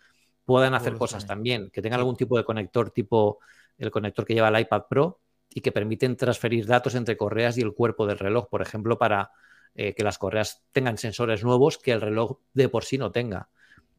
puedan 0.46 0.74
hacer 0.74 0.98
cosas 0.98 1.26
también, 1.28 1.70
que 1.72 1.82
tengan 1.82 2.00
algún 2.00 2.16
tipo 2.16 2.38
de 2.38 2.46
conector 2.46 2.92
tipo 2.92 3.40
el 3.78 3.92
conector 3.92 4.26
que 4.26 4.34
lleva 4.34 4.48
el 4.48 4.60
iPad 4.60 4.84
Pro 4.90 5.20
y 5.50 5.62
que 5.62 5.72
permiten 5.72 6.16
transferir 6.16 6.66
datos 6.66 6.96
entre 6.96 7.18
correas 7.18 7.58
y 7.58 7.62
el 7.62 7.74
cuerpo 7.74 8.08
del 8.08 8.18
reloj, 8.18 8.48
por 8.50 8.62
ejemplo, 8.62 8.98
para 8.98 9.32
eh, 9.74 9.94
que 9.94 10.04
las 10.04 10.18
correas 10.18 10.64
tengan 10.72 10.98
sensores 10.98 11.44
nuevos 11.44 11.78
que 11.78 11.92
el 11.92 12.00
reloj 12.00 12.40
de 12.54 12.70
por 12.70 12.86
sí 12.86 12.98
no 12.98 13.12
tenga. 13.12 13.50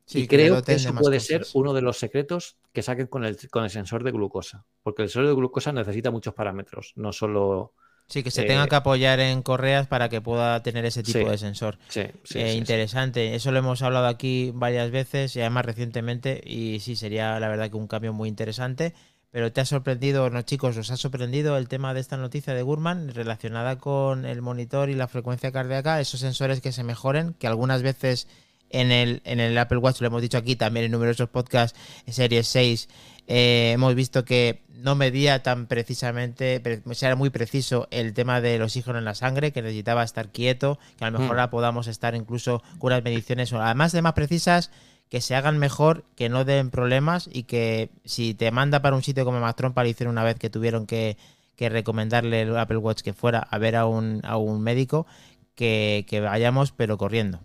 Sí, 0.06 0.22
y 0.22 0.28
creo 0.28 0.62
que 0.62 0.74
eso 0.74 0.94
puede 0.94 1.16
cosas. 1.16 1.26
ser 1.26 1.46
uno 1.54 1.74
de 1.74 1.82
los 1.82 1.98
secretos 1.98 2.58
que 2.72 2.82
saquen 2.82 3.08
con 3.08 3.24
el, 3.24 3.36
con 3.50 3.64
el 3.64 3.70
sensor 3.70 4.04
de 4.04 4.12
glucosa, 4.12 4.64
porque 4.82 5.02
el 5.02 5.08
sensor 5.08 5.26
de 5.26 5.34
glucosa 5.34 5.72
necesita 5.72 6.10
muchos 6.10 6.32
parámetros, 6.32 6.92
no 6.96 7.12
solo... 7.12 7.74
Sí, 8.08 8.22
que 8.22 8.30
se 8.30 8.42
eh, 8.42 8.46
tenga 8.46 8.68
que 8.68 8.76
apoyar 8.76 9.18
en 9.20 9.42
correas 9.42 9.86
para 9.88 10.08
que 10.08 10.20
pueda 10.20 10.62
tener 10.62 10.84
ese 10.84 11.02
tipo 11.02 11.18
Sí, 11.18 11.24
de 11.24 11.38
sensor. 11.38 11.78
Sí, 11.88 12.02
sí, 12.24 12.38
Eh, 12.38 12.46
sí, 12.46 12.52
sí. 12.52 12.58
interesante, 12.58 13.34
eso 13.34 13.50
lo 13.50 13.58
hemos 13.58 13.82
hablado 13.82 14.06
aquí 14.06 14.52
varias 14.54 14.90
veces 14.90 15.34
y 15.36 15.40
además 15.40 15.64
recientemente 15.66 16.40
y 16.44 16.78
sí, 16.80 16.94
sería 16.96 17.38
la 17.40 17.48
verdad 17.48 17.68
que 17.70 17.76
un 17.76 17.88
cambio 17.88 18.12
muy 18.12 18.28
interesante. 18.28 18.94
Pero 19.32 19.52
te 19.52 19.60
ha 19.60 19.66
sorprendido, 19.66 20.30
no 20.30 20.40
chicos, 20.42 20.76
os 20.78 20.90
ha 20.90 20.96
sorprendido 20.96 21.58
el 21.58 21.68
tema 21.68 21.92
de 21.92 22.00
esta 22.00 22.16
noticia 22.16 22.54
de 22.54 22.62
Gurman 22.62 23.12
relacionada 23.12 23.76
con 23.76 24.24
el 24.24 24.40
monitor 24.40 24.88
y 24.88 24.94
la 24.94 25.08
frecuencia 25.08 25.52
cardíaca, 25.52 26.00
esos 26.00 26.20
sensores 26.20 26.60
que 26.62 26.72
se 26.72 26.84
mejoren, 26.84 27.34
que 27.34 27.46
algunas 27.46 27.82
veces 27.82 28.28
en 28.70 28.90
el, 28.92 29.20
en 29.24 29.40
el 29.40 29.58
Apple 29.58 29.78
Watch, 29.78 30.00
lo 30.00 30.06
hemos 30.06 30.22
dicho 30.22 30.38
aquí 30.38 30.56
también 30.56 30.86
en 30.86 30.92
numerosos 30.92 31.28
podcasts, 31.28 31.78
Series 32.08 32.46
6, 32.46 32.88
eh, 33.26 33.72
hemos 33.74 33.94
visto 33.94 34.24
que 34.24 34.62
no 34.77 34.94
medía 34.94 35.43
tan 35.43 35.66
precisamente, 35.66 36.61
pre- 36.61 36.82
o 36.85 36.94
sea, 36.94 37.09
era 37.11 37.16
muy 37.16 37.31
preciso 37.31 37.89
el 37.90 38.12
tema 38.15 38.40
del 38.40 38.62
oxígeno 38.62 38.98
en 38.98 39.05
la 39.05 39.15
sangre, 39.15 39.53
que 39.53 39.62
necesitaba 39.62 40.03
estar 40.03 40.31
quieto, 40.31 40.78
que 40.98 41.05
a 41.05 41.11
lo 41.11 41.19
mejor 41.19 41.28
Mm. 41.36 41.39
ahora 41.39 41.51
podamos 41.51 41.86
estar 41.86 42.15
incluso 42.15 42.62
con 42.78 42.93
unas 42.93 43.03
mediciones, 43.03 43.53
además 43.53 43.93
de 43.93 44.03
más 44.03 44.12
precisas, 44.12 44.70
que 45.09 45.20
se 45.20 45.35
hagan 45.36 45.59
mejor, 45.59 46.05
que 46.16 46.28
no 46.28 46.44
den 46.44 46.70
problemas 46.70 47.28
y 47.32 47.44
que 47.44 47.90
si 48.05 48.35
te 48.35 48.51
manda 48.51 48.82
para 48.82 48.97
un 48.97 49.03
sitio 49.03 49.24
como 49.24 49.40
Mac 49.40 49.57
Trompa, 49.57 49.82
lo 49.85 49.89
hicieron 49.89 50.12
una 50.12 50.24
vez 50.24 50.36
que 50.36 50.51
tuvieron 50.51 50.85
que, 50.86 51.16
que 51.55 51.69
recomendarle 51.69 52.43
el 52.43 52.57
Apple 52.57 52.78
Watch 52.78 53.03
que 53.03 53.12
fuera 53.12 53.39
a 53.39 53.59
ver 53.59 53.77
a 53.77 53.86
un, 53.86 54.20
a 54.24 54.36
un 54.36 54.61
médico, 54.62 55.07
que, 55.55 56.05
que 56.09 56.20
vayamos 56.20 56.73
pero 56.73 56.98
corriendo. 56.98 57.40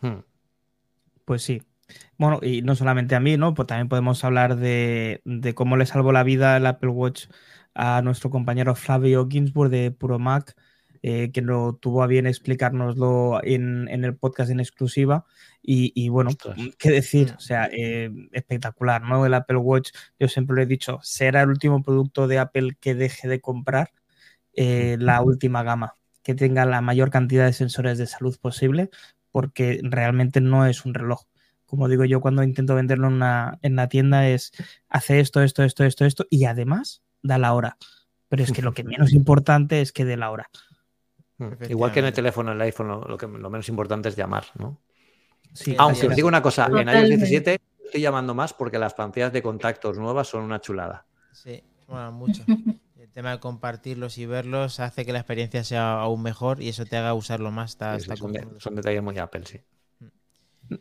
Hmm. 0.00 0.18
Pues 1.24 1.42
sí. 1.44 1.62
Bueno, 2.22 2.38
y 2.40 2.62
no 2.62 2.76
solamente 2.76 3.16
a 3.16 3.20
mí, 3.20 3.36
¿no? 3.36 3.52
Pues 3.52 3.66
también 3.66 3.88
podemos 3.88 4.22
hablar 4.22 4.54
de, 4.54 5.22
de 5.24 5.54
cómo 5.56 5.76
le 5.76 5.86
salvó 5.86 6.12
la 6.12 6.22
vida 6.22 6.56
el 6.56 6.66
Apple 6.66 6.90
Watch 6.90 7.26
a 7.74 8.00
nuestro 8.00 8.30
compañero 8.30 8.76
Flavio 8.76 9.26
Ginsburg 9.28 9.70
de 9.70 9.90
Puro 9.90 10.20
Mac, 10.20 10.54
eh, 11.02 11.32
que 11.32 11.42
lo 11.42 11.74
tuvo 11.74 12.00
a 12.00 12.06
bien 12.06 12.28
explicárnoslo 12.28 13.40
en, 13.42 13.88
en 13.88 14.04
el 14.04 14.14
podcast 14.14 14.52
en 14.52 14.60
exclusiva. 14.60 15.24
Y, 15.62 15.90
y 15.96 16.10
bueno, 16.10 16.30
Ostras. 16.30 16.56
qué 16.78 16.90
decir, 16.92 17.34
o 17.36 17.40
sea, 17.40 17.68
eh, 17.72 18.08
espectacular, 18.30 19.02
¿no? 19.02 19.26
El 19.26 19.34
Apple 19.34 19.56
Watch, 19.56 19.90
yo 20.20 20.28
siempre 20.28 20.54
lo 20.54 20.62
he 20.62 20.66
dicho, 20.66 21.00
será 21.02 21.42
el 21.42 21.48
último 21.48 21.82
producto 21.82 22.28
de 22.28 22.38
Apple 22.38 22.76
que 22.80 22.94
deje 22.94 23.26
de 23.26 23.40
comprar 23.40 23.90
eh, 24.54 24.96
la 25.00 25.22
última 25.22 25.64
gama, 25.64 25.96
que 26.22 26.36
tenga 26.36 26.66
la 26.66 26.82
mayor 26.82 27.10
cantidad 27.10 27.46
de 27.46 27.52
sensores 27.52 27.98
de 27.98 28.06
salud 28.06 28.38
posible, 28.40 28.90
porque 29.32 29.80
realmente 29.82 30.40
no 30.40 30.66
es 30.66 30.84
un 30.84 30.94
reloj. 30.94 31.22
Como 31.72 31.88
digo 31.88 32.04
yo 32.04 32.20
cuando 32.20 32.42
intento 32.42 32.74
venderlo 32.74 33.06
en, 33.06 33.14
una, 33.14 33.58
en 33.62 33.76
la 33.76 33.88
tienda 33.88 34.28
es 34.28 34.52
hace 34.90 35.20
esto, 35.20 35.40
esto, 35.42 35.62
esto, 35.62 35.84
esto, 35.84 36.04
esto 36.04 36.26
y 36.28 36.44
además 36.44 37.02
da 37.22 37.38
la 37.38 37.54
hora. 37.54 37.78
Pero 38.28 38.42
es 38.42 38.52
que 38.52 38.60
lo 38.60 38.74
que 38.74 38.84
menos 38.84 39.14
importante 39.14 39.80
es 39.80 39.90
que 39.90 40.04
dé 40.04 40.18
la 40.18 40.30
hora. 40.30 40.50
Igual 41.70 41.90
que 41.90 42.00
en 42.00 42.04
el 42.04 42.12
teléfono, 42.12 42.50
en 42.52 42.56
el 42.58 42.62
iPhone, 42.64 42.88
lo, 42.88 43.00
lo 43.08 43.16
que, 43.16 43.26
lo 43.26 43.48
menos 43.48 43.70
importante 43.70 44.10
es 44.10 44.16
llamar, 44.16 44.44
¿no? 44.58 44.82
Sí, 45.54 45.74
Aunque 45.78 46.08
os 46.08 46.14
digo 46.14 46.28
una 46.28 46.42
cosa, 46.42 46.66
en 46.66 46.72
iOS 46.72 46.84
Totalmente. 46.84 47.16
17 47.16 47.58
estoy 47.86 48.02
llamando 48.02 48.34
más 48.34 48.52
porque 48.52 48.78
las 48.78 48.92
pantallas 48.92 49.32
de 49.32 49.42
contactos 49.42 49.96
nuevas 49.96 50.28
son 50.28 50.42
una 50.42 50.60
chulada. 50.60 51.06
Sí, 51.32 51.64
bueno, 51.88 52.12
mucho. 52.12 52.44
El 53.00 53.08
tema 53.12 53.30
de 53.30 53.40
compartirlos 53.40 54.18
y 54.18 54.26
verlos 54.26 54.78
hace 54.78 55.06
que 55.06 55.14
la 55.14 55.20
experiencia 55.20 55.64
sea 55.64 56.02
aún 56.02 56.22
mejor 56.22 56.60
y 56.60 56.68
eso 56.68 56.84
te 56.84 56.98
haga 56.98 57.14
usarlo 57.14 57.50
más. 57.50 57.70
Está, 57.70 57.98
Sí, 57.98 58.02
está 58.02 58.16
son, 58.16 58.32
de- 58.34 58.46
son 58.58 58.74
detalles 58.74 59.02
muy 59.02 59.16
Apple, 59.16 59.46
sí. 59.46 59.58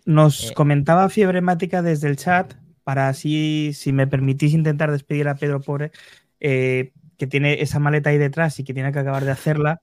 Nos 0.06 0.52
Eh. 0.52 0.54
comentaba 0.54 1.10
Fiebre 1.10 1.42
Mática 1.42 1.82
desde 1.82 2.08
el 2.08 2.18
chat, 2.18 2.54
para 2.84 3.10
así, 3.10 3.72
si 3.74 3.94
me 3.94 4.08
permitís 4.08 4.54
intentar 4.54 4.92
despedir 4.92 5.28
a 5.28 5.36
Pedro 5.36 5.62
Pobre, 5.62 5.92
eh, 6.40 6.92
que 7.18 7.28
tiene 7.28 7.62
esa 7.62 7.80
maleta 7.80 8.10
ahí 8.10 8.18
detrás 8.18 8.60
y 8.60 8.64
que 8.64 8.74
tiene 8.74 8.92
que 8.92 9.00
acabar 9.00 9.24
de 9.26 9.32
hacerla, 9.32 9.82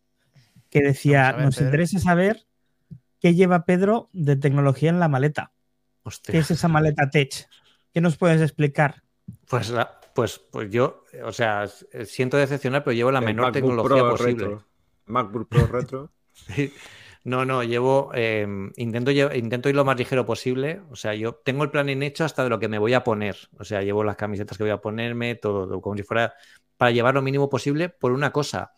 que 0.71 0.81
decía, 0.83 1.33
ver, 1.33 1.45
nos 1.45 1.55
Pedro. 1.57 1.69
interesa 1.69 1.99
saber 2.01 2.45
qué 3.21 3.35
lleva 3.35 3.65
Pedro 3.65 4.11
de 4.13 4.37
tecnología 4.37 4.91
en 4.91 4.99
la 5.01 5.09
maleta. 5.09 5.53
Hostia. 6.03 6.33
¿Qué 6.33 6.39
es 6.39 6.51
esa 6.51 6.69
maleta 6.69 7.09
Tech? 7.11 7.49
¿Qué 7.95 8.01
nos 8.01 8.17
puedes 8.17 8.41
explicar? 8.43 9.03
Pues, 9.49 9.73
pues, 10.15 10.41
pues 10.51 10.71
yo, 10.71 11.05
o 11.25 11.33
sea, 11.33 11.67
siento 12.05 12.37
decepcionar, 12.37 12.83
pero 12.85 12.95
llevo 12.95 13.11
la 13.13 13.21
El 13.21 13.25
menor 13.27 13.47
MacBook 13.47 13.53
tecnología 13.63 14.03
Pro 14.03 14.11
posible. 14.11 14.33
retro. 14.45 14.65
MacBook 15.07 15.49
Pro 15.49 15.67
retro. 15.67 16.11
Sí. 16.55 16.73
No, 17.29 17.45
no, 17.45 17.63
llevo, 17.63 18.11
eh, 18.15 18.47
intento, 18.77 19.11
intento 19.11 19.69
ir 19.69 19.75
lo 19.77 19.85
más 19.85 19.99
ligero 19.99 20.25
posible. 20.25 20.81
O 20.91 20.97
sea, 20.97 21.15
yo 21.15 21.35
tengo 21.35 21.63
el 21.65 21.71
planning 21.71 22.03
hecho 22.03 22.25
hasta 22.25 22.43
de 22.45 22.49
lo 22.51 22.59
que 22.59 22.69
me 22.69 22.79
voy 22.79 22.95
a 22.95 23.05
poner. 23.05 23.37
O 23.59 23.65
sea, 23.65 23.83
llevo 23.83 24.03
las 24.03 24.17
camisetas 24.17 24.57
que 24.57 24.65
voy 24.65 24.71
a 24.71 24.81
ponerme, 24.81 25.35
todo, 25.35 25.67
todo 25.67 25.81
como 25.83 25.97
si 25.97 26.03
fuera 26.05 26.33
para 26.79 26.91
llevar 26.91 27.15
lo 27.15 27.23
mínimo 27.23 27.49
posible 27.51 27.91
por 27.91 28.13
una 28.13 28.33
cosa. 28.33 28.73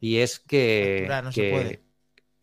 Y 0.00 0.18
es 0.18 0.40
que. 0.40 0.96
Facturar 0.96 1.24
no 1.24 1.32
se 1.32 1.44
puede. 1.44 1.82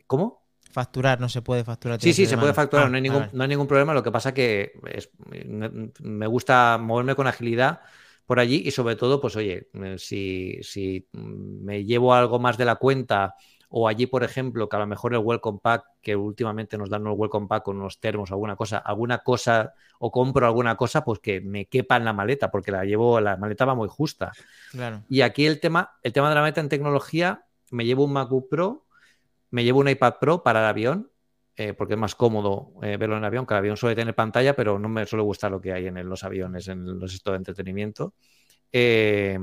¿Cómo? 0.08 0.46
Facturar, 0.72 1.20
no 1.20 1.30
se 1.30 1.42
puede 1.42 1.64
facturar. 1.64 2.00
Sí, 2.00 2.14
sí, 2.14 2.26
se 2.28 2.38
puede 2.38 2.54
facturar, 2.54 2.86
Ah, 2.86 2.90
no, 2.90 2.96
hay 2.96 3.02
vale, 3.02 3.10
ningún, 3.12 3.30
no 3.34 3.44
hay 3.44 3.50
ningún 3.50 3.68
problema. 3.68 3.94
Lo 3.94 4.04
que 4.04 4.12
pasa 4.12 4.34
que 4.34 4.72
es- 4.94 5.10
me- 5.28 5.92
me 6.00 6.28
gusta 6.28 6.78
moverme 6.80 7.16
con 7.16 7.28
agilidad 7.28 7.82
por 8.26 8.40
allí 8.40 8.62
y 8.66 8.72
sobre 8.72 8.96
todo, 8.96 9.20
pues 9.20 9.36
oye, 9.36 9.70
eh, 9.74 9.96
si, 9.98 10.60
si 10.62 11.08
me 11.14 11.84
llevo 11.84 12.14
algo 12.14 12.40
más 12.40 12.58
de 12.58 12.66
la 12.66 12.76
cuenta 12.76 13.36
o 13.72 13.88
allí, 13.88 14.08
por 14.08 14.24
ejemplo, 14.24 14.68
que 14.68 14.76
a 14.76 14.80
lo 14.80 14.88
mejor 14.88 15.14
el 15.14 15.20
Welcome 15.20 15.60
Pack, 15.62 15.86
que 16.02 16.16
últimamente 16.16 16.78
nos 16.78 16.90
dan 16.90 17.06
un 17.06 17.14
Welcome 17.16 17.48
Pack 17.48 17.64
con 17.64 17.78
unos 17.78 18.00
termos, 18.00 18.32
alguna 18.32 18.56
cosa, 18.56 18.80
alguna 18.80 19.20
cosa 19.20 19.74
o 20.00 20.12
compro 20.12 20.46
alguna 20.48 20.76
cosa, 20.76 21.04
pues 21.04 21.20
que 21.20 21.40
me 21.42 21.66
quepa 21.66 21.98
en 21.98 22.06
la 22.06 22.14
maleta, 22.14 22.50
porque 22.50 22.72
la 22.72 22.84
llevo, 22.84 23.20
la 23.22 23.38
maleta 23.38 23.66
va 23.66 23.76
muy 23.76 23.88
justa. 23.88 24.32
Claro. 24.72 25.04
Y 25.08 25.22
aquí 25.22 25.46
el 25.46 25.60
tema, 25.60 25.98
el 26.02 26.14
tema 26.14 26.30
de 26.30 26.36
la 26.36 26.42
maleta 26.42 26.62
en 26.62 26.70
tecnología, 26.70 27.46
me 27.70 27.86
llevo 27.86 28.06
un 28.06 28.14
MacBook 28.14 28.50
Pro, 28.50 28.86
me 29.52 29.64
llevo 29.64 29.80
un 29.80 29.90
iPad 29.90 30.16
Pro 30.20 30.42
para 30.42 30.62
el 30.62 30.66
avión, 30.66 31.12
eh, 31.56 31.74
porque 31.74 31.94
es 31.94 32.00
más 32.00 32.16
cómodo 32.16 32.72
eh, 32.82 32.98
verlo 32.98 33.18
en 33.18 33.24
el 33.24 33.26
avión, 33.28 33.46
que 33.46 33.54
el 33.54 33.60
avión 33.60 33.78
suele 33.78 33.96
tener 33.96 34.16
pantalla, 34.16 34.56
pero 34.56 34.80
no 34.80 34.90
me 34.90 35.06
suele 35.06 35.24
gustar 35.24 35.52
lo 35.52 35.62
que 35.62 35.74
hay 35.74 35.88
en 35.88 35.98
el- 35.98 36.08
los 36.08 36.24
aviones, 36.24 36.68
en 36.70 37.00
los 37.00 37.14
estos 37.14 37.34
de 37.34 37.38
entretenimiento. 37.38 38.14
Eh, 38.72 39.38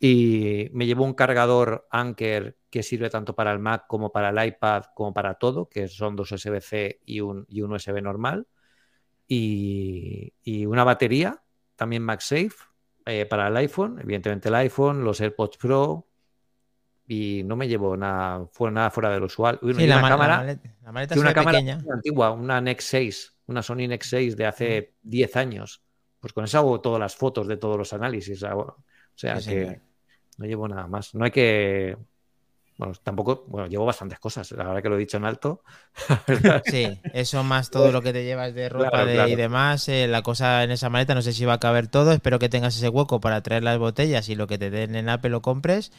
y 0.00 0.68
me 0.72 0.86
llevo 0.86 1.04
un 1.04 1.14
cargador 1.14 1.86
Anker 1.90 2.56
que 2.70 2.82
sirve 2.82 3.10
tanto 3.10 3.34
para 3.34 3.52
el 3.52 3.58
Mac 3.58 3.86
como 3.88 4.12
para 4.12 4.30
el 4.30 4.48
iPad, 4.48 4.84
como 4.94 5.12
para 5.14 5.34
todo, 5.34 5.68
que 5.68 5.88
son 5.88 6.16
dos 6.16 6.30
USB-C 6.32 7.00
y 7.04 7.20
un, 7.20 7.46
y 7.48 7.62
un 7.62 7.72
USB 7.72 8.00
normal. 8.02 8.46
Y, 9.26 10.32
y 10.42 10.66
una 10.66 10.84
batería, 10.84 11.42
también 11.76 12.02
MagSafe, 12.02 12.50
eh, 13.06 13.26
para 13.26 13.48
el 13.48 13.56
iPhone, 13.56 13.98
evidentemente 14.00 14.48
el 14.48 14.54
iPhone, 14.56 15.04
los 15.04 15.20
AirPods 15.20 15.56
Pro. 15.58 16.06
Y 17.06 17.42
no 17.44 17.56
me 17.56 17.66
llevo 17.68 17.96
nada, 17.96 18.46
fuera, 18.52 18.72
nada 18.72 18.90
fuera 18.90 19.10
del 19.10 19.22
usual. 19.22 19.58
Uy, 19.62 19.74
Sí, 19.74 19.84
y 19.84 19.86
la, 19.86 19.94
una 19.94 20.02
ma- 20.02 20.08
la 20.10 20.14
cámara, 20.16 20.36
maleta, 20.38 20.76
la 20.82 20.92
maleta 20.92 21.14
una 21.14 21.32
cámara 21.32 21.58
pequeña. 21.58 21.78
antigua, 21.90 22.30
una 22.32 22.60
Nex 22.60 22.84
6, 22.84 23.34
una 23.46 23.62
Sony 23.62 23.88
Nex 23.88 24.08
6 24.10 24.36
de 24.36 24.46
hace 24.46 24.94
10 25.02 25.34
años. 25.36 25.82
Pues 26.20 26.32
con 26.34 26.44
eso 26.44 26.58
hago 26.58 26.80
todas 26.80 27.00
las 27.00 27.16
fotos 27.16 27.46
de 27.48 27.56
todos 27.56 27.78
los 27.78 27.92
análisis. 27.94 28.42
o 28.42 28.76
sea 29.14 29.40
Sí, 29.40 29.50
que. 29.50 29.80
No 30.38 30.46
llevo 30.46 30.68
nada 30.68 30.86
más. 30.86 31.14
No 31.14 31.24
hay 31.24 31.30
que. 31.30 31.96
Bueno, 32.78 32.94
tampoco. 33.02 33.44
Bueno, 33.48 33.66
llevo 33.68 33.84
bastantes 33.86 34.18
cosas. 34.20 34.52
La 34.52 34.64
verdad 34.64 34.82
que 34.82 34.88
lo 34.88 34.96
he 34.96 35.00
dicho 35.00 35.16
en 35.16 35.24
alto. 35.24 35.62
Sí, 36.64 37.00
eso 37.12 37.42
más 37.42 37.70
todo 37.70 37.90
lo 37.92 38.02
que 38.02 38.12
te 38.12 38.24
llevas 38.24 38.54
de 38.54 38.68
ropa 38.68 38.90
Claro, 38.90 39.06
de- 39.06 39.14
claro. 39.14 39.28
y 39.30 39.36
demás, 39.36 39.88
eh, 39.88 40.06
la 40.06 40.22
cosa 40.22 40.62
en 40.64 40.70
esa 40.70 40.88
maleta, 40.90 41.14
no 41.14 41.22
sé 41.22 41.32
si 41.32 41.44
va 41.44 41.54
a 41.54 41.60
caber 41.60 41.88
todo, 41.88 42.12
espero 42.12 42.38
que 42.38 42.48
tengas 42.48 42.76
ese 42.76 42.88
hueco 42.88 43.20
para 43.20 43.42
traer 43.42 43.62
las 43.64 43.78
botellas 43.78 44.28
y 44.28 44.34
lo 44.36 44.46
que 44.46 44.58
te 44.58 44.70
den 44.70 44.94
en 44.94 45.08
Apple 45.08 45.30
lo 45.30 45.42
compres 45.42 45.90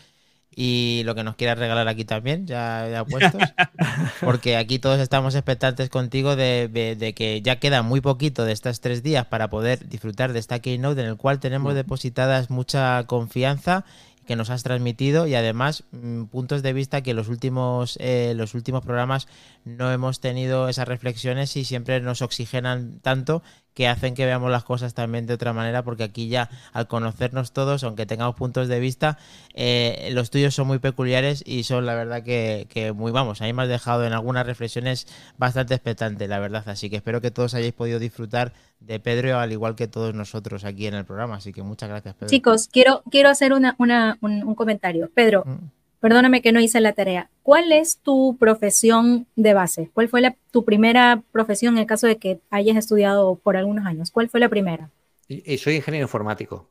y 0.55 1.03
lo 1.05 1.15
que 1.15 1.23
nos 1.23 1.35
quieras 1.35 1.59
regalar 1.59 1.87
aquí 1.87 2.05
también, 2.05 2.47
ya, 2.47 2.87
ya 2.89 3.05
puestos, 3.05 3.41
porque 4.23 4.57
aquí 4.57 4.79
todos 4.79 4.99
estamos 4.99 5.35
expectantes 5.35 5.89
contigo 5.89 6.35
de, 6.35 6.67
de- 6.71 6.95
de 6.95 7.13
que 7.13 7.41
ya 7.41 7.59
queda 7.59 7.81
muy 7.83 8.01
poquito 8.01 8.45
de 8.45 8.53
estos 8.53 8.79
tres 8.81 9.03
días 9.03 9.25
para 9.25 9.49
poder 9.49 9.87
disfrutar 9.87 10.33
de 10.33 10.39
esta 10.39 10.59
Keynote 10.59 11.01
en 11.01 11.07
el 11.07 11.17
cual 11.17 11.39
tenemos 11.39 11.73
depositadas 11.75 12.49
mucha 12.49 13.03
confianza 13.05 13.85
que 14.29 14.35
nos 14.35 14.51
has 14.51 14.61
transmitido 14.61 15.25
y 15.25 15.33
además 15.33 15.85
mm, 15.89 16.25
puntos 16.25 16.61
de 16.61 16.71
vista 16.71 17.01
que 17.01 17.15
los 17.15 17.29
últimos 17.29 17.97
eh, 17.99 18.33
los 18.35 18.53
últimos 18.53 18.85
programas 18.85 19.27
no 19.65 19.91
hemos 19.91 20.19
tenido 20.19 20.69
esas 20.69 20.87
reflexiones 20.87 21.57
y 21.57 21.65
siempre 21.65 21.99
nos 21.99 22.21
oxigenan 22.21 22.99
tanto 22.99 23.41
que 23.79 23.87
hacen 23.87 24.13
que 24.13 24.25
veamos 24.25 24.51
las 24.51 24.65
cosas 24.65 24.93
también 24.93 25.25
de 25.25 25.33
otra 25.33 25.53
manera 25.53 25.83
porque 25.83 26.03
aquí 26.03 26.27
ya 26.27 26.49
al 26.73 26.89
conocernos 26.89 27.53
todos 27.53 27.85
aunque 27.85 28.05
tengamos 28.05 28.35
puntos 28.35 28.67
de 28.67 28.77
vista 28.81 29.17
eh, 29.53 30.09
los 30.11 30.31
tuyos 30.31 30.53
son 30.53 30.67
muy 30.67 30.79
peculiares 30.79 31.41
y 31.45 31.63
son 31.63 31.85
la 31.85 31.95
verdad 31.95 32.21
que, 32.21 32.67
que 32.69 32.91
muy 32.91 33.13
vamos 33.13 33.41
a 33.41 33.45
mí 33.45 33.53
me 33.53 33.63
has 33.63 33.69
dejado 33.69 34.05
en 34.05 34.11
algunas 34.11 34.45
reflexiones 34.45 35.07
bastante 35.37 35.75
expectante 35.75 36.27
la 36.27 36.39
verdad 36.39 36.67
así 36.67 36.89
que 36.89 36.97
espero 36.97 37.21
que 37.21 37.31
todos 37.31 37.53
hayáis 37.53 37.71
podido 37.71 37.99
disfrutar 37.99 38.51
de 38.81 38.99
Pedro 38.99 39.39
al 39.39 39.53
igual 39.53 39.75
que 39.75 39.87
todos 39.87 40.13
nosotros 40.13 40.65
aquí 40.65 40.85
en 40.85 40.95
el 40.95 41.05
programa 41.05 41.35
así 41.37 41.53
que 41.53 41.63
muchas 41.63 41.87
gracias 41.87 42.15
Pedro 42.15 42.29
Chicos, 42.31 42.67
quiero, 42.69 43.01
quiero 43.09 43.29
hacer 43.29 43.53
una, 43.53 43.75
una- 43.77 44.17
un, 44.19 44.43
un 44.43 44.55
comentario. 44.55 45.09
Pedro, 45.15 45.45
Mm. 45.45 45.78
Perdóname 45.99 46.41
que 46.41 46.51
no 46.51 46.59
hice 46.59 46.79
la 46.81 46.93
tarea. 46.93 47.29
¿Cuál 47.43 47.71
es 47.71 47.97
tu 47.97 48.37
profesión 48.39 49.27
de 49.35 49.53
base? 49.53 49.89
¿Cuál 49.93 50.07
fue 50.09 50.21
la- 50.21 50.35
tu 50.51 50.63
primera 50.65 51.23
profesión 51.31 51.75
en 51.75 51.81
el 51.81 51.87
caso 51.87 52.07
de 52.07 52.17
que 52.17 52.39
hayas 52.49 52.77
estudiado 52.77 53.35
por 53.35 53.57
algunos 53.57 53.85
años? 53.85 54.11
¿Cuál 54.11 54.29
fue 54.29 54.39
la 54.39 54.49
primera? 54.49 54.89
Soy 55.27 55.75
ingeniero 55.75 56.05
informático. 56.05 56.67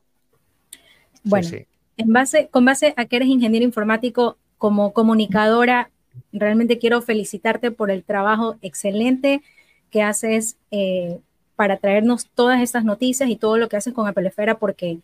Bueno, 1.23 1.47
sí. 1.47 1.65
en 1.97 2.13
base, 2.13 2.47
con 2.49 2.65
base 2.65 2.93
a 2.97 3.05
que 3.05 3.17
eres 3.17 3.27
ingeniero 3.27 3.65
informático 3.65 4.37
como 4.57 4.93
comunicadora, 4.93 5.89
realmente 6.31 6.79
quiero 6.79 7.01
felicitarte 7.01 7.71
por 7.71 7.91
el 7.91 8.03
trabajo 8.03 8.57
excelente 8.61 9.41
que 9.89 10.01
haces 10.01 10.57
eh, 10.71 11.19
para 11.55 11.77
traernos 11.77 12.27
todas 12.35 12.61
estas 12.61 12.85
noticias 12.85 13.29
y 13.29 13.35
todo 13.35 13.57
lo 13.57 13.69
que 13.69 13.77
haces 13.77 13.93
con 13.93 14.07
Apple 14.07 14.27
Esfera, 14.27 14.59
porque 14.59 14.99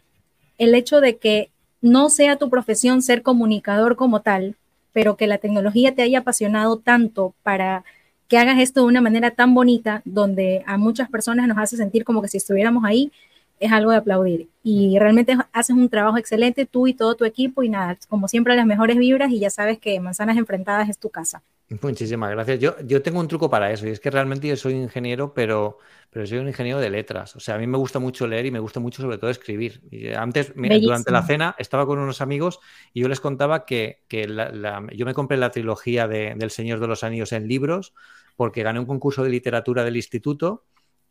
el 0.57 0.73
hecho 0.75 1.01
de 1.01 1.17
que 1.17 1.49
no 1.85 2.09
sea 2.09 2.37
tu 2.37 2.49
profesión 2.49 3.03
ser 3.03 3.21
comunicador 3.21 3.95
como 3.95 4.23
tal, 4.23 4.55
pero 4.91 5.17
que 5.17 5.27
la 5.27 5.37
tecnología 5.37 5.93
te 5.93 6.01
haya 6.01 6.19
apasionado 6.19 6.77
tanto 6.79 7.35
para 7.43 7.85
que 8.27 8.39
hagas 8.39 8.57
esto 8.57 8.81
de 8.81 8.87
una 8.87 9.01
manera 9.01 9.29
tan 9.29 9.53
bonita, 9.53 10.01
donde 10.03 10.63
a 10.65 10.79
muchas 10.79 11.07
personas 11.09 11.47
nos 11.47 11.59
hace 11.59 11.77
sentir 11.77 12.03
como 12.03 12.23
que 12.23 12.27
si 12.27 12.37
estuviéramos 12.37 12.83
ahí, 12.85 13.11
es 13.59 13.71
algo 13.71 13.91
de 13.91 13.97
aplaudir. 13.97 14.47
Y 14.63 14.97
realmente 14.99 15.37
haces 15.53 15.75
un 15.75 15.89
trabajo 15.89 16.17
excelente 16.17 16.65
tú 16.65 16.87
y 16.87 16.93
todo 16.93 17.15
tu 17.15 17.25
equipo 17.25 17.63
y 17.63 17.69
nada, 17.69 17.97
como 18.09 18.27
siempre 18.27 18.55
las 18.55 18.65
mejores 18.65 18.97
vibras 18.97 19.31
y 19.31 19.39
ya 19.39 19.49
sabes 19.49 19.79
que 19.79 19.99
Manzanas 19.99 20.37
Enfrentadas 20.37 20.89
es 20.89 20.97
tu 20.97 21.09
casa. 21.09 21.41
Muchísimas 21.81 22.29
gracias. 22.29 22.59
Yo, 22.59 22.75
yo 22.85 23.01
tengo 23.01 23.19
un 23.19 23.27
truco 23.27 23.49
para 23.49 23.71
eso, 23.71 23.87
y 23.87 23.89
es 23.89 23.99
que 23.99 24.11
realmente 24.11 24.47
yo 24.47 24.55
soy 24.55 24.73
ingeniero, 24.73 25.33
pero, 25.33 25.79
pero 26.11 26.27
soy 26.27 26.37
un 26.37 26.47
ingeniero 26.47 26.79
de 26.79 26.91
letras. 26.91 27.35
O 27.35 27.39
sea, 27.39 27.55
a 27.55 27.57
mí 27.57 27.65
me 27.65 27.77
gusta 27.79 27.97
mucho 27.97 28.27
leer 28.27 28.45
y 28.45 28.51
me 28.51 28.59
gusta 28.59 28.79
mucho 28.79 29.01
sobre 29.01 29.17
todo 29.17 29.31
escribir. 29.31 29.81
Y 29.89 30.09
antes, 30.13 30.55
mira, 30.55 30.75
durante 30.77 31.11
la 31.11 31.23
cena, 31.23 31.55
estaba 31.57 31.87
con 31.87 31.97
unos 31.97 32.21
amigos 32.21 32.59
y 32.93 33.01
yo 33.01 33.07
les 33.07 33.19
contaba 33.19 33.65
que, 33.65 34.03
que 34.07 34.27
la- 34.27 34.51
la- 34.51 34.85
yo 34.95 35.07
me 35.07 35.15
compré 35.15 35.37
la 35.37 35.49
trilogía 35.49 36.07
de- 36.07 36.35
del 36.35 36.51
Señor 36.51 36.79
de 36.79 36.87
los 36.87 37.03
Anillos 37.03 37.31
en 37.31 37.47
libros 37.47 37.93
porque 38.35 38.61
gané 38.61 38.79
un 38.79 38.85
concurso 38.85 39.23
de 39.23 39.29
literatura 39.31 39.83
del 39.83 39.95
instituto 39.95 40.65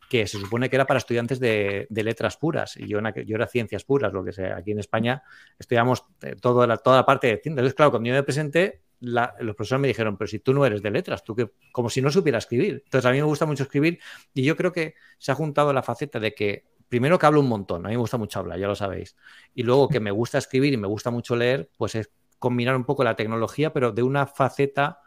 que 0.09 0.27
se 0.27 0.39
supone 0.39 0.69
que 0.69 0.75
era 0.75 0.85
para 0.85 0.97
estudiantes 0.97 1.39
de, 1.39 1.87
letras 1.89 2.37
puras 2.37 2.77
y 2.77 2.87
yo, 2.87 2.99
era 2.99 3.47
ciencias 3.47 3.83
puras, 3.83 4.13
lo 4.13 4.23
que 4.23 4.31
sea. 4.31 4.57
Aquí 4.57 4.71
en 4.71 4.79
España 4.79 5.23
estudiamos 5.57 6.05
eh, 6.21 6.35
toda 6.39 6.67
la, 6.67 6.77
toda 6.77 6.97
la 6.97 7.05
parte 7.05 7.27
de 7.27 7.33
ciencias. 7.33 7.51
Entonces, 7.53 7.73
claro, 7.73 7.91
cuando 7.91 8.09
yo 8.09 8.13
me 8.13 8.23
presenté, 8.23 8.83
los 8.99 9.55
profesores 9.55 9.81
me 9.81 9.87
dijeron, 9.87 10.17
pero 10.17 10.27
si 10.27 10.39
tú 10.39 10.53
no 10.53 10.65
eres 10.65 10.81
de 10.81 10.91
letras, 10.91 11.23
tú 11.23 11.35
que 11.35 11.51
como 11.71 11.89
si 11.89 12.01
no 12.01 12.11
supiera 12.11 12.37
escribir. 12.37 12.83
Entonces, 12.85 13.05
a 13.05 13.11
mí 13.11 13.17
me 13.17 13.23
gusta 13.23 13.45
mucho 13.45 13.63
escribir 13.63 13.99
y 14.33 14.43
yo 14.43 14.55
creo 14.55 14.71
que 14.71 14.95
se 15.17 15.31
ha 15.31 15.35
juntado 15.35 15.73
la 15.73 15.83
faceta 15.83 16.19
de 16.19 16.33
que, 16.33 16.65
primero 16.87 17.17
que 17.19 17.25
hablo 17.25 17.39
un 17.39 17.49
montón, 17.49 17.85
a 17.85 17.89
mí 17.89 17.95
me 17.95 17.99
gusta 17.99 18.17
mucho 18.17 18.39
hablar, 18.39 18.59
ya 18.59 18.67
lo 18.67 18.75
sabéis, 18.75 19.15
y 19.53 19.63
luego 19.63 19.89
que 19.89 19.99
me 19.99 20.11
gusta 20.11 20.37
escribir 20.37 20.73
y 20.73 20.77
me 20.77 20.87
gusta 20.87 21.11
mucho 21.11 21.35
leer, 21.35 21.69
pues 21.77 21.95
es 21.95 22.11
combinar 22.39 22.75
un 22.75 22.85
poco 22.85 23.03
la 23.03 23.15
tecnología, 23.15 23.73
pero 23.73 23.91
de 23.91 24.03
una 24.03 24.27
faceta 24.27 24.99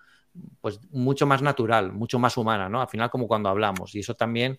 pues 0.60 0.80
mucho 0.90 1.26
más 1.26 1.42
natural, 1.42 1.92
mucho 1.92 2.18
más 2.18 2.36
humana, 2.36 2.68
¿no? 2.68 2.80
Al 2.80 2.88
final 2.88 3.10
como 3.10 3.26
cuando 3.26 3.48
hablamos 3.48 3.94
y 3.94 4.00
eso 4.00 4.14
también, 4.14 4.58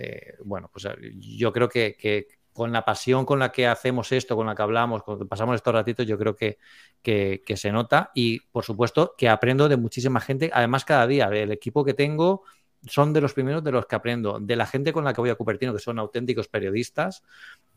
eh, 0.00 0.36
bueno, 0.44 0.70
pues 0.72 0.86
eh, 0.86 1.12
yo 1.18 1.52
creo 1.52 1.68
que, 1.68 2.26
con 2.52 2.72
la 2.72 2.84
pasión 2.84 3.26
con 3.26 3.38
la 3.38 3.52
que 3.52 3.66
hacemos 3.66 4.10
esto, 4.12 4.34
con 4.34 4.46
la 4.46 4.54
que 4.54 4.62
hablamos, 4.62 5.02
con 5.02 5.18
que 5.18 5.26
pasamos 5.26 5.56
estos 5.56 5.74
ratitos, 5.74 6.06
yo 6.06 6.18
creo 6.18 6.34
que, 6.34 6.58
que, 7.02 7.56
se 7.56 7.70
nota. 7.70 8.10
Y 8.14 8.40
por 8.40 8.64
supuesto 8.64 9.14
que 9.16 9.28
aprendo 9.28 9.68
de 9.68 9.76
muchísima 9.76 10.20
gente, 10.20 10.50
además 10.52 10.84
cada 10.84 11.06
día, 11.06 11.28
del 11.28 11.52
equipo 11.52 11.84
que 11.84 11.92
tengo, 11.94 12.44
son 12.86 13.12
de 13.12 13.20
los 13.20 13.34
primeros 13.34 13.62
de 13.62 13.72
los 13.72 13.84
que 13.84 13.94
aprendo. 13.94 14.40
De 14.40 14.56
la 14.56 14.66
gente 14.66 14.92
con 14.92 15.04
la 15.04 15.12
que 15.12 15.20
voy 15.20 15.30
a 15.30 15.34
Cupertino, 15.34 15.74
que 15.74 15.80
son 15.80 15.98
auténticos 15.98 16.48
periodistas, 16.48 17.22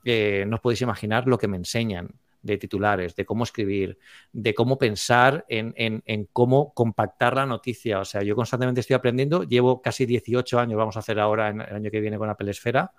eh, 0.06 0.46
no 0.48 0.56
os 0.56 0.62
podéis 0.62 0.82
imaginar 0.82 1.28
lo 1.28 1.38
que 1.38 1.50
me 1.50 1.58
enseñan 1.58 2.10
de 2.44 2.58
titulares, 2.58 3.16
de 3.16 3.26
cómo 3.26 3.46
escribir, 3.46 3.98
de 4.32 4.54
cómo 4.54 4.78
pensar 4.78 5.46
en, 5.48 6.28
cómo 6.32 6.74
compactar 6.74 7.36
la 7.36 7.46
noticia. 7.46 8.00
O 8.00 8.06
sea, 8.06 8.22
yo 8.22 8.36
constantemente 8.36 8.82
estoy 8.82 8.96
aprendiendo, 8.96 9.44
llevo 9.44 9.82
casi 9.82 10.06
18 10.06 10.60
años, 10.60 10.78
vamos 10.78 10.98
a 10.98 11.00
hacer 11.00 11.20
ahora 11.20 11.50
en 11.50 11.62
el 11.62 11.76
año 11.76 11.90
que 11.90 12.02
viene 12.02 12.18
con 12.18 12.30
Apple 12.30 12.52
Esfera, 12.52 12.92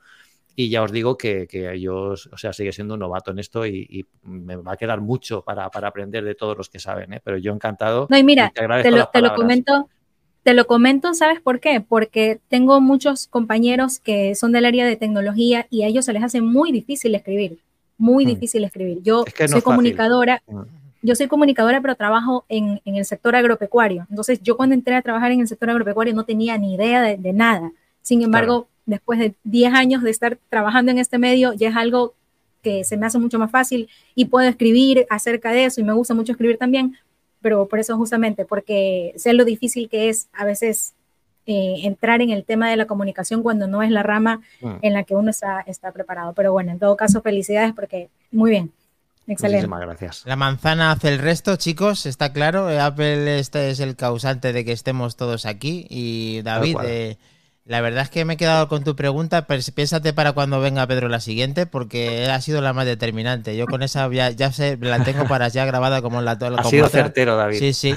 y 0.57 0.71
ya 0.71 0.83
os 0.83 0.93
digo 0.93 1.19
que, 1.19 1.47
que 1.47 1.79
yo, 1.81 2.11
o 2.11 2.39
sea, 2.39 2.53
sigue 2.53 2.73
siendo 2.73 2.95
un 2.95 3.01
novato 3.01 3.33
en 3.33 3.41
esto 3.41 3.66
y, 3.66 4.07
me 4.23 4.57
va 4.57 4.73
a 4.73 4.77
quedar 4.77 5.01
mucho 5.01 5.43
para, 5.43 5.66
aprender 5.66 6.25
de 6.25 6.35
todos 6.35 6.57
los 6.57 6.69
que 6.69 6.79
saben, 6.79 7.12
¿eh? 7.12 7.21
pero 7.23 7.37
yo 7.39 7.53
encantado. 7.53 8.07
No, 8.09 8.16
y 8.16 8.25
mira, 8.25 8.51
te, 8.55 8.91
lo, 8.91 9.07
te 9.09 9.21
lo 9.21 9.35
comento, 9.35 9.89
te 10.45 10.55
lo 10.55 10.66
comento, 10.66 11.12
¿sabes 11.15 11.41
por 11.41 11.59
qué? 11.59 11.81
Porque 11.81 12.41
tengo 12.49 12.81
muchos 12.81 13.27
compañeros 13.27 13.99
que 13.99 14.35
son 14.35 14.53
del 14.53 14.65
área 14.65 14.87
de 14.87 14.97
tecnología 14.97 15.66
y 15.71 15.83
a 15.83 15.89
ellos 15.89 16.05
se 16.05 16.12
les 16.12 16.23
hace 16.23 16.41
muy 16.41 16.71
difícil 16.71 17.15
escribir, 17.15 17.59
muy 17.99 18.25
hmm. 18.25 18.29
difícil 18.29 18.65
escribir. 18.65 19.01
Yo 19.03 19.25
soy 19.49 19.62
comunicadora, 19.62 20.43
hmm. 20.47 20.62
yo 21.03 21.15
soy 21.15 21.29
comunicadora, 21.29 21.81
pero 21.81 21.95
trabajo 21.95 22.45
en, 22.49 22.81
el 22.85 23.05
sector 23.05 23.37
agropecuario. 23.37 24.07
Entonces, 24.11 24.41
yo 24.43 24.57
cuando 24.57 24.75
entré 24.75 24.95
a 24.97 25.03
trabajar 25.03 25.33
en 25.33 25.41
el 25.41 25.49
sector 25.49 25.71
agropecuario 25.71 26.15
no 26.15 26.25
tenía 26.25 26.57
ni 26.59 26.75
idea 26.75 27.03
de, 27.03 27.33
nada. 27.33 27.73
Sin 28.03 28.23
embargo, 28.23 28.69
después 28.87 29.19
de 29.19 29.35
10 29.45 29.75
años 29.75 30.03
de 30.03 30.11
estar 30.11 30.39
trabajando 30.49 30.91
en 30.91 30.99
este 30.99 31.19
medio, 31.19 31.53
ya 31.55 31.71
es 31.71 31.77
algo 31.77 32.15
que 32.62 32.83
se 32.85 32.97
me 32.97 33.07
hace 33.07 33.19
mucho 33.19 33.39
más 33.39 33.51
fácil 33.51 33.89
y 34.15 34.25
puedo 34.25 34.49
escribir 34.49 35.07
acerca 35.11 35.53
de 35.53 35.66
eso 35.66 35.81
y 35.81 35.85
me 35.85 35.93
gusta 35.93 36.15
mucho 36.15 36.33
escribir 36.33 36.57
también, 36.57 36.97
pero 37.41 37.69
por 37.69 37.79
eso 37.79 37.97
justamente, 37.97 38.47
porque 38.47 39.12
sé 39.16 39.35
lo 39.35 39.45
difícil 39.45 39.89
que 39.89 40.09
es 40.09 40.29
a 40.33 40.45
veces 40.45 40.95
eh, 41.47 41.81
entrar 41.83 42.23
en 42.23 42.31
el 42.31 42.45
tema 42.45 42.71
de 42.71 42.77
la 42.77 42.87
comunicación 42.87 43.43
cuando 43.43 43.66
no 43.66 43.83
es 43.83 43.91
la 43.91 44.03
rama 44.03 44.41
mm. 44.61 44.77
en 44.83 44.93
la 44.93 45.05
que 45.05 45.15
uno 45.15 45.31
está, 45.31 45.61
está 45.66 45.93
preparado. 45.93 46.33
Pero 46.33 46.53
bueno, 46.53 46.73
en 46.73 46.79
todo 46.79 46.97
caso, 46.97 47.23
felicidades 47.23 47.73
porque 47.75 48.09
muy 48.31 48.51
bien. 48.51 48.73
Excelente. 49.27 49.66
Muchísimas 49.66 49.81
gracias. 49.81 50.23
La 50.27 50.37
manzana 50.37 50.91
hace 50.91 51.09
el 51.09 51.19
resto, 51.19 51.57
chicos, 51.57 52.05
está 52.05 52.33
claro. 52.33 52.69
Apple 52.69 53.39
este 53.39 53.71
es 53.71 53.81
el 53.81 53.97
causante 53.97 54.53
de 54.53 54.65
que 54.65 54.73
estemos 54.73 55.16
todos 55.16 55.47
aquí. 55.47 55.87
Y 55.89 56.43
David, 56.43 56.77
la 57.66 57.81
verdad 57.81 58.03
es 58.03 58.11
que 58.11 58.27
me 58.27 58.35
he 58.35 58.36
quedado 58.36 58.69
con 58.69 58.85
tu 58.85 58.95
pregunta, 58.95 59.47
pero 59.47 59.62
piénsate 59.74 60.12
para 60.12 60.32
cuando 60.32 60.61
venga 60.61 60.86
Pedro 60.86 61.09
la 61.09 61.20
siguiente, 61.20 61.65
porque 61.65 62.27
ha 62.27 62.39
sido 62.43 62.61
la 62.61 62.74
más 62.74 62.85
determinante. 62.85 63.57
Yo 63.57 63.65
con 63.65 63.82
esa 63.82 64.07
ya, 64.12 64.28
ya 64.31 64.53
sé, 64.53 64.77
la 64.78 65.03
tengo 65.03 65.27
para 65.27 65.49
ya 65.49 65.65
grabada 65.65 66.03
como 66.03 66.20
la 66.20 66.32
Ha 66.32 66.65
sido 66.65 66.91
certero, 66.91 67.39
David. 67.39 67.59
Sí, 67.59 67.73
sí. 67.73 67.95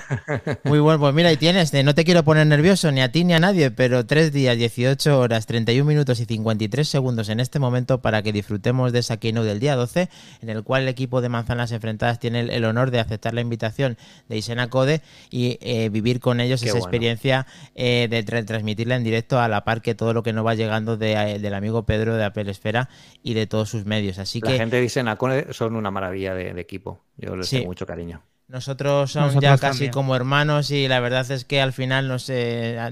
Muy 0.63 0.79
bueno, 0.79 1.01
pues 1.01 1.13
mira, 1.13 1.33
y 1.33 1.37
tienes, 1.37 1.73
no 1.73 1.93
te 1.93 2.05
quiero 2.05 2.23
poner 2.23 2.47
nervioso 2.47 2.93
ni 2.93 3.01
a 3.01 3.11
ti 3.11 3.25
ni 3.25 3.33
a 3.33 3.41
nadie, 3.41 3.69
pero 3.69 4.05
tres 4.05 4.31
días, 4.31 4.55
18 4.55 5.19
horas, 5.19 5.45
31 5.47 5.83
minutos 5.83 6.21
y 6.21 6.25
53 6.25 6.87
segundos 6.87 7.27
en 7.27 7.41
este 7.41 7.59
momento 7.59 7.99
para 7.99 8.21
que 8.21 8.31
disfrutemos 8.31 8.93
de 8.93 8.99
esa 8.99 9.17
keynote 9.17 9.49
del 9.49 9.59
día 9.59 9.75
12, 9.75 10.07
en 10.43 10.49
el 10.49 10.63
cual 10.63 10.83
el 10.83 10.87
equipo 10.87 11.19
de 11.19 11.27
Manzanas 11.27 11.73
Enfrentadas 11.73 12.19
tiene 12.19 12.39
el, 12.39 12.63
honor 12.63 12.89
de 12.89 13.01
aceptar 13.01 13.33
la 13.33 13.41
invitación 13.41 13.97
de 14.29 14.37
Isena 14.37 14.69
Code 14.69 15.01
y 15.29 15.57
eh, 15.59 15.89
vivir 15.89 16.21
con 16.21 16.39
ellos 16.39 16.63
esa 16.63 16.77
experiencia 16.77 17.47
eh, 17.75 18.07
de 18.09 18.23
transmitirla 18.23 18.95
en 18.95 19.03
directo 19.03 19.41
a 19.41 19.49
la 19.49 19.56
par 19.63 19.81
que 19.81 19.95
todo 19.95 20.13
lo 20.13 20.23
que 20.23 20.33
nos 20.33 20.45
va 20.45 20.55
llegando 20.55 20.97
eh, 20.99 21.39
del 21.39 21.53
amigo 21.53 21.83
Pedro 21.83 22.15
de 22.15 22.23
Apple 22.23 22.49
Esfera 22.49 22.89
y 23.23 23.33
de 23.33 23.47
todos 23.47 23.69
sus 23.69 23.85
medios. 23.85 24.19
Así 24.19 24.39
la 24.41 24.47
que. 24.47 24.53
La 24.53 24.59
gente 24.59 24.81
dice 24.81 25.03
Nacone 25.03 25.53
son 25.53 25.75
una 25.75 25.91
maravilla 25.91 26.33
de, 26.33 26.59
equipo. 26.59 26.99
Yo 27.17 27.35
les 27.35 27.49
tengo 27.49 27.67
mucho 27.67 27.85
cariño. 27.85 28.21
Nosotros 28.47 29.11
somos 29.11 29.35
ya 29.41 29.57
casi 29.57 29.89
como 29.89 30.15
hermanos 30.15 30.71
y 30.71 30.87
la 30.87 31.01
verdad 31.01 31.29
es 31.31 31.43
que 31.43 31.59
al 31.59 31.73
final 31.73 32.07
nos, 32.07 32.31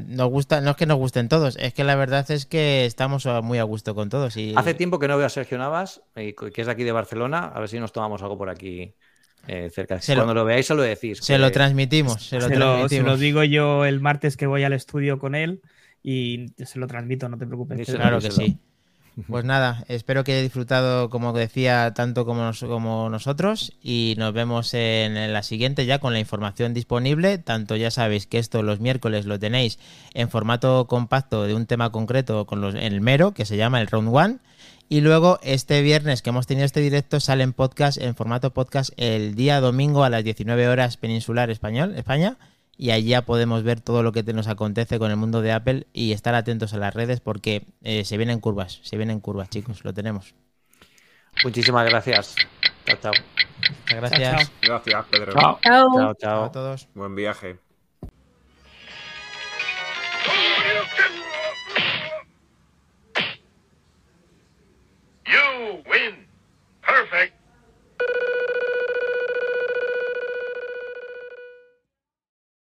nos 0.08 0.30
gusta, 0.30 0.60
no 0.60 0.72
es 0.72 0.76
que 0.76 0.86
nos 0.86 0.98
gusten 0.98 1.30
todos, 1.30 1.56
es 1.56 1.74
que 1.74 1.86
la 1.86 1.96
verdad 1.96 2.30
es 2.30 2.46
que 2.46 2.86
estamos 2.86 3.26
muy 3.42 3.60
a 3.60 3.64
gusto 3.64 3.96
con 3.96 4.10
todos. 4.10 4.36
Y... 4.36 4.54
Hace 4.58 4.74
tiempo 4.74 5.00
que 5.00 5.08
no 5.08 5.16
veo 5.16 5.26
a 5.26 5.30
Sergio 5.30 5.58
Navas, 5.58 6.02
que 6.14 6.52
es 6.54 6.66
de 6.66 6.72
aquí 6.72 6.84
de 6.84 6.92
Barcelona, 6.92 7.54
a 7.56 7.60
ver 7.62 7.70
si 7.70 7.80
nos 7.80 7.94
tomamos 7.94 8.22
algo 8.22 8.38
por 8.38 8.50
aquí 8.50 8.96
eh, 9.48 9.70
cerca. 9.74 10.00
Cuando 10.06 10.34
lo, 10.34 10.46
veáis 10.46 10.66
se 10.66 10.76
lo 10.76 10.82
decís. 10.82 11.20
Se 11.22 11.38
lo 11.38 11.52
transmitimos. 11.52 12.26
Se 12.26 12.40
lo, 12.40 12.48
transmitimos. 12.48 12.90
se 12.90 13.02
lo 13.02 13.18
digo 13.18 13.44
yo 13.44 13.86
el 13.86 14.00
martes 14.00 14.38
que 14.38 14.48
voy 14.48 14.64
al 14.64 14.74
estudio 14.74 15.20
con 15.20 15.36
él 15.36 15.62
y 16.08 16.54
se 16.64 16.78
lo 16.78 16.86
transmito, 16.86 17.28
no 17.28 17.38
te 17.38 17.48
preocupes. 17.48 17.88
Claro 17.88 18.20
que 18.20 18.30
sí. 18.30 18.60
Pues 19.28 19.44
nada, 19.44 19.86
espero 19.88 20.24
que 20.24 20.34
haya 20.34 20.42
disfrutado, 20.44 21.10
como 21.10 21.34
decía, 21.34 21.94
tanto 21.96 22.26
como, 22.26 22.52
como 22.68 23.10
nosotros 23.10 23.74
y 23.82 24.14
nos 24.18 24.34
vemos 24.34 24.74
en, 24.76 25.34
la 25.34 25.42
siguiente 25.42 25.86
ya 25.88 25.98
con 26.00 26.14
la 26.14 26.20
información 26.20 26.76
disponible. 26.76 27.40
Tanto 27.40 27.76
ya 27.76 27.90
sabéis 27.90 28.28
que 28.28 28.38
esto 28.38 28.62
los 28.62 28.80
miércoles 28.80 29.26
lo 29.26 29.40
tenéis 29.40 29.80
en 30.14 30.30
formato 30.30 30.86
compacto 30.86 31.46
de 31.46 31.56
un 31.56 31.66
tema 31.66 31.92
concreto 31.92 32.46
con 32.46 32.62
los, 32.62 32.76
en 32.76 32.94
el 32.94 33.02
mero, 33.02 33.32
que 33.32 33.46
se 33.46 33.58
llama 33.58 33.82
el 33.82 33.88
Round 33.88 34.10
One. 34.14 34.38
Y 34.90 35.02
luego 35.02 35.40
este 35.42 35.82
viernes 35.82 36.22
que 36.22 36.30
hemos 36.30 36.46
tenido 36.46 36.66
este 36.66 36.82
directo 36.82 37.20
sale 37.20 37.44
en 37.44 37.54
podcast, 37.54 38.00
en 38.00 38.14
formato 38.14 38.54
podcast, 38.54 38.92
el 38.98 39.34
día 39.34 39.60
domingo 39.60 40.04
a 40.04 40.12
las 40.12 40.24
19 40.24 40.68
horas 40.68 40.98
peninsular 40.98 41.50
español, 41.50 41.96
España 41.96 42.38
y 42.78 42.92
allá 42.92 43.24
podemos 43.24 43.64
ver 43.64 43.82
todo 43.82 44.04
lo 44.04 44.12
que 44.12 44.24
nos 44.24 44.48
acontece 44.48 45.00
con 45.00 45.12
el 45.12 45.18
mundo 45.18 45.42
de 45.42 45.52
Apple 45.52 45.88
y 45.94 46.12
estar 46.12 46.36
atentos 46.36 46.74
a 46.74 46.78
las 46.78 46.94
redes 46.94 47.20
porque 47.20 47.66
eh, 47.84 48.04
se 48.04 48.18
vienen 48.18 48.40
curvas, 48.40 48.80
se 48.84 48.98
vienen 48.98 49.20
curvas, 49.20 49.50
chicos, 49.50 49.84
lo 49.84 49.94
tenemos. 49.94 50.36
Muchísimas 51.44 51.88
gracias. 51.90 52.36
Chao, 52.86 52.98
chao. 53.02 53.14
Muchas 53.92 54.12
Gracias. 54.12 54.52
Gracias, 54.62 55.06
Pedro. 55.10 55.34
Chao. 55.34 55.60
Chao, 55.62 55.90
chao. 55.94 56.14
chao 56.16 56.44
a 56.46 56.52
todos. 56.52 56.88
Buen 56.94 57.16
viaje. 57.16 57.58
You 65.26 65.84
win. 65.90 66.28
Perfect. 66.82 67.35